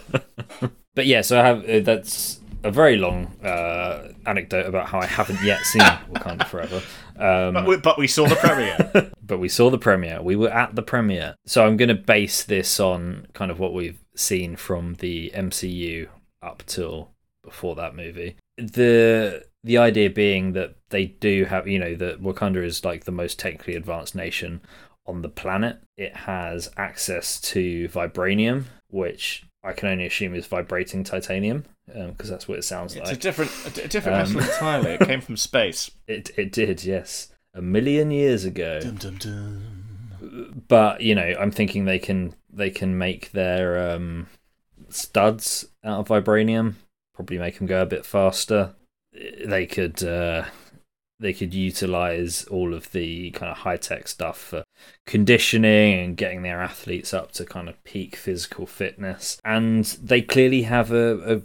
but 0.96 1.06
yeah, 1.06 1.20
so 1.20 1.40
I 1.40 1.44
have 1.44 1.68
uh, 1.68 1.80
that's 1.80 2.40
a 2.64 2.70
very 2.70 2.96
long 2.96 3.26
uh, 3.44 4.08
anecdote 4.26 4.66
about 4.66 4.88
how 4.88 4.98
I 4.98 5.06
haven't 5.06 5.42
yet 5.42 5.60
seen 5.60 5.82
Wakanda 6.10 6.46
Forever. 6.46 6.82
Um, 7.16 7.54
but, 7.54 7.66
we, 7.66 7.76
but 7.76 7.98
we 7.98 8.06
saw 8.06 8.26
the 8.26 8.36
premiere. 8.36 9.12
but 9.22 9.38
we 9.38 9.48
saw 9.48 9.70
the 9.70 9.78
premiere. 9.78 10.20
We 10.20 10.36
were 10.36 10.50
at 10.50 10.74
the 10.74 10.82
premiere. 10.82 11.36
So 11.46 11.64
I'm 11.64 11.76
going 11.76 11.88
to 11.88 11.94
base 11.94 12.42
this 12.42 12.80
on 12.80 13.28
kind 13.32 13.50
of 13.50 13.58
what 13.58 13.72
we've 13.72 14.00
seen 14.14 14.56
from 14.56 14.94
the 14.94 15.30
MCU 15.34 16.08
up 16.42 16.62
till 16.66 17.10
before 17.42 17.76
that 17.76 17.94
movie. 17.94 18.36
The 18.56 19.44
the 19.62 19.78
idea 19.78 20.10
being 20.10 20.52
that 20.52 20.75
they 20.90 21.06
do 21.06 21.44
have, 21.46 21.66
you 21.66 21.78
know, 21.78 21.94
that 21.96 22.22
Wakanda 22.22 22.64
is 22.64 22.84
like 22.84 23.04
the 23.04 23.12
most 23.12 23.38
technically 23.38 23.74
advanced 23.74 24.14
nation 24.14 24.60
on 25.06 25.22
the 25.22 25.28
planet. 25.28 25.78
It 25.96 26.14
has 26.14 26.70
access 26.76 27.40
to 27.52 27.88
vibranium, 27.88 28.64
which 28.88 29.44
I 29.64 29.72
can 29.72 29.88
only 29.88 30.06
assume 30.06 30.34
is 30.34 30.46
vibrating 30.46 31.02
titanium, 31.04 31.64
because 31.86 32.30
that's 32.30 32.46
what 32.48 32.58
it 32.58 32.62
sounds 32.64 32.94
like. 32.94 33.02
it's 33.04 33.12
a 33.12 33.16
different 33.16 33.50
a 33.78 33.88
different 33.88 34.28
Um, 34.28 34.34
metal 34.34 34.50
entirely. 34.52 34.90
It 34.92 35.00
came 35.00 35.20
from 35.20 35.36
space. 35.36 35.90
It 36.06 36.30
it 36.36 36.52
did, 36.52 36.84
yes, 36.84 37.28
a 37.54 37.62
million 37.62 38.10
years 38.10 38.44
ago. 38.44 38.80
Dum, 38.80 38.96
dum, 38.96 39.16
dum. 39.16 40.62
but 40.68 41.00
you 41.00 41.14
know 41.14 41.34
i'm 41.38 41.50
thinking 41.52 41.84
they 41.84 41.98
can 41.98 42.34
they 42.52 42.70
can 42.70 42.96
make 42.98 43.30
their 43.32 43.90
um 43.92 44.26
studs 44.88 45.66
out 45.84 46.00
of 46.00 46.08
vibranium 46.08 46.74
probably 47.14 47.38
make 47.38 47.58
them 47.58 47.66
go 47.66 47.82
a 47.82 47.86
bit 47.86 48.04
faster 48.04 48.74
they 49.44 49.66
could 49.66 50.02
uh 50.02 50.44
they 51.18 51.32
could 51.32 51.54
utilize 51.54 52.44
all 52.44 52.74
of 52.74 52.92
the 52.92 53.30
kind 53.30 53.50
of 53.50 53.58
high 53.58 53.76
tech 53.76 54.06
stuff 54.08 54.38
for 54.38 54.64
conditioning 55.06 55.98
and 56.04 56.16
getting 56.16 56.42
their 56.42 56.60
athletes 56.60 57.14
up 57.14 57.32
to 57.32 57.44
kind 57.44 57.68
of 57.68 57.82
peak 57.84 58.14
physical 58.16 58.66
fitness 58.66 59.40
and 59.44 59.84
they 60.02 60.20
clearly 60.20 60.62
have 60.62 60.90
a, 60.92 61.36
a 61.36 61.42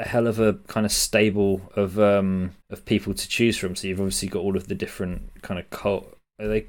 a 0.00 0.04
hell 0.08 0.26
of 0.28 0.38
a 0.38 0.54
kind 0.68 0.86
of 0.86 0.92
stable 0.92 1.70
of 1.76 1.98
um 1.98 2.52
of 2.70 2.84
people 2.86 3.12
to 3.12 3.28
choose 3.28 3.58
from 3.58 3.74
so 3.76 3.86
you've 3.88 4.00
obviously 4.00 4.28
got 4.28 4.40
all 4.40 4.56
of 4.56 4.68
the 4.68 4.74
different 4.74 5.42
kind 5.42 5.60
of 5.60 5.68
cult 5.68 6.16
are 6.40 6.48
they 6.48 6.66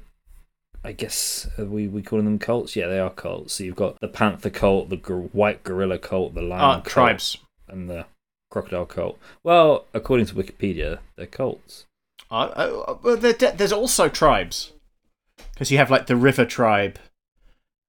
I 0.84 0.92
guess 0.92 1.48
are 1.56 1.64
we 1.64 1.86
we 1.86 2.02
calling 2.02 2.24
them 2.24 2.40
cults. 2.40 2.74
Yeah, 2.74 2.88
they 2.88 2.98
are 2.98 3.08
cults. 3.08 3.54
So 3.54 3.62
you've 3.62 3.76
got 3.76 4.00
the 4.00 4.08
panther 4.08 4.50
cult, 4.50 4.88
the 4.88 4.96
gor- 4.96 5.28
white 5.32 5.62
gorilla 5.62 5.96
cult, 5.96 6.34
the 6.34 6.42
lion 6.42 6.60
Ah, 6.60 6.74
cult, 6.80 6.84
tribes. 6.86 7.38
and 7.68 7.88
the 7.88 8.06
crocodile 8.50 8.86
cult. 8.86 9.16
Well, 9.44 9.86
according 9.94 10.26
to 10.26 10.34
Wikipedia, 10.34 10.98
they're 11.14 11.26
cults. 11.26 11.84
Uh, 12.32 12.34
uh, 12.34 12.96
well, 13.02 13.16
there's 13.16 13.72
also 13.72 14.08
tribes 14.08 14.72
because 15.52 15.70
you 15.70 15.76
have 15.76 15.90
like 15.90 16.06
the 16.06 16.16
river 16.16 16.46
tribe 16.46 16.98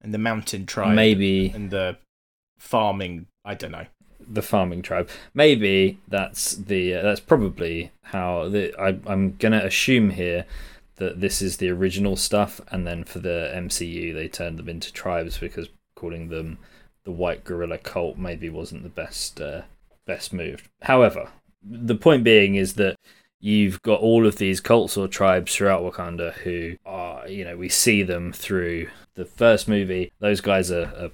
and 0.02 0.12
the 0.12 0.18
mountain 0.18 0.66
tribe 0.66 0.94
Maybe 0.94 1.48
and 1.48 1.70
the 1.70 1.96
farming. 2.58 3.26
I 3.44 3.54
don't 3.54 3.72
know. 3.72 3.86
the 4.20 4.42
farming 4.42 4.82
tribe. 4.82 5.08
Maybe 5.32 5.98
that's 6.08 6.54
the 6.54 6.94
uh, 6.94 7.02
that's 7.02 7.20
probably 7.20 7.90
how 8.02 8.48
the 8.50 8.74
I, 8.78 8.98
I'm 9.10 9.36
gonna 9.36 9.64
assume 9.64 10.10
here 10.10 10.44
that 10.96 11.20
this 11.20 11.40
is 11.42 11.56
the 11.56 11.70
original 11.70 12.16
stuff, 12.16 12.60
and 12.68 12.86
then 12.86 13.04
for 13.04 13.20
the 13.20 13.50
MCU 13.54 14.14
they 14.14 14.28
turned 14.28 14.58
them 14.58 14.68
into 14.68 14.92
tribes 14.92 15.38
because 15.38 15.68
calling 15.96 16.28
them 16.28 16.58
the 17.04 17.12
White 17.12 17.44
Gorilla 17.44 17.78
Cult 17.78 18.18
maybe 18.18 18.48
wasn't 18.50 18.82
the 18.82 18.88
best 18.90 19.40
uh, 19.40 19.62
best 20.06 20.32
move. 20.34 20.68
However, 20.82 21.30
the 21.62 21.94
point 21.94 22.24
being 22.24 22.56
is 22.56 22.74
that 22.74 22.96
you've 23.44 23.82
got 23.82 24.00
all 24.00 24.26
of 24.26 24.36
these 24.36 24.58
cults 24.58 24.96
or 24.96 25.06
tribes 25.06 25.54
throughout 25.54 25.82
Wakanda 25.82 26.32
who 26.32 26.76
are 26.86 27.28
you 27.28 27.44
know 27.44 27.58
we 27.58 27.68
see 27.68 28.02
them 28.02 28.32
through 28.32 28.88
the 29.16 29.26
first 29.26 29.68
movie. 29.68 30.10
Those 30.18 30.40
guys 30.40 30.70
are, 30.70 30.90
are, 30.98 31.10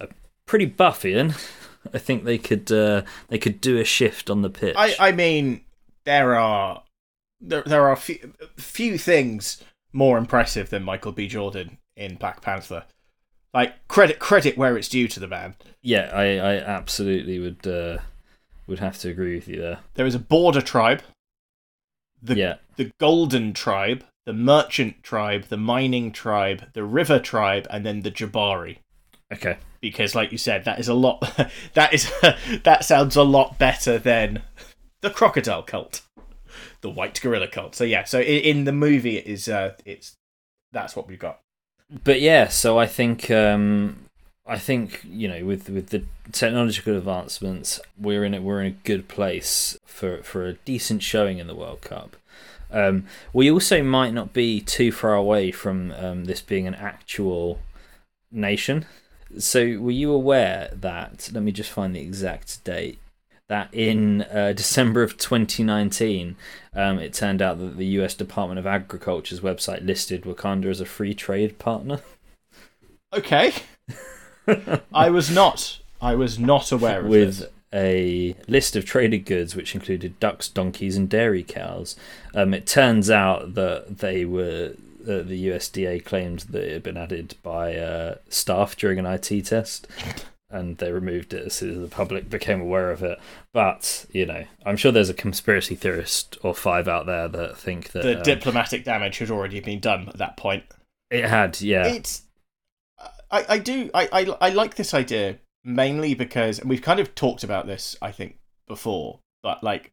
are 0.00 0.08
pretty 0.46 0.66
buff, 0.66 1.04
Ian. 1.04 1.34
I 1.92 1.98
think 1.98 2.22
they 2.22 2.38
could 2.38 2.70
uh, 2.70 3.02
they 3.28 3.38
could 3.38 3.60
do 3.60 3.78
a 3.78 3.84
shift 3.84 4.30
on 4.30 4.42
the 4.42 4.50
pitch. 4.50 4.76
I 4.78 4.94
I 4.98 5.12
mean 5.12 5.62
there 6.04 6.36
are 6.36 6.84
there 7.40 7.64
there 7.64 7.88
are 7.88 7.96
few, 7.96 8.32
few 8.56 8.96
things 8.96 9.62
more 9.92 10.18
impressive 10.18 10.70
than 10.70 10.84
Michael 10.84 11.12
B. 11.12 11.26
Jordan 11.26 11.78
in 11.96 12.14
Black 12.14 12.40
Panther. 12.42 12.84
Like 13.52 13.88
credit 13.88 14.20
credit 14.20 14.56
where 14.56 14.78
it's 14.78 14.88
due 14.88 15.08
to 15.08 15.20
the 15.20 15.26
man. 15.26 15.56
yeah, 15.82 16.10
I, 16.14 16.38
I 16.38 16.54
absolutely 16.58 17.40
would 17.40 17.66
uh, 17.66 17.98
would 18.68 18.78
have 18.78 18.98
to 18.98 19.10
agree 19.10 19.34
with 19.34 19.48
you 19.48 19.60
there. 19.60 19.80
There 19.94 20.06
is 20.06 20.14
a 20.14 20.20
border 20.20 20.62
tribe, 20.62 21.02
the 22.22 22.36
yeah, 22.36 22.56
the 22.76 22.92
golden 22.98 23.52
tribe, 23.52 24.04
the 24.24 24.32
merchant 24.32 25.02
tribe, 25.02 25.44
the 25.44 25.56
mining 25.56 26.12
tribe, 26.12 26.72
the 26.72 26.84
river 26.84 27.18
tribe, 27.18 27.66
and 27.70 27.84
then 27.84 28.00
the 28.00 28.10
Jabari. 28.10 28.78
okay. 29.32 29.58
Because, 29.80 30.14
like 30.14 30.30
you 30.30 30.38
said, 30.38 30.64
that 30.64 30.78
is 30.78 30.86
a 30.86 30.94
lot. 30.94 31.20
that 31.74 31.92
is 31.92 32.12
that 32.62 32.84
sounds 32.84 33.16
a 33.16 33.24
lot 33.24 33.58
better 33.58 33.98
than 33.98 34.42
the 35.00 35.10
crocodile 35.10 35.64
cult, 35.64 36.02
the 36.80 36.90
white 36.90 37.20
gorilla 37.20 37.48
cult. 37.48 37.74
So 37.74 37.84
yeah, 37.84 38.04
so 38.04 38.20
in, 38.20 38.42
in 38.42 38.64
the 38.64 38.72
movie, 38.72 39.18
it 39.18 39.26
is 39.26 39.48
uh, 39.48 39.74
it's 39.84 40.14
that's 40.70 40.94
what 40.94 41.08
we've 41.08 41.18
got. 41.18 41.40
But 42.04 42.20
yeah, 42.20 42.48
so 42.48 42.78
I 42.78 42.86
think 42.86 43.30
um, 43.30 44.06
I 44.44 44.58
think 44.58 45.02
you 45.04 45.28
know 45.28 45.44
with 45.44 45.68
with 45.68 45.90
the 45.90 46.04
technological 46.32 46.96
advancements, 46.96 47.80
we're 47.98 48.24
in 48.24 48.34
a, 48.34 48.40
we're 48.40 48.60
in 48.60 48.66
a 48.66 48.76
good 48.84 49.08
place 49.08 49.78
for 49.84 50.22
for 50.22 50.46
a 50.46 50.54
decent 50.54 51.02
showing 51.02 51.38
in 51.38 51.46
the 51.46 51.54
World 51.54 51.82
Cup. 51.82 52.16
Um, 52.72 53.06
we 53.32 53.50
also 53.50 53.82
might 53.82 54.14
not 54.14 54.32
be 54.32 54.60
too 54.60 54.90
far 54.90 55.14
away 55.14 55.52
from 55.52 55.92
um, 55.92 56.24
this 56.24 56.40
being 56.40 56.66
an 56.66 56.74
actual 56.74 57.60
nation. 58.30 58.86
So, 59.38 59.78
were 59.78 59.90
you 59.90 60.12
aware 60.12 60.70
that? 60.72 61.30
Let 61.32 61.42
me 61.42 61.52
just 61.52 61.70
find 61.70 61.94
the 61.94 62.00
exact 62.00 62.64
date. 62.64 62.98
That 63.48 63.72
in 63.72 64.22
uh, 64.22 64.52
December 64.56 65.02
of 65.02 65.18
2019, 65.18 66.36
um, 66.74 66.98
it 66.98 67.12
turned 67.12 67.42
out 67.42 67.58
that 67.58 67.76
the 67.76 67.86
U.S. 67.86 68.14
Department 68.14 68.58
of 68.58 68.66
Agriculture's 68.66 69.40
website 69.40 69.86
listed 69.86 70.22
Wakanda 70.22 70.66
as 70.66 70.80
a 70.80 70.86
free 70.86 71.14
trade 71.14 71.58
partner. 71.58 72.00
Okay, 73.12 73.52
I 74.92 75.10
was 75.10 75.30
not. 75.30 75.78
I 76.00 76.14
was 76.14 76.38
not 76.38 76.72
aware 76.72 77.00
of 77.00 77.06
with 77.06 77.38
this. 77.38 77.48
a 77.72 78.36
list 78.48 78.74
of 78.76 78.84
traded 78.84 79.24
goods 79.24 79.54
which 79.54 79.74
included 79.74 80.18
ducks, 80.20 80.48
donkeys, 80.48 80.96
and 80.96 81.08
dairy 81.08 81.42
cows. 81.42 81.96
Um, 82.34 82.52
it 82.52 82.66
turns 82.66 83.10
out 83.10 83.54
that 83.54 83.98
they 83.98 84.24
were 84.24 84.74
uh, 85.02 85.22
the 85.22 85.48
USDA 85.48 86.04
claimed 86.04 86.40
that 86.50 86.62
it 86.62 86.72
had 86.72 86.82
been 86.82 86.96
added 86.96 87.34
by 87.42 87.76
uh, 87.76 88.16
staff 88.28 88.76
during 88.76 88.98
an 88.98 89.06
IT 89.06 89.46
test. 89.46 89.86
And 90.50 90.76
they 90.76 90.92
removed 90.92 91.32
it 91.32 91.46
as 91.46 91.54
soon 91.54 91.70
as 91.70 91.80
the 91.80 91.88
public 91.88 92.28
became 92.28 92.60
aware 92.60 92.90
of 92.90 93.02
it. 93.02 93.18
But 93.54 94.04
you 94.12 94.26
know, 94.26 94.44
I'm 94.66 94.76
sure 94.76 94.92
there's 94.92 95.08
a 95.08 95.14
conspiracy 95.14 95.74
theorist 95.74 96.36
or 96.42 96.54
five 96.54 96.88
out 96.88 97.06
there 97.06 97.26
that 97.28 97.56
think 97.56 97.92
that 97.92 98.02
The 98.02 98.18
um, 98.18 98.22
diplomatic 98.22 98.84
damage 98.84 99.18
had 99.18 99.30
already 99.30 99.60
been 99.60 99.80
done 99.80 100.08
at 100.08 100.18
that 100.18 100.36
point. 100.36 100.64
it 101.10 101.24
had. 101.24 101.60
Yeah, 101.62 101.86
It's. 101.86 102.22
I, 103.32 103.44
I 103.48 103.58
do. 103.58 103.90
I, 103.94 104.08
I, 104.12 104.36
I 104.40 104.48
like 104.50 104.76
this 104.76 104.94
idea 104.94 105.38
mainly 105.64 106.14
because, 106.14 106.58
and 106.58 106.68
we've 106.68 106.82
kind 106.82 107.00
of 107.00 107.14
talked 107.14 107.42
about 107.42 107.66
this, 107.66 107.96
I 108.02 108.12
think, 108.12 108.38
before, 108.68 109.20
but 109.42 109.64
like 109.64 109.92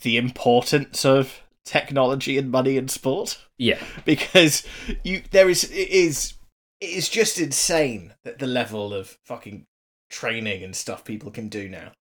the 0.00 0.16
importance 0.16 1.04
of 1.04 1.42
technology 1.64 2.38
and 2.38 2.50
money 2.50 2.76
in 2.76 2.88
sport. 2.88 3.38
yeah, 3.58 3.82
because 4.04 4.66
you 5.04 5.22
there 5.30 5.48
is 5.48 5.64
it 5.64 5.88
is 5.90 6.34
it 6.80 6.90
is 6.90 7.08
just 7.08 7.38
insane 7.38 8.14
that 8.24 8.38
the 8.38 8.46
level 8.46 8.92
of 8.92 9.18
fucking 9.24 9.66
training 10.10 10.62
and 10.62 10.76
stuff 10.76 11.04
people 11.04 11.30
can 11.30 11.48
do 11.48 11.68
now 11.68 11.92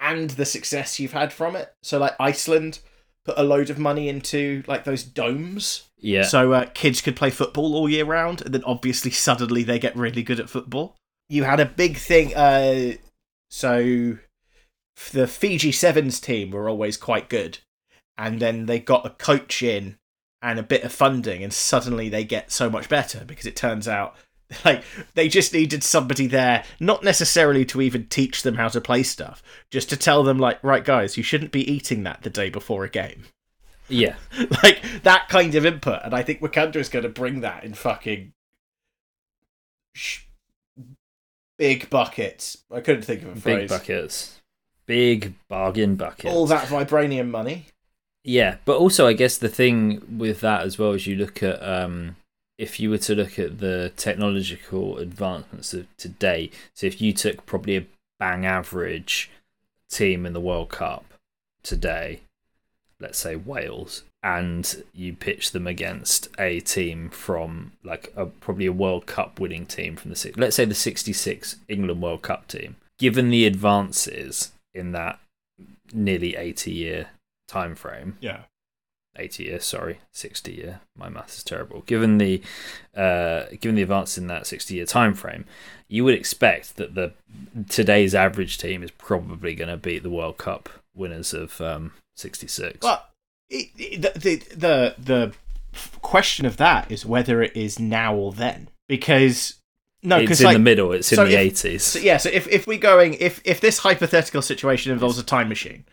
and 0.00 0.30
the 0.30 0.44
success 0.44 0.98
you've 0.98 1.12
had 1.12 1.32
from 1.32 1.54
it 1.54 1.72
so 1.80 1.96
like 1.96 2.14
iceland 2.18 2.80
put 3.24 3.38
a 3.38 3.42
load 3.42 3.70
of 3.70 3.78
money 3.78 4.08
into 4.08 4.62
like 4.66 4.84
those 4.84 5.02
domes 5.02 5.88
yeah. 5.98 6.22
so 6.22 6.52
uh, 6.52 6.66
kids 6.74 7.00
could 7.00 7.16
play 7.16 7.30
football 7.30 7.74
all 7.74 7.88
year 7.88 8.04
round 8.04 8.42
and 8.42 8.54
then 8.54 8.64
obviously 8.64 9.10
suddenly 9.10 9.62
they 9.62 9.78
get 9.78 9.96
really 9.96 10.22
good 10.22 10.40
at 10.40 10.50
football 10.50 10.96
you 11.28 11.44
had 11.44 11.60
a 11.60 11.66
big 11.66 11.96
thing 11.96 12.34
uh 12.34 12.92
so 13.50 14.16
the 15.12 15.26
fiji 15.26 15.72
sevens 15.72 16.20
team 16.20 16.50
were 16.50 16.68
always 16.68 16.96
quite 16.96 17.28
good 17.28 17.58
and 18.18 18.40
then 18.40 18.66
they 18.66 18.78
got 18.78 19.06
a 19.06 19.10
coach 19.10 19.62
in 19.62 19.96
and 20.42 20.58
a 20.58 20.62
bit 20.62 20.82
of 20.82 20.92
funding 20.92 21.42
and 21.42 21.52
suddenly 21.52 22.08
they 22.08 22.24
get 22.24 22.50
so 22.50 22.68
much 22.68 22.88
better 22.88 23.24
because 23.24 23.46
it 23.46 23.56
turns 23.56 23.86
out 23.86 24.16
like 24.64 24.84
they 25.14 25.28
just 25.28 25.52
needed 25.52 25.82
somebody 25.82 26.26
there 26.26 26.64
not 26.80 27.02
necessarily 27.02 27.64
to 27.64 27.80
even 27.80 28.06
teach 28.06 28.42
them 28.42 28.54
how 28.54 28.68
to 28.68 28.80
play 28.80 29.02
stuff 29.02 29.42
just 29.70 29.88
to 29.88 29.96
tell 29.96 30.22
them 30.22 30.38
like 30.38 30.62
right 30.62 30.84
guys 30.84 31.16
you 31.16 31.22
shouldn't 31.22 31.52
be 31.52 31.70
eating 31.70 32.02
that 32.02 32.22
the 32.22 32.30
day 32.30 32.50
before 32.50 32.84
a 32.84 32.88
game 32.88 33.24
yeah. 33.88 34.14
like 34.62 34.82
that 35.02 35.28
kind 35.28 35.54
of 35.54 35.66
input 35.66 36.00
and 36.04 36.14
i 36.14 36.22
think 36.22 36.40
wakanda 36.40 36.76
is 36.76 36.88
going 36.88 37.02
to 37.02 37.08
bring 37.08 37.40
that 37.40 37.64
in 37.64 37.74
fucking 37.74 38.32
sh- 39.92 40.22
big 41.58 41.88
buckets 41.90 42.58
i 42.70 42.80
couldn't 42.80 43.02
think 43.02 43.22
of 43.22 43.28
a 43.28 43.32
Big 43.32 43.42
phrase 43.42 43.60
Big 43.60 43.68
buckets. 43.68 44.40
Big 44.86 45.34
bargain 45.48 45.94
buckets. 45.96 46.34
all 46.34 46.46
that 46.46 46.66
vibranium 46.68 47.30
money 47.30 47.66
Yeah, 48.24 48.56
but 48.64 48.76
also 48.78 49.06
I 49.06 49.14
guess 49.14 49.36
the 49.38 49.48
thing 49.48 50.18
with 50.18 50.40
that 50.40 50.62
as 50.62 50.78
well 50.78 50.92
is 50.92 51.06
you 51.06 51.16
look 51.16 51.42
at 51.42 51.62
um, 51.62 52.16
if 52.62 52.78
you 52.78 52.90
were 52.90 52.98
to 52.98 53.16
look 53.16 53.40
at 53.40 53.58
the 53.58 53.92
technological 53.96 54.98
advancements 54.98 55.74
of 55.74 55.84
today. 55.96 56.48
So 56.74 56.86
if 56.86 57.02
you 57.02 57.12
took 57.12 57.44
probably 57.44 57.76
a 57.76 57.86
bang 58.20 58.46
average 58.46 59.28
team 59.90 60.24
in 60.24 60.32
the 60.32 60.40
World 60.40 60.68
Cup 60.68 61.04
today, 61.64 62.20
let's 63.00 63.18
say 63.18 63.34
Wales, 63.34 64.04
and 64.22 64.84
you 64.94 65.12
pitch 65.12 65.50
them 65.50 65.66
against 65.66 66.28
a 66.38 66.60
team 66.60 67.10
from 67.10 67.72
like 67.82 68.12
a, 68.14 68.26
probably 68.26 68.66
a 68.66 68.72
World 68.72 69.06
Cup 69.06 69.40
winning 69.40 69.66
team 69.66 69.96
from 69.96 70.12
the 70.12 70.32
let's 70.36 70.54
say 70.54 70.64
the 70.64 70.72
'66 70.72 71.56
England 71.68 72.00
World 72.00 72.22
Cup 72.22 72.46
team, 72.46 72.76
given 72.96 73.30
the 73.30 73.44
advances 73.44 74.52
in 74.72 74.92
that 74.92 75.18
nearly 75.92 76.36
80 76.36 76.70
year 76.70 77.08
time 77.48 77.74
frame 77.74 78.16
yeah 78.20 78.44
80 79.16 79.44
year 79.44 79.60
sorry 79.60 79.98
60 80.10 80.52
year. 80.52 80.80
My 80.96 81.08
maths 81.08 81.38
is 81.38 81.44
terrible. 81.44 81.82
Given 81.82 82.18
the 82.18 82.42
uh 82.96 83.44
given 83.60 83.76
the 83.76 83.82
advance 83.82 84.16
in 84.18 84.26
that 84.28 84.46
60 84.46 84.74
year 84.74 84.86
time 84.86 85.14
frame 85.14 85.44
you 85.88 86.04
would 86.04 86.14
expect 86.14 86.76
that 86.76 86.94
the 86.94 87.12
today's 87.68 88.14
average 88.14 88.58
team 88.58 88.82
is 88.82 88.90
probably 88.92 89.54
going 89.54 89.68
to 89.68 89.76
beat 89.76 90.02
the 90.02 90.10
world 90.10 90.38
cup 90.38 90.68
winners 90.94 91.34
of 91.34 91.60
um 91.60 91.92
66 92.16 92.78
But 92.80 93.08
it, 93.50 93.68
it, 93.76 94.02
the, 94.02 94.18
the 94.18 94.36
the 94.56 94.94
the 94.98 95.34
question 96.00 96.46
of 96.46 96.56
that 96.56 96.90
is 96.90 97.06
whether 97.06 97.42
it 97.42 97.56
is 97.56 97.78
now 97.78 98.14
or 98.14 98.32
then, 98.32 98.68
because 98.88 99.54
no, 100.02 100.18
it's 100.18 100.40
in 100.40 100.46
like 100.46 100.56
the 100.56 100.62
middle. 100.62 100.92
It's 100.92 101.12
in 101.12 101.18
the 101.18 101.34
80s 101.34 101.80
so, 101.80 101.98
yeah. 101.98 102.16
So 102.16 102.28
if 102.28 102.48
if 102.48 102.66
we're 102.66 102.78
going 102.78 103.14
if 103.14 103.40
if 103.44 103.60
this 103.60 103.78
hypothetical 103.78 104.42
situation 104.42 104.92
involves 104.92 105.18
a 105.18 105.22
time 105.22 105.48
machine, 105.48 105.84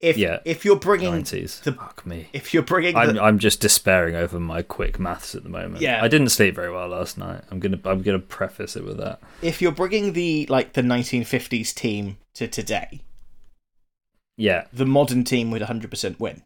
if 0.00 0.16
Yeah. 0.18 0.40
if 0.44 0.64
you're 0.64 0.76
bringing 0.76 1.12
90s 1.12 1.62
the- 1.62 1.72
fuck 1.72 2.04
me 2.06 2.28
if 2.32 2.52
you're 2.52 2.62
bringing 2.62 2.94
I'm, 2.96 3.14
the, 3.14 3.22
I'm 3.22 3.38
just 3.38 3.60
despairing 3.60 4.14
over 4.14 4.38
my 4.38 4.60
quick 4.62 4.98
maths 4.98 5.34
at 5.34 5.42
the 5.42 5.48
moment. 5.48 5.80
Yeah. 5.80 6.02
I 6.02 6.08
didn't 6.08 6.28
sleep 6.28 6.54
very 6.54 6.70
well 6.70 6.88
last 6.88 7.16
night. 7.16 7.42
I'm 7.50 7.60
gonna 7.60 7.78
I'm 7.84 8.02
gonna 8.02 8.18
preface 8.18 8.76
it 8.76 8.84
with 8.84 8.98
that. 8.98 9.20
if 9.42 9.62
you're 9.62 9.72
bringing 9.72 10.12
the 10.12 10.46
like 10.50 10.74
the 10.74 10.82
1950s 10.82 11.72
team 11.74 12.18
to 12.34 12.46
today, 12.46 13.00
Yeah, 14.36 14.66
the 14.72 14.84
modern 14.84 15.24
team 15.24 15.50
would 15.50 15.62
100% 15.62 16.20
win. 16.20 16.42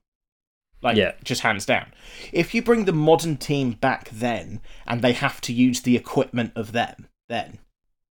Like, 0.82 0.96
Yeah. 0.96 1.12
just 1.24 1.40
hands 1.42 1.66
down. 1.66 1.92
If 2.32 2.54
you 2.54 2.62
bring 2.62 2.84
the 2.84 2.92
modern 2.92 3.36
team 3.36 3.72
back 3.72 4.08
then 4.10 4.60
and 4.86 5.02
they 5.02 5.12
have 5.12 5.40
to 5.42 5.52
use 5.52 5.80
the 5.82 5.96
equipment 5.96 6.52
of 6.54 6.70
them, 6.72 7.08
then 7.28 7.58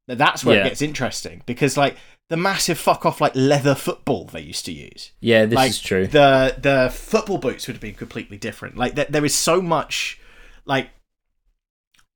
that's 0.08 0.44
where 0.44 0.56
Yeah. 0.56 0.66
it 0.66 0.70
gets 0.70 0.82
interesting 0.82 1.42
because, 1.46 1.76
like, 1.76 1.96
the 2.30 2.36
massive 2.36 2.78
fuck 2.78 3.06
off, 3.06 3.20
like, 3.20 3.32
leather 3.34 3.74
football 3.74 4.24
they 4.24 4.40
used 4.42 4.64
to 4.66 4.72
use. 4.72 5.12
yeah, 5.20 5.46
this 5.46 5.56
like, 5.56 5.70
is 5.70 5.80
true. 5.80 6.06
The, 6.06 6.56
the 6.60 6.90
football 6.92 7.38
boots 7.38 7.66
would 7.66 7.74
have 7.74 7.80
been 7.80 7.94
completely 7.94 8.36
different. 8.36 8.76
Like, 8.76 8.94
th- 8.96 9.08
there 9.08 9.24
is 9.24 9.34
so 9.34 9.62
much, 9.62 10.20
like, 10.66 10.90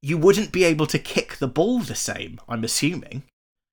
you 0.02 0.18
wouldn't 0.18 0.52
be 0.52 0.64
able 0.64 0.86
to 0.86 0.98
kick 0.98 1.36
the 1.36 1.48
ball 1.48 1.78
the 1.80 1.94
same, 1.94 2.40
I'm 2.48 2.64
assuming. 2.64 3.22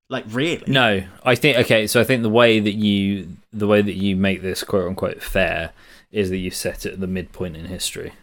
Like, 0.09 0.25
really? 0.29 0.63
No, 0.71 1.03
I 1.23 1.35
think 1.35 1.57
okay. 1.57 1.85
So 1.85 2.01
I 2.01 2.03
think 2.03 2.23
the 2.23 2.29
way 2.29 2.59
that 2.59 2.73
you 2.73 3.37
the 3.53 3.67
way 3.67 3.81
that 3.83 3.93
you 3.93 4.15
make 4.15 4.41
this 4.41 4.63
quote 4.63 4.87
unquote 4.87 5.21
fair 5.21 5.71
is 6.11 6.31
that 6.31 6.37
you 6.37 6.49
set 6.49 6.85
it 6.87 6.93
at 6.93 6.99
the 6.99 7.05
midpoint 7.05 7.55
in 7.55 7.65
history. 7.65 8.13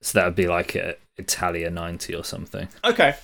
So 0.00 0.18
that 0.18 0.24
would 0.24 0.34
be 0.36 0.46
like 0.48 0.74
a 0.74 0.96
Italia 1.18 1.68
ninety 1.70 2.14
or 2.14 2.24
something, 2.24 2.68
Okay. 2.84 3.14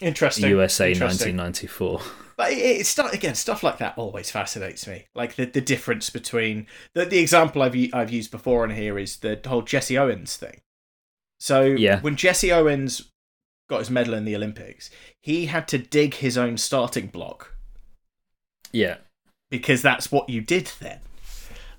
Interesting. 0.00 0.48
USA 0.48 0.92
Interesting. 0.92 1.36
nineteen 1.36 1.36
ninety 1.36 1.66
four. 1.66 2.00
But 2.38 2.52
it, 2.52 2.56
it's 2.56 2.88
stuff 2.88 3.12
again. 3.12 3.34
Stuff 3.34 3.62
like 3.62 3.76
that 3.78 3.98
always 3.98 4.30
fascinates 4.30 4.86
me. 4.86 5.04
Like 5.14 5.34
the, 5.34 5.44
the 5.44 5.60
difference 5.60 6.08
between 6.08 6.66
the 6.94 7.04
the 7.04 7.18
example 7.18 7.60
I've 7.60 7.76
I've 7.92 8.10
used 8.10 8.30
before 8.30 8.62
on 8.62 8.70
here 8.70 8.98
is 8.98 9.16
the 9.18 9.38
whole 9.46 9.60
Jesse 9.62 9.98
Owens 9.98 10.36
thing. 10.36 10.60
So 11.38 11.62
Yeah. 11.64 12.00
when 12.00 12.16
Jesse 12.16 12.50
Owens 12.52 13.10
got 13.68 13.80
his 13.80 13.90
medal 13.90 14.14
in 14.14 14.24
the 14.24 14.34
Olympics, 14.34 14.88
he 15.20 15.46
had 15.46 15.68
to 15.68 15.78
dig 15.78 16.14
his 16.14 16.38
own 16.38 16.56
starting 16.56 17.08
block 17.08 17.54
Yeah, 18.72 18.96
because 19.50 19.82
that's 19.82 20.10
what 20.10 20.28
you 20.30 20.40
did 20.40 20.70
then. 20.80 21.00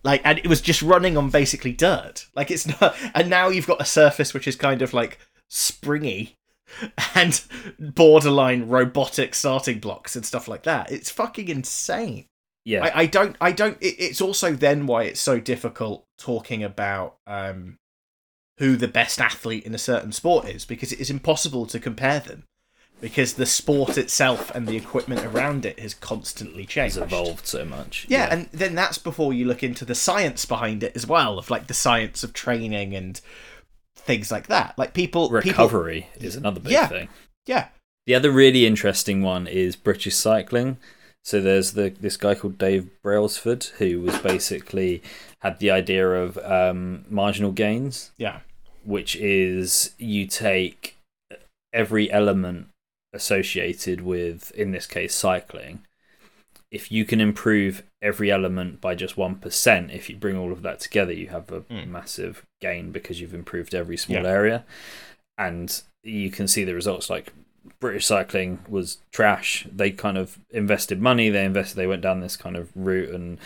Like, 0.03 0.21
and 0.23 0.37
it 0.39 0.47
was 0.47 0.61
just 0.61 0.81
running 0.81 1.17
on 1.17 1.29
basically 1.29 1.73
dirt. 1.73 2.27
Like 2.35 2.51
it's 2.51 2.67
not, 2.81 2.95
and 3.13 3.29
now 3.29 3.49
you've 3.49 3.67
got 3.67 3.81
a 3.81 3.85
surface 3.85 4.33
which 4.33 4.47
is 4.47 4.55
kind 4.55 4.81
of 4.81 4.93
like 4.93 5.19
springy 5.49 6.37
and 7.15 7.43
borderline 7.79 8.67
robotic 8.67 9.35
starting 9.35 9.79
blocks 9.79 10.15
and 10.15 10.25
stuff 10.25 10.47
like 10.47 10.63
that. 10.63 10.91
It's 10.91 11.09
fucking 11.09 11.49
insane. 11.49 12.25
yeah, 12.65 12.83
I, 12.85 13.01
I 13.01 13.05
don't 13.05 13.35
I 13.41 13.51
don't 13.51 13.77
it, 13.81 13.95
it's 13.99 14.21
also 14.21 14.53
then 14.53 14.85
why 14.87 15.03
it's 15.03 15.21
so 15.21 15.39
difficult 15.39 16.05
talking 16.17 16.63
about 16.63 17.17
um 17.27 17.77
who 18.57 18.75
the 18.75 18.87
best 18.87 19.21
athlete 19.21 19.65
in 19.65 19.73
a 19.73 19.79
certain 19.79 20.11
sport 20.11 20.47
is 20.47 20.65
because 20.65 20.91
it 20.91 20.99
is 20.99 21.09
impossible 21.09 21.65
to 21.65 21.79
compare 21.79 22.19
them 22.19 22.43
because 23.01 23.33
the 23.35 23.45
sport 23.45 23.97
itself 23.97 24.53
and 24.53 24.67
the 24.67 24.75
equipment 24.75 25.25
around 25.25 25.65
it 25.65 25.79
has 25.79 25.93
constantly 25.93 26.63
it's 26.63 26.73
changed 26.73 26.97
evolved 26.97 27.47
so 27.47 27.63
much. 27.63 28.05
yeah, 28.09 28.27
and 28.31 28.49
then 28.51 28.75
that's 28.75 28.97
before 28.97 29.33
you 29.33 29.45
look 29.45 29.63
into 29.63 29.85
the 29.85 29.95
science 29.95 30.45
behind 30.45 30.83
it 30.83 30.95
as 30.95 31.07
well 31.07 31.39
of 31.39 31.49
like 31.49 31.67
the 31.67 31.73
science 31.73 32.23
of 32.23 32.33
training 32.33 32.93
and 32.93 33.21
things 33.99 34.31
like 34.31 34.47
that 34.47 34.77
like 34.77 34.93
people 34.93 35.27
people 35.29 35.49
recovery 35.49 36.07
is 36.19 36.35
another 36.35 36.59
big 36.59 36.71
Yeah. 36.71 36.87
thing. 36.87 37.09
yeah 37.45 37.67
The 38.05 38.15
other 38.15 38.31
really 38.31 38.65
interesting 38.65 39.21
one 39.21 39.45
is 39.47 39.75
British 39.75 40.15
cycling. 40.15 40.77
So 41.23 41.41
there's 41.41 41.71
the 41.73 41.89
this 41.89 42.17
guy 42.17 42.33
called 42.35 42.57
Dave 42.57 42.89
Brailsford 43.03 43.65
who 43.77 44.01
was 44.01 44.17
basically 44.19 45.03
had 45.41 45.59
the 45.59 45.69
idea 45.71 46.09
of 46.09 46.37
um, 46.39 47.05
marginal 47.09 47.51
gains, 47.51 48.11
yeah 48.17 48.39
which 48.85 49.15
is 49.17 49.93
you 49.97 50.25
take 50.25 50.95
every 51.73 52.09
element 52.11 52.67
associated 53.13 54.01
with, 54.01 54.51
in 54.51 54.71
this 54.71 54.87
case, 54.87 55.13
cycling. 55.13 55.85
If 56.71 56.91
you 56.91 57.03
can 57.03 57.19
improve 57.19 57.83
every 58.01 58.29
element 58.31 58.79
by 58.79 58.93
just 58.95 59.17
one 59.17 59.35
percent, 59.35 59.91
if 59.91 60.09
you 60.09 60.15
bring 60.15 60.37
all 60.37 60.51
of 60.51 60.61
that 60.61 60.79
together, 60.79 61.11
you 61.13 61.27
have 61.29 61.51
a 61.51 61.61
Mm. 61.61 61.87
massive 61.87 62.45
gain 62.61 62.91
because 62.91 63.19
you've 63.19 63.33
improved 63.33 63.73
every 63.73 63.97
small 63.97 64.21
Yeah. 64.23 64.29
area, 64.29 64.65
and 65.37 65.81
you 66.03 66.29
can 66.29 66.47
see 66.47 66.63
the 66.63 66.75
results. 66.75 67.09
Like 67.09 67.33
British 67.79 68.05
cycling 68.05 68.59
was 68.69 68.97
trash. 69.11 69.67
They 69.71 69.91
kind 69.91 70.17
of 70.17 70.37
invested 70.51 71.01
money. 71.01 71.29
They 71.29 71.43
invested. 71.45 71.75
They 71.75 71.87
went 71.87 72.01
down 72.01 72.19
this 72.19 72.37
kind 72.37 72.55
of 72.55 72.69
route, 72.75 73.09
and 73.09 73.37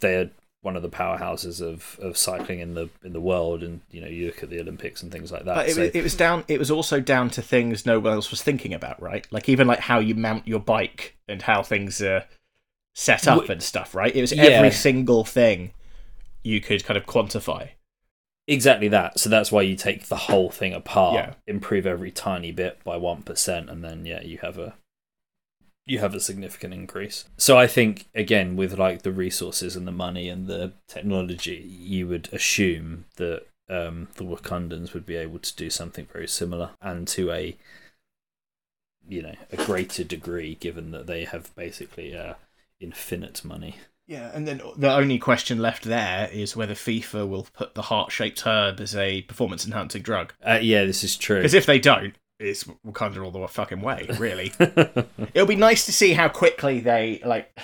they're 0.00 0.30
one 0.62 0.76
of 0.76 0.82
the 0.82 0.88
powerhouses 0.88 1.60
of, 1.60 1.98
of 2.00 2.16
cycling 2.16 2.60
in 2.60 2.74
the 2.74 2.88
in 3.04 3.12
the 3.12 3.20
world. 3.20 3.62
And 3.64 3.80
you 3.90 4.00
know, 4.00 4.06
you 4.06 4.26
look 4.26 4.42
at 4.44 4.50
the 4.50 4.60
Olympics 4.60 5.02
and 5.02 5.10
things 5.10 5.32
like 5.32 5.44
that. 5.44 5.54
But 5.56 5.68
it, 5.68 5.74
so, 5.74 5.90
it 5.92 6.02
was 6.02 6.14
down. 6.14 6.44
It 6.48 6.58
was 6.60 6.70
also 6.70 7.00
down 7.00 7.28
to 7.30 7.42
things 7.42 7.84
no 7.84 7.98
one 7.98 8.12
else 8.12 8.30
was 8.30 8.40
thinking 8.42 8.72
about, 8.72 9.02
right? 9.02 9.26
Like 9.32 9.48
even 9.48 9.66
like 9.66 9.80
how 9.80 9.98
you 9.98 10.14
mount 10.14 10.46
your 10.46 10.60
bike 10.60 11.16
and 11.28 11.42
how 11.42 11.62
things 11.64 12.00
are 12.00 12.24
set 12.94 13.26
up 13.26 13.48
and 13.48 13.62
stuff, 13.62 13.94
right? 13.94 14.14
It 14.14 14.20
was 14.20 14.32
Yeah. 14.32 14.44
every 14.44 14.70
single 14.70 15.24
thing 15.24 15.72
you 16.44 16.60
could 16.60 16.84
kind 16.84 16.96
of 16.98 17.06
quantify. 17.06 17.70
Exactly 18.48 18.88
that. 18.88 19.20
So 19.20 19.30
that's 19.30 19.52
why 19.52 19.62
you 19.62 19.76
take 19.76 20.06
the 20.06 20.16
whole 20.16 20.50
thing 20.50 20.72
apart, 20.72 21.14
Yeah. 21.14 21.34
improve 21.46 21.86
every 21.86 22.10
tiny 22.10 22.50
bit 22.52 22.82
by 22.84 22.96
one 22.96 23.22
percent, 23.22 23.70
and 23.70 23.84
then 23.84 24.04
yeah, 24.04 24.20
you 24.22 24.38
have 24.38 24.58
a 24.58 24.74
you 25.86 25.98
have 25.98 26.14
a 26.14 26.20
significant 26.20 26.72
increase. 26.74 27.24
So 27.36 27.56
I 27.58 27.66
think 27.66 28.06
again 28.14 28.56
with 28.56 28.78
like 28.78 29.02
the 29.02 29.12
resources 29.12 29.74
and 29.76 29.86
the 29.86 29.92
money 29.92 30.28
and 30.28 30.46
the 30.46 30.74
technology, 30.88 31.56
you 31.56 32.06
would 32.08 32.28
assume 32.32 33.06
that 33.16 33.46
um, 33.68 34.08
the 34.16 34.24
Wakandans 34.24 34.92
would 34.92 35.06
be 35.06 35.16
able 35.16 35.38
to 35.38 35.56
do 35.56 35.70
something 35.70 36.06
very 36.12 36.28
similar 36.28 36.70
and 36.80 37.06
to 37.08 37.30
a 37.32 37.56
you 39.08 39.22
know 39.22 39.34
a 39.50 39.56
greater 39.56 40.04
degree, 40.04 40.54
given 40.56 40.90
that 40.90 41.06
they 41.06 41.24
have 41.24 41.54
basically 41.56 42.16
uh, 42.16 42.34
infinite 42.82 43.44
money. 43.44 43.76
Yeah, 44.06 44.30
and 44.34 44.46
then 44.46 44.60
the 44.76 44.92
only 44.92 45.18
question 45.18 45.60
left 45.60 45.84
there 45.84 46.28
is 46.32 46.56
whether 46.56 46.74
FIFA 46.74 47.28
will 47.28 47.46
put 47.54 47.74
the 47.74 47.82
heart-shaped 47.82 48.40
herb 48.40 48.80
as 48.80 48.96
a 48.96 49.22
performance-enhancing 49.22 50.02
drug. 50.02 50.34
Uh, 50.44 50.58
yeah, 50.60 50.84
this 50.84 51.04
is 51.04 51.16
true. 51.16 51.36
Because 51.38 51.54
if 51.54 51.66
they 51.66 51.78
don't, 51.78 52.14
it's 52.40 52.64
Wakanda 52.86 53.24
all 53.24 53.30
the 53.30 53.46
fucking 53.46 53.80
way. 53.80 54.06
Really, 54.18 54.52
it'll 54.58 55.46
be 55.46 55.54
nice 55.56 55.86
to 55.86 55.92
see 55.92 56.12
how 56.14 56.28
quickly 56.28 56.80
they 56.80 57.20
like. 57.24 57.56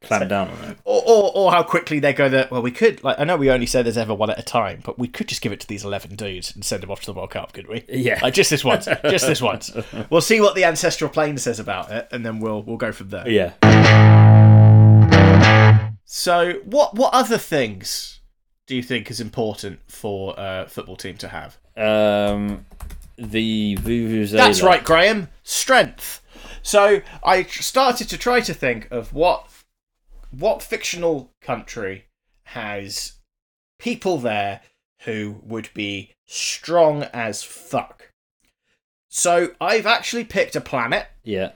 Clamp 0.00 0.28
down 0.28 0.48
on 0.50 0.70
it. 0.70 0.78
Or, 0.84 1.02
or, 1.06 1.32
or 1.34 1.50
how 1.50 1.62
quickly 1.62 1.98
they 1.98 2.12
go 2.12 2.28
that 2.28 2.50
well 2.50 2.60
we 2.60 2.70
could 2.70 3.02
like 3.02 3.18
I 3.18 3.24
know 3.24 3.38
we 3.38 3.50
only 3.50 3.64
said 3.64 3.86
there's 3.86 3.96
ever 3.96 4.14
one 4.14 4.28
at 4.28 4.38
a 4.38 4.42
time 4.42 4.82
but 4.84 4.98
we 4.98 5.08
could 5.08 5.28
just 5.28 5.40
give 5.40 5.50
it 5.50 5.60
to 5.60 5.66
these 5.66 5.82
11 5.82 6.14
dudes 6.16 6.54
and 6.54 6.62
send 6.62 6.82
them 6.82 6.90
off 6.90 7.00
to 7.00 7.06
the 7.06 7.14
World 7.14 7.30
Cup 7.30 7.54
could 7.54 7.66
we 7.68 7.86
Yeah. 7.88 8.18
like 8.20 8.34
just 8.34 8.50
this 8.50 8.62
once 8.62 8.84
just 8.84 9.26
this 9.26 9.40
once 9.40 9.70
we'll 10.10 10.20
see 10.20 10.42
what 10.42 10.56
the 10.56 10.64
ancestral 10.64 11.08
plane 11.08 11.38
says 11.38 11.58
about 11.58 11.90
it 11.90 12.06
and 12.12 12.24
then 12.24 12.38
we'll 12.38 12.62
we'll 12.62 12.76
go 12.76 12.92
from 12.92 13.08
there 13.08 13.26
Yeah. 13.26 13.52
So 16.16 16.60
what 16.64 16.94
what 16.94 17.12
other 17.12 17.38
things 17.38 18.20
do 18.68 18.76
you 18.76 18.84
think 18.84 19.10
is 19.10 19.20
important 19.20 19.80
for 19.88 20.32
a 20.38 20.64
football 20.68 20.94
team 20.94 21.16
to 21.16 21.26
have 21.26 21.58
Um, 21.76 22.66
the 23.18 23.76
Vuvuzela. 23.80 24.36
That's 24.36 24.62
right, 24.62 24.84
Graham. 24.84 25.26
Strength. 25.42 26.20
So 26.62 27.02
I 27.24 27.42
started 27.42 28.08
to 28.10 28.16
try 28.16 28.40
to 28.42 28.54
think 28.54 28.88
of 28.92 29.12
what 29.12 29.48
what 30.30 30.62
fictional 30.62 31.32
country 31.40 32.04
has 32.44 33.14
people 33.80 34.18
there 34.18 34.60
who 35.00 35.40
would 35.42 35.68
be 35.74 36.12
strong 36.26 37.02
as 37.12 37.42
fuck. 37.42 38.12
So 39.08 39.48
I've 39.60 39.86
actually 39.86 40.24
picked 40.24 40.54
a 40.54 40.60
planet. 40.60 41.08
Yeah. 41.24 41.50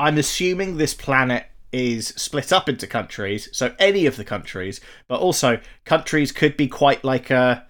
I'm 0.00 0.18
assuming 0.18 0.78
this 0.78 0.94
planet 0.94 1.46
is 1.74 2.08
split 2.08 2.52
up 2.52 2.68
into 2.68 2.86
countries, 2.86 3.48
so 3.52 3.74
any 3.78 4.06
of 4.06 4.16
the 4.16 4.24
countries, 4.24 4.80
but 5.08 5.20
also 5.20 5.58
countries 5.84 6.30
could 6.30 6.56
be 6.56 6.68
quite 6.68 7.04
like 7.04 7.30
a 7.30 7.66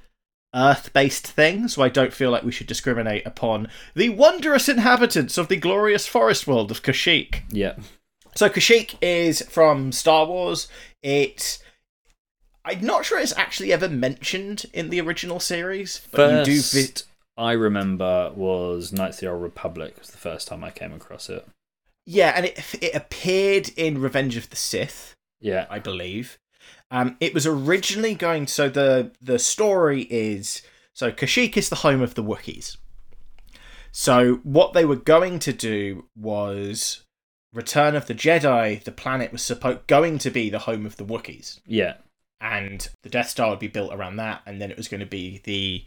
earth-based 0.54 1.26
thing, 1.26 1.66
so 1.66 1.82
I 1.82 1.88
don't 1.88 2.12
feel 2.12 2.30
like 2.30 2.44
we 2.44 2.52
should 2.52 2.68
discriminate 2.68 3.26
upon 3.26 3.68
the 3.94 4.10
wondrous 4.10 4.68
inhabitants 4.68 5.36
of 5.36 5.48
the 5.48 5.56
glorious 5.56 6.06
forest 6.06 6.46
world 6.46 6.70
of 6.70 6.82
Kashyyyk. 6.82 7.42
Yeah. 7.50 7.74
So 8.36 8.48
Kashyyyk 8.48 8.96
is 9.00 9.42
from 9.42 9.90
Star 9.90 10.26
Wars. 10.26 10.68
It 11.02 11.58
I'm 12.64 12.80
not 12.80 13.04
sure 13.04 13.18
it's 13.18 13.36
actually 13.36 13.72
ever 13.72 13.88
mentioned 13.88 14.66
in 14.72 14.90
the 14.90 15.00
original 15.00 15.40
series, 15.40 16.06
but 16.10 16.16
First, 16.16 16.48
you 16.48 16.54
do 16.54 16.62
vi- 16.62 17.02
I 17.36 17.52
remember 17.52 18.32
was 18.34 18.92
Knights 18.92 19.16
of 19.16 19.20
the 19.20 19.30
Old 19.30 19.42
Republic 19.42 19.96
was 19.98 20.10
the 20.10 20.18
first 20.18 20.48
time 20.48 20.62
I 20.62 20.70
came 20.70 20.92
across 20.92 21.28
it. 21.28 21.46
Yeah, 22.06 22.32
and 22.36 22.46
it 22.46 22.62
it 22.82 22.94
appeared 22.94 23.70
in 23.76 24.00
Revenge 24.00 24.36
of 24.36 24.50
the 24.50 24.56
Sith. 24.56 25.14
Yeah. 25.40 25.66
I 25.70 25.78
believe. 25.78 26.38
Um, 26.90 27.16
it 27.20 27.34
was 27.34 27.46
originally 27.46 28.14
going. 28.14 28.46
So 28.46 28.68
the 28.68 29.12
the 29.20 29.38
story 29.38 30.02
is 30.10 30.62
so 30.92 31.10
Kashyyyk 31.10 31.56
is 31.56 31.68
the 31.68 31.76
home 31.76 32.02
of 32.02 32.14
the 32.14 32.22
Wookiees. 32.22 32.76
So 33.92 34.36
what 34.42 34.72
they 34.72 34.84
were 34.84 34.96
going 34.96 35.38
to 35.40 35.52
do 35.52 36.06
was 36.16 37.02
Return 37.52 37.94
of 37.94 38.06
the 38.06 38.14
Jedi. 38.14 38.82
The 38.82 38.90
planet 38.92 39.30
was 39.32 39.42
supposed 39.42 39.86
going 39.86 40.18
to 40.18 40.30
be 40.30 40.50
the 40.50 40.60
home 40.60 40.84
of 40.86 40.96
the 40.96 41.04
Wookiees, 41.04 41.60
Yeah. 41.66 41.94
and 42.40 42.88
the 43.02 43.08
Death 43.08 43.28
Star 43.30 43.50
would 43.50 43.60
be 43.60 43.68
built 43.68 43.92
around 43.94 44.16
that, 44.16 44.42
and 44.46 44.60
then 44.60 44.70
it 44.70 44.76
was 44.76 44.88
going 44.88 45.00
to 45.00 45.06
be 45.06 45.40
the 45.44 45.84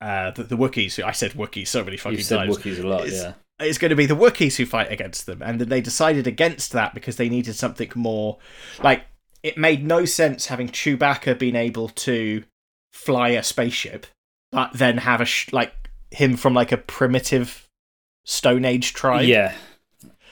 uh, 0.00 0.30
the, 0.32 0.44
the 0.44 0.56
Wookiees. 0.56 1.02
I 1.02 1.12
said 1.12 1.32
Wookiees 1.32 1.68
so 1.68 1.84
many 1.84 1.96
fucking 1.96 2.18
You 2.18 2.24
said 2.24 2.38
times 2.38 2.56
Wookiees 2.58 2.82
a 2.82 2.86
lot, 2.86 3.06
It's- 3.06 3.22
yeah. 3.22 3.32
It's 3.60 3.78
going 3.78 3.90
to 3.90 3.96
be 3.96 4.06
the 4.06 4.16
Wookiees 4.16 4.56
who 4.56 4.66
fight 4.66 4.90
against 4.90 5.26
them. 5.26 5.42
And 5.42 5.60
then 5.60 5.68
they 5.68 5.80
decided 5.80 6.26
against 6.26 6.72
that 6.72 6.94
because 6.94 7.16
they 7.16 7.28
needed 7.28 7.54
something 7.54 7.90
more. 7.94 8.38
Like, 8.82 9.04
it 9.42 9.56
made 9.56 9.86
no 9.86 10.04
sense 10.04 10.46
having 10.46 10.68
Chewbacca 10.68 11.38
being 11.38 11.56
able 11.56 11.88
to 11.88 12.44
fly 12.92 13.30
a 13.30 13.42
spaceship, 13.42 14.06
but 14.50 14.72
then 14.72 14.98
have 14.98 15.20
a, 15.20 15.24
sh- 15.24 15.52
like, 15.52 15.72
him 16.10 16.36
from, 16.36 16.54
like, 16.54 16.72
a 16.72 16.76
primitive 16.76 17.68
Stone 18.24 18.64
Age 18.64 18.92
tribe. 18.92 19.26
Yeah. 19.26 19.54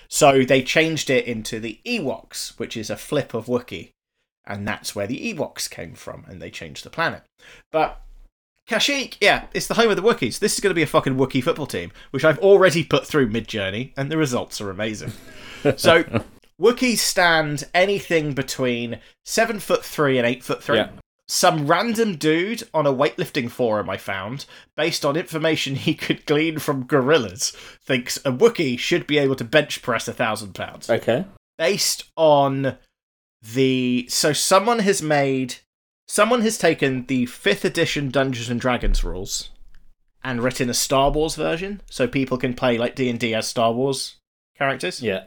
So 0.08 0.44
they 0.44 0.62
changed 0.62 1.08
it 1.08 1.24
into 1.26 1.58
the 1.60 1.80
Ewoks, 1.86 2.58
which 2.58 2.76
is 2.76 2.90
a 2.90 2.96
flip 2.96 3.34
of 3.34 3.46
Wookiee. 3.46 3.90
And 4.44 4.66
that's 4.66 4.94
where 4.94 5.06
the 5.06 5.32
Ewoks 5.32 5.70
came 5.70 5.94
from, 5.94 6.24
and 6.28 6.42
they 6.42 6.50
changed 6.50 6.84
the 6.84 6.90
planet. 6.90 7.22
But 7.70 8.01
Kashyyyk, 8.68 9.16
yeah, 9.20 9.46
it's 9.52 9.66
the 9.66 9.74
home 9.74 9.90
of 9.90 9.96
the 9.96 10.02
Wookiees. 10.02 10.38
This 10.38 10.54
is 10.54 10.60
going 10.60 10.70
to 10.70 10.74
be 10.74 10.82
a 10.82 10.86
fucking 10.86 11.16
Wookiee 11.16 11.42
football 11.42 11.66
team, 11.66 11.90
which 12.10 12.24
I've 12.24 12.38
already 12.38 12.84
put 12.84 13.06
through 13.06 13.30
Midjourney, 13.30 13.92
and 13.96 14.10
the 14.10 14.16
results 14.16 14.60
are 14.60 14.70
amazing. 14.70 15.12
so 15.76 16.04
Wookiees 16.60 16.98
stand 16.98 17.64
anything 17.74 18.34
between 18.34 19.00
seven 19.24 19.58
foot 19.58 19.84
three 19.84 20.16
and 20.16 20.26
eight 20.26 20.44
foot 20.44 20.62
three. 20.62 20.78
Yeah. 20.78 20.90
Some 21.28 21.66
random 21.66 22.16
dude 22.16 22.68
on 22.74 22.86
a 22.86 22.92
weightlifting 22.92 23.50
forum 23.50 23.88
I 23.88 23.96
found, 23.96 24.44
based 24.76 25.04
on 25.04 25.16
information 25.16 25.74
he 25.76 25.94
could 25.94 26.24
glean 26.26 26.58
from 26.58 26.84
gorillas, 26.84 27.50
thinks 27.84 28.18
a 28.18 28.32
Wookiee 28.32 28.78
should 28.78 29.06
be 29.06 29.18
able 29.18 29.36
to 29.36 29.44
bench 29.44 29.82
press 29.82 30.06
a 30.06 30.12
thousand 30.12 30.54
pounds. 30.54 30.88
Okay. 30.88 31.24
Based 31.58 32.04
on 32.16 32.78
the 33.42 34.06
so 34.08 34.32
someone 34.32 34.80
has 34.80 35.02
made 35.02 35.56
someone 36.12 36.42
has 36.42 36.58
taken 36.58 37.06
the 37.06 37.24
fifth 37.24 37.64
edition 37.64 38.10
Dungeons 38.10 38.50
and 38.50 38.60
Dragons 38.60 39.02
rules 39.02 39.48
and 40.22 40.42
written 40.42 40.68
a 40.68 40.74
Star 40.74 41.10
Wars 41.10 41.36
version, 41.36 41.80
so 41.88 42.06
people 42.06 42.36
can 42.36 42.52
play 42.52 42.76
like 42.76 42.94
D 42.94 43.08
and 43.08 43.18
D 43.18 43.34
as 43.34 43.48
Star 43.48 43.72
Wars 43.72 44.16
characters. 44.54 45.00
Yeah. 45.02 45.24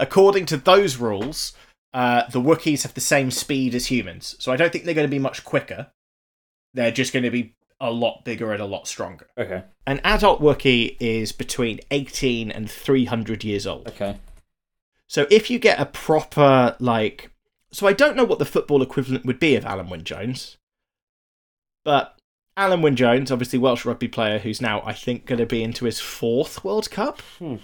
According 0.00 0.46
to 0.46 0.56
those 0.56 0.96
rules, 0.96 1.52
uh, 1.94 2.24
the 2.30 2.40
Wookiees 2.40 2.82
have 2.82 2.94
the 2.94 3.00
same 3.00 3.30
speed 3.30 3.76
as 3.76 3.86
humans, 3.86 4.34
so 4.40 4.50
I 4.50 4.56
don't 4.56 4.72
think 4.72 4.84
they're 4.84 4.92
going 4.92 5.06
to 5.06 5.10
be 5.10 5.20
much 5.20 5.44
quicker. 5.44 5.92
They're 6.74 6.90
just 6.90 7.12
going 7.12 7.22
to 7.22 7.30
be 7.30 7.54
a 7.80 7.92
lot 7.92 8.24
bigger 8.24 8.52
and 8.52 8.60
a 8.60 8.66
lot 8.66 8.88
stronger. 8.88 9.28
Okay. 9.38 9.62
An 9.86 10.00
adult 10.02 10.40
Wookiee 10.40 10.96
is 10.98 11.30
between 11.30 11.78
18 11.92 12.50
and 12.50 12.68
300 12.68 13.44
years 13.44 13.68
old. 13.68 13.86
Okay. 13.86 14.16
So 15.06 15.26
if 15.30 15.48
you 15.48 15.60
get 15.60 15.78
a 15.78 15.86
proper, 15.86 16.76
like, 16.80 17.31
so 17.72 17.86
I 17.86 17.92
don't 17.92 18.16
know 18.16 18.24
what 18.24 18.38
the 18.38 18.44
football 18.44 18.82
equivalent 18.82 19.24
would 19.24 19.40
be 19.40 19.56
of 19.56 19.64
Alun 19.64 19.88
Wyn 19.88 20.04
Jones, 20.04 20.58
but 21.84 22.18
Alun 22.56 22.82
Wyn 22.82 22.96
Jones, 22.96 23.30
obviously 23.30 23.58
Welsh 23.58 23.84
rugby 23.84 24.08
player, 24.08 24.38
who's 24.38 24.60
now 24.60 24.82
I 24.84 24.92
think 24.92 25.26
going 25.26 25.38
to 25.38 25.46
be 25.46 25.62
into 25.62 25.86
his 25.86 26.00
fourth 26.00 26.64
World 26.64 26.90
Cup. 26.90 27.20
Hmm. 27.38 27.56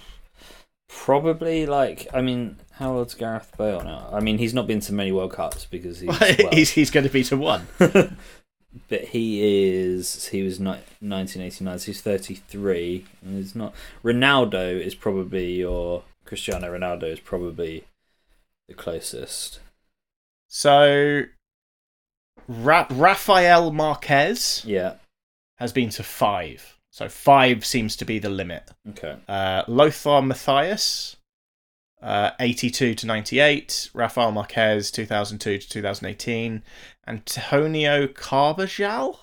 Probably 0.87 1.67
like 1.67 2.07
I 2.13 2.21
mean, 2.21 2.57
how 2.71 2.97
old's 2.97 3.13
Gareth 3.13 3.51
Bale 3.57 3.83
now? 3.83 4.09
I 4.11 4.19
mean, 4.19 4.39
he's 4.39 4.55
not 4.55 4.65
been 4.65 4.79
to 4.81 4.93
many 4.93 5.11
World 5.11 5.33
Cups 5.33 5.65
because 5.65 5.99
he's 5.99 6.19
well, 6.39 6.49
he's 6.51 6.71
he's 6.71 6.89
going 6.89 7.05
to 7.05 7.11
be 7.11 7.23
to 7.25 7.37
one. 7.37 7.67
but 7.77 9.03
he 9.05 9.75
is 9.75 10.27
he 10.27 10.41
was 10.41 10.59
ni- 10.59 10.81
1989, 10.99 11.79
so 11.79 11.85
he's 11.85 12.01
33, 12.01 13.05
and 13.21 13.37
he's 13.37 13.55
not. 13.55 13.75
Ronaldo 14.03 14.81
is 14.81 14.95
probably 14.95 15.53
your 15.53 16.03
Cristiano 16.25 16.71
Ronaldo 16.75 17.03
is 17.03 17.19
probably 17.19 17.83
the 18.67 18.73
closest. 18.73 19.59
So, 20.49 21.23
Ra- 22.47 22.87
Rafael 22.89 23.71
Marquez 23.71 24.63
Yeah. 24.65 24.95
has 25.57 25.71
been 25.71 25.89
to 25.91 26.03
five. 26.03 26.75
So 26.91 27.07
five 27.07 27.63
seems 27.65 27.95
to 27.97 28.05
be 28.05 28.17
the 28.19 28.29
limit. 28.29 28.71
Okay. 28.89 29.19
Uh, 29.27 29.63
Lothar 29.67 30.21
Matthäus, 30.21 31.15
uh, 32.01 32.31
82 32.39 32.95
to 32.95 33.05
98. 33.05 33.89
Rafael 33.93 34.31
Marquez, 34.31 34.89
2002 34.91 35.59
to 35.59 35.69
2018. 35.69 36.63
Antonio 37.07 38.07
Carbajal 38.07 39.19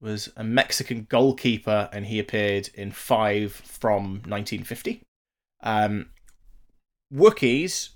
was 0.00 0.32
a 0.36 0.44
Mexican 0.44 1.06
goalkeeper 1.10 1.88
and 1.92 2.06
he 2.06 2.20
appeared 2.20 2.68
in 2.74 2.92
five 2.92 3.52
from 3.52 4.22
1950. 4.26 5.02
Um, 5.62 6.10
Wookiees, 7.12 7.90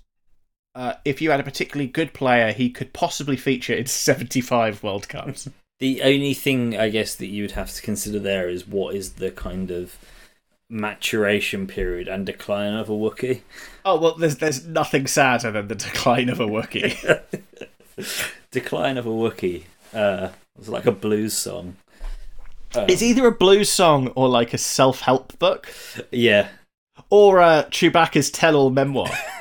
uh, 0.75 0.93
if 1.05 1.21
you 1.21 1.31
had 1.31 1.39
a 1.39 1.43
particularly 1.43 1.87
good 1.87 2.13
player, 2.13 2.51
he 2.51 2.69
could 2.69 2.93
possibly 2.93 3.37
feature 3.37 3.73
in 3.73 3.85
75 3.87 4.83
World 4.83 5.07
Cups. 5.09 5.49
The 5.79 6.01
only 6.03 6.33
thing 6.33 6.77
I 6.77 6.89
guess 6.89 7.15
that 7.15 7.27
you 7.27 7.43
would 7.43 7.51
have 7.51 7.73
to 7.73 7.81
consider 7.81 8.19
there 8.19 8.47
is 8.49 8.67
what 8.67 8.95
is 8.95 9.13
the 9.13 9.31
kind 9.31 9.71
of 9.71 9.97
maturation 10.69 11.67
period 11.67 12.07
and 12.07 12.25
decline 12.25 12.73
of 12.73 12.87
a 12.89 12.93
Wookiee. 12.93 13.41
oh, 13.83 13.99
well, 13.99 14.15
there's, 14.15 14.37
there's 14.37 14.65
nothing 14.65 15.07
sadder 15.07 15.51
than 15.51 15.67
the 15.67 15.75
decline 15.75 16.29
of 16.29 16.39
a 16.39 16.47
Wookiee. 16.47 17.19
decline 18.51 18.97
of 18.97 19.05
a 19.05 19.09
Wookiee. 19.09 19.63
Uh, 19.93 20.29
it's 20.57 20.69
like 20.69 20.85
a 20.85 20.91
blues 20.91 21.33
song. 21.33 21.75
Uh, 22.75 22.85
It's 22.87 23.01
either 23.01 23.25
a 23.27 23.31
blues 23.31 23.69
song 23.69 24.07
or 24.09 24.29
like 24.29 24.53
a 24.53 24.57
self 24.57 25.01
help 25.01 25.37
book 25.39 25.73
yeah. 26.11 26.47
or 27.09 27.41
uh, 27.41 27.63
Chewbacca's 27.65 28.29
tell 28.31 28.55
all 28.55 28.69
memoir. 28.69 29.09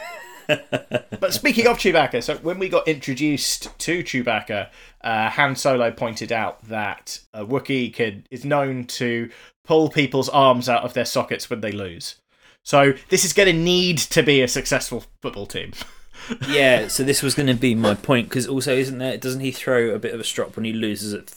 but 1.20 1.32
speaking 1.34 1.66
of 1.66 1.78
Chewbacca, 1.78 2.22
so 2.22 2.36
when 2.38 2.59
we 2.59 2.68
got 2.68 2.86
introduced 2.88 3.76
to 3.78 4.03
Chewbacca, 4.03 4.68
uh, 5.03 5.30
Han 5.30 5.57
Solo 5.57 5.90
pointed 5.90 6.32
out 6.32 6.62
that 6.68 7.20
a 7.32 7.44
Wookiee 7.44 7.92
can, 7.92 8.26
is 8.30 8.44
known 8.44 8.84
to 8.84 9.30
pull 9.64 9.88
people's 9.88 10.28
arms 10.28 10.68
out 10.68 10.82
of 10.84 10.94
their 10.94 11.05
sockets 11.05 11.48
when 11.51 11.61
they 11.61 11.72
lose. 11.72 12.16
So 12.62 12.92
this 13.09 13.24
is 13.24 13.32
going 13.32 13.46
to 13.55 13.59
need 13.62 13.98
to 13.98 14.22
be 14.22 14.42
a 14.42 14.48
successful 14.48 15.05
football 15.22 15.46
team. 15.46 15.72
yeah, 16.48 16.88
so 16.88 17.03
this 17.03 17.22
was 17.22 17.34
going 17.34 17.46
to 17.48 17.55
be 17.55 17.74
my 17.74 17.94
point 17.94 18.28
because 18.28 18.46
also 18.46 18.74
isn't 18.74 18.98
there? 18.98 19.16
Doesn't 19.16 19.40
he 19.40 19.51
throw 19.53 19.90
a 19.94 19.98
bit 19.98 20.12
of 20.14 20.20
a 20.20 20.24
strop 20.24 20.57
when 20.57 20.64
he 20.64 20.72
loses 20.72 21.14
at 21.14 21.32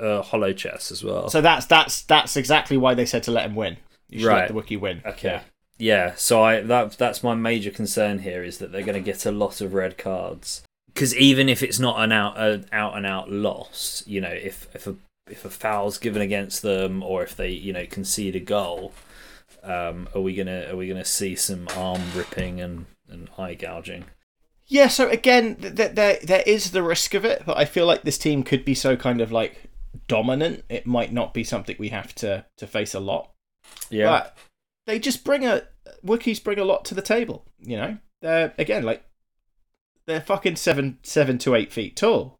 uh, 0.00 0.22
holochess 0.22 0.92
as 0.92 1.02
well? 1.02 1.28
So 1.28 1.40
that's 1.40 1.66
that's 1.66 2.02
that's 2.02 2.36
exactly 2.36 2.76
why 2.76 2.94
they 2.94 3.06
said 3.06 3.24
to 3.24 3.32
let 3.32 3.46
him 3.46 3.56
win. 3.56 3.76
You 4.08 4.20
should 4.20 4.28
Right. 4.28 4.38
let 4.40 4.48
the 4.48 4.54
Wookiee 4.76 4.80
win. 4.80 5.02
okay, 5.04 5.28
yeah. 5.28 5.40
Yeah, 5.80 6.14
so 6.14 6.42
I 6.42 6.60
that 6.60 6.98
that's 6.98 7.22
my 7.22 7.34
major 7.34 7.70
concern 7.70 8.20
here 8.20 8.44
is 8.44 8.58
that 8.58 8.70
they're 8.70 8.82
going 8.82 8.94
to 8.94 9.00
get 9.00 9.24
a 9.24 9.32
lot 9.32 9.60
of 9.60 9.72
red 9.72 9.96
cards 9.96 10.62
because 10.92 11.16
even 11.16 11.48
if 11.48 11.62
it's 11.62 11.78
not 11.78 12.02
an 12.02 12.12
out 12.12 12.38
an 12.38 12.66
out 12.70 12.96
and 12.96 13.06
out 13.06 13.30
loss, 13.30 14.04
you 14.06 14.20
know, 14.20 14.28
if 14.28 14.68
if 14.74 14.86
a 14.86 14.96
if 15.30 15.44
a 15.46 15.50
foul's 15.50 15.96
given 15.96 16.20
against 16.20 16.60
them 16.60 17.02
or 17.02 17.22
if 17.22 17.34
they 17.34 17.48
you 17.48 17.72
know 17.72 17.86
concede 17.86 18.36
a 18.36 18.40
goal, 18.40 18.92
um, 19.62 20.06
are 20.14 20.20
we 20.20 20.34
gonna 20.34 20.66
are 20.70 20.76
we 20.76 20.86
gonna 20.86 21.04
see 21.04 21.34
some 21.34 21.66
arm 21.74 22.02
ripping 22.14 22.60
and 22.60 22.84
and 23.08 23.30
eye 23.38 23.54
gouging? 23.54 24.04
Yeah, 24.66 24.88
so 24.88 25.08
again, 25.08 25.56
th- 25.56 25.76
th- 25.76 25.92
there 25.92 26.18
there 26.22 26.44
is 26.46 26.72
the 26.72 26.82
risk 26.82 27.14
of 27.14 27.24
it, 27.24 27.44
but 27.46 27.56
I 27.56 27.64
feel 27.64 27.86
like 27.86 28.02
this 28.02 28.18
team 28.18 28.42
could 28.42 28.66
be 28.66 28.74
so 28.74 28.96
kind 28.96 29.22
of 29.22 29.32
like 29.32 29.70
dominant. 30.08 30.64
It 30.68 30.86
might 30.86 31.12
not 31.12 31.32
be 31.32 31.42
something 31.42 31.76
we 31.78 31.88
have 31.88 32.14
to 32.16 32.44
to 32.58 32.66
face 32.66 32.94
a 32.94 33.00
lot. 33.00 33.30
Yeah, 33.88 34.10
But 34.10 34.36
they 34.90 34.98
just 34.98 35.24
bring 35.24 35.46
a 35.46 35.62
Wookiees 36.04 36.42
bring 36.42 36.58
a 36.58 36.64
lot 36.64 36.84
to 36.86 36.94
the 36.94 37.02
table. 37.02 37.44
You 37.60 37.76
know, 37.76 37.98
they're 38.22 38.52
again 38.58 38.82
like 38.82 39.04
they're 40.06 40.20
fucking 40.20 40.56
seven 40.56 40.98
seven 41.02 41.38
to 41.38 41.54
eight 41.54 41.72
feet 41.72 41.96
tall. 41.96 42.36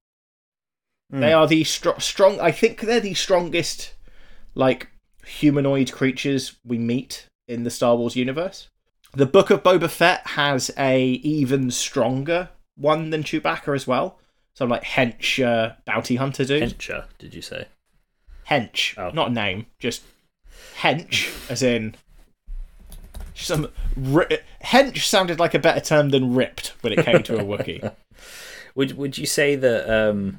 Hmm. 1.10 1.20
They 1.20 1.32
are 1.32 1.46
the 1.46 1.62
str- 1.64 1.98
strong. 2.00 2.40
I 2.40 2.50
think 2.50 2.80
they're 2.80 3.00
the 3.00 3.14
strongest 3.14 3.94
like 4.54 4.88
humanoid 5.24 5.92
creatures 5.92 6.56
we 6.64 6.76
meet 6.78 7.26
in 7.46 7.62
the 7.62 7.70
Star 7.70 7.94
Wars 7.96 8.16
universe. 8.16 8.68
The 9.14 9.26
Book 9.26 9.50
of 9.50 9.62
Boba 9.62 9.88
Fett 9.88 10.26
has 10.28 10.70
a 10.76 11.00
even 11.02 11.70
stronger 11.70 12.48
one 12.76 13.10
than 13.10 13.22
Chewbacca 13.22 13.74
as 13.74 13.86
well. 13.86 14.18
Some 14.54 14.68
like 14.68 14.82
hench 14.84 15.44
uh, 15.44 15.74
bounty 15.84 16.16
hunter 16.16 16.44
dude. 16.44 16.62
Hencher, 16.76 17.04
did 17.18 17.34
you 17.34 17.42
say? 17.42 17.66
hench, 18.48 18.98
Oh. 18.98 19.10
not 19.14 19.30
a 19.30 19.32
name, 19.32 19.66
just 19.78 20.02
hench, 20.78 21.48
as 21.48 21.62
in 21.62 21.94
some 23.34 23.68
ri- 23.96 24.38
hench 24.64 24.98
sounded 25.04 25.38
like 25.38 25.54
a 25.54 25.58
better 25.58 25.80
term 25.80 26.10
than 26.10 26.34
ripped 26.34 26.74
when 26.80 26.92
it 26.92 27.04
came 27.04 27.22
to 27.24 27.38
a 27.38 27.44
Wookiee. 27.44 27.92
Would 28.74 28.96
Would 28.96 29.18
you 29.18 29.26
say 29.26 29.56
that 29.56 29.88
um, 29.90 30.38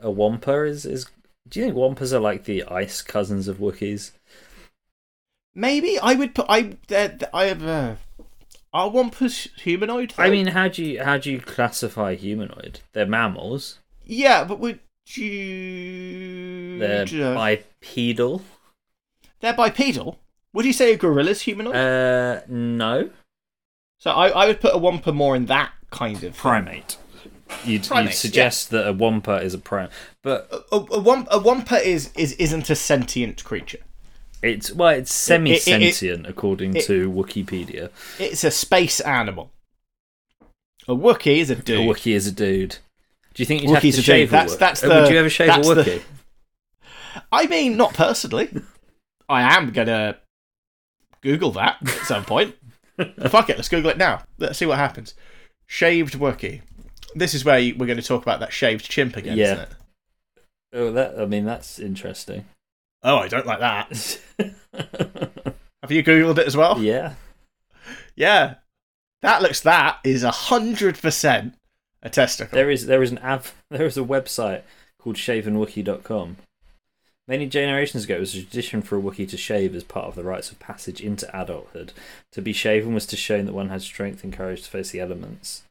a 0.00 0.10
Wampa 0.10 0.64
is 0.64 0.84
is? 0.84 1.06
Do 1.48 1.60
you 1.60 1.66
think 1.66 1.76
Wampas 1.76 2.12
are 2.12 2.20
like 2.20 2.44
the 2.44 2.62
ice 2.64 3.02
cousins 3.02 3.48
of 3.48 3.58
Wookiees? 3.58 4.12
Maybe 5.54 5.98
I 5.98 6.14
would 6.14 6.34
put 6.34 6.46
I 6.48 6.76
they're- 6.88 7.18
I 7.34 7.44
have 7.46 7.62
uh, 7.64 7.94
are 8.72 8.90
Wampas 8.90 9.48
humanoid? 9.60 10.14
I 10.16 10.30
mean, 10.30 10.48
how 10.48 10.68
do 10.68 10.82
you 10.84 11.02
how 11.02 11.18
do 11.18 11.30
you 11.30 11.40
classify 11.40 12.14
humanoid? 12.14 12.80
They're 12.92 13.06
mammals. 13.06 13.78
yeah, 14.04 14.44
but 14.44 14.58
would 14.60 14.80
you? 15.06 16.78
They're 16.78 17.02
uh, 17.02 17.34
bipedal. 17.34 18.42
they're 19.40 19.52
bipedal. 19.54 20.18
Would 20.54 20.64
you 20.66 20.72
say 20.72 20.92
a 20.92 20.96
gorilla's 20.98 21.42
humanoid? 21.42 21.74
Uh, 21.74 22.40
no. 22.48 23.10
so 23.98 24.10
I, 24.10 24.28
I 24.28 24.46
would 24.46 24.60
put 24.60 24.74
a 24.74 24.78
Wampa 24.78 25.12
more 25.12 25.34
in 25.36 25.46
that 25.46 25.72
kind 25.90 26.22
of 26.24 26.36
Primate. 26.36 26.96
You'd, 27.64 27.84
Primate, 27.86 28.10
you'd 28.10 28.14
suggest 28.16 28.70
that 28.70 28.86
a 28.88 28.92
Wampa 28.92 29.36
is 29.42 29.52
a 29.54 29.58
primate, 29.58 29.90
but 30.22 30.48
A, 30.72 30.76
a, 30.76 31.00
Wam- 31.00 31.26
a 31.30 31.38
Wampa 31.38 31.76
is, 31.86 32.10
is 32.16 32.32
isn't 32.34 32.70
a 32.70 32.74
sentient 32.74 33.44
creature. 33.44 33.78
it's 34.42 34.72
well, 34.72 34.88
it's 34.90 35.12
semi-sentient 35.12 36.26
according 36.26 36.76
it- 36.76 36.84
to 36.86 37.10
Wikipedia. 37.10 37.90
It's 38.18 38.42
a 38.44 38.50
space 38.50 39.00
animal. 39.00 39.50
A 40.88 40.94
Wookiee 40.96 41.38
is 41.38 41.50
a 41.50 41.54
dude. 41.56 41.80
A 41.80 41.84
Wookiee 41.84 42.14
is 42.14 42.26
a 42.26 42.32
dude. 42.32 42.78
Do 43.34 43.42
you 43.42 43.46
think 43.46 43.62
you'd 43.62 43.72
have 43.72 43.82
to 43.82 43.88
a 43.88 43.92
shave 43.92 44.28
dude. 44.28 44.28
a 44.28 44.32
That's- 44.32 44.54
Wook- 44.54 44.58
that's 44.58 44.82
uh, 44.84 44.88
the- 44.88 44.94
Would 45.02 45.10
you 45.12 45.18
ever 45.18 45.30
shave 45.30 45.48
a 45.48 45.52
that's 45.52 45.68
the- 45.68 46.02
I 47.32 47.46
mean, 47.46 47.76
not 47.76 47.92
personally. 47.94 48.48
I 49.28 49.56
am 49.56 49.70
gonna 49.72 50.16
Google 51.22 51.52
that 51.52 51.76
at 51.82 51.88
some 52.06 52.24
point. 52.24 52.54
Fuck 53.28 53.48
it, 53.50 53.56
let's 53.56 53.68
Google 53.68 53.90
it 53.90 53.98
now. 53.98 54.22
Let's 54.38 54.58
see 54.58 54.66
what 54.66 54.78
happens. 54.78 55.14
Shaved 55.66 56.14
Wookie. 56.14 56.60
This 57.14 57.34
is 57.34 57.44
where 57.44 57.58
we're 57.76 57.86
going 57.86 57.96
to 57.98 58.02
talk 58.02 58.22
about 58.22 58.40
that 58.40 58.52
shaved 58.52 58.88
chimp 58.90 59.16
again, 59.16 59.36
Yeah. 59.38 59.44
isn't 59.44 59.60
it? 59.60 59.68
Oh, 60.74 60.92
that 60.92 61.18
I 61.18 61.26
mean, 61.26 61.44
that's 61.44 61.78
interesting. 61.78 62.44
Oh, 63.02 63.16
I 63.18 63.28
don't 63.28 63.46
like 63.46 63.60
that. 63.60 64.18
Have 65.82 65.90
you 65.90 66.02
Googled 66.04 66.38
it 66.38 66.46
as 66.46 66.56
well? 66.56 66.78
yeah. 66.80 67.14
Yeah. 68.14 68.54
That 69.22 69.42
looks. 69.42 69.60
That 69.60 69.98
is 70.04 70.22
a 70.24 70.30
hundred 70.30 70.98
percent 71.00 71.54
a 72.02 72.10
testicle. 72.10 72.56
There 72.56 72.70
is 72.70 72.86
there 72.86 73.02
is 73.02 73.10
an 73.12 73.18
app 73.18 73.46
there 73.70 73.86
is 73.86 73.96
a 73.96 74.02
website 74.02 74.62
called 74.98 75.16
shavenwookie.com. 75.16 76.36
Many 77.28 77.46
generations 77.46 78.04
ago, 78.04 78.16
it 78.16 78.20
was 78.20 78.34
a 78.34 78.42
tradition 78.42 78.82
for 78.82 78.98
a 78.98 79.00
Wookiee 79.00 79.28
to 79.30 79.36
shave 79.36 79.76
as 79.76 79.84
part 79.84 80.06
of 80.06 80.16
the 80.16 80.24
rites 80.24 80.50
of 80.50 80.58
passage 80.58 81.00
into 81.00 81.28
adulthood. 81.36 81.92
To 82.32 82.42
be 82.42 82.52
shaven 82.52 82.94
was 82.94 83.06
to 83.06 83.16
show 83.16 83.40
that 83.40 83.54
one 83.54 83.68
had 83.68 83.82
strength 83.82 84.24
and 84.24 84.32
courage 84.32 84.62
to 84.64 84.70
face 84.70 84.90
the 84.90 85.00
elements. 85.00 85.62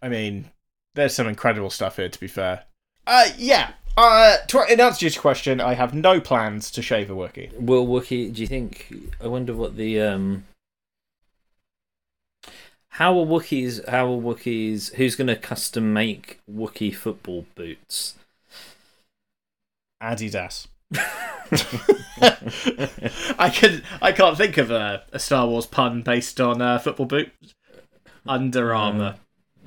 I 0.00 0.08
mean, 0.08 0.50
there's 0.94 1.14
some 1.14 1.26
incredible 1.26 1.70
stuff 1.70 1.96
here. 1.96 2.08
To 2.08 2.20
be 2.20 2.28
fair. 2.28 2.64
Uh, 3.06 3.28
yeah. 3.36 3.72
Uh, 3.96 4.36
to 4.48 4.64
in 4.70 4.78
answer 4.78 5.00
to 5.00 5.06
your 5.06 5.20
question, 5.20 5.60
I 5.60 5.74
have 5.74 5.94
no 5.94 6.20
plans 6.20 6.70
to 6.72 6.82
shave 6.82 7.10
a 7.10 7.14
Wookiee. 7.14 7.52
Will 7.58 7.86
Wookiee? 7.86 8.32
Do 8.32 8.40
you 8.40 8.46
think? 8.46 8.92
I 9.22 9.26
wonder 9.26 9.52
what 9.52 9.76
the 9.76 10.00
um. 10.00 10.44
How 12.90 13.18
are 13.18 13.26
Wookiees? 13.26 13.86
How 13.88 14.06
are 14.06 14.20
Wookiees? 14.20 14.94
Who's 14.94 15.16
going 15.16 15.26
to 15.26 15.36
custom 15.36 15.92
make 15.92 16.40
Wookiee 16.50 16.94
football 16.94 17.46
boots? 17.54 18.14
Adidas. 20.02 20.66
I 23.38 23.50
can 23.52 23.82
I 24.00 24.12
can't 24.12 24.36
think 24.36 24.56
of 24.56 24.70
a, 24.70 25.02
a 25.12 25.18
Star 25.18 25.46
Wars 25.46 25.66
pun 25.66 26.02
based 26.02 26.40
on 26.40 26.62
uh, 26.62 26.78
football 26.78 27.06
boots. 27.06 27.54
Under 28.26 28.74
Armour. 28.74 29.16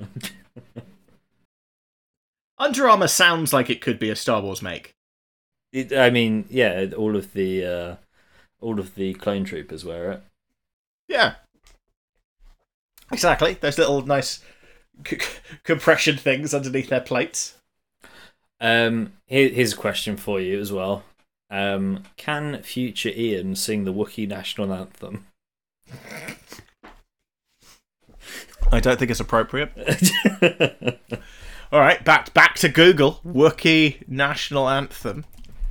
Under 2.58 2.88
Armour 2.88 3.08
sounds 3.08 3.52
like 3.52 3.70
it 3.70 3.80
could 3.80 3.98
be 3.98 4.10
a 4.10 4.16
Star 4.16 4.40
Wars 4.42 4.60
make. 4.62 4.94
It, 5.72 5.92
I 5.92 6.10
mean, 6.10 6.46
yeah, 6.50 6.86
all 6.96 7.16
of 7.16 7.32
the 7.32 7.64
uh, 7.64 7.96
all 8.60 8.78
of 8.78 8.94
the 8.94 9.14
clone 9.14 9.44
troopers 9.44 9.84
wear 9.84 10.12
it. 10.12 10.22
Yeah. 11.08 11.34
Exactly. 13.12 13.54
Those 13.54 13.78
little 13.78 14.02
nice 14.06 14.44
c- 15.06 15.18
c- 15.18 15.38
compression 15.64 16.16
things 16.16 16.54
underneath 16.54 16.88
their 16.88 17.00
plates. 17.00 17.56
Um, 18.60 19.12
here, 19.26 19.48
here's 19.48 19.72
a 19.72 19.76
question 19.76 20.16
for 20.16 20.40
you 20.40 20.60
as 20.60 20.72
well. 20.72 21.04
Um, 21.50 22.04
can 22.16 22.62
future 22.62 23.10
Ian 23.10 23.56
sing 23.56 23.84
the 23.84 23.92
Wookiee 23.92 24.28
national 24.28 24.72
anthem? 24.72 25.26
I 28.70 28.78
don't 28.80 28.98
think 28.98 29.10
it's 29.10 29.20
appropriate. 29.20 29.72
All 31.72 31.80
right, 31.80 32.04
back 32.04 32.32
back 32.34 32.54
to 32.56 32.68
Google. 32.68 33.20
Wookiee 33.26 34.06
national 34.08 34.68
anthem. 34.68 35.24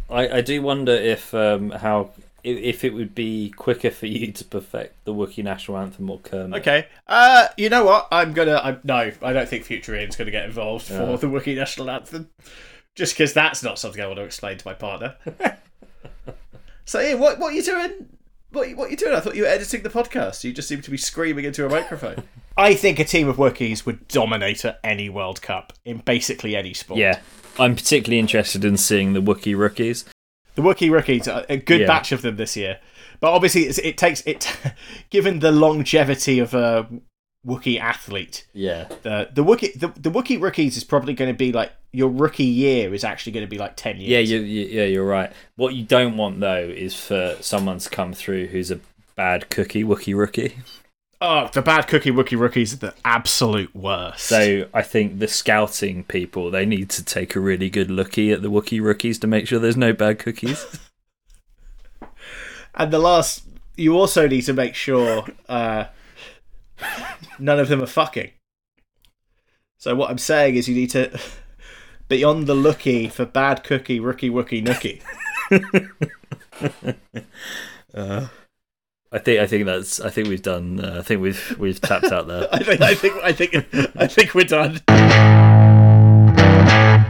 I, 0.09 0.27
I 0.37 0.41
do 0.41 0.61
wonder 0.61 0.93
if 0.93 1.33
um 1.33 1.69
how 1.71 2.11
if, 2.43 2.83
it 2.85 2.93
would 2.93 3.13
be 3.13 3.49
quicker 3.51 3.91
for 3.91 4.05
you 4.07 4.31
to 4.31 4.45
perfect 4.45 5.03
the 5.05 5.13
Wookiee 5.13 5.43
national 5.43 5.77
anthem 5.77 6.09
or 6.09 6.19
Kermit. 6.19 6.61
Okay. 6.61 6.87
Uh, 7.05 7.49
you 7.57 7.69
know 7.69 7.83
what? 7.83 8.07
I'm 8.11 8.33
gonna. 8.33 8.59
I'm, 8.63 8.79
no, 8.83 9.11
I 9.21 9.33
don't 9.33 9.47
think 9.47 9.65
Future 9.65 9.95
Ian's 9.95 10.15
gonna 10.15 10.31
get 10.31 10.45
involved 10.45 10.85
for 10.87 10.93
Yeah. 10.93 11.15
the 11.17 11.27
Wookiee 11.27 11.55
national 11.55 11.89
anthem, 11.89 12.29
just 12.95 13.13
because 13.13 13.33
that's 13.33 13.63
not 13.63 13.79
something 13.79 14.01
I 14.01 14.07
want 14.07 14.17
to 14.17 14.23
explain 14.23 14.57
to 14.57 14.67
my 14.67 14.73
partner. 14.73 15.15
so, 16.85 16.99
Ian, 17.01 17.19
what 17.19 17.39
what 17.39 17.53
are 17.53 17.55
you 17.55 17.63
doing? 17.63 18.09
What 18.51 18.69
what 18.75 18.87
are 18.87 18.91
you 18.91 18.97
doing? 18.97 19.13
I 19.15 19.19
thought 19.19 19.35
you 19.35 19.43
were 19.43 19.47
editing 19.49 19.83
the 19.83 19.89
podcast. 19.89 20.43
You 20.43 20.53
just 20.53 20.67
seem 20.67 20.81
to 20.81 20.91
be 20.91 20.97
screaming 20.97 21.45
into 21.45 21.65
a 21.65 21.69
microphone. 21.69 22.23
I 22.57 22.73
think 22.73 22.99
a 22.99 23.05
team 23.05 23.27
of 23.29 23.37
Wookiees 23.37 23.85
would 23.85 24.07
dominate 24.09 24.65
at 24.65 24.79
any 24.83 25.07
World 25.09 25.41
Cup 25.41 25.71
in 25.85 25.99
basically 25.99 26.55
any 26.55 26.73
sport. 26.73 26.99
Yeah, 26.99 27.19
I'm 27.57 27.75
particularly 27.75 28.19
interested 28.19 28.65
in 28.65 28.75
seeing 28.75 29.13
the 29.13 29.21
Wookiee 29.21 29.57
rookies. 29.57 30.05
The 30.55 30.61
Wookiee 30.61 30.91
rookies, 30.91 31.27
a 31.27 31.45
a 31.47 31.57
good 31.57 31.81
Yeah. 31.81 31.87
batch 31.87 32.11
of 32.11 32.21
them 32.21 32.35
this 32.35 32.57
year. 32.57 32.79
But 33.21 33.33
obviously, 33.33 33.63
it's, 33.63 33.77
it 33.79 33.97
takes 33.97 34.21
it. 34.21 34.51
given 35.09 35.39
the 35.39 35.51
longevity 35.51 36.39
of 36.39 36.53
a 36.53 36.87
Wookiee 37.45 37.79
athlete, 37.79 38.45
Yeah, 38.53 38.89
the 39.03 39.29
the 39.33 39.43
Wookiee 39.43 39.79
the, 39.79 39.87
the 39.87 40.11
Wookiee 40.11 40.41
rookies 40.41 40.75
is 40.75 40.83
probably 40.83 41.13
going 41.13 41.31
to 41.31 41.37
be 41.37 41.51
like 41.51 41.71
your 41.91 42.09
rookie 42.09 42.43
year 42.43 42.93
is 42.93 43.03
actually 43.03 43.31
going 43.31 43.45
to 43.45 43.49
be 43.49 43.57
like 43.57 43.75
ten 43.75 43.97
years. 43.97 44.29
yeah, 44.29 44.37
you, 44.37 44.43
you, 44.43 44.65
yeah, 44.65 44.85
you're 44.85 45.05
right. 45.05 45.31
What 45.55 45.73
you 45.73 45.83
don't 45.83 46.17
want 46.17 46.39
though 46.39 46.67
is 46.67 46.95
for 46.95 47.37
someone 47.39 47.79
to 47.79 47.89
come 47.89 48.13
through 48.13 48.47
who's 48.47 48.71
a 48.71 48.79
bad 49.15 49.49
cookie 49.49 49.83
Wookiee 49.83 50.17
rookie. 50.17 50.57
Oh, 51.21 51.49
the 51.51 51.61
bad 51.61 51.87
cookie 51.87 52.11
Wookiee 52.11 52.39
rookies 52.39 52.73
are 52.73 52.77
the 52.77 52.93
absolute 53.03 53.75
worst. 53.75 54.23
So 54.25 54.67
I 54.73 54.81
think 54.81 55.19
the 55.19 55.27
scouting 55.27 56.03
people 56.03 56.51
they 56.51 56.65
need 56.65 56.89
to 56.91 57.03
take 57.03 57.35
a 57.35 57.39
really 57.39 57.69
good 57.69 57.89
looky 57.91 58.31
at 58.31 58.41
the 58.41 58.49
Wookiee 58.51 58.81
rookies 58.83 59.19
to 59.19 59.27
make 59.27 59.47
sure 59.47 59.59
there's 59.59 59.77
no 59.77 59.93
bad 59.93 60.19
cookies. 60.19 60.79
and 62.75 62.91
the 62.91 62.99
last, 62.99 63.43
you 63.75 63.97
also 63.97 64.27
need 64.27 64.41
to 64.41 64.53
make 64.53 64.75
sure 64.75 65.25
uh, 65.47 65.85
none 67.39 67.59
of 67.59 67.67
them 67.67 67.82
are 67.82 67.88
fucking. 67.88 68.32
So 69.77 69.95
what 69.95 70.09
I'm 70.09 70.17
saying 70.17 70.55
is, 70.55 70.67
you 70.67 70.75
need 70.75 70.89
to 70.91 71.19
be 72.07 72.23
on 72.23 72.45
the 72.45 72.55
looky 72.55 73.07
for 73.07 73.25
bad 73.25 73.63
cookie 73.63 73.99
rookie 73.99 74.30
Wookiee 74.30 74.65
nookie. 74.65 75.01
I 79.11 79.17
think 79.17 79.39
I 79.39 79.47
think 79.47 79.65
that's 79.65 79.99
I 79.99 80.09
think 80.09 80.27
we've 80.27 80.43
done. 80.43 80.80
Uh, 80.80 80.97
I 80.99 81.01
think 81.01 81.21
we've 81.21 81.57
we've 81.57 81.82
tapped 81.82 82.11
out 82.11 82.27
there. 82.27 82.47
I 82.53 82.63
think 82.63 82.82
I 82.82 82.93
think 82.93 83.15
I 83.23 83.32
think 83.32 83.55
I 83.95 84.07
think 84.07 84.36
we're 84.36 84.43
done. 84.43 84.82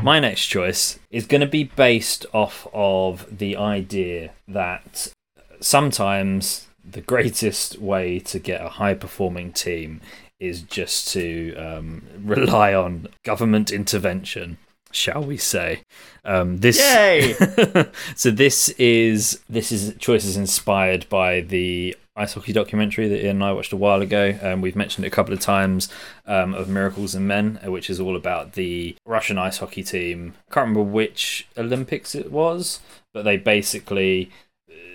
My 0.01 0.20
next 0.22 0.45
choice 0.45 0.97
is 1.11 1.26
going 1.26 1.41
to 1.41 1.47
be 1.47 1.65
based 1.65 2.26
off 2.34 2.67
of 2.74 3.38
the 3.38 3.57
idea 3.57 4.32
that 4.47 5.11
sometimes 5.59 6.68
the 6.92 7.02
greatest 7.02 7.80
way 7.80 8.20
to 8.20 8.40
get 8.40 8.62
a 8.62 8.70
high 8.70 8.94
performing 8.94 9.54
team 9.54 10.02
is 10.40 10.62
just 10.62 11.10
to 11.10 11.56
um, 11.56 12.02
rely 12.24 12.74
on 12.74 13.08
government 13.24 13.72
intervention, 13.72 14.58
shall 14.92 15.22
we 15.22 15.38
say? 15.38 15.82
Um, 16.24 16.58
this 16.60 16.80
Yay! 16.80 17.34
so 18.16 18.32
this 18.32 18.70
is 18.78 19.40
this 19.50 19.72
is 19.72 19.96
choice 20.00 20.26
is 20.26 20.38
inspired 20.38 21.08
by 21.10 21.42
the 21.42 21.96
ice 22.16 22.34
hockey 22.34 22.52
documentary 22.52 23.08
that 23.08 23.24
Ian 23.24 23.38
and 23.38 23.44
I 23.44 23.54
watched 23.54 23.74
a 23.74 23.78
while 23.78 24.02
ago. 24.02 24.38
Um, 24.42 24.62
we've 24.62 24.76
mentioned 24.76 25.06
it 25.06 25.08
a 25.08 25.12
couple 25.12 25.34
of 25.34 25.40
times 25.40 25.90
um, 26.26 26.54
of 26.54 26.68
Miracles 26.68 27.16
and 27.16 27.28
Men, 27.28 27.60
uh, 27.66 27.72
which 27.72 27.90
is 27.90 28.00
all 28.00 28.16
about 28.16 28.54
the 28.54 28.96
Russian 29.06 29.38
ice 29.38 29.58
hockey 29.58 29.84
team. 29.84 30.34
I 30.50 30.54
can't 30.54 30.70
remember 30.70 30.92
which 30.92 31.48
Olympics 31.58 32.16
it 32.16 32.32
was, 32.32 32.82
but 33.14 33.24
they 33.24 33.38
basically 33.38 34.32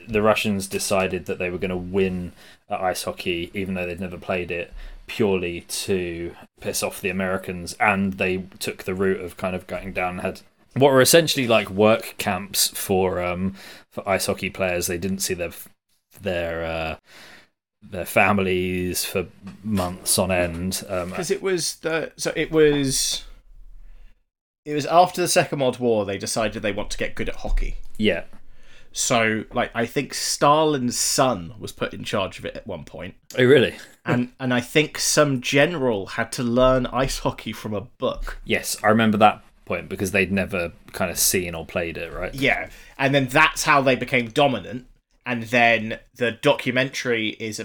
the 0.09 0.23
Russians 0.23 0.67
decided 0.67 1.27
that 1.27 1.39
they 1.39 1.51
were 1.51 1.59
going 1.59 1.71
to 1.71 1.77
win 1.77 2.33
at 2.69 2.81
ice 2.81 3.05
hockey, 3.05 3.51
even 3.55 3.75
though 3.75 3.87
they'd 3.87 4.01
never 4.01 4.19
played 4.19 4.51
it, 4.51 4.73
purely 5.07 5.63
to 5.63 6.35
piss 6.61 6.83
off 6.83 7.01
the 7.01 7.11
Americans. 7.11 7.75
And 7.81 8.15
they 8.15 8.45
took 8.59 8.85
the 8.85 8.95
route 8.95 9.21
of 9.21 9.37
kind 9.37 9.55
of 9.55 9.67
going 9.67 9.93
down 9.93 10.15
and 10.15 10.21
had 10.21 10.41
what 10.75 10.93
were 10.93 11.01
essentially 11.01 11.47
like 11.47 11.71
work 11.71 12.15
camps 12.19 12.69
for 12.69 13.23
um 13.23 13.55
for 13.91 14.09
ice 14.09 14.27
hockey 14.27 14.51
players. 14.51 14.87
They 14.87 14.99
didn't 14.99 15.21
see 15.21 15.35
their 15.35 15.53
their 16.21 16.65
uh, 16.65 16.97
their 17.83 18.05
families 18.05 19.05
for 19.05 19.27
months 19.63 20.19
on 20.19 20.31
end. 20.31 20.85
Um, 20.89 21.11
because 21.11 21.31
it 21.31 21.43
was 21.43 21.77
the 21.77 22.13
so 22.17 22.33
it 22.35 22.51
was 22.51 23.25
it 24.65 24.75
was 24.75 24.87
after 24.87 25.21
the 25.21 25.29
Second 25.29 25.61
World 25.61 25.79
War 25.79 26.05
they 26.05 26.19
decided 26.19 26.63
they 26.63 26.73
want 26.73 26.91
to 26.91 26.99
get 26.99 27.15
good 27.15 27.29
at 27.29 27.37
hockey. 27.37 27.77
yeah, 27.99 28.25
So 28.97 29.45
like 29.53 29.73
I 29.75 29.87
think 29.87 30.15
Stalin's 30.15 30.97
son 30.97 31.55
was 31.59 31.73
put 31.73 31.93
in 31.93 32.05
charge 32.05 32.39
of 32.39 32.45
it 32.47 32.55
at 32.55 32.65
one 32.65 32.85
point, 32.85 33.17
oh 33.37 33.45
really? 33.45 33.75
and 34.07 34.33
and 34.39 34.55
I 34.55 34.61
think 34.61 34.99
some 34.99 35.41
general 35.41 36.07
had 36.07 36.31
to 36.33 36.45
learn 36.45 36.87
ice 36.87 37.19
hockey 37.19 37.53
from 37.53 37.75
a 37.75 37.81
book. 37.81 38.39
Yes, 38.45 38.77
I 38.85 38.89
remember 38.89 39.19
that 39.19 39.43
point 39.65 39.89
because 39.89 40.13
they'd 40.13 40.31
never 40.31 40.73
kind 40.93 41.11
of 41.11 41.19
seen 41.19 41.57
or 41.57 41.67
played 41.67 41.99
it, 41.99 42.13
right? 42.13 42.33
Yeah, 42.33 42.71
and 42.97 43.13
then 43.13 43.27
that's 43.27 43.65
how 43.65 43.83
they 43.83 43.97
became 43.97 44.29
dominant. 44.29 44.87
And 45.27 45.43
then 45.45 45.99
the 46.15 46.31
documentary 46.31 47.31
is 47.31 47.61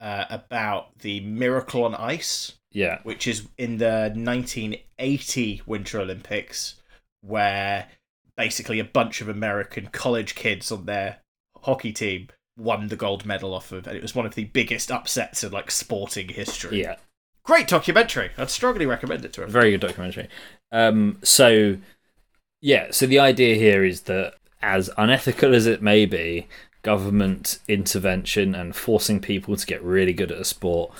uh, 0.00 0.24
about 0.28 0.98
the 0.98 1.20
Miracle 1.20 1.84
on 1.84 1.94
Ice, 1.94 2.52
Yeah, 2.72 2.98
which 3.04 3.26
is 3.26 3.48
in 3.56 3.78
the 3.78 4.12
1980 4.14 5.62
Winter 5.64 6.00
Olympics, 6.00 6.74
where 7.22 7.88
basically 8.36 8.78
a 8.78 8.84
bunch 8.84 9.20
of 9.20 9.28
American 9.28 9.88
college 9.92 10.34
kids 10.34 10.72
on 10.72 10.86
their 10.86 11.18
hockey 11.62 11.92
team 11.92 12.28
won 12.56 12.88
the 12.88 12.96
gold 12.96 13.26
medal 13.26 13.54
off 13.54 13.72
of, 13.72 13.86
and 13.86 13.96
it 13.96 14.02
was 14.02 14.14
one 14.14 14.26
of 14.26 14.34
the 14.34 14.44
biggest 14.44 14.90
upsets 14.92 15.42
in 15.42 15.52
like 15.52 15.70
sporting 15.70 16.28
history. 16.28 16.80
yeah. 16.82 16.96
Great 17.42 17.68
documentary. 17.68 18.30
I'd 18.38 18.48
strongly 18.48 18.86
recommend 18.86 19.22
it 19.24 19.34
to 19.34 19.42
everyone. 19.42 19.52
very 19.52 19.70
good 19.72 19.82
documentary. 19.82 20.28
Um, 20.72 21.18
so 21.22 21.76
yeah, 22.62 22.86
so 22.90 23.06
the 23.06 23.18
idea 23.18 23.56
here 23.56 23.84
is 23.84 24.02
that 24.02 24.36
as 24.62 24.88
unethical 24.96 25.54
as 25.54 25.66
it 25.66 25.82
may 25.82 26.06
be, 26.06 26.46
government 26.80 27.58
intervention 27.68 28.54
and 28.54 28.74
forcing 28.74 29.20
people 29.20 29.56
to 29.56 29.66
get 29.66 29.82
really 29.82 30.14
good 30.14 30.32
at 30.32 30.38
a 30.38 30.44
sport 30.44 30.90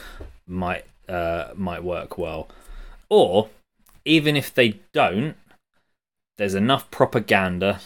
might 0.47 0.85
uh, 1.09 1.49
might 1.55 1.83
work 1.83 2.19
well. 2.19 2.49
Or 3.09 3.49
even 4.05 4.37
if 4.37 4.53
they 4.53 4.81
don't, 4.93 5.37
there's 6.37 6.55
enough 6.55 6.91
propaganda 6.91 7.81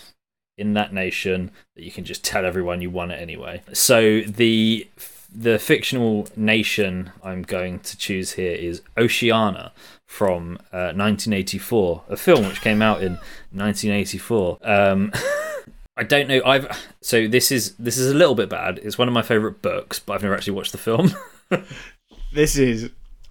in 0.57 0.75
that 0.75 0.93
nation 0.93 1.51
that 1.77 1.85
you 1.85 1.91
can 1.91 2.05
just 2.05 2.25
tell 2.25 2.45
everyone 2.45 2.81
you 2.81 2.91
won 2.91 3.11
it 3.11 3.21
anyway. 3.21 3.63
So 3.73 4.21
the 4.23 4.89
the 5.33 5.59
fictional 5.59 6.27
nation 6.37 7.13
I'm 7.23 7.43
going 7.43 7.81
to 7.81 7.97
choose 7.97 8.33
here 8.33 8.55
is 8.55 8.81
Oceania 8.97 9.73
from 10.07 10.59
uh, 10.73 10.97
1984, 10.97 12.05
a 12.09 12.17
film 12.17 12.49
which 12.49 12.63
came 12.63 12.81
out 12.81 13.03
in 13.03 13.13
1984. 13.53 14.59
Um, 14.63 15.13
I 15.99 16.03
don't 16.05 16.29
know. 16.29 16.41
I've 16.45 16.91
so 17.03 17.29
this 17.29 17.53
is 17.53 17.75
this 17.75 17.99
is 17.99 18.11
a 18.11 18.15
little 18.15 18.35
bit 18.35 18.49
bad. 18.49 18.79
It's 18.83 18.97
one 18.97 19.09
of 19.09 19.15
my 19.15 19.23
favorite 19.23 19.61
books, 19.63 19.99
but 19.99 20.15
I've 20.15 20.23
never 20.23 20.35
actually 20.35 20.55
watched 20.55 20.73
the 20.73 20.79
film. 20.79 21.13
This 22.33 22.57
is 22.57 22.91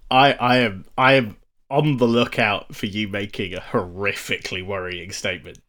I 0.10 0.34
I 0.34 0.58
am 0.58 0.86
I 0.98 1.14
am 1.14 1.38
on 1.70 1.98
the 1.98 2.08
lookout 2.08 2.76
for 2.76 2.86
you 2.86 3.08
making 3.08 3.54
a 3.54 3.60
horrifically 3.60 4.66
worrying 4.66 5.12
statement. 5.12 5.60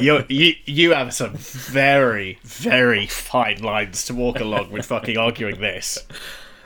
you 0.00 0.24
you 0.28 0.54
you 0.64 0.92
have 0.92 1.12
some 1.12 1.34
very 1.34 2.38
very 2.42 3.06
fine 3.06 3.60
lines 3.62 4.04
to 4.06 4.14
walk 4.14 4.40
along 4.40 4.70
with 4.70 4.86
fucking 4.86 5.16
arguing 5.16 5.60
this. 5.60 5.98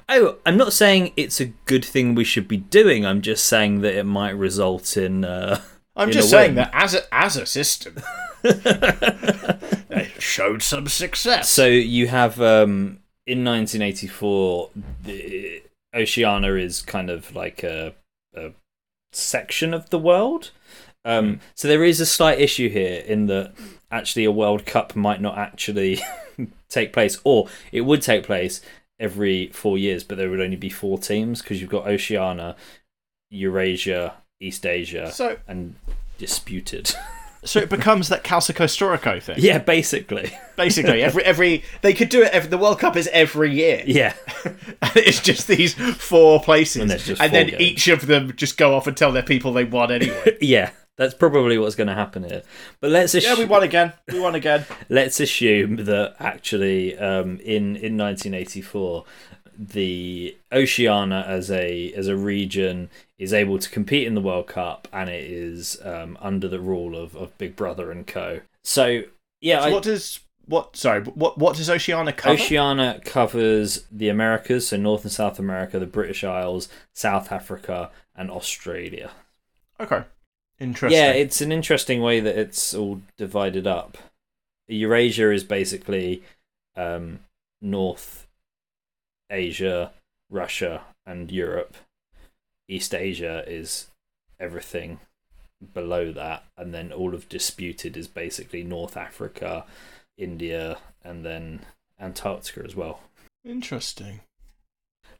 oh, 0.08 0.36
I'm 0.46 0.56
not 0.56 0.72
saying 0.72 1.12
it's 1.16 1.40
a 1.40 1.46
good 1.46 1.84
thing 1.84 2.14
we 2.14 2.24
should 2.24 2.48
be 2.48 2.58
doing. 2.58 3.04
I'm 3.06 3.22
just 3.22 3.44
saying 3.44 3.80
that 3.82 3.94
it 3.94 4.04
might 4.04 4.30
result 4.30 4.96
in. 4.96 5.24
Uh, 5.24 5.60
I'm 5.96 6.08
in 6.08 6.12
just 6.12 6.30
saying 6.30 6.54
that 6.54 6.70
as 6.72 6.94
a 6.94 7.02
as 7.14 7.36
a 7.36 7.46
system, 7.46 7.96
they 8.42 10.12
showed 10.18 10.62
some 10.62 10.86
success. 10.86 11.48
So 11.50 11.66
you 11.66 12.08
have 12.08 12.40
um, 12.40 13.00
in 13.26 13.44
1984, 13.44 14.70
the, 15.04 15.62
Oceania 15.94 16.54
is 16.54 16.82
kind 16.82 17.10
of 17.10 17.34
like 17.34 17.62
a, 17.62 17.94
a 18.38 18.52
section 19.12 19.74
of 19.74 19.90
the 19.90 19.98
world, 19.98 20.50
Um, 21.04 21.40
so 21.54 21.68
there 21.68 21.84
is 21.84 22.00
a 22.00 22.06
slight 22.06 22.38
issue 22.40 22.68
here 22.68 23.00
in 23.06 23.26
that 23.26 23.54
actually 23.90 24.24
a 24.24 24.30
World 24.32 24.66
Cup 24.66 24.94
might 24.96 25.20
not 25.20 25.38
actually 25.38 26.00
take 26.68 26.92
place, 26.92 27.18
or 27.24 27.48
it 27.72 27.82
would 27.82 28.02
take 28.02 28.24
place 28.24 28.60
every 29.00 29.46
four 29.48 29.78
years, 29.78 30.04
but 30.04 30.18
there 30.18 30.28
would 30.28 30.40
only 30.40 30.56
be 30.56 30.68
four 30.68 30.98
teams 30.98 31.40
because 31.40 31.60
you've 31.60 31.70
got 31.70 31.86
Oceania, 31.86 32.56
Eurasia, 33.30 34.14
East 34.40 34.66
Asia, 34.66 35.10
So 35.12 35.36
and 35.46 35.76
disputed. 36.18 36.94
so 37.44 37.60
it 37.60 37.70
becomes 37.70 38.08
that 38.08 38.24
Calcio 38.24 38.54
Storico 38.66 39.22
thing. 39.22 39.36
yeah, 39.38 39.58
basically. 39.58 40.32
Basically, 40.56 41.02
every 41.02 41.22
every 41.24 41.62
they 41.82 41.94
could 41.94 42.08
do 42.08 42.22
it. 42.22 42.32
Every, 42.32 42.50
the 42.50 42.58
World 42.58 42.78
Cup 42.80 42.96
is 42.96 43.08
every 43.12 43.54
year. 43.54 43.82
Yeah. 43.86 44.14
And 44.82 44.92
it's 44.96 45.20
just 45.20 45.48
these 45.48 45.74
four 45.74 46.40
places, 46.42 46.82
And 46.82 46.90
and 46.92 47.00
four 47.00 47.28
then 47.28 47.46
games. 47.48 47.60
each 47.60 47.88
of 47.88 48.06
them 48.06 48.32
just 48.36 48.56
go 48.56 48.74
off 48.76 48.86
and 48.86 48.96
tell 48.96 49.12
their 49.12 49.22
people 49.22 49.52
they 49.52 49.64
won 49.64 49.90
anyway. 49.90 50.36
Yeah. 50.40 50.70
That's 50.96 51.14
probably 51.14 51.58
what's 51.58 51.76
going 51.76 51.86
to 51.86 51.94
happen 51.94 52.24
here. 52.24 52.42
But 52.80 52.90
let's 52.90 53.14
yeah, 53.14 53.18
assume, 53.32 53.38
we 53.38 53.44
won 53.44 53.62
again. 53.62 53.92
We 54.12 54.18
won 54.18 54.34
again. 54.34 54.66
let's 54.88 55.20
assume 55.20 55.76
that 55.84 56.16
actually 56.18 56.98
um, 56.98 57.38
in 57.38 57.76
in 57.76 57.96
1984 57.96 59.04
the 59.56 60.36
Oceania 60.52 61.24
as 61.26 61.50
a 61.50 61.92
as 61.92 62.06
a 62.08 62.16
region 62.16 62.90
is 63.18 63.32
able 63.32 63.58
to 63.58 63.68
compete 63.70 64.06
in 64.06 64.14
the 64.14 64.20
World 64.20 64.46
Cup 64.48 64.86
and 64.92 65.08
it 65.10 65.24
is 65.24 65.78
um, 65.84 66.16
under 66.20 66.48
the 66.48 66.60
rule 66.60 66.96
of, 66.96 67.16
of 67.16 67.36
Big 67.38 67.56
Brother 67.56 67.90
and 67.90 68.06
Co. 68.06 68.40
So 68.64 69.02
yeah, 69.40 69.60
So 69.60 69.66
I, 69.68 69.72
what 69.72 69.82
does 69.82 70.20
what? 70.48 70.76
Sorry, 70.76 71.02
what 71.02 71.38
what 71.38 71.56
does 71.56 71.70
Oceania 71.70 72.12
cover? 72.12 72.34
Oceania 72.34 73.00
covers 73.04 73.84
the 73.92 74.08
Americas, 74.08 74.68
so 74.68 74.76
North 74.76 75.04
and 75.04 75.12
South 75.12 75.38
America, 75.38 75.78
the 75.78 75.86
British 75.86 76.24
Isles, 76.24 76.68
South 76.94 77.30
Africa, 77.30 77.90
and 78.16 78.30
Australia. 78.30 79.10
Okay, 79.78 80.02
interesting. 80.58 80.98
Yeah, 80.98 81.12
it's 81.12 81.40
an 81.40 81.52
interesting 81.52 82.00
way 82.00 82.20
that 82.20 82.36
it's 82.36 82.74
all 82.74 83.02
divided 83.16 83.66
up. 83.66 83.98
Eurasia 84.66 85.30
is 85.32 85.44
basically 85.44 86.22
um, 86.76 87.20
North 87.60 88.26
Asia, 89.30 89.92
Russia, 90.30 90.82
and 91.06 91.30
Europe. 91.30 91.76
East 92.68 92.94
Asia 92.94 93.44
is 93.46 93.88
everything 94.40 95.00
below 95.74 96.12
that, 96.12 96.44
and 96.56 96.72
then 96.72 96.92
all 96.92 97.14
of 97.14 97.28
disputed 97.28 97.96
is 97.96 98.06
basically 98.06 98.62
North 98.62 98.96
Africa, 98.96 99.64
India, 100.18 100.78
and 101.02 101.24
then 101.24 101.60
Antarctica 101.98 102.62
as 102.64 102.76
well. 102.76 103.00
interesting. 103.44 104.20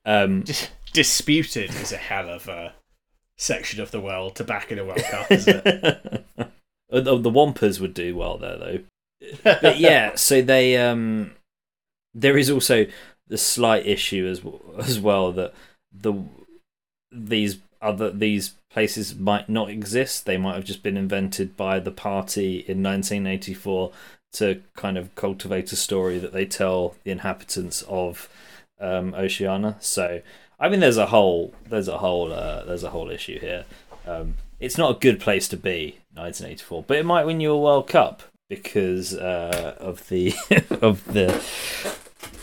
Um, 0.04 0.42
Dis- 0.42 0.68
disputed 0.92 1.70
is 1.70 1.92
a 1.92 1.96
hell 1.96 2.28
of 2.28 2.48
a 2.48 2.74
section 3.36 3.80
of 3.80 3.90
the 3.90 4.00
world 4.00 4.36
to 4.36 4.44
back 4.44 4.70
in 4.70 4.78
a 4.78 4.84
World 4.84 5.02
Cup, 5.04 5.30
isn't 5.30 5.66
it? 5.66 6.24
the, 6.90 7.18
the 7.18 7.30
Wampas 7.30 7.80
would 7.80 7.94
do 7.94 8.16
well 8.16 8.38
there, 8.38 8.56
though. 8.56 8.78
but 9.42 9.78
yeah, 9.78 10.14
so 10.16 10.42
they 10.42 10.76
um, 10.76 11.32
there 12.14 12.36
is 12.36 12.50
also 12.50 12.86
the 13.26 13.38
slight 13.38 13.86
issue 13.86 14.26
as 14.26 14.42
as 14.78 14.98
well 14.98 15.32
that 15.32 15.54
the 15.92 16.14
these 17.12 17.58
other 17.80 18.10
these 18.10 18.54
places 18.70 19.14
might 19.14 19.48
not 19.48 19.70
exist. 19.70 20.26
They 20.26 20.36
might 20.36 20.54
have 20.54 20.64
just 20.64 20.82
been 20.82 20.96
invented 20.96 21.56
by 21.56 21.78
the 21.78 21.90
party 21.90 22.58
in 22.66 22.82
1984 22.82 23.92
to 24.38 24.62
kind 24.76 24.98
of 24.98 25.14
cultivate 25.14 25.72
a 25.72 25.76
story 25.76 26.18
that 26.18 26.32
they 26.32 26.46
tell 26.46 26.94
the 27.04 27.10
inhabitants 27.10 27.82
of 27.88 28.28
um, 28.80 29.14
Oceania. 29.14 29.76
So 29.80 30.22
I 30.60 30.68
mean, 30.68 30.80
there's 30.80 30.96
a 30.96 31.06
whole 31.06 31.54
there's 31.68 31.88
a 31.88 31.98
whole 31.98 32.32
uh, 32.32 32.64
there's 32.64 32.84
a 32.84 32.90
whole 32.90 33.10
issue 33.10 33.38
here. 33.38 33.64
Um, 34.06 34.34
it's 34.58 34.78
not 34.78 34.96
a 34.96 34.98
good 34.98 35.20
place 35.20 35.46
to 35.48 35.56
be, 35.56 35.98
1984, 36.14 36.84
but 36.86 36.96
it 36.96 37.04
might 37.04 37.24
win 37.24 37.40
you 37.40 37.52
a 37.52 37.58
World 37.58 37.86
Cup 37.86 38.22
because 38.48 39.14
uh, 39.14 39.76
of 39.78 40.08
the 40.08 40.34
of 40.82 41.04
the 41.12 41.28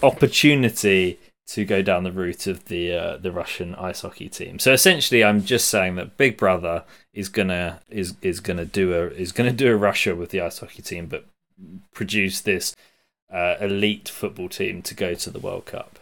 opportunity 0.01 1.19
to 1.47 1.65
go 1.65 1.81
down 1.81 2.03
the 2.03 2.11
route 2.11 2.47
of 2.47 2.65
the 2.65 2.93
uh, 2.93 3.17
the 3.17 3.31
Russian 3.31 3.75
ice 3.75 4.01
hockey 4.01 4.29
team. 4.29 4.59
So 4.59 4.71
essentially, 4.71 5.23
I'm 5.23 5.43
just 5.43 5.67
saying 5.67 5.95
that 5.95 6.17
Big 6.17 6.37
Brother 6.37 6.83
is 7.13 7.27
gonna 7.27 7.81
is 7.89 8.15
is 8.21 8.39
gonna 8.39 8.65
do 8.65 8.93
a 8.93 9.07
is 9.07 9.31
gonna 9.33 9.51
do 9.51 9.71
a 9.71 9.75
Russia 9.75 10.15
with 10.15 10.29
the 10.29 10.41
ice 10.41 10.59
hockey 10.59 10.81
team, 10.81 11.07
but 11.07 11.25
produce 11.93 12.41
this 12.41 12.75
uh, 13.33 13.55
elite 13.59 14.09
football 14.09 14.49
team 14.49 14.81
to 14.83 14.93
go 14.93 15.13
to 15.13 15.29
the 15.29 15.39
World 15.39 15.65
Cup. 15.65 15.99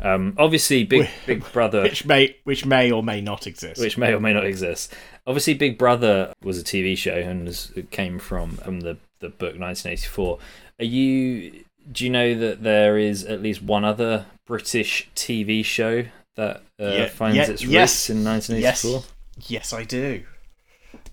Um, 0.00 0.34
obviously, 0.38 0.84
Big 0.84 1.08
Big 1.26 1.50
Brother 1.52 1.82
which 1.84 2.06
may 2.06 2.36
which 2.44 2.64
may 2.64 2.90
or 2.90 3.02
may 3.02 3.20
not 3.20 3.46
exist. 3.46 3.80
which 3.80 3.98
may 3.98 4.12
or 4.14 4.20
may 4.20 4.32
not 4.32 4.44
exist. 4.46 4.92
Obviously, 5.26 5.54
Big 5.54 5.76
Brother 5.76 6.32
was 6.42 6.58
a 6.58 6.64
TV 6.64 6.96
show 6.96 7.14
and 7.16 7.46
was, 7.46 7.72
it 7.76 7.90
came 7.90 8.18
from 8.18 8.52
from 8.56 8.80
the 8.80 8.96
the 9.20 9.28
book 9.28 9.58
1984. 9.58 10.38
Are 10.80 10.84
you? 10.84 11.64
Do 11.90 12.04
you 12.04 12.10
know 12.10 12.34
that 12.34 12.62
there 12.62 12.98
is 12.98 13.24
at 13.24 13.40
least 13.42 13.62
one 13.62 13.84
other 13.84 14.26
British 14.46 15.08
TV 15.14 15.64
show 15.64 16.04
that 16.34 16.56
uh, 16.80 16.84
Yeah, 16.84 17.08
finds 17.08 17.36
yeah, 17.36 17.42
its 17.50 17.62
roots 17.62 17.72
yes, 17.72 18.10
in 18.10 18.24
1984? 18.24 19.04
yes, 19.46 19.72
I 19.72 19.84
do. 19.84 20.24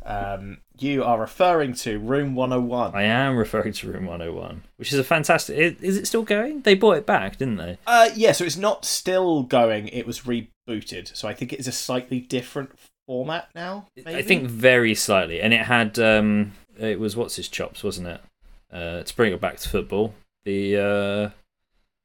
Um, 0.06 0.58
you 0.84 1.04
are 1.04 1.20
referring 1.20 1.74
to 1.74 1.98
Room 1.98 2.36
101. 2.36 2.94
I 2.94 3.04
am 3.04 3.38
referring 3.38 3.74
to 3.74 3.92
Room 3.92 4.06
101, 4.06 4.64
which 4.76 4.92
is 4.92 5.00
a 5.00 5.04
fantastic. 5.04 5.82
Is 5.82 5.98
it 5.98 6.06
still 6.06 6.24
going? 6.24 6.62
They 6.62 6.76
bought 6.76 6.98
it 6.98 7.06
back, 7.06 7.38
didn't 7.38 7.56
they? 7.56 7.78
Uh, 7.88 8.10
yeah, 8.16 8.34
so 8.34 8.44
it's 8.44 8.58
not 8.58 8.86
still 8.86 9.44
going. 9.44 9.88
It 9.88 10.06
was 10.06 10.22
rebooted, 10.22 11.16
so 11.16 11.28
I 11.28 11.34
think 11.34 11.54
it 11.54 11.60
is 11.60 11.68
a 11.68 11.72
slightly 11.72 12.20
different 12.20 12.72
format 13.08 13.50
now. 13.56 13.88
I 14.06 14.22
think 14.22 14.48
very 14.48 14.94
slightly, 14.94 15.42
and 15.42 15.54
it 15.54 15.62
had 15.62 15.98
um, 15.98 16.52
it 16.78 17.00
was 17.00 17.16
what's 17.16 17.38
his 17.38 17.48
chops, 17.48 17.84
wasn't 17.84 18.08
it? 18.08 18.22
Uh, 18.72 19.04
to 19.04 19.16
bring 19.16 19.34
it 19.34 19.42
back 19.42 19.58
to 19.58 19.70
football, 19.70 20.14
the 20.44 20.78
uh, 20.78 21.30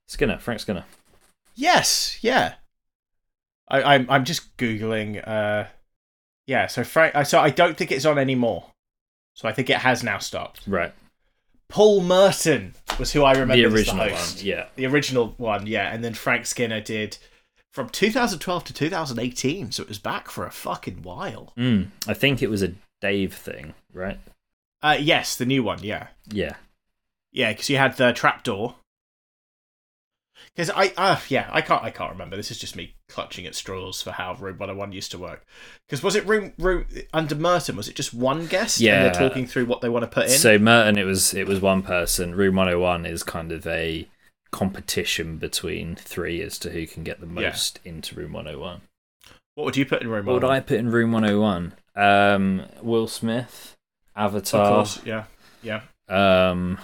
Skinner, 0.07 0.39
Frank 0.39 0.61
Skinner. 0.61 0.85
Yes, 1.55 2.19
yeah. 2.23 2.55
I, 3.69 3.95
I'm 3.95 4.07
I'm 4.09 4.25
just 4.25 4.57
googling. 4.57 5.27
Uh, 5.27 5.65
yeah. 6.49 6.67
So 6.67 6.83
Frank. 6.83 7.15
uh, 7.15 7.23
So 7.23 7.39
I 7.39 7.51
don't 7.51 7.77
think 7.77 7.93
it's 7.93 8.05
on 8.05 8.19
anymore. 8.19 8.65
So 9.35 9.47
I 9.49 9.53
think 9.53 9.71
it 9.71 9.77
has 9.77 10.03
now 10.03 10.19
stopped. 10.19 10.63
Right, 10.67 10.93
Paul 11.69 12.01
Merton 12.03 12.75
was 12.99 13.13
who 13.13 13.23
I 13.23 13.33
remember 13.33 13.55
the 13.55 13.67
original 13.67 14.07
the 14.07 14.13
one. 14.13 14.29
Yeah, 14.39 14.67
The 14.75 14.87
original 14.87 15.35
one, 15.37 15.69
yeah, 15.69 15.93
and 15.95 16.03
then 16.03 16.15
Frank 16.15 16.47
Skinner 16.47 16.81
did 16.81 17.19
from 17.73 17.89
2012 17.89 18.65
to 18.65 18.73
2018, 18.73 19.71
so 19.71 19.83
it 19.85 19.89
was 19.89 20.01
back 20.01 20.29
for 20.29 20.45
a 20.45 20.51
fucking 20.51 21.03
while. 21.03 21.53
mm, 21.57 21.87
I 22.09 22.15
think 22.15 22.43
it 22.43 22.51
was 22.51 22.63
a 22.65 22.73
Dave 23.01 23.33
thing, 23.35 23.75
right? 23.93 24.19
Uh, 24.83 24.97
yes, 24.99 25.37
the 25.37 25.47
new 25.47 25.63
one, 25.63 25.79
yeah, 25.85 26.09
Yeah, 26.33 26.57
yeah, 27.31 27.53
because 27.53 27.71
you 27.71 27.77
had 27.77 27.97
the 27.97 28.13
trapdoor. 28.13 28.75
Because 30.59 30.71
I, 30.75 30.93
uh, 30.97 31.21
yeah, 31.29 31.49
I 31.53 31.61
can't, 31.61 31.85
I 31.85 31.91
can't 31.91 32.11
remember. 32.11 32.35
This 32.35 32.51
is 32.51 32.59
just 32.59 32.75
me 32.75 32.97
clutching 33.09 33.47
at 33.47 33.55
straws 33.55 34.03
for 34.03 34.11
how 34.11 34.35
Room 34.35 34.59
101 34.59 34.91
used 34.91 35.13
to 35.13 35.19
work. 35.19 35.47
Because 35.87 36.03
was 36.03 36.17
it 36.17 36.27
room, 36.27 36.53
room 36.59 36.85
under 37.15 37.37
Merton? 37.37 37.77
Was 37.77 37.87
it 37.89 37.95
just 37.95 38.13
one 38.13 38.49
guest? 38.49 38.79
and 38.79 38.87
Yeah. 38.87 39.03
they're 39.09 39.29
talking 39.29 39.47
through 39.47 39.67
what 39.67 39.83
they 39.83 39.89
want 39.89 40.03
to 40.03 40.09
put 40.11 40.25
in. 40.25 40.31
So 40.31 40.59
Merton, 40.59 40.99
it 40.99 41.05
was 41.05 41.33
it 41.33 41.47
was 41.47 41.61
one 41.61 41.83
person. 41.83 42.35
Room 42.35 42.57
101 42.57 43.07
is 43.07 43.23
kind 43.23 43.53
of 43.53 43.69
a 43.69 44.09
competition 44.51 45.37
between 45.37 45.95
three 45.95 46.43
as 46.43 46.59
to 46.59 46.71
who 46.71 46.89
can 46.89 47.05
get 47.05 47.21
the 47.21 47.27
Yeah. 47.41 47.51
most 47.51 47.79
into 47.85 48.17
Room 48.17 48.33
101. 48.33 48.81
what 49.55 49.65
would 49.65 49.77
you 49.77 49.87
put 49.87 50.03
in 50.03 50.09
Room 50.09 50.27
What 50.27 50.35
would 50.43 50.45
I 50.45 50.59
put 50.59 50.79
in 50.79 50.91
Room 50.91 51.13
101? 51.13 51.75
Um, 51.95 52.63
Will 52.83 53.07
Smith, 53.07 53.77
Of 54.17 54.35
Avatar. 54.35 54.69
course, 54.69 55.01
yeah, 55.05 55.27
yeah. 55.63 55.83
Um, 56.09 56.79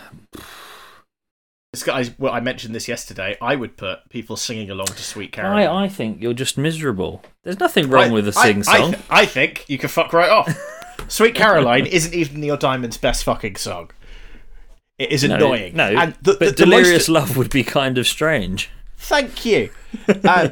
Guy, 1.83 2.05
well, 2.19 2.33
I 2.33 2.41
mentioned 2.41 2.75
this 2.75 2.89
yesterday. 2.89 3.37
I 3.41 3.57
would 3.57 3.77
put 3.77 4.09
people 4.11 4.37
singing 4.37 4.71
along 4.71 4.87
to 4.87 5.03
Sweet 5.03 5.33
Caroline. 5.33 5.67
I, 5.67 5.85
I 5.85 5.89
think 5.89 6.23
you're 6.23 6.35
just 6.35 6.57
miserable. 6.57 7.23
There's 7.43 7.59
nothing 7.61 7.89
wrong 7.91 8.13
with 8.13 8.29
a 8.29 8.33
sing 8.33 8.61
I, 8.61 8.63
song. 8.63 8.93
th- 8.93 9.05
I 9.11 9.27
think 9.27 9.65
you 9.69 9.79
can 9.79 9.89
fuck 9.89 10.13
right 10.13 10.31
off. 10.31 10.55
Sweet 11.09 11.35
Caroline 11.35 11.87
isn't 11.87 12.15
even 12.15 12.41
Neil 12.41 12.57
Diamond's 12.57 12.97
best 12.97 13.25
fucking 13.25 13.57
song. 13.57 13.91
It 14.99 15.11
is 15.11 15.25
No, 15.25 15.35
annoying. 15.35 15.75
No, 15.75 15.85
and 15.89 16.15
the, 16.23 16.33
the, 16.33 16.39
but 16.39 16.57
the 16.57 16.65
Delirious 16.65 17.09
most, 17.09 17.09
Love 17.09 17.37
would 17.37 17.51
be 17.51 17.65
kind 17.65 17.99
of 17.99 18.07
strange. 18.07 18.71
Thank 18.97 19.45
you. 19.45 19.71
Uh, 20.25 20.49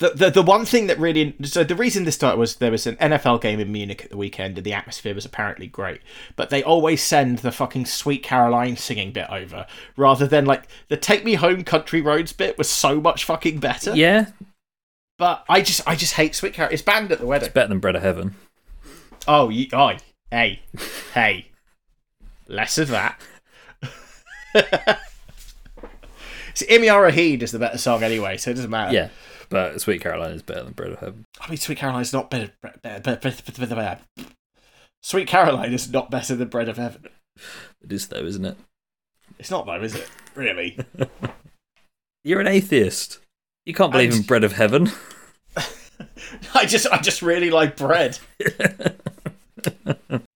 the, 0.00 0.10
the 0.14 0.30
the 0.30 0.42
one 0.42 0.64
thing 0.64 0.86
that 0.86 0.98
really 0.98 1.36
so 1.42 1.62
the 1.62 1.74
reason 1.74 2.04
this 2.04 2.14
started 2.14 2.38
was 2.38 2.56
there 2.56 2.70
was 2.70 2.86
an 2.86 2.96
NFL 2.96 3.42
game 3.42 3.60
in 3.60 3.70
Munich 3.70 4.02
at 4.04 4.10
the 4.10 4.16
weekend 4.16 4.56
and 4.56 4.64
the 4.64 4.72
atmosphere 4.72 5.14
was 5.14 5.26
apparently 5.26 5.66
great, 5.66 6.00
but 6.36 6.48
they 6.48 6.62
always 6.62 7.02
send 7.02 7.40
the 7.40 7.52
fucking 7.52 7.84
Sweet 7.84 8.22
Caroline 8.22 8.78
singing 8.78 9.12
bit 9.12 9.28
over 9.28 9.66
rather 9.98 10.26
than 10.26 10.46
like 10.46 10.68
the 10.88 10.96
Take 10.96 11.22
Me 11.22 11.34
Home 11.34 11.64
Country 11.64 12.00
Roads 12.00 12.32
bit 12.32 12.56
was 12.56 12.70
so 12.70 12.98
much 12.98 13.24
fucking 13.24 13.58
better. 13.60 13.94
Yeah, 13.94 14.28
But 15.18 15.44
I 15.50 15.60
just 15.60 15.86
I 15.86 15.96
just 15.96 16.14
hate 16.14 16.34
Sweet 16.34 16.54
Caroline. 16.54 16.72
It's 16.72 16.82
banned 16.82 17.12
at 17.12 17.18
the 17.18 17.26
wedding. 17.26 17.46
it's 17.46 17.54
better 17.54 17.68
than 17.68 17.78
Bread 17.78 17.96
of 17.96 18.02
Heaven. 18.02 18.36
Oh, 19.28 19.50
you, 19.50 19.66
oh, 19.74 19.92
hey, 20.30 20.62
hey, 21.12 21.48
less 22.48 22.78
of 22.78 22.88
that. 22.88 23.20
See, 26.54 26.66
Yma 26.66 26.88
o 26.88 27.10
Hyd 27.12 27.42
is 27.42 27.52
the 27.52 27.58
better 27.58 27.78
song 27.78 28.02
anyway, 28.02 28.38
so 28.38 28.50
it 28.50 28.54
doesn't 28.54 28.70
matter. 28.70 28.94
Yeah, 28.94 29.08
but 29.50 29.80
Sweet 29.80 30.00
Caroline 30.00 30.32
is 30.32 30.42
better 30.42 30.62
than 30.64 30.72
Bread 30.72 30.92
of 30.92 31.00
Heaven. 31.00 31.24
I 31.40 31.48
mean, 31.50 31.58
Sweet 31.58 31.78
Caroline 31.78 32.02
is 32.02 32.12
not 32.12 32.30
better. 32.30 32.50
better, 32.62 33.00
better, 33.00 33.18
better, 33.20 33.66
better. 33.74 33.98
Sweet 35.02 35.28
Caroline 35.28 35.72
is 35.72 35.90
not 35.90 36.10
better 36.10 36.34
than 36.36 36.48
Bread 36.48 36.68
of 36.68 36.76
Heaven. 36.76 37.06
It 37.82 37.92
is 37.92 38.08
though, 38.08 38.24
isn't 38.24 38.44
it? 38.44 38.56
It's 39.38 39.50
not 39.50 39.66
though, 39.66 39.82
is 39.82 39.94
it? 39.94 40.08
Really? 40.34 40.78
You're 42.24 42.40
an 42.40 42.46
atheist. 42.46 43.18
You 43.66 43.74
can't 43.74 43.92
believe 43.92 44.10
And- 44.12 44.20
in 44.20 44.26
bread 44.26 44.44
of 44.44 44.52
heaven. 44.52 44.90
I 46.54 46.64
just 46.66 46.86
I 46.88 46.98
just 46.98 47.22
really 47.22 47.50
like 47.50 47.76
bread. 47.76 48.18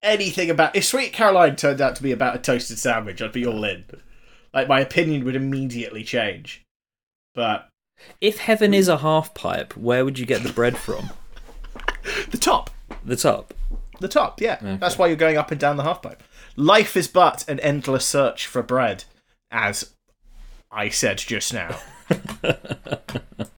Anything 0.02 0.50
about 0.50 0.76
if 0.76 0.84
Sweet 0.84 1.12
Caroline 1.12 1.56
turned 1.56 1.80
out 1.80 1.96
to 1.96 2.02
be 2.02 2.12
about 2.12 2.36
a 2.36 2.38
toasted 2.38 2.78
sandwich, 2.78 3.22
I'd 3.22 3.32
be 3.32 3.46
all 3.46 3.64
in. 3.64 3.84
Like 4.52 4.68
my 4.68 4.80
opinion 4.80 5.24
would 5.24 5.36
immediately 5.36 6.04
change. 6.04 6.62
But 7.34 7.68
If 8.20 8.38
heaven 8.38 8.74
is 8.74 8.88
a 8.88 8.98
half 8.98 9.34
pipe, 9.34 9.76
where 9.76 10.04
would 10.04 10.18
you 10.18 10.26
get 10.26 10.42
the 10.42 10.52
bread 10.52 10.76
from? 10.76 11.10
the 12.30 12.38
top. 12.38 12.70
The 13.04 13.16
top. 13.16 13.54
The 14.00 14.08
top, 14.08 14.40
yeah. 14.40 14.58
That's 14.80 14.98
why 14.98 15.06
you're 15.06 15.16
going 15.16 15.36
up 15.36 15.50
and 15.50 15.60
down 15.60 15.76
the 15.76 15.84
half 15.84 16.02
pipe. 16.02 16.22
Life 16.56 16.96
is 16.96 17.08
but 17.08 17.48
an 17.48 17.60
endless 17.60 18.04
search 18.04 18.46
for 18.46 18.62
bread, 18.62 19.04
as 19.50 19.94
I 20.70 20.88
said 20.88 21.18
just 21.18 21.52
now. 21.52 21.78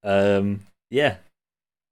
Um, 0.06 0.60
yeah. 0.88 1.16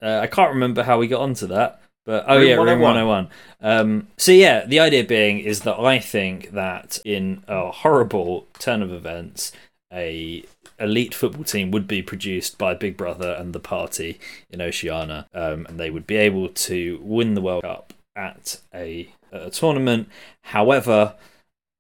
Uh, 0.00 0.20
I 0.22 0.28
can't 0.28 0.54
remember 0.54 0.84
how 0.84 0.98
we 0.98 1.08
got 1.08 1.20
onto 1.20 1.48
that, 1.48 1.82
but 2.06 2.24
oh 2.28 2.36
Room 2.38 2.46
yeah, 2.46 2.54
Room 2.54 2.80
101. 2.80 2.80
101. 2.80 3.28
Um, 3.60 4.08
so 4.16 4.30
yeah, 4.30 4.64
the 4.64 4.80
idea 4.80 5.04
being 5.04 5.40
is 5.40 5.62
that 5.62 5.78
I 5.78 5.98
think 5.98 6.52
that 6.52 7.00
in 7.04 7.42
a 7.48 7.70
horrible 7.70 8.46
turn 8.58 8.82
of 8.82 8.92
events, 8.92 9.52
a 9.92 10.44
elite 10.78 11.14
football 11.14 11.44
team 11.44 11.70
would 11.70 11.86
be 11.86 12.02
produced 12.02 12.58
by 12.58 12.74
Big 12.74 12.96
Brother 12.96 13.36
and 13.38 13.52
the 13.52 13.60
party 13.60 14.18
in 14.50 14.60
Oceania, 14.60 15.26
um, 15.34 15.66
and 15.66 15.78
they 15.78 15.90
would 15.90 16.06
be 16.06 16.16
able 16.16 16.48
to 16.48 17.00
win 17.02 17.34
the 17.34 17.40
World 17.40 17.62
Cup 17.62 17.92
at 18.16 18.60
a, 18.74 19.08
a 19.32 19.50
tournament. 19.50 20.08
However, 20.42 21.14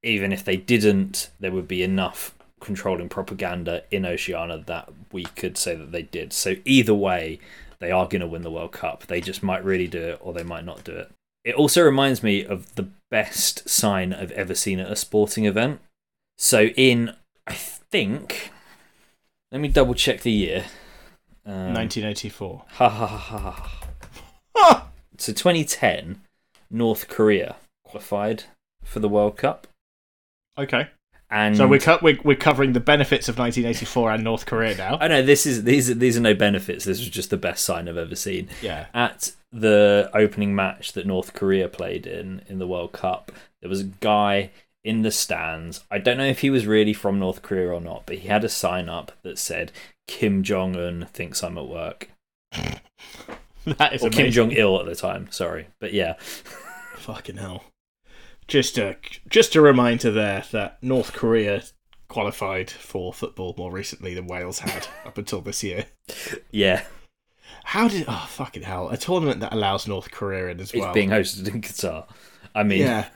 even 0.02 0.32
if 0.32 0.44
they 0.44 0.56
didn't, 0.56 1.30
there 1.40 1.52
would 1.52 1.68
be 1.68 1.82
enough 1.82 2.34
controlling 2.60 3.08
propaganda 3.08 3.82
in 3.90 4.06
Oceania 4.06 4.62
that 4.66 4.90
we 5.12 5.24
could 5.24 5.56
say 5.56 5.74
that 5.74 5.92
they 5.92 6.02
did. 6.02 6.32
So 6.32 6.56
either 6.64 6.94
way, 6.94 7.38
they 7.78 7.90
are 7.90 8.06
going 8.06 8.20
to 8.20 8.26
win 8.26 8.42
the 8.42 8.50
World 8.50 8.72
Cup. 8.72 9.06
They 9.06 9.20
just 9.20 9.42
might 9.42 9.64
really 9.64 9.86
do 9.86 10.00
it 10.00 10.18
or 10.20 10.32
they 10.32 10.42
might 10.42 10.64
not 10.64 10.84
do 10.84 10.92
it. 10.92 11.10
It 11.44 11.54
also 11.54 11.82
reminds 11.82 12.22
me 12.22 12.44
of 12.44 12.74
the 12.74 12.88
best 13.10 13.68
sign 13.68 14.14
I've 14.14 14.32
ever 14.32 14.54
seen 14.54 14.80
at 14.80 14.90
a 14.90 14.96
sporting 14.96 15.44
event. 15.44 15.80
So 16.38 16.64
in, 16.76 17.14
I 17.46 17.52
think, 17.52 18.50
let 19.54 19.60
me 19.60 19.68
double 19.68 19.94
check 19.94 20.22
the 20.22 20.32
year. 20.32 20.64
Um, 21.46 21.74
1984. 21.74 22.64
Ha 22.72 22.88
ha 22.88 23.06
ha 23.06 23.16
ha 23.16 23.80
ha. 24.56 24.88
So 25.16 25.32
2010, 25.32 26.20
North 26.70 27.06
Korea 27.06 27.54
qualified 27.84 28.44
for 28.82 28.98
the 28.98 29.08
World 29.08 29.36
Cup. 29.36 29.68
Okay. 30.58 30.88
And 31.30 31.56
So 31.56 31.68
we're, 31.68 31.78
co- 31.78 32.00
we're 32.02 32.18
we're 32.24 32.36
covering 32.36 32.72
the 32.72 32.80
benefits 32.80 33.28
of 33.28 33.38
1984 33.38 34.10
and 34.10 34.24
North 34.24 34.44
Korea 34.44 34.76
now. 34.76 34.98
I 35.00 35.06
know 35.06 35.22
this 35.22 35.46
is 35.46 35.62
these 35.62 35.88
are 35.88 35.94
these 35.94 36.16
are 36.16 36.20
no 36.20 36.34
benefits. 36.34 36.84
This 36.84 36.98
was 36.98 37.08
just 37.08 37.30
the 37.30 37.36
best 37.36 37.64
sign 37.64 37.88
I've 37.88 37.96
ever 37.96 38.16
seen. 38.16 38.48
Yeah. 38.60 38.86
At 38.92 39.32
the 39.52 40.10
opening 40.14 40.56
match 40.56 40.94
that 40.94 41.06
North 41.06 41.32
Korea 41.32 41.68
played 41.68 42.08
in 42.08 42.42
in 42.48 42.58
the 42.58 42.66
World 42.66 42.92
Cup, 42.92 43.30
there 43.60 43.70
was 43.70 43.82
a 43.82 43.84
guy 43.84 44.50
in 44.84 45.02
the 45.02 45.10
stands. 45.10 45.82
I 45.90 45.98
don't 45.98 46.18
know 46.18 46.26
if 46.26 46.40
he 46.40 46.50
was 46.50 46.66
really 46.66 46.92
from 46.92 47.18
North 47.18 47.42
Korea 47.42 47.70
or 47.70 47.80
not, 47.80 48.04
but 48.06 48.18
he 48.18 48.28
had 48.28 48.44
a 48.44 48.48
sign 48.48 48.88
up 48.88 49.12
that 49.22 49.38
said 49.38 49.72
Kim 50.06 50.42
Jong 50.42 50.76
Un 50.76 51.08
thinks 51.12 51.42
I'm 51.42 51.58
at 51.58 51.66
work. 51.68 52.10
That 53.64 53.94
is 53.94 54.02
Or 54.04 54.10
Kim. 54.10 54.30
Jong 54.30 54.52
Il 54.52 54.78
at 54.78 54.86
the 54.86 54.94
time, 54.94 55.28
sorry. 55.30 55.68
But 55.80 55.94
yeah. 55.94 56.14
Fucking 56.96 57.38
hell. 57.38 57.64
Just 58.46 58.76
a 58.76 58.96
just 59.28 59.56
a 59.56 59.62
reminder 59.62 60.10
there 60.10 60.44
that 60.52 60.82
North 60.82 61.14
Korea 61.14 61.62
qualified 62.08 62.70
for 62.70 63.12
football 63.12 63.54
more 63.56 63.72
recently 63.72 64.12
than 64.12 64.26
Wales 64.26 64.58
had 64.58 64.86
up 65.06 65.16
until 65.16 65.40
this 65.40 65.62
year. 65.62 65.86
Yeah. 66.50 66.84
How 67.64 67.88
did 67.88 68.04
oh 68.06 68.26
fucking 68.28 68.64
hell 68.64 68.90
a 68.90 68.98
tournament 68.98 69.40
that 69.40 69.54
allows 69.54 69.88
North 69.88 70.10
Korea 70.10 70.48
in 70.48 70.60
as 70.60 70.74
well? 70.74 70.84
It's 70.84 70.94
being 70.94 71.08
hosted 71.08 71.48
in 71.48 71.62
Qatar. 71.62 72.06
I 72.54 72.64
mean 72.64 72.80
yeah, 72.80 73.08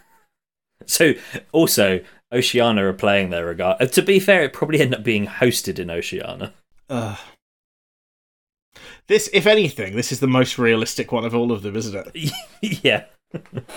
So 0.86 1.14
also 1.52 2.00
Oceania 2.32 2.84
are 2.86 2.92
playing 2.92 3.30
their 3.30 3.46
regard. 3.46 3.80
Uh, 3.80 3.86
to 3.86 4.02
be 4.02 4.20
fair, 4.20 4.42
it 4.42 4.52
probably 4.52 4.80
ended 4.80 5.00
up 5.00 5.04
being 5.04 5.26
hosted 5.26 5.78
in 5.78 5.90
Oceania. 5.90 6.52
uh, 6.88 7.16
this 9.06 9.28
if 9.32 9.46
anything, 9.46 9.96
this 9.96 10.12
is 10.12 10.20
the 10.20 10.26
most 10.26 10.58
realistic 10.58 11.10
one 11.12 11.24
of 11.24 11.34
all 11.34 11.50
of 11.50 11.62
them, 11.62 11.76
isn't 11.76 12.06
it? 12.14 12.32
yeah. 12.84 13.04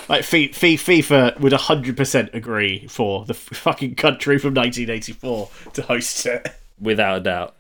Like 0.08 0.24
Fi- 0.24 0.50
FIFA 0.50 1.40
would 1.40 1.54
hundred 1.54 1.98
percent 1.98 2.30
agree 2.34 2.88
for 2.88 3.26
the 3.26 3.34
f- 3.34 3.40
fucking 3.40 3.96
country 3.96 4.38
from 4.38 4.54
1984 4.54 5.50
to 5.74 5.82
host 5.82 6.26
it. 6.26 6.54
Without 6.80 7.18
a 7.18 7.22
doubt. 7.22 7.56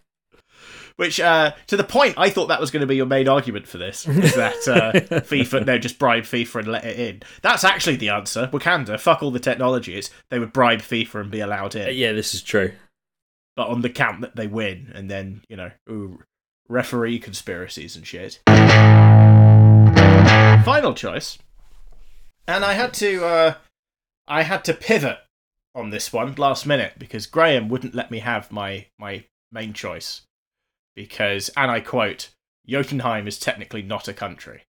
Which, 1.02 1.20
uh, 1.20 1.54
to 1.66 1.76
the 1.78 1.84
point, 1.84 2.14
I 2.16 2.30
thought 2.30 2.50
that 2.50 2.60
was 2.62 2.70
going 2.70 2.82
to 2.82 2.86
be 2.86 2.96
your 2.96 3.08
main 3.08 3.28
argument 3.28 3.68
for 3.68 3.80
this. 3.80 4.08
Is 4.08 4.36
that 4.36 4.68
uh, 4.68 4.92
FIFA, 5.22 5.66
no, 5.66 5.80
just 5.80 5.98
bribe 5.98 6.26
FIFA 6.26 6.60
and 6.60 6.68
let 6.68 6.86
it 6.86 7.00
in. 7.00 7.24
That's 7.42 7.64
actually 7.64 7.96
the 7.96 8.10
answer. 8.10 8.52
Wakanda, 8.54 9.00
fuck 9.00 9.24
all 9.24 9.32
the 9.32 9.40
technologies. 9.40 10.12
They 10.30 10.38
would 10.38 10.54
bribe 10.54 10.82
FIFA 10.82 11.22
and 11.22 11.32
be 11.32 11.40
allowed 11.40 11.76
Uh, 11.76 11.80
in. 11.80 11.98
Yeah, 11.98 12.12
this 12.12 12.36
is 12.36 12.44
true. 12.44 12.74
But 13.56 13.70
on 13.70 13.82
the 13.82 13.90
count 13.90 14.22
that 14.22 14.36
they 14.36 14.46
win, 14.46 14.92
and 14.94 15.10
then, 15.10 15.42
you 15.50 15.58
know, 15.58 15.72
ooh, 15.90 16.20
referee 16.70 17.18
conspiracies 17.18 17.96
and 17.96 18.06
shit. 18.06 18.40
Final 20.64 20.94
choice. 20.94 21.40
And 22.48 22.64
I 22.64 22.74
had 22.74 22.94
to, 22.94 23.26
uh, 23.26 23.54
I 24.28 24.44
had 24.44 24.64
to 24.66 24.74
pivot 24.76 25.18
on 25.74 25.90
this 25.90 26.14
one 26.14 26.36
last 26.36 26.68
minute 26.68 26.94
because 27.00 27.26
Graham 27.26 27.70
wouldn't 27.70 27.96
let 27.96 28.12
me 28.12 28.20
have 28.20 28.52
my, 28.52 28.86
my 29.00 29.24
main 29.52 29.74
choice. 29.74 30.22
Because, 30.96 31.50
and 31.56 31.72
I 31.72 31.80
quote, 31.80 32.30
Jotunheim 32.68 33.28
is 33.28 33.40
technically 33.40 33.82
not 33.82 34.08
a 34.08 34.14
country. 34.14 34.64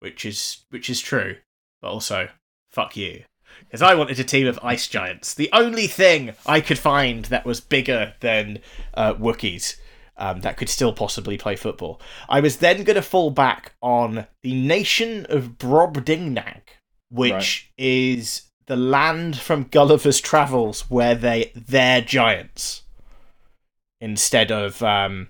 Which 0.00 0.24
is, 0.24 0.64
which 0.70 0.90
is 0.90 1.00
true. 1.00 1.36
But 1.80 1.88
also, 1.88 2.28
fuck 2.70 2.96
you. 2.96 3.24
Because 3.60 3.82
I 3.82 3.94
wanted 3.94 4.18
a 4.18 4.24
team 4.24 4.46
of 4.46 4.58
ice 4.62 4.88
giants. 4.88 5.32
The 5.32 5.48
only 5.52 5.86
thing 5.86 6.32
I 6.44 6.60
could 6.60 6.78
find 6.78 7.24
that 7.26 7.46
was 7.46 7.60
bigger 7.60 8.14
than 8.20 8.58
uh, 8.94 9.14
Wookiees 9.14 9.76
um, 10.16 10.40
that 10.40 10.56
could 10.56 10.68
still 10.68 10.92
possibly 10.92 11.38
play 11.38 11.56
football. 11.56 12.00
I 12.28 12.40
was 12.40 12.58
then 12.58 12.84
going 12.84 12.96
to 12.96 13.02
fall 13.02 13.30
back 13.30 13.74
on 13.80 14.26
the 14.42 14.54
nation 14.54 15.26
of 15.28 15.58
Brobdingnag, 15.58 16.62
which 17.10 17.32
Right. 17.32 17.62
is 17.86 18.42
the 18.66 18.76
land 18.76 19.38
from 19.38 19.64
Gulliver's 19.64 20.20
Travels 20.20 20.88
where 20.90 21.14
they 21.14 21.52
they're 21.54 22.00
giants 22.00 22.82
instead 24.00 24.50
of 24.50 24.82
um, 24.82 25.28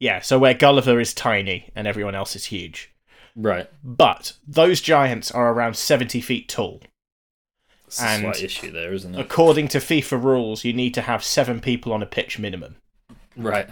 yeah. 0.00 0.20
So 0.20 0.38
where 0.38 0.54
Gulliver 0.54 1.00
is 1.00 1.12
tiny 1.14 1.70
and 1.74 1.86
everyone 1.86 2.14
else 2.14 2.34
is 2.36 2.46
huge, 2.46 2.90
Right. 3.36 3.68
but 3.82 4.34
those 4.46 4.80
giants 4.80 5.30
are 5.30 5.52
around 5.52 5.76
seventy 5.76 6.20
feet 6.20 6.48
tall. 6.48 6.82
A 7.98 8.02
And- 8.04 8.22
slight 8.22 8.42
issue 8.42 8.70
there, 8.70 8.92
isn't 8.92 9.14
it? 9.14 9.20
According 9.20 9.68
to 9.68 9.78
FIFA 9.78 10.22
rules, 10.22 10.64
you 10.64 10.72
need 10.72 10.92
to 10.94 11.02
have 11.02 11.24
seven 11.24 11.60
people 11.60 11.92
on 11.92 12.02
a 12.02 12.06
pitch 12.06 12.38
minimum. 12.38 12.76
Right. 13.36 13.68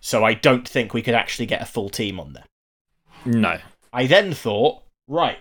So 0.00 0.24
I 0.24 0.32
don't 0.34 0.66
think 0.66 0.94
we 0.94 1.02
could 1.02 1.14
actually 1.14 1.46
get 1.46 1.60
a 1.60 1.66
full 1.66 1.90
team 1.90 2.18
on 2.20 2.32
there. 2.32 2.44
No. 3.26 3.58
I 3.92 4.06
then 4.06 4.32
thought, 4.32 4.82
right, 5.06 5.38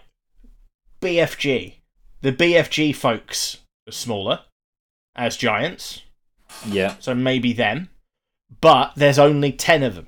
BFG. 1.01 1.75
The 2.21 2.31
BFG 2.33 2.93
folks 2.95 3.57
are 3.87 3.91
smaller 3.91 4.41
as 5.15 5.37
giants, 5.37 6.01
Yeah. 6.65 6.95
so 6.99 7.13
maybe 7.13 7.53
them. 7.53 7.89
But 8.61 8.93
there's 8.95 9.19
only 9.19 9.51
10 9.51 9.83
of 9.83 9.95
them. 9.95 10.07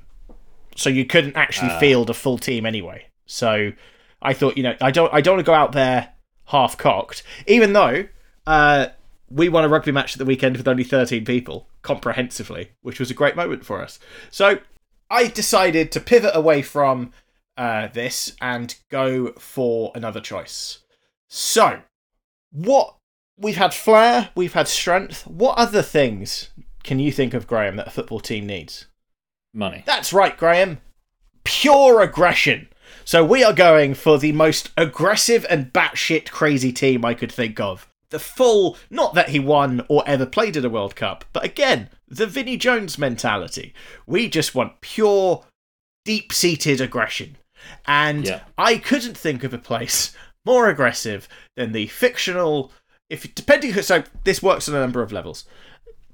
So 0.80 0.90
you 0.90 1.06
couldn't 1.06 1.36
actually 1.36 1.72
Ah. 1.72 1.80
field 1.80 2.10
a 2.10 2.14
full 2.14 2.38
team 2.38 2.66
anyway. 2.66 3.08
So 3.26 3.74
I 4.22 4.34
thought, 4.34 4.56
you 4.58 4.64
know, 4.64 4.76
I 4.82 4.92
don't 4.92 5.14
I 5.14 5.22
don't 5.22 5.36
want 5.36 5.46
to 5.46 5.50
go 5.50 5.54
out 5.54 5.74
there 5.74 6.14
half 6.46 6.78
cocked, 6.78 7.22
even 7.48 7.74
though 7.74 8.06
uh, 8.48 8.88
we 9.30 9.50
won 9.50 9.64
a 9.66 9.68
rugby 9.68 9.92
match 9.92 10.14
at 10.14 10.20
the 10.20 10.26
weekend 10.26 10.58
with 10.58 10.68
only 10.68 10.84
13 10.84 11.26
people 11.26 11.68
comprehensively, 11.82 12.72
which 12.82 13.00
was 13.00 13.12
a 13.12 13.14
great 13.14 13.36
moment 13.36 13.66
for 13.66 13.82
us. 13.82 14.00
So 14.32 14.60
I 15.10 15.28
decided 15.28 15.92
to 15.92 16.00
pivot 16.00 16.32
away 16.34 16.62
from 16.62 17.12
uh, 17.58 17.88
this 17.88 18.36
and 18.42 18.76
go 18.90 19.34
for 19.34 19.92
another 19.94 20.22
choice. 20.22 20.80
So, 21.28 21.82
what 22.52 22.96
we've 23.38 23.58
had 23.58 23.74
flair, 23.74 24.30
we've 24.34 24.54
had 24.54 24.68
strength. 24.68 25.28
What 25.28 25.58
other 25.58 25.82
things 25.82 26.50
can 26.84 27.00
you 27.00 27.12
think 27.12 27.34
of, 27.34 27.48
Graham, 27.48 27.76
that 27.76 27.88
a 27.88 27.92
football 27.92 28.22
team 28.22 28.46
needs? 28.48 28.88
Money. 29.54 29.84
That's 29.86 30.14
right, 30.14 30.36
Graham. 30.38 30.80
Pure 31.44 32.02
aggression. 32.02 32.68
So 33.06 33.24
we 33.26 33.44
are 33.44 33.54
going 33.54 33.94
for 33.96 34.18
the 34.18 34.32
most 34.32 34.70
aggressive 34.78 35.46
and 35.50 35.74
batshit 35.74 36.30
crazy 36.30 36.72
team 36.72 37.04
I 37.04 37.14
could 37.14 37.32
think 37.32 37.60
of. 37.60 37.88
The 38.12 38.20
full, 38.20 38.78
not 38.90 39.14
that 39.16 39.30
he 39.30 39.40
won 39.40 39.86
or 39.88 40.04
ever 40.08 40.26
played 40.26 40.56
in 40.58 40.66
a 40.66 40.70
World 40.70 40.96
Cup, 40.96 41.26
but 41.34 41.44
again, 41.46 41.90
the 42.08 42.26
Vinnie 42.28 42.58
Jones 42.58 42.98
mentality. 42.98 43.74
We 44.08 44.28
just 44.30 44.56
want 44.56 44.82
pure, 44.82 45.46
deep 46.06 46.34
seated 46.34 46.82
aggression. 46.82 47.38
And 47.86 48.26
Yeah. 48.26 48.42
I 48.58 48.78
couldn't 48.78 49.18
think 49.18 49.44
of 49.44 49.54
a 49.54 49.60
place 49.60 50.16
more 50.46 50.70
aggressive 50.70 51.28
than 51.56 51.72
the 51.72 51.88
fictional. 51.88 52.72
If 53.10 53.34
depending, 53.36 53.74
who- 53.74 53.82
so 53.84 54.04
this 54.24 54.42
works 54.42 54.68
on 54.70 54.76
a 54.76 54.80
number 54.80 55.02
of 55.02 55.12
levels. 55.12 55.46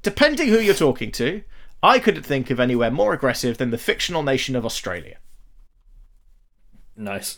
Depending 0.02 0.50
who 0.50 0.60
you're 0.60 0.74
talking 0.76 1.12
to, 1.14 1.44
I 1.84 2.00
couldn't 2.00 2.24
think 2.24 2.50
of 2.50 2.60
anywhere 2.60 2.92
more 2.92 3.14
aggressive 3.14 3.58
than 3.58 3.72
the 3.72 3.78
fictional 3.78 4.24
nation 4.24 4.56
of 4.56 4.66
Australia. 4.66 5.18
Nice. 6.96 7.38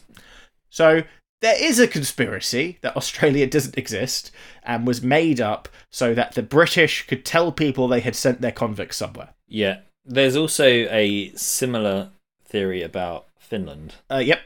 So 0.70 1.04
there 1.42 1.62
is 1.62 1.80
a 1.80 1.88
conspiracy 1.88 2.78
that 2.82 2.96
Australia 2.96 3.48
doesn't 3.56 3.78
exist 3.78 4.32
and 4.64 4.88
was 4.88 5.02
made 5.02 5.42
up 5.42 5.70
so 5.90 6.14
that 6.14 6.34
the 6.34 6.44
British 6.44 7.06
could 7.08 7.26
tell 7.26 7.52
people 7.52 7.88
they 7.88 8.00
had 8.00 8.16
sent 8.16 8.42
their 8.42 8.52
convicts 8.52 8.98
somewhere. 8.98 9.30
Yeah. 9.48 9.80
There's 10.06 10.36
also 10.36 10.66
a 10.66 11.32
similar 11.36 12.12
theory 12.46 12.82
about 12.82 13.26
Finland. 13.40 13.96
Uh, 14.10 14.18
yep. 14.18 14.40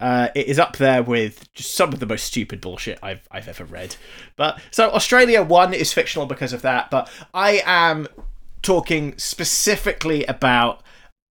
Uh, 0.00 0.28
it 0.34 0.46
is 0.46 0.58
up 0.58 0.76
there 0.76 1.02
with 1.02 1.50
just 1.54 1.74
some 1.74 1.92
of 1.92 2.00
the 2.00 2.06
most 2.06 2.24
stupid 2.24 2.60
bullshit 2.60 2.98
I've 3.02 3.26
I've 3.30 3.48
ever 3.48 3.64
read. 3.64 3.96
But 4.36 4.60
so 4.70 4.90
Australia 4.90 5.42
one 5.42 5.72
is 5.72 5.92
fictional 5.92 6.26
because 6.26 6.52
of 6.52 6.62
that, 6.62 6.90
but 6.90 7.08
I 7.32 7.62
am 7.64 8.08
talking 8.64 9.16
specifically 9.18 10.24
about 10.24 10.82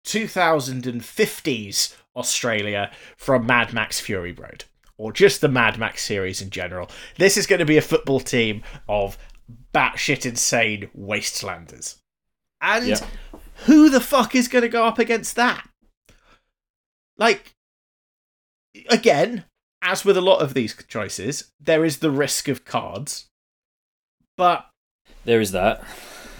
2050s 0.05 1.95
Australia 2.15 2.91
from 3.17 3.45
Mad 3.45 3.73
Max 3.73 3.99
Fury 3.99 4.31
Road 4.31 4.65
or 4.97 5.11
just 5.11 5.41
the 5.41 5.49
Mad 5.49 5.77
Max 5.77 6.03
series 6.03 6.41
in 6.41 6.49
general. 6.49 6.89
This 7.17 7.35
is 7.35 7.47
going 7.47 7.59
to 7.59 7.65
be 7.65 7.77
a 7.77 7.81
football 7.81 8.19
team 8.19 8.63
of 8.87 9.17
batshit 9.73 10.25
insane 10.25 10.89
wastelanders. 10.97 11.97
And 12.61 13.01
who 13.65 13.89
the 13.89 13.99
fuck 13.99 14.35
is 14.35 14.47
going 14.47 14.61
to 14.61 14.69
go 14.69 14.85
up 14.85 14.99
against 14.99 15.35
that? 15.35 15.67
Like, 17.17 17.53
again, 18.89 19.45
as 19.81 20.05
with 20.05 20.15
a 20.17 20.21
lot 20.21 20.41
of 20.41 20.53
these 20.53 20.75
choices, 20.87 21.51
there 21.59 21.83
is 21.83 21.97
the 21.97 22.11
risk 22.11 22.47
of 22.47 22.63
cards. 22.63 23.27
But 24.37 24.65
There 25.25 25.41
is 25.41 25.51
that. 25.51 25.83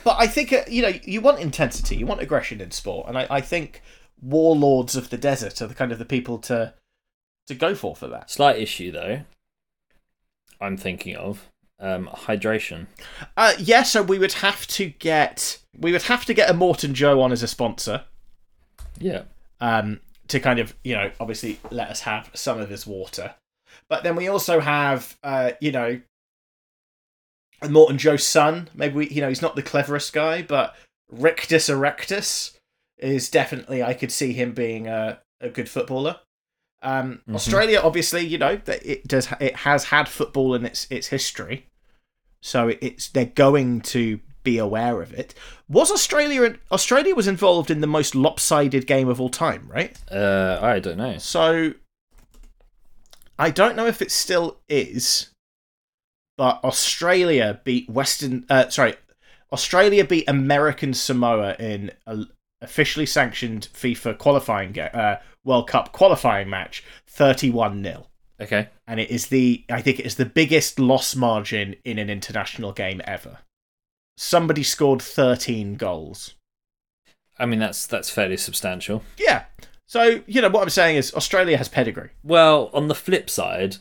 But 0.03 0.17
I 0.19 0.27
think 0.27 0.51
uh, 0.53 0.63
you 0.67 0.81
know 0.81 0.93
you 1.03 1.21
want 1.21 1.39
intensity, 1.39 1.95
you 1.95 2.05
want 2.05 2.21
aggression 2.21 2.61
in 2.61 2.71
sport, 2.71 3.07
and 3.07 3.17
I, 3.17 3.27
I 3.29 3.41
think 3.41 3.81
warlords 4.21 4.95
of 4.95 5.09
the 5.09 5.17
desert 5.17 5.61
are 5.61 5.67
the 5.67 5.73
kind 5.73 5.91
of 5.91 5.99
the 5.99 6.05
people 6.05 6.37
to 6.39 6.73
to 7.47 7.55
go 7.55 7.75
for 7.75 7.95
for 7.95 8.07
that. 8.07 8.29
Slight 8.29 8.57
issue 8.59 8.91
though. 8.91 9.21
I'm 10.61 10.77
thinking 10.77 11.15
of 11.15 11.49
um, 11.79 12.07
hydration. 12.11 12.87
Uh, 13.35 13.53
yeah, 13.59 13.83
so 13.83 14.01
we 14.01 14.17
would 14.19 14.33
have 14.33 14.65
to 14.67 14.87
get 14.87 15.59
we 15.77 15.91
would 15.91 16.03
have 16.03 16.25
to 16.25 16.33
get 16.33 16.49
Immortan 16.49 16.93
Joe 16.93 17.21
on 17.21 17.31
as 17.31 17.43
a 17.43 17.47
sponsor. 17.47 18.03
Yeah. 18.99 19.23
um, 19.59 19.99
to 20.27 20.39
kind 20.39 20.59
of 20.59 20.75
you 20.83 20.95
know 20.95 21.11
obviously 21.19 21.59
let 21.71 21.89
us 21.89 22.01
have 22.01 22.29
some 22.33 22.59
of 22.59 22.69
his 22.69 22.87
water. 22.87 23.35
But 23.89 24.03
then 24.03 24.15
we 24.15 24.27
also 24.27 24.59
have 24.59 25.17
uh, 25.23 25.51
you 25.59 25.71
know 25.71 26.01
Immortan 27.63 27.97
Joe's 27.97 28.25
son. 28.25 28.69
Maybe 28.73 28.95
we 28.95 29.09
you 29.09 29.21
know 29.21 29.29
he's 29.29 29.41
not 29.41 29.55
the 29.55 29.63
cleverest 29.63 30.13
guy, 30.13 30.41
but 30.41 30.75
Rictus 31.11 31.69
Erectus 31.69 32.57
is 32.97 33.29
definitely 33.29 33.81
I 33.83 33.93
could 33.93 34.11
see 34.11 34.33
him 34.33 34.53
being 34.53 34.87
a, 34.87 35.19
a 35.41 35.49
good 35.49 35.69
footballer. 35.69 36.19
Um, 36.81 37.21
Mhm. 37.29 37.35
Australia, 37.35 37.79
obviously, 37.81 38.21
you 38.25 38.37
know 38.37 38.57
that 38.65 38.85
it 38.85 39.07
does 39.07 39.27
it 39.39 39.55
has 39.57 39.85
had 39.85 40.07
football 40.09 40.53
in 40.55 40.65
its 40.65 40.85
its 40.89 41.07
history, 41.07 41.67
so 42.41 42.69
it's 42.81 43.07
they're 43.09 43.25
going 43.25 43.81
to 43.81 44.19
be 44.43 44.57
aware 44.57 45.01
of 45.01 45.13
it. 45.13 45.33
Was 45.69 45.89
Australia 45.89 46.57
Australia 46.71 47.15
was 47.15 47.27
involved 47.27 47.71
in 47.71 47.79
the 47.79 47.87
most 47.87 48.13
lopsided 48.15 48.85
game 48.85 49.07
of 49.07 49.21
all 49.21 49.29
time, 49.29 49.67
right? 49.69 49.97
Uh, 50.11 50.59
I 50.61 50.79
don't 50.79 50.97
know. 50.97 51.17
So 51.17 51.73
I 53.39 53.49
don't 53.49 53.75
know 53.75 53.87
if 53.87 54.01
it 54.01 54.11
still 54.11 54.57
is, 54.69 55.29
but 56.37 56.63
Australia 56.63 57.59
beat 57.63 57.89
Western. 57.89 58.45
Uh, 58.49 58.69
sorry, 58.69 58.95
Australia 59.51 60.03
beat 60.05 60.27
American 60.27 60.93
Samoa 60.93 61.55
in 61.59 61.91
a 62.07 62.25
officially 62.61 63.05
sanctioned 63.05 63.67
FIFA 63.73 64.17
qualifying 64.17 64.77
uh, 64.79 65.19
World 65.43 65.67
Cup 65.67 65.91
qualifying 65.91 66.49
match, 66.49 66.83
thirty-one 67.07 67.83
0 67.83 68.07
Okay. 68.41 68.69
and 68.87 68.99
it 68.99 69.09
is 69.09 69.27
the 69.27 69.63
I 69.69 69.81
think 69.81 69.99
it 69.99 70.05
is 70.05 70.15
the 70.15 70.25
biggest 70.25 70.79
loss 70.79 71.15
margin 71.15 71.75
in 71.85 71.99
an 71.99 72.09
international 72.09 72.71
game 72.73 73.01
ever. 73.05 73.39
Somebody 74.17 74.63
scored 74.63 75.01
thirteen 75.01 75.75
goals. 75.75 76.33
I 77.37 77.45
mean 77.45 77.59
that's 77.59 77.85
that's 77.85 78.09
fairly 78.09 78.37
substantial. 78.37 79.03
Yeah. 79.17 79.45
So, 79.85 80.21
you 80.25 80.41
know, 80.41 80.49
what 80.49 80.63
I'm 80.63 80.69
saying 80.69 80.95
is 80.95 81.13
Australia 81.13 81.57
has 81.57 81.69
pedigree. 81.69 82.09
Well, 82.23 82.71
on 82.73 82.87
the 82.87 82.95
flip 82.95 83.29
side, 83.29 83.77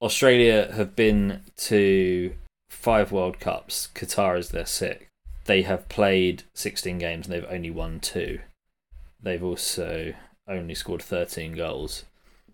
Australia 0.00 0.72
have 0.72 0.96
been 0.96 1.42
to 1.56 2.34
five 2.68 3.12
World 3.12 3.38
Cups. 3.40 3.88
Qatar 3.94 4.38
is 4.38 4.50
their 4.50 4.66
sixth. 4.66 5.06
They 5.44 5.62
have 5.62 5.88
played 5.88 6.44
16 6.54 6.98
games 6.98 7.26
and 7.26 7.34
they've 7.34 7.50
only 7.50 7.70
won 7.70 8.00
two. 8.00 8.40
They've 9.22 9.42
also 9.42 10.14
only 10.48 10.74
scored 10.74 11.02
13 11.02 11.52
goals. 11.52 12.04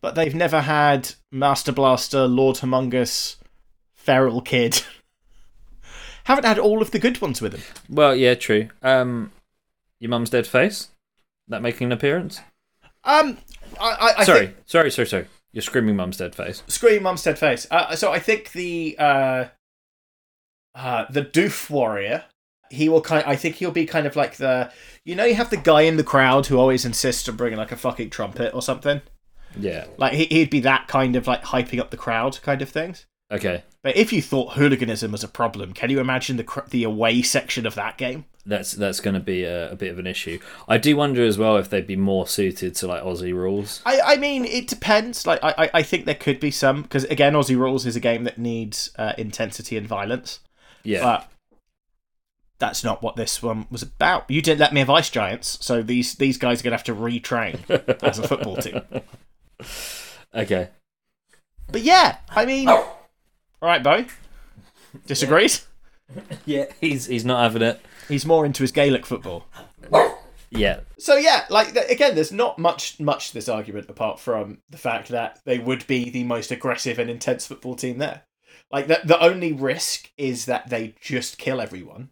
but 0.00 0.14
they've 0.14 0.34
never 0.34 0.62
had 0.62 1.12
Master 1.32 1.72
Blaster, 1.72 2.26
Lord 2.26 2.56
Humongous, 2.56 3.36
Feral 3.94 4.40
Kid. 4.40 4.82
Haven't 6.24 6.44
had 6.44 6.58
all 6.58 6.82
of 6.82 6.90
the 6.90 6.98
good 6.98 7.20
ones 7.20 7.40
with 7.40 7.52
them. 7.52 7.62
Well, 7.88 8.14
yeah, 8.16 8.34
true. 8.34 8.68
Um, 8.82 9.30
your 10.00 10.10
mum's 10.10 10.30
dead 10.30 10.46
face. 10.46 10.88
That 11.48 11.62
making 11.62 11.86
an 11.86 11.92
appearance? 11.92 12.40
Um, 13.04 13.38
I, 13.80 13.90
I, 13.90 14.14
I 14.18 14.24
sorry, 14.24 14.46
think 14.46 14.56
sorry, 14.66 14.90
sorry, 14.90 15.06
sorry. 15.06 15.26
Your 15.56 15.62
screaming 15.62 15.96
mum's 15.96 16.18
dead 16.18 16.34
face. 16.34 16.62
Scream 16.66 17.04
Mumstead 17.04 17.38
Face. 17.38 17.66
Uh, 17.70 17.96
so 17.96 18.12
I 18.12 18.18
think 18.18 18.52
the 18.52 18.94
uh, 18.98 19.46
uh, 20.74 21.06
the 21.08 21.22
Doof 21.22 21.70
Warrior. 21.70 22.24
He 22.70 22.90
will 22.90 23.00
kind. 23.00 23.24
I 23.26 23.36
think 23.36 23.54
he'll 23.54 23.70
be 23.70 23.86
kind 23.86 24.06
of 24.06 24.16
like 24.16 24.36
the. 24.36 24.70
You 25.06 25.14
know, 25.14 25.24
you 25.24 25.34
have 25.34 25.48
the 25.48 25.56
guy 25.56 25.80
in 25.82 25.96
the 25.96 26.04
crowd 26.04 26.46
who 26.46 26.58
always 26.58 26.84
insists 26.84 27.26
on 27.26 27.36
bringing 27.36 27.56
like 27.56 27.72
a 27.72 27.76
fucking 27.76 28.10
trumpet 28.10 28.52
or 28.52 28.60
something. 28.60 29.00
Yeah. 29.58 29.86
Like 29.96 30.12
he, 30.12 30.26
he'd 30.26 30.50
be 30.50 30.60
that 30.60 30.88
kind 30.88 31.16
of 31.16 31.26
like 31.26 31.44
hyping 31.44 31.80
up 31.80 31.90
the 31.90 31.96
crowd 31.96 32.38
kind 32.42 32.60
of 32.60 32.68
things. 32.68 33.06
Okay. 33.30 33.64
But 33.82 33.96
if 33.96 34.12
you 34.12 34.22
thought 34.22 34.52
hooliganism 34.54 35.10
was 35.10 35.24
a 35.24 35.28
problem, 35.28 35.72
can 35.72 35.90
you 35.90 35.98
imagine 35.98 36.36
the 36.36 36.44
cr- 36.44 36.60
the 36.70 36.84
away 36.84 37.22
section 37.22 37.66
of 37.66 37.74
that 37.74 37.98
game? 37.98 38.24
That's 38.44 38.70
that's 38.72 39.00
going 39.00 39.14
to 39.14 39.20
be 39.20 39.42
a, 39.42 39.72
a 39.72 39.74
bit 39.76 39.90
of 39.90 39.98
an 39.98 40.06
issue. 40.06 40.38
I 40.68 40.78
do 40.78 40.96
wonder 40.96 41.24
as 41.24 41.36
well 41.36 41.56
if 41.56 41.68
they'd 41.68 41.86
be 41.88 41.96
more 41.96 42.28
suited 42.28 42.76
to 42.76 42.86
like 42.86 43.02
Aussie 43.02 43.34
rules. 43.34 43.82
I, 43.84 44.00
I 44.00 44.16
mean, 44.16 44.44
it 44.44 44.68
depends. 44.68 45.26
Like, 45.26 45.42
I, 45.42 45.54
I- 45.58 45.70
I 45.74 45.82
think 45.82 46.04
there 46.04 46.14
could 46.14 46.38
be 46.38 46.52
some 46.52 46.82
because 46.82 47.02
again, 47.04 47.32
Aussie 47.32 47.58
Rules 47.58 47.84
is 47.84 47.96
a 47.96 48.00
game 48.00 48.22
that 48.24 48.38
needs 48.38 48.90
uh, 48.96 49.14
intensity 49.18 49.76
and 49.76 49.88
violence, 49.88 50.38
Yeah. 50.84 51.02
but 51.02 51.28
that's 52.60 52.84
not 52.84 53.02
what 53.02 53.16
this 53.16 53.42
one 53.42 53.66
was 53.72 53.82
about. 53.82 54.30
You 54.30 54.40
didn't 54.40 54.60
let 54.60 54.72
me 54.72 54.78
have 54.78 54.88
ice 54.90 55.10
giants, 55.10 55.58
so 55.60 55.82
these 55.82 56.14
these 56.14 56.38
guys 56.38 56.60
are 56.60 56.64
gonna 56.64 56.76
have 56.76 56.84
to 56.84 56.94
retrain 56.94 57.58
as 58.04 58.20
a 58.20 58.28
football 58.28 58.56
team. 58.56 58.80
okay. 60.34 60.68
But 61.72 61.82
yeah, 61.82 62.18
I 62.30 62.46
mean, 62.46 62.68
all 63.66 63.72
right, 63.72 63.82
Bo. 63.82 64.04
Disagrees? 65.06 65.66
Yeah. 66.44 66.66
He's 66.80 67.06
he's 67.06 67.24
not 67.24 67.42
having 67.42 67.62
it. 67.62 67.80
He's 68.06 68.24
more 68.24 68.46
into 68.46 68.62
his 68.62 68.70
Gaelic 68.70 69.04
football. 69.04 69.44
Yeah. 70.50 70.80
So 71.00 71.16
yeah, 71.16 71.46
like 71.50 71.72
th- 71.74 71.90
again, 71.90 72.14
there's 72.14 72.30
not 72.30 72.60
much 72.60 73.00
much 73.00 73.28
to 73.28 73.34
this 73.34 73.48
argument 73.48 73.90
apart 73.90 74.20
from 74.20 74.58
the 74.70 74.78
fact 74.78 75.08
that 75.08 75.40
they 75.44 75.58
would 75.58 75.84
be 75.88 76.08
the 76.08 76.22
most 76.22 76.52
aggressive 76.52 77.00
and 77.00 77.10
intense 77.10 77.44
football 77.44 77.74
team 77.74 77.98
there. 77.98 78.22
Like 78.70 78.86
the 78.86 79.00
the 79.02 79.20
only 79.20 79.52
risk 79.52 80.12
is 80.16 80.44
that 80.46 80.70
they 80.70 80.94
just 81.00 81.38
kill 81.38 81.60
everyone. 81.60 82.10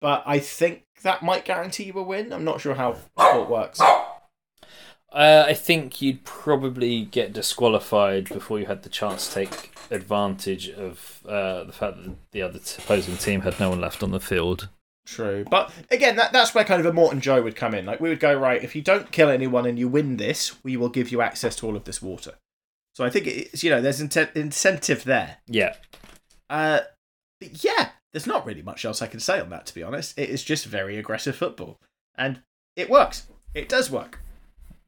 But 0.00 0.22
I 0.24 0.38
think 0.38 0.84
that 1.02 1.22
might 1.22 1.44
guarantee 1.44 1.84
you 1.84 1.98
a 1.98 2.02
win. 2.02 2.32
I'm 2.32 2.44
not 2.44 2.62
sure 2.62 2.74
how 2.74 2.94
sport 2.94 3.50
works. 3.50 3.78
Uh, 5.14 5.44
I 5.46 5.54
think 5.54 6.02
you'd 6.02 6.24
probably 6.24 7.04
get 7.04 7.32
disqualified 7.32 8.28
before 8.28 8.58
you 8.58 8.66
had 8.66 8.82
the 8.82 8.88
chance 8.88 9.28
to 9.28 9.34
take 9.34 9.72
advantage 9.90 10.68
of 10.70 11.20
uh, 11.24 11.62
the 11.62 11.72
fact 11.72 12.02
that 12.02 12.16
the 12.32 12.42
other 12.42 12.58
t- 12.58 12.82
opposing 12.82 13.16
team 13.16 13.42
had 13.42 13.60
no 13.60 13.70
one 13.70 13.80
left 13.80 14.02
on 14.02 14.10
the 14.10 14.18
field. 14.18 14.68
True, 15.06 15.44
but 15.48 15.70
again, 15.90 16.16
that 16.16 16.32
that's 16.32 16.54
where 16.54 16.64
kind 16.64 16.84
of 16.84 16.92
Immortan 16.92 17.20
Joe 17.20 17.42
would 17.42 17.54
come 17.54 17.74
in. 17.74 17.86
Like 17.86 18.00
we 18.00 18.08
would 18.08 18.20
go 18.20 18.34
right 18.36 18.64
if 18.64 18.74
you 18.74 18.82
don't 18.82 19.12
kill 19.12 19.28
anyone 19.28 19.66
and 19.66 19.78
you 19.78 19.86
win 19.86 20.16
this, 20.16 20.64
we 20.64 20.76
will 20.76 20.88
give 20.88 21.12
you 21.12 21.20
access 21.20 21.54
to 21.56 21.66
all 21.66 21.76
of 21.76 21.84
this 21.84 22.02
water. 22.02 22.32
So 22.94 23.04
I 23.04 23.10
think 23.10 23.26
it's 23.26 23.62
you 23.62 23.70
know 23.70 23.80
there's 23.80 24.00
incentive 24.00 25.04
there. 25.04 25.36
Yeah. 25.46 25.74
Uh, 26.48 26.80
but 27.38 27.62
yeah, 27.62 27.90
there's 28.12 28.26
not 28.26 28.46
really 28.46 28.62
much 28.62 28.84
else 28.84 29.02
I 29.02 29.06
can 29.06 29.20
say 29.20 29.38
on 29.40 29.50
that, 29.50 29.66
to 29.66 29.74
be 29.74 29.82
honest. 29.82 30.18
It 30.18 30.30
is 30.30 30.42
just 30.42 30.66
very 30.66 30.96
aggressive 30.96 31.36
football. 31.36 31.78
And 32.16 32.40
it 32.74 32.88
works. 32.88 33.26
It 33.54 33.68
does 33.68 33.90
work. 33.90 34.20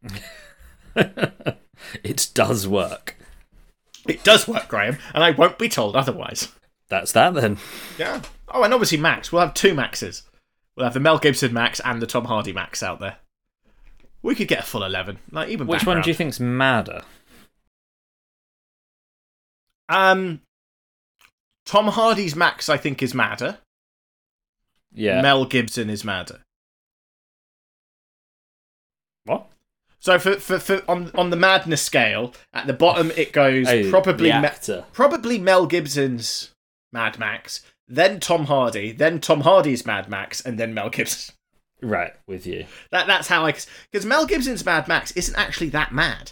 it 2.03 2.31
does 2.35 2.67
work. 2.67 3.17
It 4.07 4.23
does 4.25 4.47
work, 4.47 4.69
Graham, 4.69 4.99
and 5.15 5.23
I 5.25 5.33
won't 5.33 5.59
be 5.59 5.69
told 5.69 5.97
otherwise. 5.97 6.49
That's 6.89 7.13
that 7.13 7.35
then. 7.35 7.59
Yeah. 7.99 8.23
Oh, 8.49 8.63
and 8.63 8.73
obviously 8.73 8.99
Max. 8.99 9.33
We'll 9.33 9.43
have 9.43 9.55
two 9.55 9.75
Maxes. 9.75 10.23
We'll 10.77 10.85
have 10.85 10.95
the 10.95 11.01
Mel 11.01 11.19
Gibson 11.19 11.53
Max 11.53 11.81
and 11.81 12.01
the 12.01 12.07
Tom 12.07 12.27
Hardy 12.27 12.53
Max 12.53 12.83
out 12.83 13.01
there. 13.01 13.17
We 14.23 14.35
could 14.35 14.49
get 14.49 14.61
a 14.61 14.63
full 14.63 14.85
11. 14.85 15.19
Like, 15.33 15.49
even 15.49 15.67
Which 15.67 15.85
one 15.87 15.97
do 15.97 16.09
you 16.11 16.15
background. 16.15 16.17
think's 16.19 16.41
madder? 16.41 17.03
Um, 19.89 20.41
Tom 21.65 21.89
Hardy's 21.89 22.35
Max, 22.37 22.69
I 22.69 22.77
think, 22.77 23.03
is 23.03 23.15
madder. 23.15 23.59
Yeah. 24.93 25.23
Mel 25.23 25.45
Gibson 25.45 25.91
is 25.91 26.05
madder. 26.05 26.41
what? 29.25 29.47
So 30.07 30.21
for, 30.21 30.37
for, 30.37 30.61
for 30.61 30.83
on 30.89 31.11
on 31.17 31.31
the 31.31 31.37
madness 31.37 31.83
scale, 31.83 32.33
at 32.55 32.69
the 32.69 32.73
bottom 32.73 33.11
it 33.17 33.33
goes 33.33 33.67
Oh, 33.67 33.91
probably 33.91 34.31
Me- 34.33 34.49
probably 34.93 35.37
Mel 35.37 35.67
Gibson's 35.67 36.53
Mad 36.93 37.19
Max, 37.19 37.63
then 37.89 38.21
Tom 38.21 38.45
Hardy, 38.45 38.93
then 38.93 39.19
Tom 39.21 39.41
Hardy's 39.41 39.85
Mad 39.85 40.09
Max, 40.09 40.41
and 40.41 40.61
then 40.61 40.73
Mel 40.73 40.91
Gibson. 40.91 41.35
Right, 41.83 42.15
with 42.29 42.47
you. 42.47 42.67
That 42.93 43.09
that's 43.09 43.27
how 43.27 43.47
I 43.47 43.55
because 43.91 44.07
Mel 44.07 44.27
Gibson's 44.27 44.65
Mad 44.65 44.87
Max 44.87 45.11
isn't 45.11 45.35
actually 45.37 45.71
that 45.71 45.91
mad, 45.91 46.31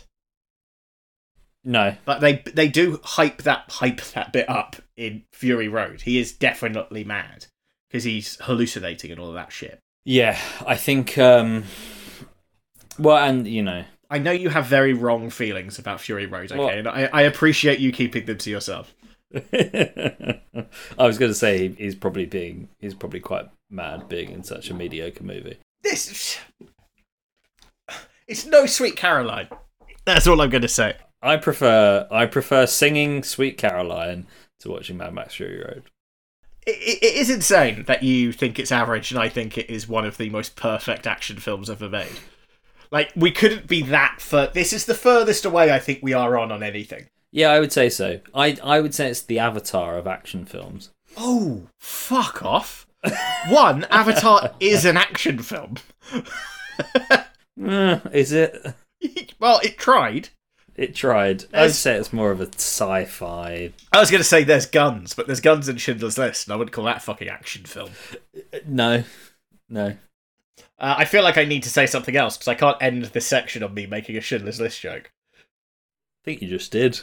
No. 1.64 1.96
but 2.04 2.20
they 2.20 2.44
they 2.54 2.68
do 2.68 3.00
hype 3.02 3.42
that 3.42 3.64
hype 3.68 4.00
that 4.14 4.32
bit 4.32 4.48
up 4.48 4.76
in 4.96 5.24
Fury 5.32 5.66
Road. 5.66 6.02
He 6.02 6.20
is 6.20 6.32
definitely 6.32 7.02
mad 7.02 7.46
because 7.90 8.04
he's 8.04 8.36
hallucinating 8.42 9.10
and 9.10 9.18
all 9.18 9.30
of 9.30 9.34
that 9.34 9.50
shit. 9.50 9.80
Yeah, 10.04 10.38
I 10.64 10.76
think. 10.76 11.18
um 11.18 11.64
Well, 12.98 13.16
and 13.18 13.46
you 13.46 13.62
know, 13.62 13.84
I 14.10 14.18
know 14.18 14.32
you 14.32 14.48
have 14.50 14.66
very 14.66 14.92
wrong 14.92 15.30
feelings 15.30 15.78
about 15.78 16.00
Fury 16.00 16.26
Road, 16.26 16.52
okay, 16.52 16.58
Well- 16.58 16.68
and 16.68 16.88
I, 16.88 17.08
I 17.12 17.22
appreciate 17.22 17.78
you 17.78 17.92
keeping 17.92 18.26
them 18.26 18.38
to 18.38 18.50
yourself. 18.50 18.94
I 19.34 20.38
was 20.98 21.18
going 21.18 21.30
to 21.30 21.34
say 21.34 21.68
he's 21.68 21.96
probably 21.96 22.26
being 22.26 22.68
he's 22.78 22.94
probably 22.94 23.18
quite 23.20 23.46
mad 23.68 24.08
being 24.08 24.30
in 24.30 24.44
such 24.44 24.70
a 24.70 24.74
mediocre 24.74 25.24
movie. 25.24 25.58
This 25.82 26.38
it's 28.28 28.46
no 28.46 28.66
Sweet 28.66 28.96
Caroline. 28.96 29.48
That's 30.04 30.26
all 30.26 30.40
I'm 30.40 30.50
going 30.50 30.62
to 30.62 30.68
say. 30.68 30.96
I 31.20 31.36
prefer 31.36 32.06
I 32.10 32.26
prefer 32.26 32.66
singing 32.66 33.22
Sweet 33.22 33.58
Caroline 33.58 34.26
to 34.60 34.70
watching 34.70 34.98
Mad 34.98 35.14
Max 35.14 35.34
Fury 35.34 35.58
Road. 35.58 35.82
It, 36.66 36.76
it, 36.76 37.02
it 37.02 37.14
is 37.16 37.28
insane 37.28 37.84
that 37.88 38.02
you 38.02 38.32
think 38.32 38.58
it's 38.58 38.72
average, 38.72 39.10
and 39.10 39.20
I 39.20 39.28
think 39.28 39.58
it 39.58 39.68
is 39.68 39.88
one 39.88 40.06
of 40.06 40.16
the 40.16 40.30
most 40.30 40.56
perfect 40.56 41.06
action 41.06 41.38
films 41.38 41.68
ever 41.68 41.88
made. 41.88 42.20
Like 42.94 43.10
we 43.16 43.32
couldn't 43.32 43.66
be 43.66 43.82
that 43.82 44.20
fur. 44.20 44.52
This 44.54 44.72
is 44.72 44.86
the 44.86 44.94
furthest 44.94 45.44
away 45.44 45.72
I 45.72 45.80
think 45.80 45.98
we 46.00 46.12
are 46.12 46.38
on 46.38 46.52
on 46.52 46.62
anything. 46.62 47.08
Yeah, 47.32 47.50
I 47.50 47.58
would 47.58 47.72
say 47.72 47.90
so. 47.90 48.20
I 48.32 48.56
I 48.62 48.78
would 48.78 48.94
say 48.94 49.08
it's 49.08 49.20
the 49.20 49.40
Avatar 49.40 49.98
of 49.98 50.06
action 50.06 50.44
films. 50.44 50.90
Oh, 51.16 51.62
fuck 51.80 52.44
off! 52.44 52.86
One, 53.48 53.82
Avatar 53.90 54.52
is 54.60 54.84
an 54.84 54.96
action 54.96 55.40
film. 55.40 55.74
Eh, 57.60 57.98
is 58.12 58.30
it? 58.30 58.64
well, 59.40 59.58
it 59.64 59.76
tried. 59.76 60.28
It 60.76 60.94
tried. 60.94 61.46
I 61.52 61.62
would 61.62 61.72
say 61.72 61.96
it's 61.96 62.12
more 62.12 62.30
of 62.30 62.40
a 62.40 62.46
sci-fi. 62.46 63.72
I 63.92 63.98
was 63.98 64.12
going 64.12 64.20
to 64.20 64.24
say 64.28 64.44
there's 64.44 64.66
guns, 64.66 65.14
but 65.14 65.26
there's 65.26 65.40
guns 65.40 65.68
in 65.68 65.78
Schindler's 65.78 66.16
List, 66.16 66.46
and 66.46 66.54
I 66.54 66.56
wouldn't 66.56 66.72
call 66.72 66.84
that 66.84 66.98
a 66.98 67.00
fucking 67.00 67.28
action 67.28 67.64
film. 67.64 67.90
No, 68.68 69.02
no. 69.68 69.96
Uh, 70.78 70.94
I 70.98 71.04
feel 71.04 71.22
like 71.22 71.38
I 71.38 71.44
need 71.44 71.62
to 71.64 71.70
say 71.70 71.86
something 71.86 72.16
else 72.16 72.36
because 72.36 72.48
I 72.48 72.54
can't 72.54 72.76
end 72.80 73.04
this 73.06 73.26
section 73.26 73.62
on 73.62 73.74
me 73.74 73.86
making 73.86 74.16
a 74.16 74.20
Schindler's 74.20 74.60
List 74.60 74.80
joke. 74.80 75.12
I 75.36 76.24
think 76.24 76.42
you 76.42 76.48
just 76.48 76.72
did. 76.72 77.00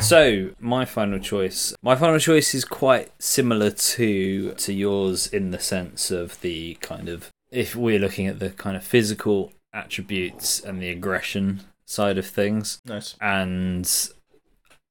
So 0.00 0.50
my 0.58 0.84
final 0.84 1.20
choice, 1.20 1.74
my 1.80 1.94
final 1.94 2.18
choice 2.18 2.54
is 2.54 2.64
quite 2.64 3.12
similar 3.22 3.70
to 3.70 4.52
to 4.54 4.72
yours 4.72 5.28
in 5.28 5.52
the 5.52 5.60
sense 5.60 6.10
of 6.10 6.40
the 6.40 6.74
kind 6.80 7.08
of 7.08 7.30
if 7.52 7.76
we're 7.76 8.00
looking 8.00 8.26
at 8.26 8.40
the 8.40 8.50
kind 8.50 8.76
of 8.76 8.82
physical 8.82 9.52
attributes 9.72 10.60
and 10.60 10.82
the 10.82 10.90
aggression 10.90 11.60
side 11.84 12.18
of 12.18 12.26
things, 12.26 12.80
Nice. 12.84 13.14
and 13.20 13.88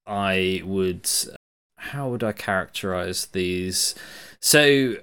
I 0.08 0.62
would, 0.64 1.10
how 1.78 2.10
would 2.10 2.24
I 2.24 2.32
characterize 2.32 3.26
these? 3.28 3.96
So 4.40 4.96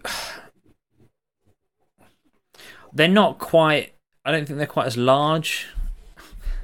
they're 2.93 3.09
not 3.09 3.39
quite. 3.39 3.93
I 4.25 4.33
don't 4.33 4.47
think 4.47 4.59
they're 4.59 4.67
quite 4.67 4.87
as 4.87 4.97
large. 4.97 5.67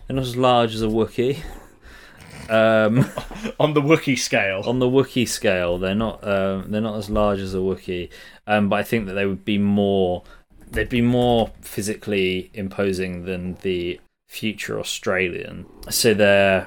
They're 0.06 0.16
not 0.16 0.24
as 0.26 0.36
large 0.36 0.74
as 0.74 0.82
a 0.82 0.86
Wookiee. 0.86 1.42
Um, 2.51 3.06
On 3.60 3.72
the 3.72 3.80
Wookiee 3.80 4.18
scale. 4.18 4.62
on 4.66 4.78
the 4.78 4.86
Wookiee 4.86 5.26
scale, 5.28 5.78
they're 5.78 5.94
not. 5.94 6.22
Um, 6.26 6.70
they're 6.70 6.80
not 6.80 6.98
as 6.98 7.09
large 7.09 7.40
as 7.40 7.55
a 7.55 7.59
Wookiee. 7.59 8.10
Um, 8.46 8.68
but 8.68 8.76
I 8.76 8.82
think 8.82 9.06
that 9.06 9.14
they 9.14 9.24
would 9.26 9.44
be 9.44 9.56
more. 9.59 10.22
They'd 10.70 10.88
be 10.88 11.01
more 11.02 11.52
physically 11.62 12.51
imposing 12.52 13.24
than 13.24 13.55
the 13.62 14.01
future 14.28 14.78
Australian. 14.80 15.66
So 15.88 16.12
they're 16.14 16.66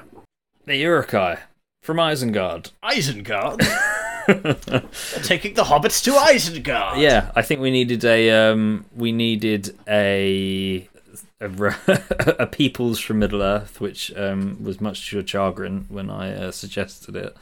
the 0.64 0.76
Uruk-hai 0.76 1.40
from 1.82 1.98
Isengard. 1.98 2.70
Isengard. 2.82 3.60
Taking 5.22 5.54
the 5.54 5.64
hobbits 5.64 6.04
to 6.04 6.10
Isengard. 6.12 7.00
Yeah, 7.00 7.32
I 7.34 7.40
think 7.40 7.62
we 7.62 7.70
needed 7.70 8.04
a 8.04 8.30
um, 8.30 8.84
we 8.94 9.10
needed 9.10 9.74
a 9.88 10.86
a 11.40 12.46
peoples 12.46 13.00
from 13.00 13.20
Middle 13.20 13.42
Earth, 13.42 13.80
which 13.80 14.14
um, 14.16 14.62
was 14.62 14.82
much 14.82 15.08
to 15.08 15.16
your 15.16 15.26
chagrin 15.26 15.86
when 15.88 16.10
I 16.10 16.34
uh, 16.34 16.50
suggested 16.50 17.16
it. 17.16 17.34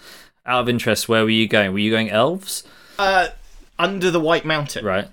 Out 0.45 0.61
of 0.61 0.69
interest, 0.69 1.09
where 1.09 1.25
were 1.25 1.31
you 1.31 1.49
going? 1.49 1.73
Were 1.73 1.81
you 1.81 1.91
going 1.91 2.09
elves? 2.11 2.63
Uh, 3.01 3.29
under 3.81 4.13
the 4.13 4.21
White 4.21 4.45
Mountain. 4.45 4.85
Right. 4.85 5.09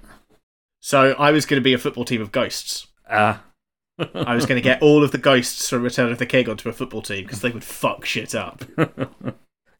So 0.79 1.13
I 1.13 1.31
was 1.31 1.47
going 1.47 1.59
to 1.59 1.63
be 1.63 1.73
a 1.73 1.79
football 1.79 2.05
team 2.05 2.21
of 2.21 2.31
ghosts. 2.31 2.85
Ah. 3.09 3.43
I 4.13 4.35
was 4.35 4.45
going 4.45 4.57
to 4.57 4.61
get 4.61 4.81
all 4.81 5.03
of 5.03 5.11
the 5.11 5.17
ghosts 5.17 5.69
from 5.69 5.81
Return 5.81 6.11
of 6.11 6.19
the 6.19 6.25
King 6.25 6.49
onto 6.49 6.69
a 6.69 6.73
football 6.73 7.01
team 7.01 7.23
because 7.23 7.41
they 7.41 7.49
would 7.49 7.63
fuck 7.63 8.05
shit 8.05 8.35
up. 8.35 8.63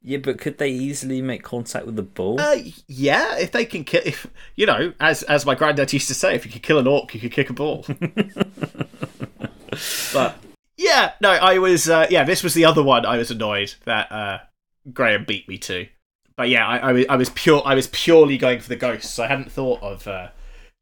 Yeah, 0.05 0.17
but 0.17 0.37
could 0.37 0.57
they 0.57 0.69
easily 0.69 1.21
make 1.21 1.43
contact 1.43 1.85
with 1.85 1.95
the 1.95 2.03
ball? 2.03 2.39
Uh, 2.39 2.57
yeah, 2.87 3.37
if 3.37 3.53
they 3.53 3.63
can 3.63 3.85
kill, 3.85 4.01
if 4.03 4.27
you 4.55 4.65
know, 4.65 4.91
as 4.99 5.23
as 5.23 5.45
my 5.45 5.55
granddad 5.55 5.93
used 5.93 6.09
to 6.09 6.13
say, 6.13 6.35
if 6.35 6.45
you 6.45 6.51
could 6.51 6.61
kill 6.61 6.77
an 6.77 6.87
orc, 6.87 7.13
you 7.15 7.21
could 7.21 7.31
kick 7.31 7.49
a 7.49 7.53
ball. 7.53 7.85
but 10.13 10.35
yeah, 10.75 11.13
no, 11.21 11.29
I 11.29 11.57
was 11.57 11.89
uh, 11.89 12.07
yeah, 12.09 12.25
this 12.25 12.43
was 12.43 12.53
the 12.53 12.65
other 12.65 12.83
one. 12.83 13.05
I 13.05 13.17
was 13.17 13.31
annoyed 13.31 13.75
that 13.85 14.11
uh, 14.11 14.39
Graham 14.91 15.23
beat 15.23 15.47
me 15.47 15.57
to. 15.59 15.87
But 16.35 16.49
yeah, 16.49 16.67
I, 16.67 16.77
I 16.79 16.91
was 16.91 17.05
I 17.07 17.15
was 17.15 17.29
pure 17.29 17.61
I 17.65 17.73
was 17.73 17.87
purely 17.87 18.37
going 18.37 18.59
for 18.59 18.67
the 18.67 18.75
ghosts. 18.75 19.17
I 19.19 19.27
hadn't 19.27 19.53
thought 19.53 19.81
of 19.81 20.05
uh, 20.05 20.31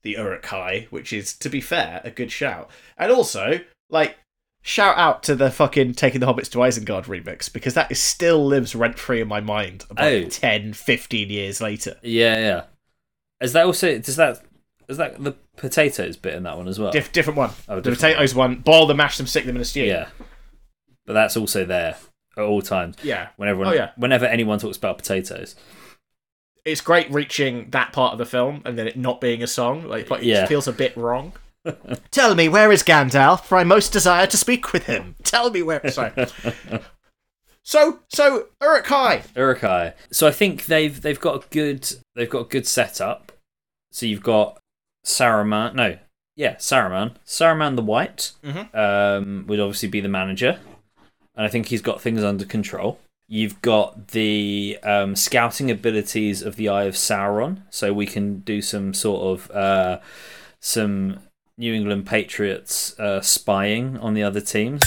the 0.01 0.13
Uruk-hai, 0.13 0.87
which 0.89 1.13
is 1.13 1.33
to 1.37 1.49
be 1.49 1.61
fair 1.61 2.01
a 2.03 2.09
good 2.09 2.31
shout, 2.31 2.71
and 2.97 3.11
also 3.11 3.59
like. 3.89 4.17
Shout 4.63 4.95
out 4.97 5.23
to 5.23 5.35
the 5.35 5.49
fucking 5.49 5.93
Taking 5.93 6.19
the 6.21 6.27
Hobbits 6.27 6.49
to 6.51 6.59
Isengard 6.59 7.05
remix 7.05 7.51
because 7.51 7.73
that 7.73 7.91
is 7.91 7.99
still 7.99 8.45
lives 8.45 8.75
rent 8.75 8.99
free 8.99 9.19
in 9.21 9.27
my 9.27 9.41
mind 9.41 9.85
about 9.89 10.05
Oh. 10.11 10.23
10, 10.25 10.73
15 10.73 11.29
years 11.29 11.61
later. 11.61 11.97
yeah, 12.03 12.37
yeah. 12.37 12.63
Is 13.41 13.53
that 13.53 13.65
also 13.65 13.97
does 13.97 14.17
that 14.17 14.41
is 14.87 14.97
that 14.97 15.23
the 15.23 15.33
potatoes 15.57 16.15
bit 16.17 16.35
in 16.35 16.43
that 16.43 16.57
one 16.57 16.67
as 16.67 16.77
well? 16.77 16.91
Diff- 16.91 17.11
different 17.11 17.37
one. 17.37 17.49
Oh, 17.67 17.77
the 17.77 17.81
different 17.81 18.01
potatoes 18.01 18.35
one. 18.35 18.55
Boil 18.57 18.85
them, 18.85 18.97
mash 18.97 19.17
them, 19.17 19.25
stick 19.25 19.45
them 19.45 19.55
in 19.55 19.61
a 19.63 19.65
stew. 19.65 19.83
yeah, 19.83 20.09
but 21.07 21.13
that's 21.13 21.35
also 21.35 21.65
there 21.65 21.95
at 22.37 22.43
all 22.43 22.61
times. 22.61 22.97
Yeah. 23.01 23.29
Whenever 23.37 23.65
Oh, 23.65 23.71
yeah. 23.71 23.91
whenever 23.95 24.25
anyone 24.25 24.59
talks 24.59 24.77
about 24.77 24.97
potatoes. 24.99 25.55
It's 26.63 26.81
great 26.81 27.09
reaching 27.09 27.71
that 27.71 27.91
part 27.93 28.13
of 28.13 28.19
the 28.19 28.25
film 28.27 28.61
and 28.65 28.77
then 28.77 28.87
it 28.87 28.95
not 28.95 29.19
being 29.19 29.41
a 29.41 29.47
song. 29.47 29.87
Like, 29.87 30.11
it 30.11 30.23
Yeah. 30.23 30.45
feels 30.45 30.67
a 30.67 30.71
bit 30.71 30.95
wrong. 30.95 31.33
Tell 32.11 32.35
me, 32.35 32.49
where 32.49 32.71
is 32.71 32.83
Gandalf? 32.83 33.43
For 33.45 33.57
I 33.57 33.63
most 33.63 33.91
desire 33.93 34.27
to 34.27 34.37
speak 34.37 34.73
with 34.73 34.85
him. 34.85 35.15
Tell 35.23 35.49
me 35.51 35.61
where. 35.61 35.87
Sorry. 35.91 36.11
so, 37.63 37.99
so 38.09 38.47
Uruk-hai. 38.61 39.23
Uruk-hai. 39.35 39.93
So 40.11 40.27
I 40.27 40.31
think 40.31 40.65
they've 40.65 40.99
they've 41.01 41.19
got 41.19 41.43
a 41.45 41.47
good 41.49 41.87
they've 42.15 42.29
got 42.29 42.41
a 42.41 42.49
good 42.49 42.67
setup. 42.67 43.31
So 43.91 44.05
you've 44.05 44.23
got 44.23 44.57
Saruman. 45.05 45.75
No, 45.75 45.97
yeah, 46.35 46.55
Saruman. 46.55 47.15
Saruman 47.25 47.75
the 47.75 47.81
White 47.83 48.31
Mhm. 48.43 48.73
um, 48.75 49.45
would 49.47 49.59
obviously 49.59 49.89
be 49.89 50.01
the 50.01 50.07
manager, 50.09 50.59
and 51.35 51.45
I 51.45 51.49
think 51.49 51.67
he's 51.67 51.81
got 51.81 52.01
things 52.01 52.23
under 52.23 52.45
control. 52.45 52.99
You've 53.27 53.61
got 53.61 54.09
the 54.09 54.77
um, 54.83 55.15
scouting 55.15 55.71
abilities 55.71 56.41
of 56.41 56.55
the 56.57 56.67
Eye 56.69 56.83
of 56.83 56.95
Sauron, 56.95 57.61
so 57.69 57.93
we 57.93 58.05
can 58.05 58.39
do 58.39 58.61
some 58.61 58.93
sort 58.93 59.21
of 59.39 59.51
uh, 59.51 59.99
some 60.59 61.19
New 61.61 61.75
England 61.75 62.07
Patriots 62.07 62.99
uh, 62.99 63.21
spying 63.21 63.95
on 63.99 64.15
the 64.15 64.23
other 64.23 64.41
teams. 64.41 64.83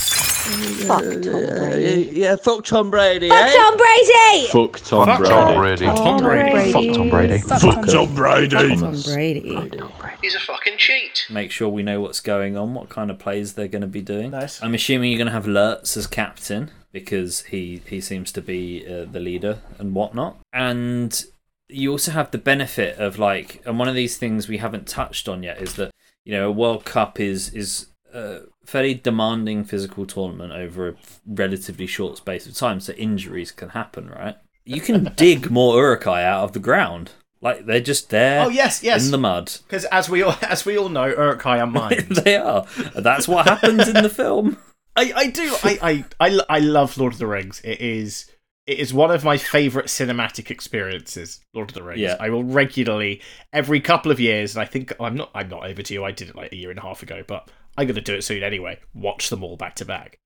Fuck 0.84 1.05
Tom 1.05 1.46
Brady. 1.46 2.10
Yeah, 2.12 2.34
fuck 2.34 2.64
Tom 2.64 2.90
Brady. 2.90 3.28
Fuck 3.28 3.46
eh? 3.46 3.55
Tom 3.55 3.76
Brady! 3.76 4.46
Fuck 4.48 4.80
Tom 4.80 5.06
Fuck 5.06 5.18
Brady. 5.56 5.86
Tom 5.86 6.18
Brady. 6.18 6.72
Fuck 6.72 6.94
Tom 6.96 7.10
Brady. 7.10 7.38
Fuck 7.38 7.60
Fuck 7.60 7.86
Tom 7.86 8.14
Brady. 8.16 8.76
Tom 8.76 9.01
Brady. 9.02 9.80
He's 10.20 10.34
a 10.34 10.40
fucking 10.40 10.76
cheat. 10.76 11.26
make 11.30 11.52
sure 11.52 11.68
we 11.68 11.84
know 11.84 12.01
what's 12.01 12.18
going 12.18 12.56
on, 12.56 12.74
what 12.74 12.88
kind 12.88 13.09
of 13.09 13.20
plays 13.20 13.55
they're 13.55 13.68
going 13.68 13.82
to 13.82 13.86
be 13.86 14.02
doing. 14.02 14.32
Nice. 14.32 14.60
I'm 14.60 14.74
assuming 14.74 15.12
you're 15.12 15.18
going 15.18 15.26
to 15.28 15.32
have 15.32 15.46
Lurtz 15.46 15.96
as 15.96 16.09
captain 16.09 16.72
because 16.90 17.42
he 17.42 17.82
he 17.86 18.01
seems 18.01 18.32
to 18.32 18.42
be 18.42 18.84
uh, 18.84 19.05
the 19.05 19.20
leader 19.20 19.60
and 19.78 19.94
whatnot. 19.94 20.38
And 20.52 21.24
you 21.68 21.92
also 21.92 22.10
have 22.10 22.32
the 22.32 22.38
benefit 22.38 22.98
of 22.98 23.16
like, 23.16 23.62
and 23.64 23.78
one 23.78 23.86
of 23.86 23.94
these 23.94 24.16
things 24.18 24.48
we 24.48 24.59
haven't 24.59 24.88
touched 24.88 25.28
on 25.28 25.44
yet 25.44 25.62
is 25.62 25.74
that 25.74 25.92
you 26.24 26.32
know 26.32 26.48
a 26.48 26.52
World 26.52 26.84
Cup 26.84 27.20
is 27.20 27.51
is 27.52 27.86
uh, 28.12 28.40
fairly 28.64 28.94
demanding 28.94 29.64
physical 29.64 30.06
tournament 30.06 30.52
over 30.52 30.88
a 30.88 30.94
relatively 31.26 31.86
short 31.86 32.16
space 32.16 32.46
of 32.46 32.55
time, 32.55 32.80
so 32.80 32.92
injuries 32.94 33.51
can 33.52 33.70
happen, 33.70 34.09
right? 34.09 34.36
You 34.64 34.80
can 34.80 35.05
dig 35.16 35.51
more 35.51 35.76
Uruk-hai 35.76 36.24
out 36.24 36.44
of 36.44 36.52
the 36.52 36.60
ground. 36.60 37.10
Like 37.40 37.66
they're 37.66 37.80
just 37.80 38.09
there 38.09 38.44
Oh 38.46 38.48
yes, 38.48 38.82
yes. 38.82 39.05
in 39.05 39.10
the 39.10 39.18
mud. 39.18 39.52
Because 39.66 39.84
as 39.86 40.09
we 40.09 40.22
all 40.22 40.36
as 40.42 40.64
we 40.64 40.78
all 40.78 40.88
know, 40.88 41.06
Uruk-hai 41.06 41.60
are 41.60 41.66
mine. 41.80 42.06
they 42.24 42.36
are. 42.36 42.64
That's 42.94 43.28
what 43.28 43.46
happens 43.46 43.86
in 43.86 44.02
the 44.02 44.09
film. 44.09 44.56
I, 44.96 45.12
I 45.16 45.26
do. 45.26 45.55
I, 45.64 46.05
I, 46.20 46.28
I, 46.28 46.40
I 46.48 46.59
love 46.60 46.96
Lord 46.96 47.12
of 47.14 47.18
the 47.18 47.26
Rings. 47.26 47.60
It 47.64 47.80
is 47.80 48.30
it 48.66 48.78
is 48.78 48.95
one 48.95 49.11
of 49.11 49.24
my 49.24 49.36
favorite 49.36 49.86
cinematic 49.86 50.51
experiences. 50.51 51.41
Lord 51.53 51.70
of 51.70 51.74
the 51.74 51.82
Rings. 51.82 52.01
Yeah. 52.01 52.16
I 52.19 52.31
will 52.31 52.45
regularly 52.45 53.20
every 53.53 53.81
couple 53.81 54.11
of 54.11 54.19
years, 54.19 54.55
and 54.55 54.62
I 54.62 54.66
think 54.66 54.93
I'm 54.99 55.15
not 55.15 55.31
I'm 55.35 55.49
not 55.49 55.66
over 55.66 55.82
to 55.82 55.95
you. 55.95 56.05
I 56.05 56.12
did 56.12 56.31
it 56.31 56.36
like 56.36 56.53
a 56.53 56.57
year 56.57 56.70
and 56.70 56.78
a 56.78 56.82
half 56.82 57.03
ago, 57.03 57.23
but 57.27 57.51
I'm 57.77 57.86
gonna 57.86 58.01
do 58.01 58.15
it 58.15 58.23
soon 58.24 58.43
anyway. 58.43 58.78
Watch 58.95 59.28
them 59.28 59.45
all 59.45 59.57
back 59.57 59.74
to 59.77 59.85
back. 59.85 60.16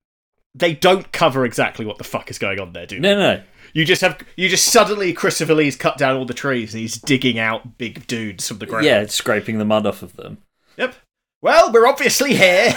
They 0.55 0.73
don't 0.73 1.13
cover 1.13 1.45
exactly 1.45 1.85
what 1.85 1.99
the 1.99 2.05
fuck 2.05 2.31
is 2.31 2.39
going 2.39 2.59
on 2.59 2.73
there, 2.73 2.87
do 2.87 2.97
they? 2.97 3.01
No, 3.01 3.17
no. 3.17 3.43
You 3.75 3.85
just 3.85 4.01
have 4.03 4.21
you 4.37 4.49
just 4.49 4.67
suddenly 4.67 5.13
Christopher 5.13 5.55
Lee's 5.55 5.77
cut 5.77 5.99
down 5.99 6.17
all 6.17 6.25
the 6.25 6.35
trees 6.35 6.75
and 6.75 6.81
he's 6.81 6.97
digging 6.99 7.39
out 7.39 7.77
big 7.77 8.07
dudes 8.07 8.49
from 8.49 8.59
the 8.59 8.67
ground. 8.67 8.87
Yeah, 8.87 9.05
scraping 9.07 9.59
the 9.59 9.65
mud 9.65 9.87
off 9.87 10.03
of 10.03 10.17
them. 10.17 10.39
Yep. 10.77 10.95
Well, 11.41 11.71
we're 11.73 11.87
obviously 11.87 12.35
here. 12.35 12.75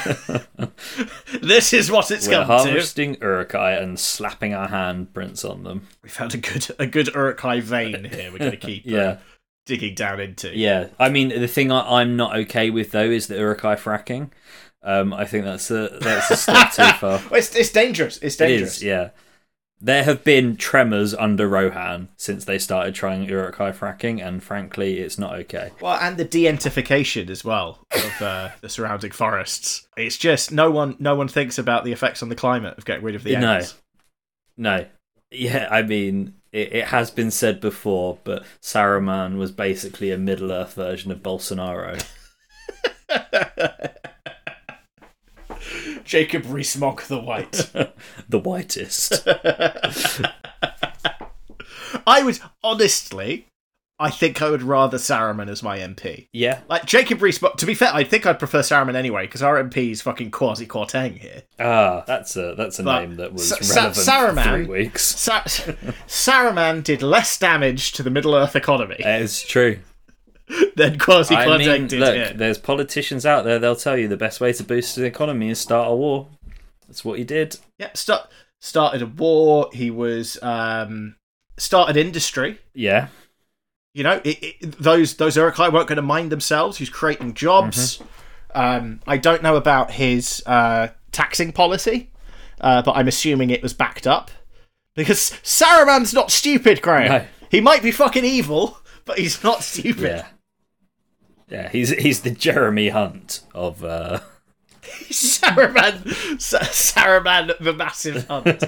this 1.42 1.74
is 1.74 1.90
what 1.90 2.12
it's 2.12 2.28
We're 2.28 2.34
come 2.34 2.48
to. 2.48 2.54
harvesting 2.54 3.18
Uruk-hai 3.20 3.74
and 3.74 4.00
slapping 4.00 4.54
our 4.54 4.68
handprints 4.68 5.50
on 5.50 5.64
them. 5.64 5.88
We 6.04 6.10
found 6.10 6.36
a 6.36 6.38
good 6.38 6.68
a 6.78 6.86
good 6.86 7.08
Uruk-hai 7.16 7.62
vein 7.62 8.04
here. 8.12 8.32
We're 8.32 8.38
going 8.38 8.52
to 8.52 8.58
keep 8.58 8.88
uh, 8.92 9.16
digging 9.66 9.96
down 9.96 10.20
into. 10.20 10.56
Yeah, 10.56 10.90
I 11.00 11.10
mean 11.10 11.30
the 11.30 11.48
thing 11.48 11.72
I, 11.72 12.02
I'm 12.02 12.16
not 12.16 12.36
okay 12.38 12.70
with 12.70 12.92
though 12.92 13.10
is 13.10 13.28
the 13.28 13.36
Uruk-hai 13.38 13.76
fracking. 13.76 14.30
Um, 14.84 15.14
I 15.14 15.26
think 15.26 15.46
that's 15.46 15.70
a 15.72 15.98
that's 16.00 16.30
a 16.30 16.38
step 16.38 16.72
too 16.72 16.84
far. 17.00 17.20
Well, 17.30 17.36
it's, 17.40 17.56
it's 17.56 17.72
dangerous. 17.72 18.18
It's 18.20 18.36
dangerous. 18.36 18.78
is, 18.78 18.84
yeah. 18.84 19.10
There 19.84 20.04
have 20.04 20.24
been 20.24 20.58
tremors 20.58 21.16
under 21.16 21.48
Rohan 21.48 22.10
since 22.16 22.46
they 22.46 22.60
started 22.60 22.94
trying 22.94 23.24
Uruk-hai 23.24 23.72
fracking, 23.72 24.24
and 24.26 24.44
frankly, 24.44 25.00
it's 25.00 25.18
not 25.18 25.34
okay. 25.40 25.72
Well, 25.82 25.98
and 26.00 26.18
the 26.18 26.24
de-entification 26.24 27.30
as 27.32 27.44
well 27.44 27.80
of 27.92 28.22
uh, 28.22 28.50
the 28.62 28.70
surrounding 28.70 29.10
forests. 29.12 29.88
It's 29.98 30.18
just 30.18 30.52
no 30.52 30.70
one 30.70 30.96
no 31.00 31.16
one 31.16 31.28
thinks 31.28 31.58
about 31.58 31.84
the 31.84 31.92
effects 31.92 32.22
on 32.22 32.30
the 32.30 32.36
climate 32.36 32.78
of 32.78 32.86
getting 32.86 33.04
rid 33.04 33.16
of 33.16 33.24
the 33.24 33.36
No. 33.38 33.54
ants. 33.56 33.76
No, 34.56 34.86
yeah, 35.32 35.68
I 35.72 35.82
mean 35.82 36.36
it, 36.52 36.74
it 36.74 36.86
has 36.86 37.10
been 37.10 37.32
said 37.32 37.60
before, 37.60 38.20
but 38.24 38.44
Saruman 38.62 39.38
was 39.38 39.52
basically 39.52 40.12
a 40.12 40.18
Middle 40.18 40.52
Earth 40.52 40.74
version 40.76 41.12
of 41.12 41.24
Bolsonaro. 41.24 42.06
Jacob 46.12 46.44
Rees-Mogg 46.50 47.04
the 47.04 47.18
White. 47.22 47.72
the 48.30 48.38
whitest. 48.38 49.26
I 52.06 52.22
would 52.24 52.40
honestly, 52.62 53.48
I 53.98 54.10
think 54.10 54.42
I 54.42 54.50
would 54.50 54.62
rather 54.62 54.98
Saruman 54.98 55.48
as 55.50 55.64
my 55.64 55.80
MP. 55.80 56.28
yeah. 56.34 56.60
Like 56.68 56.86
Jacob 56.86 57.22
Rees-Mogg. 57.22 57.56
To 57.60 57.66
be 57.66 57.74
fair, 57.74 57.92
I 57.94 58.04
think 58.04 58.26
I'd 58.26 58.40
prefer 58.40 58.60
Saruman 58.60 58.96
anyway 58.96 59.26
because 59.26 59.42
our 59.42 59.64
MP 59.64 59.92
is 59.92 60.02
fucking 60.02 60.32
Kwasi 60.32 60.68
Kwarteng 60.68 61.18
here. 61.18 61.44
Ah, 61.60 62.04
that's 62.06 62.36
a 62.36 62.56
that's 62.58 62.80
a 62.80 62.84
But 62.84 63.00
name 63.02 63.16
that 63.16 63.32
was 63.32 63.48
Sa- 63.48 63.56
Sa- 63.62 63.76
relevant 63.82 63.96
for 63.96 64.12
Saruman- 64.12 64.66
three 64.66 64.66
weeks. 64.66 65.04
Sa- 65.04 65.44
Saruman 66.08 66.84
did 66.84 67.02
less 67.02 67.40
damage 67.40 67.94
to 67.94 68.04
the 68.04 68.10
Middle 68.10 68.36
Earth 68.36 68.58
economy 68.58 68.98
It's 69.00 69.44
true. 69.44 69.80
than 70.76 70.98
Kwasi 70.98 71.36
I 71.36 71.46
Kwarteng 71.46 71.80
mean, 71.80 71.88
did 71.88 72.00
look, 72.00 72.16
here. 72.16 72.34
there's 72.34 72.58
politicians 72.58 73.26
out 73.26 73.44
there. 73.46 73.60
They'll 73.60 73.76
tell 73.76 73.98
you 73.98 74.08
the 74.08 74.18
best 74.18 74.42
way 74.42 74.54
to 74.54 74.64
boost 74.64 74.96
the 74.96 75.06
economy 75.06 75.50
is 75.50 75.60
start 75.60 75.90
a 75.90 75.96
war. 75.96 76.28
That's 76.88 77.06
what 77.06 77.18
he 77.18 77.24
did. 77.24 77.58
Yeah, 77.78 77.90
start, 77.94 78.30
started 78.60 79.02
a 79.02 79.06
war. 79.06 79.70
He 79.74 79.90
was 79.90 80.42
um, 80.44 81.16
started 81.58 81.96
industry. 81.98 82.60
Yeah, 82.74 83.08
You 83.94 84.04
know, 84.04 84.22
it, 84.24 84.44
it, 84.44 84.72
those 84.78 85.16
those 85.16 85.38
Uruk-hai 85.38 85.70
weren't 85.70 85.88
going 85.88 85.98
to 85.98 86.02
mind 86.02 86.32
themselves. 86.32 86.78
He's 86.78 86.90
creating 86.90 87.34
jobs. 87.34 87.98
Mm-hmm. 87.98 88.08
Um, 88.54 89.00
I 89.08 89.18
don't 89.18 89.42
know 89.42 89.56
about 89.56 89.92
his 89.92 90.44
uh, 90.46 90.90
taxing 91.14 91.54
policy, 91.54 92.12
uh, 92.60 92.82
but 92.82 92.94
I'm 92.98 93.08
assuming 93.08 93.50
it 93.50 93.64
was 93.64 93.74
backed 93.74 94.06
up 94.08 94.32
because 94.96 95.32
Saruman's 95.44 96.14
not 96.14 96.32
stupid, 96.32 96.82
Graham. 96.82 97.08
No. 97.08 97.26
He 97.50 97.62
might 97.62 97.82
be 97.82 97.92
fucking 97.92 98.26
evil, 98.26 98.78
but 99.06 99.18
he's 99.20 99.44
not 99.44 99.64
stupid. 99.64 100.04
yeah, 100.04 100.28
yeah. 101.52 101.70
He's 101.70 101.90
he's 101.90 102.22
the 102.22 102.32
Jeremy 102.32 102.90
Hunt 102.90 103.42
of. 103.54 103.84
uh 103.84 104.20
Saruman, 105.12 106.02
Saruman, 106.38 107.58
the 107.60 107.74
massive 107.74 108.28
hunt. 108.28 108.64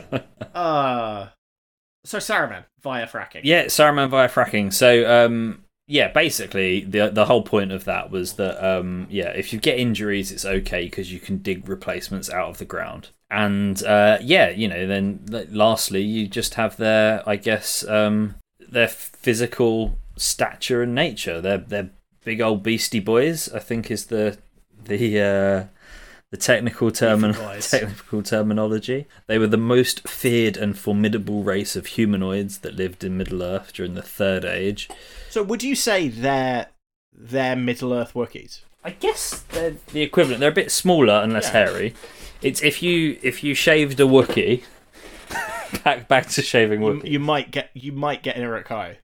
uh, 0.53 1.27
so 2.05 2.18
Saruman 2.18 2.65
via 2.81 3.07
fracking. 3.07 3.41
Yeah, 3.43 3.65
Saruman 3.65 4.10
via 4.10 4.30
fracking. 4.30 4.72
So, 4.72 5.10
um, 5.26 5.64
yeah, 5.88 6.10
basically 6.11 6.81
the 6.81 7.10
the 7.10 7.26
whole 7.26 7.41
point 7.41 7.72
of 7.72 7.85
that 7.85 8.11
was 8.11 8.34
that 8.34 8.64
um, 8.64 9.07
yeah, 9.10 9.30
if 9.30 9.51
you 9.51 9.60
get 9.60 9.80
injuries, 9.80 10.31
it's 10.31 10.45
okay 10.45 10.85
because 10.85 11.11
you 11.11 11.19
can 11.19 11.38
dig 11.38 11.68
replacements 11.68 12.30
out 12.30 12.49
of 12.49 12.57
the 12.57 12.65
ground. 12.65 13.10
And 13.30 13.84
uh, 13.84 14.19
yeah, 14.22 14.49
you 14.49 14.68
know, 14.68 14.85
then 14.85 15.26
lastly, 15.51 16.01
you 16.01 16.27
just 16.27 16.53
have 16.53 16.77
their, 16.77 17.27
I 17.27 17.35
guess, 17.35 17.85
um, 17.88 18.35
their 18.60 18.88
physical 18.88 19.97
stature 20.15 20.84
and 20.84 20.93
nature. 20.93 21.41
They're 21.41 21.57
they're 21.57 21.89
big 22.24 22.41
old 22.41 22.64
beastie 22.64 23.00
boys. 23.00 23.50
I 23.54 23.60
think 23.60 23.90
is 23.91 24.08
the 24.08 24.38
the 24.86 25.20
uh, 25.20 25.64
the 26.32 26.38
technical 26.38 26.91
term 26.91 27.22
technical 27.62 28.24
terminology. 28.24 29.06
They 29.28 29.38
were 29.38 29.48
the 29.48 29.58
most 29.58 30.08
feared 30.08 30.58
and 30.58 30.78
formidable 30.78 31.44
race 31.44 31.76
of 31.76 31.86
humanoids 31.88 32.60
that 32.60 32.76
lived 32.76 33.04
in 33.04 33.18
Middle 33.18 33.44
Earth 33.44 33.74
during 33.74 33.94
the 33.94 34.02
Third 34.02 34.44
Age. 34.45 34.90
So 35.30 35.44
would 35.44 35.64
you 35.64 35.76
say 35.76 36.08
they're 36.10 36.68
they're 37.14 37.56
Middle 37.56 37.94
Earth 37.94 38.14
Wookiees? 38.14 38.62
I 38.84 38.90
guess 38.91 39.40
they're 39.52 39.76
the 39.94 40.02
equivalent. 40.02 40.40
They're 40.41 40.50
a 40.50 40.54
bit 40.54 40.72
smaller 40.72 41.14
and 41.14 41.32
less 41.34 41.45
Yeah. 41.45 41.52
hairy. 41.68 41.94
It's 42.41 42.62
if 42.62 42.84
you 42.84 43.18
if 43.22 43.44
you 43.44 43.54
shaved 43.56 44.00
a 44.00 44.04
Wookiee. 44.04 44.64
back 45.84 46.08
back 46.08 46.28
to 46.28 46.41
shaving 46.41 46.82
You, 46.82 47.02
you 47.04 47.20
might 47.20 47.50
get 47.52 47.70
you 47.74 47.91
might 47.91 48.22
get 48.24 48.36
an 48.36 48.44
Uruk-hai. 48.44 48.98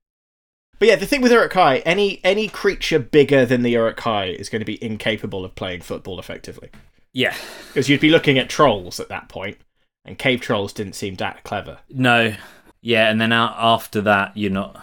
But 0.80 0.88
yeah, 0.88 0.95
the 0.95 1.06
thing 1.06 1.22
with 1.22 1.31
Uruk-hai, 1.31 1.80
any 1.80 2.22
any 2.23 2.47
creature 2.47 2.99
bigger 2.99 3.45
than 3.45 3.61
the 3.64 3.72
Uruk-hai 3.72 4.26
is 4.27 4.49
going 4.49 4.61
to 4.61 4.65
be 4.65 4.84
incapable 4.84 5.43
of 5.45 5.53
playing 5.56 5.81
football 5.81 6.19
effectively. 6.19 6.69
yeah. 7.14 7.35
Because 7.68 7.89
you'd 7.89 7.99
be 8.01 8.10
looking 8.10 8.38
at 8.39 8.49
trolls 8.49 8.99
at 8.99 9.10
that 9.10 9.30
point, 9.30 9.57
and 10.06 10.18
cave 10.18 10.41
trolls 10.41 10.73
didn't 10.73 10.93
seem 10.95 11.15
that 11.15 11.43
clever. 11.43 11.80
No. 11.89 12.35
Yeah, 12.81 13.10
and 13.10 13.19
then 13.19 13.34
after 13.34 13.99
that, 14.01 14.35
you're 14.38 14.51
not. 14.51 14.81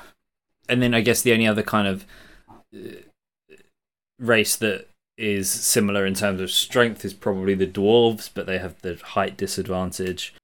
And 0.69 0.83
then 0.83 0.93
I 0.95 1.01
guess 1.01 1.23
the 1.23 1.33
only 1.33 1.47
other 1.47 1.63
kind 1.63 1.89
of 1.89 2.05
uh, 2.75 3.57
race 4.19 4.55
that 4.57 4.89
is 5.17 5.51
similar 5.51 6.05
in 6.05 6.13
terms 6.13 6.43
of 6.43 6.51
strength 6.51 7.05
is 7.05 7.15
probably 7.15 7.55
the 7.55 7.67
dwarves, 7.67 8.29
but 8.33 8.45
they 8.45 8.59
have 8.59 8.81
the 8.83 8.97
height 9.03 9.39
disadvantage. 9.39 10.35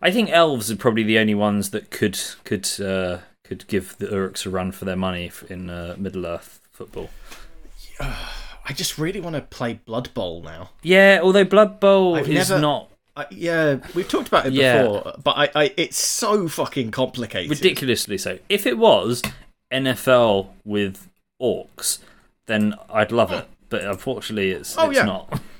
I 0.00 0.10
think 0.10 0.30
elves 0.30 0.70
are 0.70 0.76
probably 0.76 1.02
the 1.02 1.18
only 1.18 1.34
ones 1.34 1.70
that 1.70 1.90
could 1.90 2.18
could 2.44 2.66
uh, 2.80 3.18
could 3.56 3.66
give 3.68 3.96
the 3.98 4.06
Uruks 4.06 4.46
a 4.46 4.50
run 4.50 4.72
for 4.72 4.84
their 4.84 4.96
money 4.96 5.30
in 5.48 5.70
uh, 5.70 5.94
Middle 5.98 6.26
Earth 6.26 6.60
football. 6.70 7.10
I 8.00 8.72
just 8.74 8.96
really 8.98 9.20
want 9.20 9.34
to 9.36 9.42
play 9.42 9.74
Blood 9.74 10.12
Bowl 10.14 10.42
now. 10.42 10.70
Yeah, 10.82 11.20
although 11.22 11.44
Blood 11.44 11.80
Bowl 11.80 12.14
I've 12.14 12.28
is 12.28 12.48
never- 12.48 12.60
not 12.60 12.88
I, 13.14 13.26
yeah, 13.30 13.76
we've 13.94 14.08
talked 14.08 14.28
about 14.28 14.46
it 14.46 14.54
Yeah. 14.54 14.84
before, 14.84 15.14
but 15.22 15.36
I, 15.36 15.50
I 15.64 15.74
it's 15.76 15.98
so 15.98 16.48
fucking 16.48 16.92
complicated. 16.92 17.50
ridiculously 17.50 18.16
so. 18.16 18.38
If 18.48 18.64
it 18.66 18.78
was 18.78 19.20
NFL 19.70 20.48
with 20.64 21.10
orcs, 21.40 21.98
then 22.46 22.74
I'd 22.88 23.12
love 23.12 23.30
it. 23.32 23.46
But 23.68 23.82
unfortunately, 23.84 24.52
it's 24.52 24.78
Oh, 24.78 24.88
it's 24.88 24.96
yeah. 24.98 25.04
not. 25.04 25.40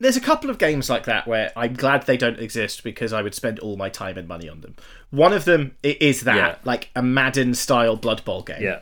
There's 0.00 0.16
a 0.16 0.20
couple 0.20 0.48
of 0.50 0.56
games 0.58 0.88
like 0.88 1.04
that 1.04 1.28
where 1.28 1.52
I'm 1.54 1.74
glad 1.74 2.06
they 2.06 2.16
don't 2.16 2.38
exist 2.40 2.82
because 2.82 3.12
I 3.12 3.20
would 3.22 3.34
spend 3.34 3.58
all 3.58 3.76
my 3.76 3.90
time 3.90 4.16
and 4.16 4.26
money 4.26 4.48
on 4.48 4.62
them. 4.62 4.74
One 5.10 5.32
of 5.34 5.44
them 5.44 5.76
is 5.82 6.22
that, 6.22 6.36
Yeah. 6.36 6.54
like 6.64 6.90
a 6.96 7.02
Madden 7.02 7.54
style 7.54 7.96
Blood 7.96 8.24
Bowl 8.24 8.42
game. 8.42 8.62
Yeah, 8.62 8.80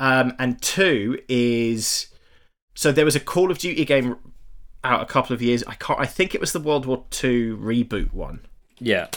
Um, 0.00 0.34
and 0.38 0.60
two 0.60 1.20
is 1.28 2.08
so 2.74 2.90
there 2.92 3.04
was 3.04 3.14
a 3.16 3.20
Call 3.20 3.50
of 3.50 3.58
Duty 3.58 3.84
game 3.84 4.16
out 4.82 5.02
a 5.02 5.06
couple 5.06 5.34
of 5.34 5.42
years. 5.42 5.62
I 5.66 5.74
can't. 5.74 6.00
I 6.00 6.06
think 6.06 6.34
it 6.34 6.40
was 6.40 6.52
the 6.52 6.60
World 6.60 6.86
War 6.86 7.04
Two 7.10 7.56
reboot 7.58 8.12
one 8.12 8.40
yeah. 8.78 9.08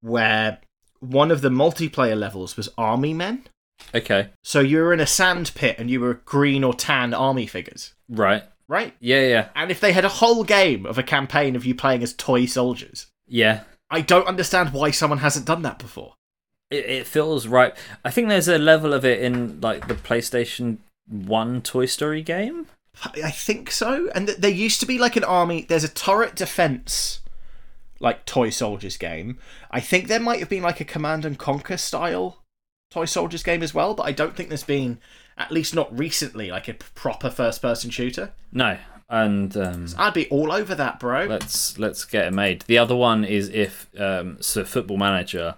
where 0.00 0.58
one 1.00 1.30
of 1.30 1.40
the 1.40 1.48
multiplayer 1.50 2.16
levels 2.18 2.56
was 2.56 2.68
army 2.78 3.12
men. 3.12 3.46
Okay, 3.94 4.28
So 4.44 4.60
you 4.60 4.78
were 4.78 4.92
in 4.92 5.00
a 5.00 5.06
sand 5.06 5.50
pit 5.56 5.74
and 5.78 5.90
you 5.90 5.98
were 6.00 6.14
green 6.24 6.62
or 6.62 6.72
tan 6.72 7.12
army 7.12 7.46
figures, 7.48 7.94
right. 8.08 8.44
Right? 8.72 8.94
Yeah, 9.00 9.20
yeah, 9.20 9.48
And 9.54 9.70
if 9.70 9.80
they 9.80 9.92
had 9.92 10.06
a 10.06 10.08
whole 10.08 10.44
game 10.44 10.86
of 10.86 10.96
a 10.96 11.02
campaign 11.02 11.54
of 11.54 11.66
you 11.66 11.74
playing 11.74 12.02
as 12.02 12.14
toy 12.14 12.46
soldiers, 12.46 13.06
yeah. 13.28 13.64
I 13.90 14.00
don't 14.00 14.26
understand 14.26 14.72
why 14.72 14.90
someone 14.90 15.18
hasn't 15.18 15.46
done 15.46 15.60
that 15.62 15.78
before. 15.78 16.14
It, 16.70 16.86
it 16.86 17.06
feels 17.06 17.46
right. 17.46 17.76
I 18.02 18.10
think 18.10 18.28
there's 18.28 18.48
a 18.48 18.56
level 18.56 18.94
of 18.94 19.04
it 19.04 19.20
in 19.20 19.60
like 19.60 19.88
the 19.88 19.94
PlayStation 19.94 20.78
One 21.06 21.60
Toy 21.60 21.84
Story 21.84 22.22
game. 22.22 22.66
I 23.04 23.30
think 23.30 23.70
so. 23.70 24.08
And 24.14 24.26
th- 24.26 24.38
there 24.38 24.50
used 24.50 24.80
to 24.80 24.86
be 24.86 24.98
like 24.98 25.16
an 25.16 25.24
army. 25.24 25.66
There's 25.68 25.84
a 25.84 25.88
turret 25.88 26.34
defense, 26.34 27.20
like 28.00 28.24
toy 28.24 28.48
soldiers 28.48 28.96
game. 28.96 29.38
I 29.70 29.80
think 29.80 30.08
there 30.08 30.20
might 30.20 30.40
have 30.40 30.48
been 30.48 30.62
like 30.62 30.80
a 30.80 30.84
Command 30.86 31.26
and 31.26 31.38
Conquer 31.38 31.76
style 31.76 32.38
toy 32.90 33.04
soldiers 33.04 33.42
game 33.42 33.62
as 33.62 33.74
well, 33.74 33.92
but 33.94 34.04
I 34.04 34.12
don't 34.12 34.34
think 34.34 34.48
there's 34.48 34.64
been, 34.64 34.98
at 35.42 35.52
least 35.52 35.74
not 35.74 35.96
recently, 35.96 36.50
like 36.50 36.68
a 36.68 36.74
proper 36.74 37.30
first 37.30 37.60
person 37.60 37.90
shooter. 37.90 38.32
No, 38.52 38.78
and 39.08 39.54
um, 39.56 39.86
I'd 39.98 40.14
be 40.14 40.28
all 40.28 40.50
over 40.50 40.74
that, 40.74 40.98
bro. 40.98 41.24
let's 41.26 41.78
let's 41.78 42.04
get 42.04 42.26
it 42.26 42.32
made. 42.32 42.62
The 42.62 42.78
other 42.78 42.96
one 42.96 43.24
is 43.24 43.48
if 43.50 43.88
um, 43.98 44.38
so 44.40 44.64
Football 44.64 44.96
Manager, 44.96 45.56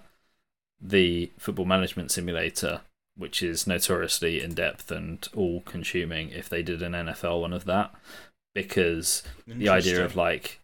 the 0.81 1.31
football 1.37 1.65
management 1.65 2.11
simulator, 2.11 2.81
which 3.15 3.41
is 3.41 3.65
notoriously 3.65 4.41
in 4.43 4.53
depth 4.53 4.91
and 4.91 5.27
all 5.35 5.61
consuming. 5.61 6.29
If 6.29 6.49
they 6.49 6.63
did 6.63 6.81
an 6.81 6.91
NFL 6.91 7.41
one 7.41 7.53
of 7.53 7.65
that, 7.65 7.93
because 8.53 9.23
the 9.47 9.69
idea 9.69 10.03
of 10.03 10.15
like 10.15 10.59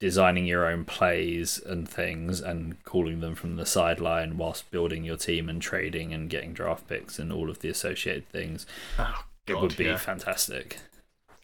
designing 0.00 0.46
your 0.46 0.66
own 0.66 0.84
plays 0.84 1.60
and 1.64 1.88
things 1.88 2.40
and 2.40 2.82
calling 2.84 3.20
them 3.20 3.34
from 3.34 3.56
the 3.56 3.66
sideline 3.66 4.36
whilst 4.38 4.70
building 4.70 5.04
your 5.04 5.16
team 5.16 5.48
and 5.48 5.60
trading 5.62 6.12
and 6.12 6.30
getting 6.30 6.52
draft 6.54 6.88
picks 6.88 7.18
and 7.18 7.30
all 7.32 7.48
of 7.50 7.60
the 7.60 7.68
associated 7.68 8.26
things, 8.30 8.66
oh, 8.98 9.24
it 9.46 9.60
would 9.60 9.76
be 9.76 9.84
yeah. 9.84 9.96
fantastic. 9.98 10.78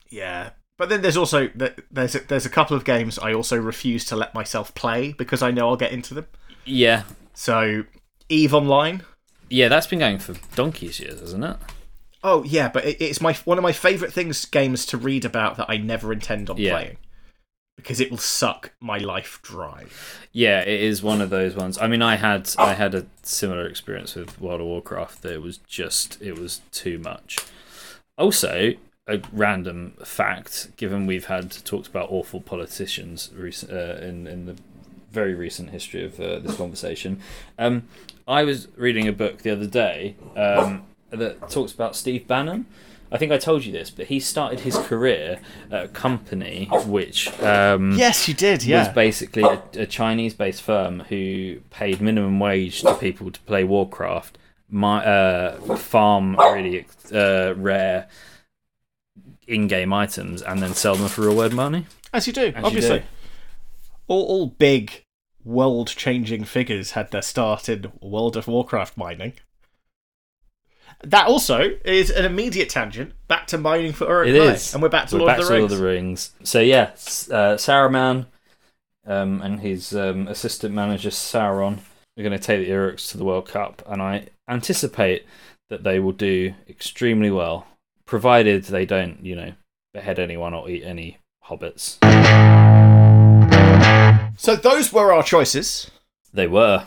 Yeah. 0.09 0.51
But 0.78 0.89
then 0.89 1.03
there's 1.03 1.16
also 1.16 1.49
there's 1.91 2.15
a, 2.15 2.20
there's 2.20 2.45
a 2.47 2.51
couple 2.51 2.77
of 2.77 2.85
games 2.85 3.19
I 3.19 3.33
also 3.33 3.57
refuse 3.57 4.05
to 4.07 4.16
let 4.16 4.35
myself 4.35 4.74
play 4.74 5.12
because 5.12 5.43
I 5.43 5.51
know 5.51 5.69
I'll 5.69 5.77
get 5.77 5.93
into 5.93 6.15
them. 6.15 6.27
Yeah, 6.65 7.05
So 7.35 7.85
Eve 8.28 8.53
Online. 8.55 9.03
yeah, 9.49 9.69
that's 9.69 9.87
been 9.87 10.01
going 10.01 10.19
for 10.19 10.35
donkey's 10.55 10.99
years, 11.01 11.20
isn't 11.23 11.45
it? 11.45 11.57
Oh 12.24 12.43
yeah, 12.45 12.69
but 12.69 12.85
it, 12.85 13.01
it's 13.01 13.20
my 13.20 13.35
one 13.45 13.57
of 13.59 13.62
my 13.62 13.73
favorite 13.73 14.12
things 14.12 14.45
games 14.47 14.85
to 14.87 14.97
read 14.99 15.24
about 15.24 15.57
that 15.59 15.66
I 15.70 15.77
never 15.77 16.12
intend 16.12 16.51
on 16.51 16.57
Yeah. 16.59 16.73
playing 16.73 16.97
because 17.77 18.01
it 18.01 18.11
will 18.11 18.19
suck 18.19 18.73
my 18.81 18.98
life 18.98 19.40
dry. 19.43 19.85
Yeah, 20.32 20.61
it 20.61 20.81
is 20.81 21.03
one 21.03 21.20
of 21.20 21.31
those 21.31 21.55
ones. 21.55 21.78
I 21.78 21.86
mean, 21.86 22.03
I 22.03 22.16
had 22.16 22.51
I 22.59 22.74
had 22.74 22.94
a 22.94 23.07
similar 23.23 23.66
experience 23.66 24.15
with 24.15 24.40
World 24.40 24.61
of 24.61 24.66
Warcraft. 24.66 25.23
That 25.23 25.35
it 25.35 25.43
was 25.43 25.59
just 25.59 26.20
it 26.20 26.39
was 26.39 26.62
too 26.73 26.98
much. 26.98 27.39
Also, 28.19 28.73
a 29.07 29.20
random 29.32 29.93
fact, 30.05 30.77
given 30.77 31.07
we've 31.07 31.27
had 31.27 31.51
talked 31.65 31.86
about 31.86 32.11
awful 32.11 32.40
politicians 32.40 33.31
recent, 33.35 33.73
uh, 33.73 34.05
in 34.05 34.27
in 34.27 34.47
the 34.47 34.57
very 35.12 35.35
recent 35.35 35.70
history 35.70 36.05
of 36.05 36.19
uh, 36.19 36.39
this 36.39 36.57
conversation, 36.57 37.20
um, 37.59 37.85
I 38.27 38.43
was 38.43 38.69
reading 38.77 39.07
a 39.07 39.12
book 39.12 39.39
the 39.39 39.51
other 39.51 39.66
day 39.66 40.16
um, 40.35 40.85
that 41.11 41.48
talks 41.51 41.73
about 41.73 41.94
Steve 41.94 42.27
Bannon. 42.27 42.66
I 43.11 43.19
think 43.19 43.33
I 43.33 43.39
told 43.39 43.65
you 43.65 43.73
this, 43.73 43.91
but 43.91 44.07
he 44.07 44.19
started 44.19 44.61
his 44.61 44.77
career 44.77 45.41
at 45.70 45.85
a 45.85 45.89
company 45.89 46.69
which 46.87 47.28
um, 47.41 47.93
Yes, 47.93 48.27
you 48.28 48.35
did. 48.35 48.65
Yeah, 48.65 48.87
was 48.87 48.95
basically 48.95 49.43
a, 49.43 49.62
a 49.74 49.87
Chinese-based 49.87 50.62
firm 50.62 51.01
who 51.01 51.61
paid 51.70 52.01
minimum 52.01 52.41
wage 52.41 52.83
to 52.83 52.95
people 52.95 53.31
to 53.31 53.41
play 53.41 53.65
Warcraft, 53.65 54.39
my, 54.69 55.05
uh, 55.05 55.77
farm 55.77 56.37
really 56.37 56.87
uh, 57.12 57.55
rare 57.57 58.09
in-game 59.47 59.93
items, 59.93 60.43
and 60.43 60.61
then 60.61 60.74
sell 60.74 60.97
them 60.97 61.09
for 61.09 61.23
real-world 61.23 61.55
money. 61.55 61.87
As 62.12 62.27
you 62.27 62.33
do, 62.33 62.47
As 62.47 62.55
you 62.55 62.65
obviously. 62.65 62.99
do. 63.01 63.05
All, 64.09 64.24
all 64.24 64.47
big 64.47 65.05
world 65.45 65.89
changing 65.89 66.45
figures 66.45 66.93
had 66.93 67.12
their 67.12 67.23
start 67.23 67.69
in 67.69 67.93
World 68.01 68.37
of 68.37 68.49
Warcraft 68.49 68.97
mining. 68.97 69.35
That 71.07 71.28
also 71.28 71.70
is 71.85 72.11
an 72.11 72.24
immediate 72.24 72.69
tangent 72.69 73.12
back 73.28 73.47
to 73.49 73.59
mining 73.59 73.93
for 73.93 74.07
Uruk 74.09 74.28
It 74.28 74.35
is. 74.35 74.74
and 74.74 74.83
we're 74.83 74.89
back 74.89 75.07
to 75.09 75.15
We're 75.15 75.20
Lord 75.20 75.28
back 75.31 75.39
of 75.39 75.45
to 75.47 75.53
the 75.53 75.59
Lord 75.61 75.70
Rings. 75.70 75.73
of 75.73 75.78
the 75.78 75.85
Rings. 75.87 76.31
So 76.43 76.61
yeah, 76.61 76.83
uh, 76.83 77.57
Saruman 77.57 78.27
um, 79.07 79.41
and 79.41 79.61
his 79.61 79.95
um, 79.95 80.27
assistant 80.27 80.74
manager 80.74 81.11
Sauron 81.11 81.78
are 82.19 82.23
going 82.23 82.33
to 82.33 82.39
take 82.41 82.66
the 82.66 82.73
Uruks 82.73 83.09
to 83.12 83.19
the 83.19 83.24
World 83.24 83.47
Cup, 83.49 83.83
and 83.87 84.03
I 84.03 84.27
anticipate 84.49 85.24
that 85.69 85.85
they 85.85 86.01
will 86.01 86.11
do 86.12 86.55
extremely 86.69 87.31
well, 87.31 87.69
provided 88.05 88.65
they 88.65 88.85
don't, 88.85 89.24
you 89.24 89.37
know, 89.37 89.53
behead 89.95 90.19
anyone 90.19 90.55
or 90.55 90.69
eat 90.69 90.83
any 90.83 91.19
hobbits. 91.45 91.99
So 94.39 94.57
those 94.57 94.93
were 94.93 95.12
our 95.12 95.23
choices. 95.23 95.91
They 96.33 96.47
were. 96.49 96.85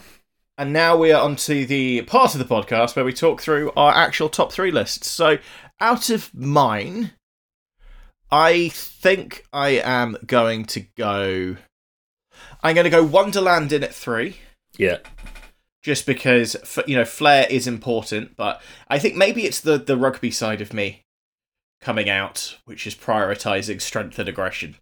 And 0.60 0.74
now 0.74 0.98
we 0.98 1.14
are 1.14 1.24
onto 1.24 1.66
the 1.66 2.02
part 2.02 2.36
of 2.36 2.40
the 2.40 2.54
podcast 2.54 2.98
where 2.98 3.06
we 3.06 3.14
talk 3.14 3.42
through 3.42 3.72
our 3.78 3.94
actual 3.94 4.28
top 4.28 4.52
three 4.52 4.72
lists. 4.72 5.08
So, 5.10 5.38
out 5.80 6.10
of 6.10 6.34
mine, 6.36 7.12
I 8.30 8.68
think 8.68 9.46
I 9.54 9.70
am 9.82 10.18
going 10.26 10.66
to 10.66 10.82
go. 10.98 11.56
I'm 12.62 12.76
going 12.76 12.84
to 12.84 12.90
go 12.90 13.06
Wonderland 13.06 13.72
in 13.72 13.86
at 13.86 13.96
three, 13.96 14.36
Yeah. 14.78 14.98
just 15.82 16.06
because 16.06 16.58
you 16.86 16.98
know 16.98 17.06
flair 17.06 17.48
is 17.50 17.66
important. 17.66 18.36
But 18.36 18.62
I 18.90 19.00
think 19.00 19.16
maybe 19.16 19.46
it's 19.46 19.62
the 19.62 19.78
the 19.78 19.96
rugby 19.96 20.30
side 20.30 20.60
of 20.60 20.74
me 20.74 21.04
coming 21.80 22.10
out, 22.10 22.58
which 22.66 22.86
is 22.86 22.96
prioritizing 22.96 23.80
strength 23.82 24.20
and 24.20 24.28
aggression. 24.28 24.76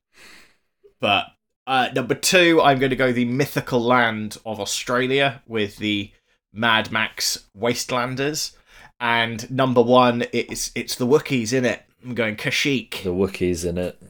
But 1.00 1.28
uh, 1.68 1.90
number 1.94 2.16
two, 2.16 2.62
I'm 2.62 2.80
going 2.80 2.90
to 2.90 2.96
go 2.96 3.12
the 3.12 3.26
mythical 3.26 3.82
land 3.82 4.38
of 4.46 4.60
Australia 4.60 5.44
with 5.46 5.78
the 5.78 6.12
Mad 6.54 6.92
Max 6.92 7.46
Wastelanders. 7.56 8.54
And 9.00 9.52
number 9.52 9.82
one, 9.82 10.24
it's 10.32 10.72
it's 10.74 10.96
the 10.96 11.06
Wookiees 11.06 11.54
in 11.54 11.66
it. 11.66 11.84
I'm 12.04 12.16
going 12.16 12.38
Kashyyyk. 12.38 13.04
The 13.04 13.14
Wookiees 13.14 13.66
in 13.66 13.78
it. 13.78 14.02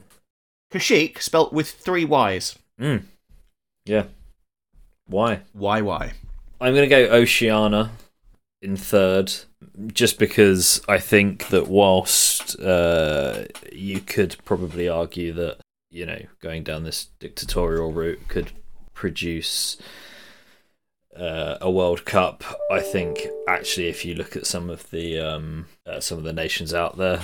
Kashyyyk, 0.72 1.20
spelt 1.20 1.52
with 1.52 1.68
three 1.68 2.04
Y's. 2.04 2.56
Mm. 2.80 3.02
Yeah. 3.84 4.04
Why? 5.06 5.40
Why, 5.52 5.80
why? 5.80 6.12
I'm 6.60 6.74
going 6.74 6.88
to 6.88 7.06
go 7.06 7.12
Oceania 7.12 7.90
in 8.62 8.76
third, 8.76 9.32
just 9.88 10.18
because 10.18 10.80
I 10.88 10.98
think 10.98 11.48
that 11.48 11.68
whilst 11.68 12.58
uh, 12.60 13.44
you 13.72 14.00
could 14.00 14.36
probably 14.44 14.88
argue 14.88 15.32
that 15.32 15.58
you 15.90 16.06
know 16.06 16.20
going 16.40 16.62
down 16.62 16.84
this 16.84 17.08
dictatorial 17.18 17.92
route 17.92 18.28
could 18.28 18.52
produce 18.94 19.76
uh, 21.18 21.58
a 21.60 21.70
World 21.70 22.04
Cup, 22.04 22.44
I 22.70 22.80
think 22.80 23.26
actually 23.48 23.88
if 23.88 24.04
you 24.04 24.14
look 24.14 24.36
at 24.36 24.46
some 24.46 24.70
of 24.70 24.88
the 24.90 25.18
um, 25.18 25.66
uh, 25.86 26.00
some 26.00 26.18
of 26.18 26.24
the 26.24 26.32
nations 26.32 26.72
out 26.72 26.96
there. 26.96 27.20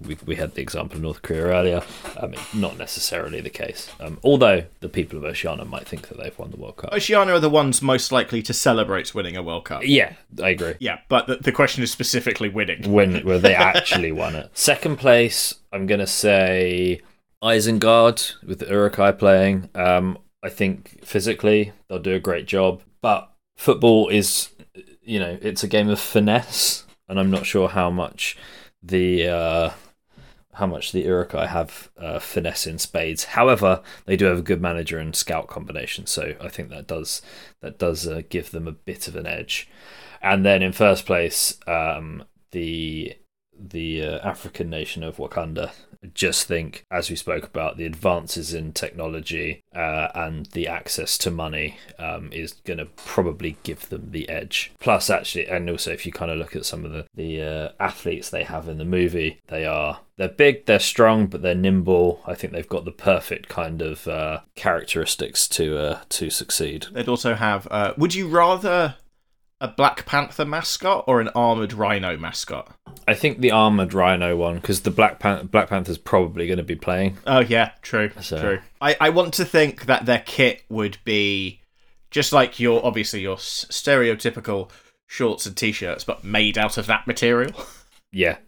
We, 0.00 0.16
we 0.24 0.36
had 0.36 0.54
the 0.54 0.62
example 0.62 0.96
of 0.96 1.02
North 1.02 1.22
Korea 1.22 1.46
earlier. 1.46 1.82
I 2.22 2.28
mean, 2.28 2.38
not 2.54 2.78
necessarily 2.78 3.40
the 3.40 3.50
case. 3.50 3.90
Um, 3.98 4.20
although 4.22 4.62
the 4.78 4.88
people 4.88 5.18
of 5.18 5.24
Oceania 5.24 5.64
might 5.64 5.88
think 5.88 6.06
that 6.06 6.18
they've 6.18 6.38
won 6.38 6.52
the 6.52 6.56
World 6.56 6.76
Cup. 6.76 6.92
Oceania 6.92 7.34
are 7.34 7.40
the 7.40 7.50
ones 7.50 7.82
most 7.82 8.12
likely 8.12 8.40
to 8.42 8.54
celebrate 8.54 9.12
winning 9.12 9.36
a 9.36 9.42
World 9.42 9.64
Cup. 9.64 9.82
Yeah, 9.84 10.12
I 10.40 10.50
agree. 10.50 10.74
Yeah, 10.78 11.00
but 11.08 11.26
the, 11.26 11.38
the 11.38 11.50
question 11.50 11.82
is 11.82 11.90
specifically 11.90 12.48
winning. 12.48 12.92
when 12.92 13.26
where 13.26 13.40
they 13.40 13.54
actually 13.56 14.12
won 14.12 14.36
it. 14.36 14.48
Second 14.56 14.98
place, 14.98 15.56
I'm 15.72 15.88
gonna 15.88 16.06
say 16.06 17.00
Isengard 17.42 18.34
with 18.44 18.58
the 18.58 18.66
Uruk-hai 18.66 19.12
playing. 19.12 19.70
Um, 19.74 20.18
I 20.42 20.48
think 20.48 21.04
physically 21.04 21.72
they'll 21.88 21.98
do 21.98 22.14
a 22.14 22.20
great 22.20 22.46
job, 22.46 22.82
but 23.00 23.32
football 23.56 24.08
is, 24.08 24.50
you 25.02 25.18
know, 25.18 25.38
it's 25.40 25.62
a 25.62 25.68
game 25.68 25.88
of 25.88 26.00
finesse, 26.00 26.84
and 27.08 27.18
I'm 27.18 27.30
not 27.30 27.46
sure 27.46 27.68
how 27.68 27.90
much 27.90 28.36
the 28.82 29.28
uh, 29.28 29.70
how 30.54 30.66
much 30.66 30.90
the 30.90 31.02
Uruk-hai 31.02 31.46
have 31.46 31.90
uh, 31.96 32.18
finesse 32.18 32.66
in 32.66 32.78
spades. 32.78 33.24
However, 33.24 33.82
they 34.06 34.16
do 34.16 34.24
have 34.26 34.38
a 34.38 34.42
good 34.42 34.60
manager 34.60 34.98
and 34.98 35.14
scout 35.14 35.46
combination, 35.46 36.06
so 36.06 36.34
I 36.40 36.48
think 36.48 36.70
that 36.70 36.86
does 36.86 37.22
that 37.62 37.78
does 37.78 38.06
uh, 38.06 38.22
give 38.28 38.50
them 38.50 38.66
a 38.66 38.72
bit 38.72 39.08
of 39.08 39.16
an 39.16 39.26
edge. 39.26 39.68
And 40.20 40.44
then 40.44 40.62
in 40.62 40.72
first 40.72 41.06
place, 41.06 41.58
um, 41.66 42.24
the 42.50 43.16
the 43.56 44.04
uh, 44.04 44.18
African 44.28 44.70
nation 44.70 45.02
of 45.02 45.16
Wakanda. 45.16 45.72
Just 46.14 46.46
think, 46.46 46.84
as 46.90 47.10
we 47.10 47.16
spoke 47.16 47.44
about, 47.44 47.76
the 47.76 47.84
advances 47.84 48.54
in 48.54 48.72
technology 48.72 49.62
uh, 49.74 50.08
and 50.14 50.46
the 50.46 50.68
access 50.68 51.18
to 51.18 51.30
money 51.30 51.78
um, 51.98 52.30
is 52.32 52.52
going 52.64 52.78
to 52.78 52.84
probably 52.84 53.56
give 53.64 53.88
them 53.88 54.10
the 54.12 54.28
edge. 54.28 54.72
Plus, 54.78 55.10
actually, 55.10 55.48
and 55.48 55.68
also 55.68 55.92
if 55.92 56.06
you 56.06 56.12
kind 56.12 56.30
of 56.30 56.38
look 56.38 56.54
at 56.54 56.64
some 56.64 56.84
of 56.84 56.92
the 56.92 57.06
the 57.14 57.42
uh, 57.42 57.68
athletes 57.80 58.30
they 58.30 58.44
have 58.44 58.68
in 58.68 58.78
the 58.78 58.84
movie, 58.84 59.40
they 59.48 59.66
are 59.66 60.00
they're 60.16 60.28
big, 60.28 60.66
they're 60.66 60.78
strong, 60.78 61.26
but 61.26 61.42
they're 61.42 61.54
nimble. 61.54 62.22
I 62.26 62.34
think 62.34 62.52
they've 62.52 62.68
got 62.68 62.84
the 62.84 62.92
perfect 62.92 63.48
kind 63.48 63.82
of 63.82 64.06
uh, 64.06 64.40
characteristics 64.54 65.48
to 65.48 65.78
uh, 65.78 66.00
to 66.10 66.30
succeed. 66.30 66.86
They'd 66.92 67.08
also 67.08 67.34
have. 67.34 67.66
Uh, 67.70 67.94
would 67.96 68.14
you 68.14 68.28
rather 68.28 68.96
a 69.60 69.68
Black 69.68 70.06
Panther 70.06 70.44
mascot 70.44 71.04
or 71.08 71.20
an 71.20 71.28
armored 71.34 71.72
rhino 71.72 72.16
mascot? 72.16 72.72
I 73.06 73.14
think 73.14 73.40
the 73.40 73.50
armored 73.50 73.94
rhino 73.94 74.36
one 74.36 74.56
because 74.56 74.82
the 74.82 74.90
Black 74.90 75.18
Pan- 75.18 75.46
Black 75.46 75.68
Panther's 75.68 75.98
probably 75.98 76.46
going 76.46 76.58
to 76.58 76.62
be 76.64 76.76
playing. 76.76 77.18
Oh 77.26 77.40
yeah, 77.40 77.72
true, 77.82 78.10
So- 78.20 78.40
true. 78.40 78.58
I, 78.80 78.96
I 79.00 79.10
want 79.10 79.34
to 79.34 79.44
think 79.44 79.86
that 79.86 80.06
their 80.06 80.22
kit 80.24 80.62
would 80.68 80.98
be 81.04 81.60
just 82.10 82.32
like 82.32 82.60
your 82.60 82.84
obviously 82.84 83.20
your 83.20 83.36
s- 83.36 83.66
stereotypical 83.70 84.70
shorts 85.06 85.46
and 85.46 85.56
t-shirts, 85.56 86.04
but 86.04 86.22
made 86.24 86.56
out 86.58 86.76
of 86.78 86.86
that 86.86 87.06
material. 87.06 87.52
Yeah, 88.10 88.38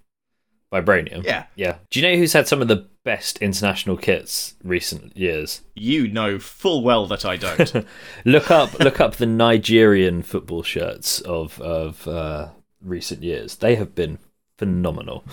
Vibranium. 0.73 1.23
Yeah. 1.25 1.45
Yeah. 1.55 1.77
Do 1.91 2.01
you 2.01 2.09
know 2.09 2.17
who's 2.17 2.33
had 2.33 2.49
some 2.49 2.63
of 2.63 2.69
the 2.69 2.89
best 3.05 3.39
international 3.39 3.97
kits 3.97 4.55
recent 4.63 5.17
years? 5.17 5.63
You 5.75 6.09
know 6.09 6.39
full 6.39 6.83
well 6.83 7.07
that 7.07 7.25
I 7.25 7.37
don't. 7.37 7.87
Look 8.25 8.51
up 8.51 8.79
look 8.79 9.01
up 9.01 9.17
the 9.17 9.27
Nigerian 9.27 10.23
football 10.23 10.63
shirts 10.63 11.21
of 11.21 11.61
of 11.61 12.07
uh, 12.07 12.51
recent 12.81 13.23
years. 13.23 13.57
They 13.57 13.77
have 13.77 13.95
been 13.95 14.19
phenomenal. 14.59 15.25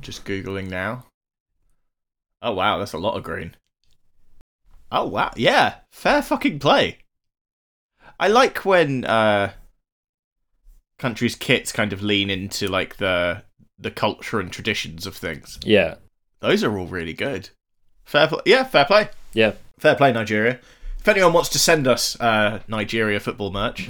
Just 0.00 0.24
googling 0.24 0.68
now. 0.68 1.06
Oh 2.40 2.52
wow, 2.52 2.78
that's 2.78 2.92
a 2.92 2.98
lot 2.98 3.16
of 3.16 3.22
green. 3.22 3.54
Oh 4.90 5.06
wow, 5.06 5.32
yeah, 5.36 5.76
fair 5.90 6.22
fucking 6.22 6.58
play. 6.58 6.98
I 8.18 8.28
like 8.28 8.64
when 8.64 9.04
uh, 9.04 9.52
countries' 10.98 11.34
kits 11.34 11.72
kind 11.72 11.92
of 11.92 12.02
lean 12.02 12.30
into 12.30 12.68
like 12.68 12.96
the 12.96 13.44
the 13.78 13.90
culture 13.90 14.38
and 14.38 14.52
traditions 14.52 15.06
of 15.06 15.16
things. 15.16 15.58
Yeah. 15.64 15.96
Those 16.42 16.64
are 16.64 16.76
all 16.76 16.86
really 16.86 17.12
good. 17.14 17.50
Fair 18.04 18.26
play, 18.26 18.40
yeah, 18.44 18.64
fair 18.64 18.84
play, 18.84 19.08
Yeah. 19.32 19.52
fair 19.78 19.94
play, 19.94 20.12
Nigeria. 20.12 20.58
If 20.98 21.06
anyone 21.08 21.32
wants 21.32 21.48
to 21.50 21.58
send 21.58 21.86
us 21.86 22.20
uh, 22.20 22.58
Nigeria 22.66 23.20
football 23.20 23.52
merch, 23.52 23.88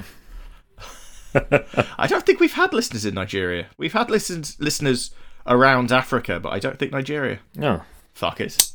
I 1.34 2.06
don't 2.06 2.24
think 2.26 2.40
we've 2.40 2.52
had 2.52 2.74
listeners 2.74 3.06
in 3.06 3.14
Nigeria. 3.14 3.68
We've 3.78 3.94
had 3.94 4.10
listens 4.10 4.56
listeners 4.60 5.12
around 5.46 5.90
Africa, 5.92 6.38
but 6.40 6.50
I 6.52 6.58
don't 6.58 6.78
think 6.78 6.92
Nigeria. 6.92 7.40
No. 7.56 7.82
Fuck 8.12 8.40
it. 8.42 8.70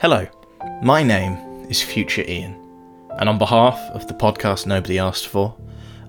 Hello, 0.00 0.26
my 0.82 1.02
name 1.02 1.66
is 1.70 1.82
Future 1.82 2.24
Ian, 2.26 2.54
and 3.18 3.28
on 3.28 3.38
behalf 3.38 3.78
of 3.92 4.06
the 4.06 4.14
podcast 4.14 4.66
Nobody 4.66 4.98
Asked 4.98 5.26
For, 5.26 5.54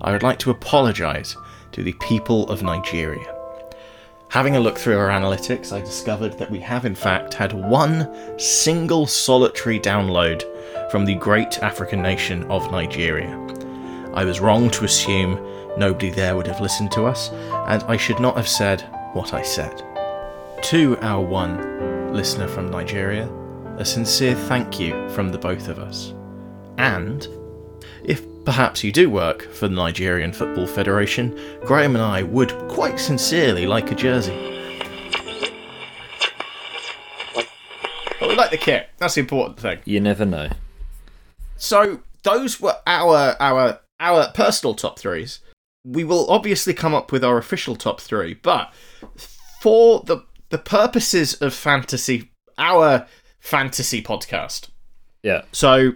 I 0.00 0.12
would 0.12 0.22
like 0.22 0.38
to 0.40 0.50
apologise 0.50 1.36
to 1.72 1.82
the 1.82 1.92
people 1.94 2.48
of 2.48 2.62
Nigeria. 2.62 3.32
Having 4.28 4.56
a 4.56 4.60
look 4.60 4.76
through 4.76 4.98
our 4.98 5.08
analytics, 5.08 5.72
I 5.72 5.80
discovered 5.80 6.36
that 6.38 6.50
we 6.50 6.58
have 6.60 6.84
in 6.84 6.94
fact 6.94 7.32
had 7.32 7.52
one 7.52 8.38
single 8.38 9.06
solitary 9.06 9.78
download 9.78 10.42
from 10.90 11.04
the 11.04 11.14
great 11.14 11.62
African 11.62 12.02
nation 12.02 12.44
of 12.50 12.70
Nigeria. 12.70 13.30
I 14.14 14.24
was 14.24 14.40
wrong 14.40 14.68
to 14.70 14.84
assume 14.84 15.34
nobody 15.78 16.10
there 16.10 16.36
would 16.36 16.46
have 16.46 16.60
listened 16.60 16.90
to 16.92 17.04
us, 17.04 17.30
and 17.68 17.82
I 17.84 17.96
should 17.96 18.18
not 18.20 18.36
have 18.36 18.48
said 18.48 18.82
what 19.12 19.32
I 19.32 19.42
said. 19.42 19.82
To 20.64 20.96
our 21.02 21.24
one 21.24 22.12
listener 22.12 22.48
from 22.48 22.70
Nigeria, 22.70 23.30
a 23.78 23.84
sincere 23.84 24.34
thank 24.34 24.80
you 24.80 25.08
from 25.10 25.30
the 25.30 25.38
both 25.38 25.68
of 25.68 25.78
us. 25.78 26.14
And 26.78 27.28
perhaps 28.46 28.84
you 28.84 28.92
do 28.92 29.10
work 29.10 29.42
for 29.52 29.66
the 29.68 29.74
Nigerian 29.74 30.32
Football 30.32 30.68
Federation, 30.68 31.38
Graham 31.64 31.96
and 31.96 32.04
I 32.04 32.22
would 32.22 32.52
quite 32.68 32.98
sincerely 32.98 33.66
like 33.66 33.90
a 33.90 33.94
jersey. 33.94 34.34
But 38.20 38.28
we 38.28 38.36
like 38.36 38.52
the 38.52 38.56
kit. 38.56 38.88
That's 38.98 39.16
the 39.16 39.20
important 39.20 39.58
thing. 39.58 39.80
You 39.84 40.00
never 40.00 40.24
know. 40.24 40.48
So 41.56 42.00
those 42.22 42.60
were 42.60 42.76
our 42.86 43.36
our 43.40 43.80
our 44.00 44.30
personal 44.32 44.74
top 44.74 44.98
threes. 44.98 45.40
We 45.84 46.04
will 46.04 46.30
obviously 46.30 46.72
come 46.72 46.94
up 46.94 47.12
with 47.12 47.24
our 47.24 47.38
official 47.38 47.76
top 47.76 48.00
three, 48.00 48.34
but 48.34 48.72
for 49.60 50.00
the 50.06 50.24
the 50.50 50.58
purposes 50.58 51.34
of 51.34 51.52
fantasy, 51.52 52.30
our 52.58 53.06
fantasy 53.40 54.02
podcast. 54.02 54.68
Yeah. 55.24 55.42
So, 55.50 55.92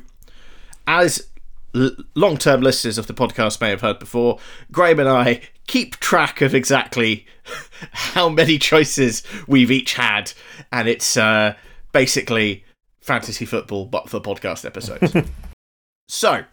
as 0.89 1.30
long 1.73 2.37
term 2.37 2.61
listeners 2.61 2.99
of 2.99 3.07
the 3.07 3.15
podcast 3.15 3.61
may 3.61 3.71
have 3.71 3.81
heard 3.81 3.99
before, 3.99 4.39
Graham 4.73 4.99
and 5.01 5.09
I 5.09 5.43
keep 5.67 5.97
track 5.99 6.41
of 6.41 6.55
exactly 6.55 7.27
how 7.93 8.29
many 8.29 8.59
choices 8.59 9.23
we've 9.47 9.71
each 9.71 9.95
had, 9.95 10.33
and 10.73 10.89
it's 10.89 11.17
uh, 11.17 11.55
basically 11.93 12.65
fantasy 13.01 13.45
football 13.45 13.87
but 13.87 14.09
for 14.09 14.21
podcast 14.21 14.65
episodes. 14.65 15.15
so, 16.09 16.45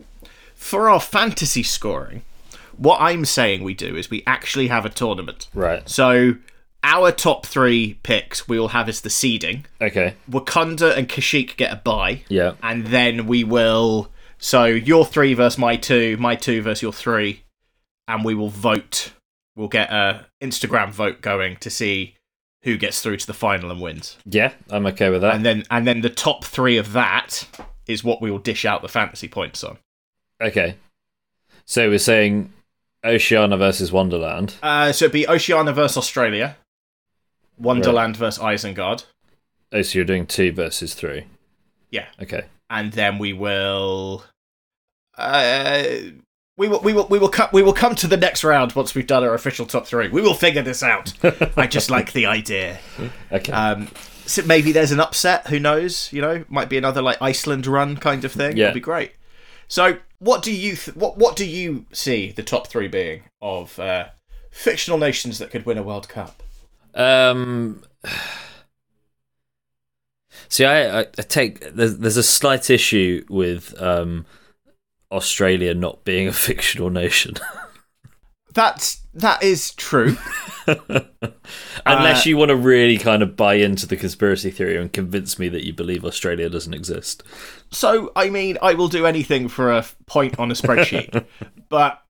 for 0.56 0.90
our 0.90 1.00
fantasy 1.02 1.64
scoring, 1.64 2.22
what 2.78 3.00
I'm 3.02 3.26
saying 3.26 3.64
we 3.64 3.74
do 3.74 3.96
is 3.96 4.10
we 4.10 4.24
actually 4.28 4.68
have 4.68 4.86
a 4.86 4.90
tournament. 4.90 5.48
Right. 5.54 5.88
So, 5.90 6.36
our 6.84 7.12
top 7.12 7.46
three 7.46 7.96
picks 8.04 8.48
we 8.48 8.60
will 8.60 8.70
have 8.70 8.88
as 8.88 9.02
the 9.02 9.10
seeding. 9.10 9.66
Okay. 9.82 10.14
Wakanda 10.30 10.96
and 10.96 11.10
Kashyyyk 11.10 11.58
get 11.58 11.74
a 11.74 11.76
bye 11.78 12.22
Yeah. 12.30 12.54
and 12.62 12.88
then 12.88 13.26
we 13.28 13.44
will. 13.44 14.12
So 14.38 14.66
your 14.66 15.06
three 15.06 15.34
versus 15.34 15.58
my 15.58 15.76
two, 15.76 16.18
my 16.18 16.36
two 16.36 16.62
versus 16.62 16.82
your 16.82 16.94
three, 16.94 17.44
and 18.08 18.24
we 18.24 18.36
will 18.36 18.50
vote. 18.50 19.14
We'll 19.56 19.68
get 19.68 19.92
a 19.92 20.28
Instagram 20.42 20.92
vote 20.92 21.22
going 21.22 21.58
to 21.58 21.70
see 21.70 22.16
who 22.64 22.78
gets 22.78 23.02
through 23.02 23.18
to 23.18 23.28
the 23.28 23.34
final 23.34 23.72
and 23.72 23.82
wins. 23.82 24.18
Yeah, 24.26 24.54
I'm 24.70 24.86
okay 24.88 25.10
with 25.10 25.22
that. 25.22 25.36
And 25.36 25.46
then 25.46 25.64
and 25.72 25.88
then 25.88 26.02
the 26.02 26.10
top 26.10 26.46
three 26.46 26.78
of 26.78 26.94
that 26.94 27.48
is 27.88 28.04
what 28.04 28.22
we 28.22 28.30
will 28.30 28.40
dish 28.40 28.66
out 28.66 28.82
the 28.82 28.88
fantasy 28.90 29.28
points 29.28 29.64
on. 29.64 29.78
Okay. 30.42 30.76
So 31.66 31.90
we're 31.90 31.98
saying 32.00 32.54
Oceania 33.04 33.58
versus 33.58 33.92
Wonderland. 33.92 34.56
Uh, 34.62 34.92
so 34.92 35.06
it'd 35.06 35.14
be 35.14 35.28
Oceania 35.28 35.74
versus 35.74 35.98
Australia, 35.98 36.58
Wonderland 37.58 38.16
versus 38.16 38.42
Isengard, 38.42 39.06
Oh, 39.72 39.82
so 39.82 39.98
you're 39.98 40.06
doing 40.06 40.26
two 40.26 40.52
versus 40.52 40.94
three. 40.94 41.26
Yeah. 41.92 42.06
Okay. 42.22 42.46
And 42.70 42.92
then 42.94 43.18
we 43.18 43.34
will. 43.34 44.24
Uh, 45.18 45.84
we 46.58 46.68
will, 46.68 46.80
we 46.82 46.94
will, 46.94 47.08
we 47.08 47.20
will 47.20 47.30
come, 47.30 47.50
we 47.54 47.62
will 47.62 47.74
come 47.74 47.96
to 47.96 48.08
the 48.08 48.18
next 48.18 48.44
round 48.44 48.74
once 48.74 48.96
we've 48.96 49.06
done 49.08 49.24
our 49.24 49.34
official 49.34 49.66
top 49.66 49.86
three. 49.86 50.10
We 50.10 50.22
will 50.22 50.34
figure 50.34 50.64
this 50.64 50.82
out. 50.82 51.14
I 51.56 51.68
just 51.68 51.90
like 51.90 52.14
the 52.14 52.26
idea. 52.26 52.80
Okay. 53.32 53.52
Um, 53.52 53.90
so 54.26 54.42
maybe 54.44 54.72
there's 54.72 54.92
an 54.92 55.00
upset. 55.00 55.48
Who 55.48 55.60
knows? 55.60 56.12
You 56.12 56.22
know, 56.22 56.46
might 56.50 56.70
be 56.70 56.78
another 56.78 57.02
like 57.02 57.22
Iceland 57.22 57.68
run 57.68 57.98
kind 57.98 58.26
of 58.26 58.32
thing. 58.32 58.58
Yeah. 58.58 58.66
It'd 58.66 58.76
be 58.76 58.80
great. 58.80 59.12
So, 59.68 59.98
what 60.20 60.42
do 60.42 60.52
you 60.54 60.76
th- 60.76 60.96
what 60.96 61.18
what 61.18 61.36
do 61.36 61.46
you 61.46 61.86
see 61.92 62.32
the 62.32 62.44
top 62.44 62.68
three 62.68 62.88
being 62.88 63.24
of 63.42 63.78
uh, 63.80 64.08
fictional 64.50 64.98
nations 64.98 65.40
that 65.40 65.52
could 65.52 65.66
win 65.66 65.78
a 65.78 65.84
World 65.84 66.10
Cup? 66.10 66.42
Um. 66.96 67.84
See, 70.50 70.66
I, 70.66 71.02
I, 71.02 71.04
take 71.04 71.74
there's 71.76 71.98
there's 71.98 72.18
a 72.18 72.24
slight 72.24 72.70
issue 72.70 73.26
with 73.30 73.80
um 73.82 74.26
Australia 75.12 75.74
not 75.74 76.04
being 76.04 76.28
a 76.28 76.34
fictional 76.48 76.90
nation, 76.90 77.36
That's 78.54 79.02
that 79.14 79.44
is 79.44 79.74
true. 79.76 80.18
unless 81.86 82.26
Uh, 82.26 82.30
you 82.30 82.38
want 82.38 82.50
to 82.50 82.56
really 82.56 82.98
kind 82.98 83.22
of 83.22 83.36
buy 83.36 83.54
into 83.54 83.86
the 83.86 83.96
conspiracy 83.96 84.50
theory 84.50 84.78
and 84.78 84.92
convince 84.92 85.38
me 85.38 85.48
that 85.50 85.64
you 85.64 85.74
believe 85.74 86.04
Australia 86.04 86.50
doesn't 86.50 86.74
exist. 86.74 87.24
So, 87.72 88.12
I 88.16 88.30
mean, 88.30 88.58
I 88.62 88.74
will 88.74 88.88
do 88.88 89.06
anything 89.06 89.48
for 89.48 89.72
a 89.72 89.86
point 90.08 90.40
on 90.40 90.50
a 90.50 90.56
spreadsheet, 90.56 91.26
but 91.70 92.02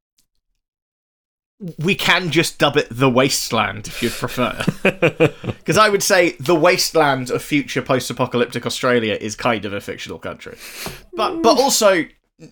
we 1.80 1.96
can 1.96 2.30
just 2.30 2.60
dub 2.60 2.78
it 2.78 2.88
the 2.92 3.10
wasteland 3.10 3.88
if 3.88 4.04
you'd 4.04 4.12
prefer. 4.12 4.64
Because 5.68 5.78
I 5.78 5.90
would 5.90 6.04
say 6.04 6.32
the 6.40 6.56
wasteland 6.56 7.30
of 7.30 7.42
future 7.42 7.82
post-apocalyptic 7.82 8.66
Australia 8.66 9.18
is 9.20 9.36
kind 9.36 9.66
of 9.66 9.74
a 9.74 9.82
fictional 9.82 10.18
country, 10.18 10.58
but 11.14 11.42
but 11.42 11.58
mm. 11.58 11.60
also 11.60 12.06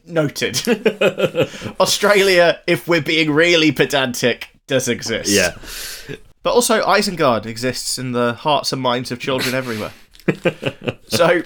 noted. 0.05 0.61
Australia, 1.79 2.59
if 2.67 2.87
we're 2.87 3.01
being 3.01 3.31
really 3.31 3.71
pedantic, 3.71 4.49
does 4.67 4.87
exist. 4.87 5.29
Yeah. 5.29 5.55
But 6.43 6.53
also, 6.53 6.83
Isengard 6.83 7.45
exists 7.45 7.97
in 7.97 8.11
the 8.11 8.33
hearts 8.33 8.71
and 8.71 8.81
minds 8.81 9.11
of 9.11 9.19
children 9.19 9.55
everywhere. 9.55 9.93
so, 11.07 11.43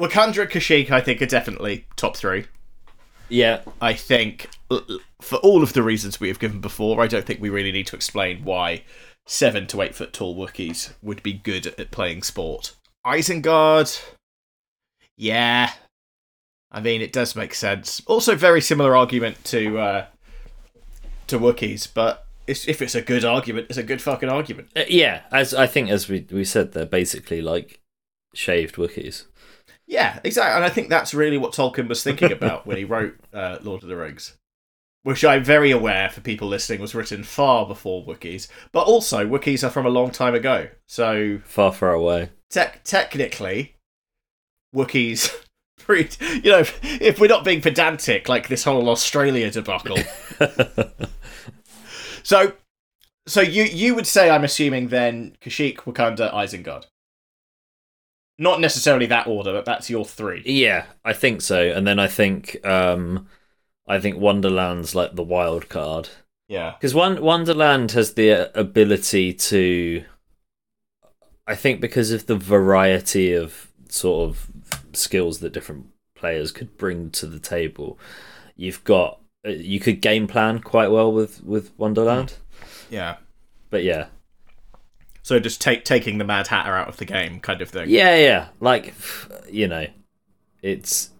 Wakanda 0.00 0.42
and 0.42 0.50
Kashyyyk, 0.50 0.90
I 0.90 1.00
think, 1.00 1.22
are 1.22 1.26
definitely 1.26 1.86
top 1.96 2.16
three. 2.16 2.46
Yeah. 3.28 3.62
I 3.80 3.94
think, 3.94 4.48
for 5.20 5.36
all 5.36 5.62
of 5.62 5.72
the 5.72 5.82
reasons 5.82 6.20
we 6.20 6.28
have 6.28 6.38
given 6.38 6.60
before, 6.60 7.02
I 7.02 7.06
don't 7.06 7.24
think 7.24 7.40
we 7.40 7.50
really 7.50 7.72
need 7.72 7.86
to 7.88 7.96
explain 7.96 8.44
why 8.44 8.82
seven 9.26 9.66
to 9.68 9.82
eight 9.82 9.94
foot 9.94 10.12
tall 10.12 10.36
Wookiees 10.36 10.94
would 11.02 11.22
be 11.22 11.32
good 11.32 11.66
at 11.78 11.90
playing 11.90 12.22
sport. 12.22 12.74
Isengard, 13.04 14.02
yeah. 15.16 15.72
I 16.70 16.80
mean, 16.80 17.00
it 17.00 17.12
does 17.12 17.36
make 17.36 17.54
sense. 17.54 18.02
Also, 18.06 18.34
very 18.34 18.60
similar 18.60 18.96
argument 18.96 19.44
to 19.44 19.78
uh, 19.78 20.06
to 21.28 21.38
Wookiees, 21.38 21.88
but 21.92 22.26
it's, 22.46 22.68
if 22.68 22.82
it's 22.82 22.94
a 22.94 23.02
good 23.02 23.24
argument, 23.24 23.66
it's 23.68 23.78
a 23.78 23.82
good 23.82 24.02
fucking 24.02 24.28
argument. 24.28 24.68
Uh, 24.76 24.84
yeah, 24.88 25.22
as 25.32 25.54
I 25.54 25.66
think 25.66 25.90
as 25.90 26.08
we 26.08 26.26
we 26.30 26.44
said, 26.44 26.72
they're 26.72 26.86
basically 26.86 27.40
like 27.40 27.80
shaved 28.34 28.76
Wookiees. 28.76 29.24
Yeah, 29.86 30.18
exactly. 30.24 30.56
And 30.56 30.64
I 30.64 30.68
think 30.68 30.88
that's 30.88 31.14
really 31.14 31.38
what 31.38 31.52
Tolkien 31.52 31.88
was 31.88 32.02
thinking 32.02 32.32
about 32.32 32.66
when 32.66 32.76
he 32.76 32.84
wrote 32.84 33.16
uh, 33.32 33.58
Lord 33.62 33.82
of 33.84 33.88
the 33.88 33.96
Rings. 33.96 34.36
Which 35.06 35.24
I'm 35.24 35.44
very 35.44 35.70
aware 35.70 36.10
for 36.10 36.20
people 36.20 36.48
listening 36.48 36.80
was 36.80 36.92
written 36.92 37.22
far 37.22 37.64
before 37.64 38.04
Wookiees. 38.04 38.48
But 38.72 38.88
also, 38.88 39.24
Wookiees 39.24 39.62
are 39.64 39.70
from 39.70 39.86
a 39.86 39.88
long 39.88 40.10
time 40.10 40.34
ago. 40.34 40.66
So, 40.88 41.38
Far, 41.44 41.70
far 41.72 41.92
away. 41.92 42.30
tec- 42.50 42.82
technically, 42.82 43.76
Wookiees. 44.74 45.32
Pretty, 45.78 46.40
you 46.42 46.50
know, 46.50 46.64
if 46.82 47.20
we're 47.20 47.28
not 47.28 47.44
being 47.44 47.60
pedantic 47.60 48.28
like 48.28 48.48
this 48.48 48.64
whole 48.64 48.88
Australia 48.88 49.48
debacle, 49.48 49.98
So, 52.24 52.54
so 53.28 53.40
you 53.40 53.62
you 53.62 53.94
would 53.94 54.08
say 54.08 54.28
I'm 54.28 54.42
assuming 54.42 54.88
then 54.88 55.36
Kashyyyk, 55.40 55.76
Wakanda, 55.76 56.34
Isengard. 56.34 56.86
Not 58.38 58.60
necessarily 58.60 59.06
that 59.06 59.28
order, 59.28 59.52
but 59.52 59.64
that's 59.66 59.88
your 59.88 60.04
three. 60.04 60.42
Yeah, 60.44 60.86
I 61.04 61.12
think 61.12 61.42
so. 61.42 61.62
And 61.62 61.86
then 61.86 62.00
I 62.00 62.08
think 62.08 62.56
um 62.66 63.28
I 63.86 64.00
think 64.00 64.18
Wonderland's 64.18 64.94
like 64.94 65.14
the 65.14 65.22
wild 65.22 65.68
card. 65.68 66.08
Yeah. 66.48 66.74
Because 66.78 66.94
one 66.94 67.20
Wonderland 67.22 67.92
has 67.92 68.14
the 68.14 68.50
ability 68.58 69.32
to 69.32 70.04
I 71.46 71.54
think 71.54 71.80
because 71.80 72.10
of 72.10 72.26
the 72.26 72.36
variety 72.36 73.32
of 73.32 73.70
sort 73.88 74.28
of 74.28 74.50
skills 74.92 75.38
that 75.40 75.52
different 75.52 75.86
players 76.14 76.50
could 76.50 76.76
bring 76.76 77.10
to 77.10 77.26
the 77.26 77.38
table, 77.38 77.98
you've 78.56 78.82
got 78.84 79.20
uh, 79.46 79.50
you 79.50 79.78
could 79.78 80.00
game 80.00 80.26
plan 80.26 80.60
quite 80.60 80.90
well 80.90 81.12
with 81.12 81.42
with 81.44 81.72
Wonderland. 81.78 82.34
Yeah. 82.90 83.16
But 83.70 83.84
yeah. 83.84 84.06
So 85.22 85.38
just 85.40 85.60
take 85.60 85.84
taking 85.84 86.18
the 86.18 86.24
Mad 86.24 86.48
Hatter 86.48 86.74
out 86.74 86.88
of 86.88 86.96
the 86.98 87.04
game, 87.04 87.40
kind 87.40 87.60
of 87.60 87.68
thing. 87.68 87.88
Yeah, 87.88 88.16
yeah. 88.16 88.48
Like 88.60 88.94
you 89.50 89.68
know, 89.68 89.86
it's 90.62 91.10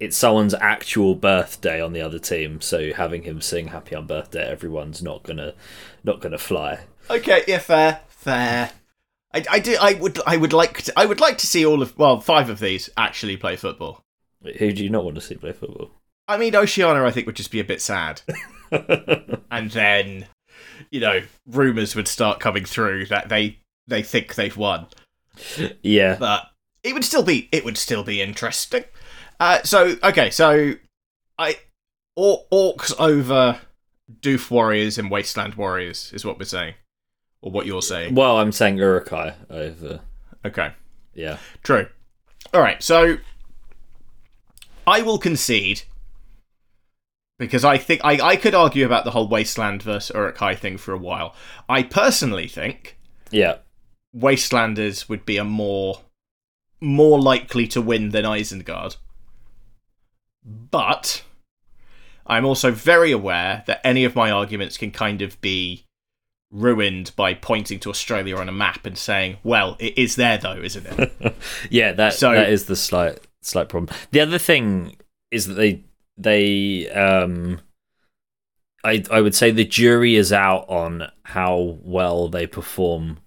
it's 0.00 0.16
someone's 0.16 0.54
actual 0.54 1.14
birthday 1.14 1.80
on 1.80 1.92
the 1.92 2.00
other 2.00 2.18
team, 2.18 2.60
so 2.60 2.92
having 2.92 3.22
him 3.22 3.40
sing 3.40 3.68
"Happy 3.68 3.94
on 3.94 4.06
Birthday" 4.06 4.46
everyone's 4.46 5.02
not 5.02 5.22
gonna 5.22 5.54
not 6.02 6.20
gonna 6.20 6.38
fly. 6.38 6.80
Okay. 7.10 7.42
Yeah. 7.46 7.58
Fair. 7.58 8.00
Fair. 8.08 8.70
I, 9.32 9.44
I 9.50 9.58
do. 9.58 9.76
I 9.80 9.94
would. 9.94 10.20
I 10.26 10.36
would 10.36 10.52
like. 10.52 10.82
To, 10.82 10.92
I 10.96 11.06
would 11.06 11.20
like 11.20 11.38
to 11.38 11.46
see 11.46 11.66
all 11.66 11.82
of. 11.82 11.96
Well, 11.98 12.20
five 12.20 12.48
of 12.48 12.60
these 12.60 12.88
actually 12.96 13.36
play 13.36 13.56
football. 13.56 14.00
Who 14.58 14.72
do 14.72 14.84
you 14.84 14.90
not 14.90 15.04
want 15.04 15.16
to 15.16 15.20
see 15.20 15.34
play 15.34 15.52
football? 15.52 15.90
I 16.28 16.38
mean, 16.38 16.54
Oceania, 16.56 17.04
I 17.04 17.10
think, 17.10 17.26
would 17.26 17.36
just 17.36 17.50
be 17.50 17.60
a 17.60 17.64
bit 17.64 17.82
sad. 17.82 18.22
and 19.50 19.70
then, 19.70 20.26
you 20.90 21.00
know, 21.00 21.20
rumours 21.46 21.94
would 21.94 22.08
start 22.08 22.40
coming 22.40 22.64
through 22.64 23.06
that 23.06 23.28
they 23.28 23.58
they 23.86 24.02
think 24.02 24.34
they've 24.34 24.56
won. 24.56 24.86
yeah, 25.82 26.16
But 26.18 26.50
it 26.82 26.94
would 26.94 27.04
still 27.04 27.22
be 27.22 27.48
it 27.52 27.64
would 27.64 27.76
still 27.76 28.04
be 28.04 28.22
interesting. 28.22 28.84
Uh, 29.40 29.62
so 29.62 29.96
okay, 30.02 30.30
so 30.30 30.74
I 31.38 31.58
or, 32.16 32.44
orcs 32.52 32.94
over 32.98 33.60
Doof 34.20 34.50
warriors 34.50 34.98
and 34.98 35.10
wasteland 35.10 35.54
warriors 35.54 36.12
is 36.12 36.24
what 36.24 36.38
we're 36.38 36.44
saying, 36.44 36.74
or 37.42 37.50
what 37.50 37.66
you're 37.66 37.82
saying. 37.82 38.14
Well, 38.14 38.38
I'm 38.38 38.52
saying 38.52 38.78
Uruk-hai 38.78 39.34
over. 39.50 40.00
Okay, 40.44 40.72
Yeah, 41.14 41.38
true. 41.62 41.88
All 42.52 42.60
right, 42.60 42.82
so 42.82 43.16
I 44.86 45.02
will 45.02 45.18
concede 45.18 45.82
because 47.38 47.64
I 47.64 47.78
think 47.78 48.00
I, 48.04 48.20
I 48.20 48.36
could 48.36 48.54
argue 48.54 48.86
about 48.86 49.04
the 49.04 49.10
whole 49.10 49.28
wasteland 49.28 49.82
versus 49.82 50.14
Uruk-hai 50.14 50.54
thing 50.54 50.76
for 50.76 50.92
a 50.92 50.98
while. 50.98 51.34
I 51.68 51.82
personally 51.82 52.46
think 52.46 52.98
yeah, 53.30 53.56
Wastelanders 54.16 55.08
would 55.08 55.26
be 55.26 55.36
a 55.36 55.44
more 55.44 56.02
more 56.80 57.20
likely 57.20 57.66
to 57.68 57.80
win 57.80 58.10
than 58.10 58.24
Isengard. 58.24 58.96
But 60.44 61.22
I'm 62.26 62.44
also 62.44 62.70
very 62.70 63.12
aware 63.12 63.64
that 63.66 63.80
any 63.86 64.04
of 64.04 64.14
my 64.14 64.30
arguments 64.30 64.76
can 64.76 64.90
kind 64.90 65.22
of 65.22 65.40
be 65.40 65.84
ruined 66.50 67.10
by 67.16 67.34
pointing 67.34 67.80
to 67.80 67.90
Australia 67.90 68.36
on 68.36 68.48
a 68.48 68.52
map 68.52 68.86
and 68.86 68.96
saying, 68.96 69.38
"Well, 69.42 69.76
it 69.78 69.96
is 69.98 70.16
there 70.16 70.38
though, 70.38 70.56
isn't 70.62 70.86
it?" 70.86 71.36
yeah. 71.70 71.92
That 71.92 72.14
So- 72.14 72.32
that 72.32 72.50
is 72.50 72.66
the 72.66 72.76
slight 72.76 73.18
slight 73.42 73.68
problem. 73.68 73.96
The 74.10 74.20
other 74.20 74.38
thing 74.38 74.96
is 75.30 75.46
that 75.46 75.54
they 75.54 75.82
they 76.16 76.88
um. 76.90 77.60
I 78.84 79.02
I 79.10 79.22
would 79.22 79.34
say 79.34 79.50
the 79.50 79.64
jury 79.64 80.14
is 80.14 80.30
out 80.32 80.68
on 80.68 81.10
how 81.22 81.78
well 81.82 82.28
they 82.28 82.46
perform 82.46 83.18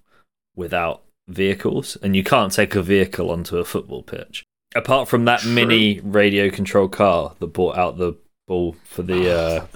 without 0.54 1.02
vehicles, 1.26 1.96
and 2.02 2.14
you 2.14 2.22
can't 2.22 2.52
take 2.52 2.76
a 2.76 2.82
vehicle 2.82 3.30
onto 3.30 3.58
a 3.58 3.64
football 3.64 4.02
pitch. 4.04 4.44
Apart 4.74 5.08
from 5.08 5.24
that 5.24 5.40
True. 5.40 5.52
mini 5.52 6.00
radio 6.00 6.50
controlled 6.50 6.92
car 6.92 7.34
that 7.38 7.46
brought 7.48 7.76
out 7.78 7.96
the 7.98 8.14
ball 8.46 8.76
for 8.84 9.02
the 9.02 9.34
uh, 9.34 9.66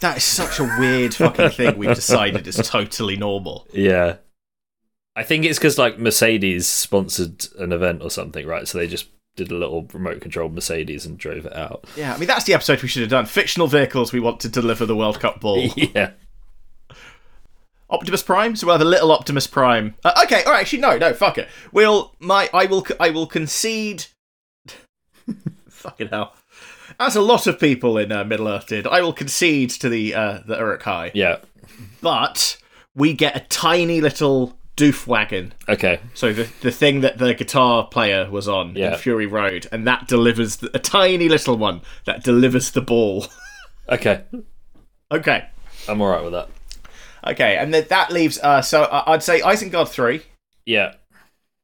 that 0.00 0.16
is 0.16 0.24
such 0.24 0.58
a 0.58 0.64
weird 0.78 1.14
fucking 1.14 1.50
thing 1.50 1.78
we've 1.78 1.94
decided 1.94 2.46
is 2.46 2.56
totally 2.56 3.16
normal. 3.16 3.66
Yeah. 3.72 4.16
I 5.14 5.22
think 5.22 5.44
it's 5.44 5.58
because 5.58 5.78
like 5.78 5.98
Mercedes 5.98 6.66
sponsored 6.66 7.46
an 7.58 7.72
event 7.72 8.02
or 8.02 8.10
something, 8.10 8.46
right? 8.46 8.66
So 8.66 8.78
they 8.78 8.86
just 8.86 9.06
did 9.36 9.50
a 9.50 9.54
little 9.54 9.82
remote 9.92 10.20
controlled 10.20 10.54
Mercedes 10.54 11.06
and 11.06 11.18
drove 11.18 11.46
it 11.46 11.54
out. 11.54 11.84
Yeah, 11.96 12.14
I 12.14 12.18
mean 12.18 12.26
that's 12.26 12.44
the 12.44 12.54
episode 12.54 12.82
we 12.82 12.88
should 12.88 13.02
have 13.02 13.10
done. 13.10 13.26
Fictional 13.26 13.66
vehicles 13.66 14.12
we 14.12 14.20
want 14.20 14.40
to 14.40 14.48
deliver 14.48 14.86
the 14.86 14.96
World 14.96 15.20
Cup 15.20 15.40
ball. 15.40 15.58
yeah. 15.76 16.12
Optimus 17.90 18.22
Prime. 18.22 18.56
So 18.56 18.66
we'll 18.66 18.74
have 18.78 18.86
a 18.86 18.90
little 18.90 19.12
Optimus 19.12 19.46
Prime. 19.46 19.94
Uh, 20.02 20.20
okay, 20.24 20.42
all 20.44 20.52
right. 20.52 20.62
Actually, 20.62 20.80
no, 20.80 20.96
no. 20.96 21.12
Fuck 21.12 21.38
it. 21.38 21.48
We'll 21.72 22.14
my 22.18 22.48
I 22.52 22.66
will 22.66 22.86
I 22.98 23.10
will 23.10 23.26
concede. 23.26 24.06
Fucking 25.82 26.08
hell. 26.08 26.34
As 27.00 27.16
a 27.16 27.20
lot 27.20 27.46
of 27.46 27.58
people 27.58 27.98
in 27.98 28.12
uh, 28.12 28.24
Middle 28.24 28.48
Earth 28.48 28.66
did, 28.68 28.86
I 28.86 29.00
will 29.02 29.12
concede 29.12 29.70
to 29.70 29.88
the 29.88 30.14
uh, 30.14 30.38
the 30.46 30.56
Uruk-hai. 30.56 31.10
Yeah. 31.14 31.38
But 32.00 32.56
we 32.94 33.14
get 33.14 33.36
a 33.36 33.40
tiny 33.40 34.00
little 34.00 34.56
doof 34.76 35.06
wagon. 35.06 35.54
Okay. 35.68 36.00
So 36.14 36.32
the 36.32 36.48
the 36.60 36.70
thing 36.70 37.00
that 37.00 37.18
the 37.18 37.34
guitar 37.34 37.86
player 37.86 38.30
was 38.30 38.46
on 38.48 38.74
Yeah. 38.76 38.92
in 38.92 38.98
Fury 38.98 39.26
Road, 39.26 39.66
and 39.72 39.86
that 39.86 40.06
delivers 40.08 40.56
the, 40.56 40.70
a 40.74 40.78
tiny 40.78 41.28
little 41.28 41.56
one 41.56 41.80
that 42.04 42.22
delivers 42.22 42.70
the 42.70 42.80
ball. 42.82 43.26
Okay. 43.88 44.22
okay. 45.10 45.48
I'm 45.88 46.00
all 46.00 46.08
right 46.08 46.22
with 46.22 46.32
that. 46.32 46.48
Okay, 47.26 47.56
and 47.56 47.74
then 47.74 47.84
that 47.88 48.12
leaves. 48.12 48.38
Uh, 48.38 48.62
so 48.62 48.84
I- 48.84 49.12
I'd 49.12 49.22
say 49.24 49.40
Isengard 49.40 49.88
three. 49.88 50.22
Yeah. 50.64 50.94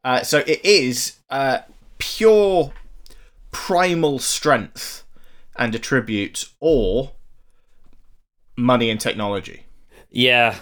Uh, 0.04 0.22
so 0.24 0.38
it 0.38 0.62
is 0.64 1.16
uh, 1.30 1.58
pure 1.98 2.72
primal 3.50 4.18
strength 4.18 5.04
and 5.56 5.74
attributes, 5.74 6.54
or 6.60 7.12
money 8.56 8.90
and 8.90 9.00
technology. 9.00 9.64
Yeah. 10.10 10.56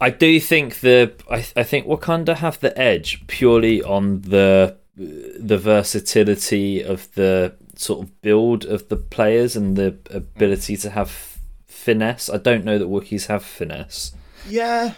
I 0.00 0.10
do 0.10 0.40
think 0.40 0.80
the 0.80 1.12
I 1.30 1.46
I 1.54 1.62
think 1.62 1.86
Wakanda 1.86 2.36
have 2.36 2.60
the 2.60 2.76
edge 2.78 3.26
purely 3.26 3.82
on 3.82 4.22
the 4.22 4.78
the 4.96 5.58
versatility 5.58 6.82
of 6.82 7.12
the 7.14 7.54
sort 7.76 8.04
of 8.04 8.20
build 8.22 8.64
of 8.64 8.88
the 8.88 8.96
players 8.96 9.56
and 9.56 9.76
the 9.76 9.96
ability 10.10 10.76
to 10.78 10.90
have 10.90 11.38
finesse. 11.66 12.28
I 12.28 12.38
don't 12.38 12.64
know 12.64 12.78
that 12.78 12.88
Wookiees 12.88 13.26
have 13.26 13.44
finesse. 13.44 14.12
Yeah, 14.48 14.94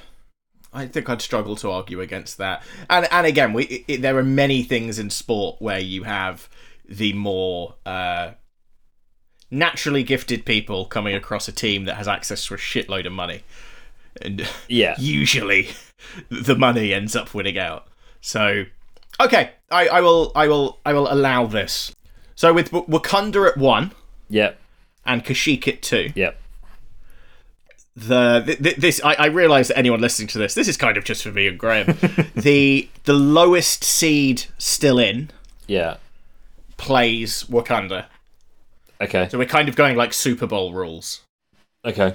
I 0.72 0.86
think 0.86 1.08
I'd 1.08 1.22
struggle 1.22 1.56
to 1.56 1.70
argue 1.70 2.00
against 2.00 2.38
that. 2.38 2.62
And 2.88 3.06
and 3.10 3.26
again, 3.26 3.52
we 3.52 3.84
it, 3.88 4.02
there 4.02 4.16
are 4.16 4.24
many 4.24 4.62
things 4.62 4.98
in 4.98 5.10
sport 5.10 5.56
where 5.60 5.80
you 5.80 6.04
have 6.04 6.48
the 6.96 7.12
more 7.14 7.74
uh, 7.86 8.32
naturally 9.50 10.02
gifted 10.02 10.44
people 10.44 10.84
coming 10.86 11.14
across 11.14 11.48
a 11.48 11.52
team 11.52 11.84
that 11.86 11.94
has 11.96 12.06
access 12.08 12.46
to 12.46 12.54
a 12.54 12.56
shitload 12.56 13.06
of 13.06 13.12
money, 13.12 13.42
and 14.20 14.46
Yeah. 14.68 14.94
usually 14.98 15.68
the 16.30 16.54
money 16.56 16.92
ends 16.92 17.16
up 17.16 17.32
winning 17.34 17.58
out. 17.58 17.86
So, 18.20 18.64
okay, 19.20 19.52
I, 19.70 19.88
I 19.88 20.00
will 20.00 20.32
I 20.34 20.48
will 20.48 20.78
I 20.84 20.92
will 20.92 21.10
allow 21.12 21.46
this. 21.46 21.94
So 22.34 22.52
with 22.52 22.70
Wakanda 22.70 23.48
at 23.50 23.56
one 23.56 23.92
Yep. 24.28 24.58
and 25.06 25.24
Kashyyyk 25.24 25.66
at 25.68 25.82
two, 25.82 26.10
Yep. 26.14 26.38
the 27.94 28.42
th- 28.46 28.62
th- 28.62 28.76
this 28.76 29.00
I, 29.04 29.14
I 29.14 29.26
realize 29.26 29.68
that 29.68 29.78
anyone 29.78 30.00
listening 30.00 30.28
to 30.28 30.38
this, 30.38 30.54
this 30.54 30.68
is 30.68 30.76
kind 30.76 30.96
of 30.96 31.04
just 31.04 31.22
for 31.22 31.30
me 31.30 31.46
and 31.46 31.58
Graham. 31.58 31.86
the 32.34 32.88
the 33.04 33.12
lowest 33.12 33.84
seed 33.84 34.44
still 34.58 34.98
in 34.98 35.30
Yeah. 35.66 35.96
Plays 36.82 37.44
Wakanda. 37.44 38.06
Okay. 39.00 39.28
So 39.30 39.38
we're 39.38 39.46
kind 39.46 39.68
of 39.68 39.76
going 39.76 39.96
like 39.96 40.12
Super 40.12 40.46
Bowl 40.46 40.72
rules 40.74 41.22
Okay. 41.84 42.14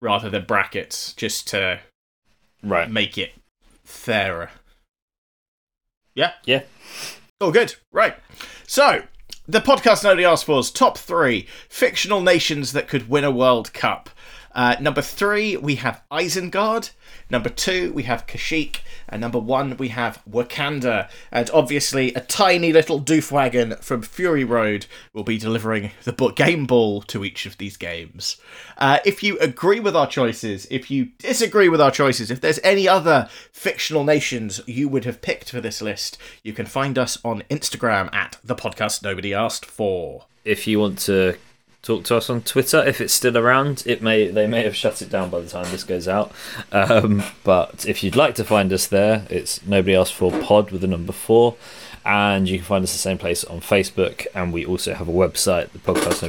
rather 0.00 0.28
than 0.30 0.44
brackets, 0.46 1.12
just 1.12 1.46
to 1.48 1.80
Right. 2.62 2.90
make 2.90 3.16
it 3.18 3.34
fairer. 3.84 4.50
Yeah. 6.14 6.32
Yeah. 6.44 6.62
Oh, 7.40 7.52
good. 7.52 7.76
Right. 7.92 8.16
So, 8.66 9.04
the 9.46 9.60
podcast 9.60 10.02
nobody 10.04 10.24
asked 10.24 10.44
for 10.46 10.58
is 10.58 10.70
top 10.70 10.98
three 10.98 11.46
fictional 11.68 12.20
nations 12.20 12.72
that 12.72 12.88
could 12.88 13.08
win 13.08 13.24
a 13.24 13.30
World 13.30 13.72
Cup. 13.72 14.10
Uh, 14.54 14.76
number 14.80 15.02
three, 15.02 15.56
we 15.56 15.76
have 15.76 16.02
Isengard. 16.10 16.90
Number 17.30 17.48
two, 17.48 17.92
we 17.92 18.04
have 18.04 18.26
Kashyyyk. 18.26 18.80
And 19.08 19.20
number 19.20 19.38
one, 19.38 19.76
we 19.76 19.88
have 19.88 20.22
Wakanda. 20.28 21.08
And 21.30 21.50
obviously, 21.52 22.12
a 22.14 22.20
tiny 22.20 22.72
little 22.72 23.00
doof 23.00 23.30
wagon 23.30 23.76
from 23.76 24.02
Fury 24.02 24.44
Road 24.44 24.86
will 25.12 25.24
be 25.24 25.38
delivering 25.38 25.92
the 26.04 26.12
game 26.34 26.66
ball 26.66 27.02
to 27.02 27.24
each 27.24 27.46
of 27.46 27.58
these 27.58 27.76
games. 27.76 28.36
Uh, 28.76 28.98
if 29.04 29.22
you 29.22 29.38
agree 29.38 29.80
with 29.80 29.96
our 29.96 30.06
choices, 30.06 30.66
if 30.70 30.90
you 30.90 31.06
disagree 31.18 31.68
with 31.68 31.80
our 31.80 31.90
choices, 31.90 32.30
if 32.30 32.40
there's 32.40 32.60
any 32.64 32.88
other 32.88 33.28
fictional 33.52 34.04
nations 34.04 34.60
you 34.66 34.88
would 34.88 35.04
have 35.04 35.22
picked 35.22 35.50
for 35.50 35.60
this 35.60 35.80
list, 35.82 36.18
you 36.42 36.52
can 36.52 36.66
find 36.66 36.98
us 36.98 37.18
on 37.24 37.42
Instagram 37.50 38.12
at 38.14 38.38
the 38.42 38.56
podcast 38.56 39.02
nobody 39.02 39.32
asked 39.34 39.66
for. 39.66 40.24
If 40.44 40.66
you 40.66 40.80
want 40.80 40.98
to 41.00 41.36
talk 41.82 42.04
to 42.04 42.16
us 42.16 42.28
on 42.28 42.42
Twitter 42.42 42.84
if 42.84 43.00
it's 43.00 43.14
still 43.14 43.36
around. 43.36 43.82
It 43.86 44.02
may 44.02 44.28
they 44.28 44.46
may 44.46 44.64
have 44.64 44.76
shut 44.76 45.00
it 45.02 45.10
down 45.10 45.30
by 45.30 45.40
the 45.40 45.48
time 45.48 45.70
this 45.70 45.84
goes 45.84 46.08
out. 46.08 46.32
Um, 46.72 47.22
but 47.44 47.86
if 47.86 48.02
you'd 48.02 48.16
like 48.16 48.34
to 48.36 48.44
find 48.44 48.72
us 48.72 48.86
there, 48.86 49.26
it's 49.30 49.64
nobody 49.66 49.94
else 49.94 50.10
for 50.10 50.30
pod 50.30 50.70
with 50.70 50.80
the 50.80 50.86
number 50.86 51.12
four. 51.12 51.56
And 52.08 52.48
you 52.48 52.56
can 52.56 52.64
find 52.64 52.82
us 52.82 52.92
the 52.92 52.98
same 52.98 53.18
place 53.18 53.44
on 53.44 53.60
Facebook, 53.60 54.26
and 54.34 54.50
we 54.50 54.64
also 54.64 54.94
have 54.94 55.08
a 55.08 55.12
website, 55.12 55.72
the 55.72 55.78
podcast 55.78 56.22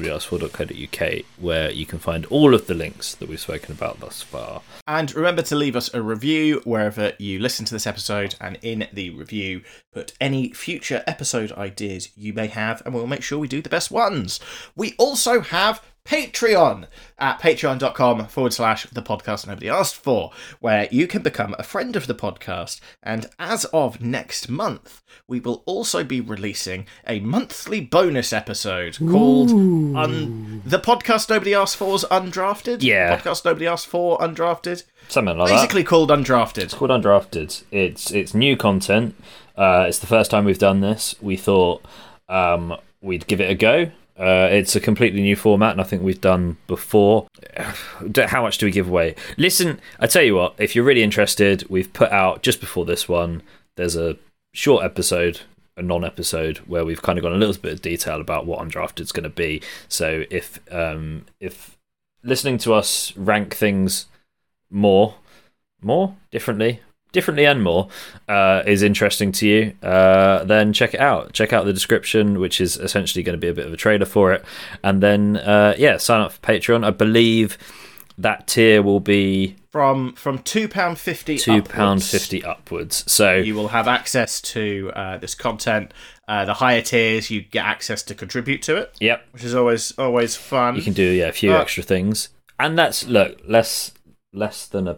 where 1.39 1.71
you 1.71 1.85
can 1.85 1.99
find 1.99 2.25
all 2.25 2.53
of 2.53 2.67
the 2.67 2.73
links 2.73 3.15
that 3.15 3.29
we've 3.29 3.39
spoken 3.39 3.71
about 3.71 4.01
thus 4.01 4.21
far. 4.21 4.61
And 4.89 5.15
remember 5.15 5.41
to 5.43 5.55
leave 5.55 5.77
us 5.77 5.93
a 5.93 6.01
review 6.01 6.61
wherever 6.65 7.13
you 7.17 7.39
listen 7.39 7.63
to 7.63 7.73
this 7.73 7.87
episode, 7.87 8.35
and 8.41 8.59
in 8.61 8.89
the 8.91 9.11
review, 9.11 9.61
put 9.93 10.11
any 10.19 10.51
future 10.51 11.01
episode 11.07 11.53
ideas 11.53 12.09
you 12.17 12.33
may 12.33 12.47
have, 12.47 12.81
and 12.83 12.93
we'll 12.93 13.07
make 13.07 13.23
sure 13.23 13.39
we 13.39 13.47
do 13.47 13.61
the 13.61 13.69
best 13.69 13.89
ones. 13.89 14.41
We 14.75 14.95
also 14.97 15.39
have 15.39 15.81
Patreon 16.09 16.87
at 17.19 17.39
patreon.com 17.39 18.25
forward 18.25 18.51
slash 18.51 18.87
the 18.87 19.03
podcast 19.03 19.45
nobody 19.45 19.69
asked 19.69 19.95
for, 19.95 20.31
where 20.59 20.87
you 20.89 21.05
can 21.05 21.21
become 21.21 21.55
a 21.59 21.63
friend 21.63 21.95
of 21.95 22.07
the 22.07 22.15
podcast. 22.15 22.79
And 23.03 23.27
as 23.37 23.65
of 23.65 24.01
next 24.01 24.49
month, 24.49 25.03
we 25.27 25.39
will 25.39 25.61
also 25.67 26.03
be 26.03 26.19
releasing 26.19 26.87
a 27.07 27.19
monthly 27.19 27.79
bonus 27.79 28.33
episode 28.33 28.97
called 28.97 29.51
Un- 29.51 30.63
The 30.65 30.79
Podcast 30.79 31.29
Nobody 31.29 31.53
Asked 31.53 31.77
For's 31.77 32.03
Undrafted. 32.05 32.81
Yeah. 32.81 33.19
Podcast 33.19 33.45
Nobody 33.45 33.67
Asked 33.67 33.85
For 33.85 34.17
Undrafted. 34.17 34.85
Something 35.09 35.37
like 35.37 35.49
that. 35.49 35.55
Basically 35.57 35.83
called 35.83 36.09
Undrafted. 36.09 36.63
It's 36.63 36.73
called 36.73 36.89
Undrafted. 36.89 37.63
It's 37.69 38.09
it's 38.09 38.33
new 38.33 38.57
content. 38.57 39.13
Uh, 39.55 39.85
it's 39.87 39.99
the 39.99 40.07
first 40.07 40.31
time 40.31 40.45
we've 40.45 40.57
done 40.57 40.79
this. 40.79 41.13
We 41.21 41.37
thought 41.37 41.85
um, 42.27 42.75
we'd 42.99 43.27
give 43.27 43.41
it 43.41 43.51
a 43.51 43.55
go. 43.55 43.91
Uh, 44.19 44.49
it's 44.51 44.75
a 44.75 44.81
completely 44.81 45.21
new 45.21 45.35
format, 45.35 45.77
nothing 45.77 46.03
we've 46.03 46.19
done 46.19 46.57
before. 46.67 47.27
How 48.27 48.41
much 48.41 48.57
do 48.57 48.65
we 48.65 48.71
give 48.71 48.89
away? 48.89 49.15
Listen, 49.37 49.79
I 49.99 50.07
tell 50.07 50.23
you 50.23 50.35
what. 50.35 50.55
If 50.57 50.75
you're 50.75 50.83
really 50.83 51.03
interested, 51.03 51.67
we've 51.69 51.91
put 51.93 52.11
out 52.11 52.43
just 52.43 52.59
before 52.59 52.85
this 52.85 53.07
one. 53.07 53.41
There's 53.77 53.95
a 53.95 54.17
short 54.53 54.83
episode, 54.83 55.41
a 55.77 55.81
non-episode, 55.81 56.57
where 56.59 56.83
we've 56.83 57.01
kind 57.01 57.17
of 57.17 57.23
gone 57.23 57.31
a 57.33 57.37
little 57.37 57.59
bit 57.61 57.71
of 57.71 57.81
detail 57.81 58.19
about 58.19 58.45
what 58.45 58.59
Undrafted 58.59 58.99
is 58.99 59.13
going 59.13 59.23
to 59.23 59.29
be. 59.29 59.61
So 59.87 60.25
if 60.29 60.59
um, 60.69 61.25
if 61.39 61.77
listening 62.21 62.57
to 62.59 62.73
us 62.73 63.15
rank 63.15 63.55
things 63.55 64.07
more, 64.69 65.15
more 65.81 66.17
differently, 66.29 66.81
differently 67.11 67.45
and 67.45 67.63
more 67.63 67.87
uh, 68.27 68.61
is 68.65 68.83
interesting 68.83 69.31
to 69.33 69.47
you, 69.47 69.73
uh, 69.81 70.43
then 70.43 70.73
check 70.73 70.93
it 70.93 70.99
out. 70.99 71.33
Check 71.33 71.53
out 71.53 71.65
the 71.65 71.73
description, 71.73 72.39
which 72.39 72.61
is 72.61 72.77
essentially 72.77 73.23
going 73.23 73.33
to 73.33 73.39
be 73.39 73.47
a 73.47 73.53
bit 73.53 73.65
of 73.65 73.73
a 73.73 73.77
trailer 73.77 74.05
for 74.05 74.33
it, 74.33 74.43
and 74.83 75.01
then 75.01 75.37
uh, 75.37 75.73
yeah, 75.77 75.97
sign 75.97 76.21
up 76.21 76.31
for 76.33 76.39
Patreon. 76.41 76.83
I 76.85 76.91
believe 76.91 77.57
that 78.17 78.47
tier 78.47 78.81
will 78.81 78.99
be 78.99 79.55
From 79.71 80.13
from 80.13 80.39
two 80.39 80.67
pound 80.67 80.97
fifty. 80.99 81.37
two 81.37 81.61
pound 81.61 82.03
fifty 82.03 82.43
upwards. 82.43 83.09
So 83.11 83.37
You 83.37 83.55
will 83.55 83.69
have 83.69 83.87
access 83.87 84.41
to 84.53 84.91
uh, 84.93 85.17
this 85.17 85.35
content. 85.35 85.93
Uh, 86.27 86.45
the 86.45 86.53
higher 86.55 86.81
tiers, 86.81 87.31
you 87.31 87.41
get 87.41 87.65
access 87.65 88.03
to 88.03 88.13
contribute 88.13 88.61
to 88.61 88.75
it, 88.77 88.93
yep, 88.99 89.25
which 89.31 89.43
is 89.43 89.55
always 89.55 89.97
always 89.97 90.35
fun. 90.35 90.75
you 90.75 90.81
can 90.83 90.93
do 90.93 91.01
yeah 91.03 91.29
a 91.29 91.31
few 91.31 91.53
Uh, 91.55 91.61
extra 91.61 91.81
things, 91.81 92.29
and 92.59 92.77
that's 92.77 93.07
look 93.07 93.39
less 93.47 93.93
less 94.31 94.67
than 94.67 94.87
a 94.87 94.97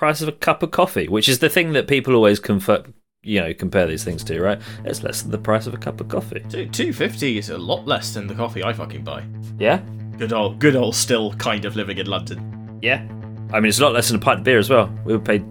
price 0.00 0.20
of 0.22 0.28
a 0.28 0.32
cup 0.32 0.62
of 0.62 0.70
coffee, 0.70 1.06
which 1.08 1.28
is 1.28 1.38
the 1.40 1.48
thing 1.50 1.72
that 1.74 1.86
people 1.86 2.14
always 2.14 2.40
confer, 2.40 2.82
you 3.22 3.38
know 3.40 3.52
compare 3.54 3.86
these 3.86 4.02
things 4.02 4.24
to, 4.24 4.40
right? 4.40 4.58
It's 4.84 5.02
less 5.02 5.20
than 5.22 5.30
the 5.30 5.38
price 5.38 5.66
of 5.66 5.74
a 5.74 5.76
cup 5.76 6.00
of 6.00 6.08
coffee. 6.08 6.42
Two 6.48 6.66
two 6.68 6.92
fifty 6.92 7.36
is 7.38 7.50
a 7.50 7.58
lot 7.58 7.86
less 7.86 8.14
than 8.14 8.26
the 8.26 8.34
coffee 8.34 8.64
I 8.64 8.72
fucking 8.72 9.04
buy. 9.04 9.24
Yeah, 9.58 9.80
Good 10.18 10.32
old 10.32 10.58
good 10.58 10.74
old 10.74 10.94
still 10.96 11.32
kind 11.34 11.64
of 11.66 11.76
living 11.76 11.98
in 11.98 12.06
London. 12.06 12.78
yeah. 12.82 13.06
I 13.52 13.58
mean, 13.60 13.68
it's 13.68 13.80
a 13.80 13.82
lot 13.82 13.92
less 13.94 14.08
than 14.08 14.16
a 14.16 14.20
pint 14.24 14.38
of 14.38 14.44
beer 14.44 14.58
as 14.58 14.70
well. 14.70 14.88
We 15.04 15.12
would 15.12 15.24
pay 15.24 15.42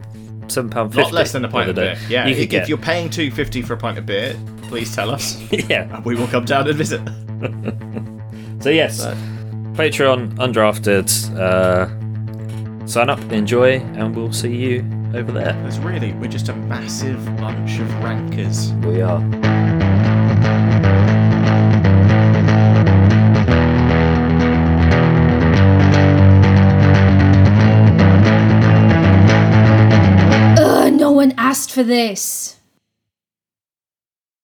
seven 0.48 0.70
pound 0.72 0.92
A 0.94 0.96
fifty. 0.96 1.04
lot 1.04 1.14
less 1.14 1.32
than 1.34 1.44
a 1.46 1.50
pint 1.50 1.70
of 1.70 1.76
beer. 1.76 1.94
day. 1.96 2.02
Yeah, 2.10 2.26
you 2.28 2.36
if, 2.36 2.50
could 2.50 2.62
if 2.62 2.70
you're 2.70 2.78
paying 2.78 3.10
two 3.10 3.30
fifty 3.30 3.62
for 3.62 3.74
a 3.74 3.78
pint 3.78 3.98
of 4.00 4.06
beer, 4.06 4.36
please 4.64 4.96
tell 4.96 5.10
us, 5.12 5.38
yeah. 5.52 5.94
and 5.96 6.04
we 6.06 6.16
will 6.16 6.28
come 6.28 6.46
down 6.46 6.68
and 6.68 6.76
visit. 6.78 7.02
So 8.62 8.70
yes, 8.70 9.06
But- 9.06 9.16
Patreon 9.78 10.36
undrafted. 10.36 11.08
Uh, 11.38 11.88
sign 12.90 13.08
up, 13.08 13.20
enjoy, 13.32 13.78
and 13.78 14.16
we'll 14.16 14.34
see 14.34 14.56
you 14.56 14.80
over 15.14 15.32
there. 15.32 15.56
It's 15.68 15.78
really 15.78 16.12
we're 16.14 16.28
just 16.28 16.50
a 16.50 16.56
massive 16.56 17.24
bunch 17.38 17.78
of 17.78 18.04
rankers. 18.04 18.74
We 18.74 19.02
are. 19.02 19.24
Ugh, 30.58 30.94
no 30.94 31.12
one 31.12 31.34
asked 31.38 31.72
for 31.72 31.84
this. 31.84 32.59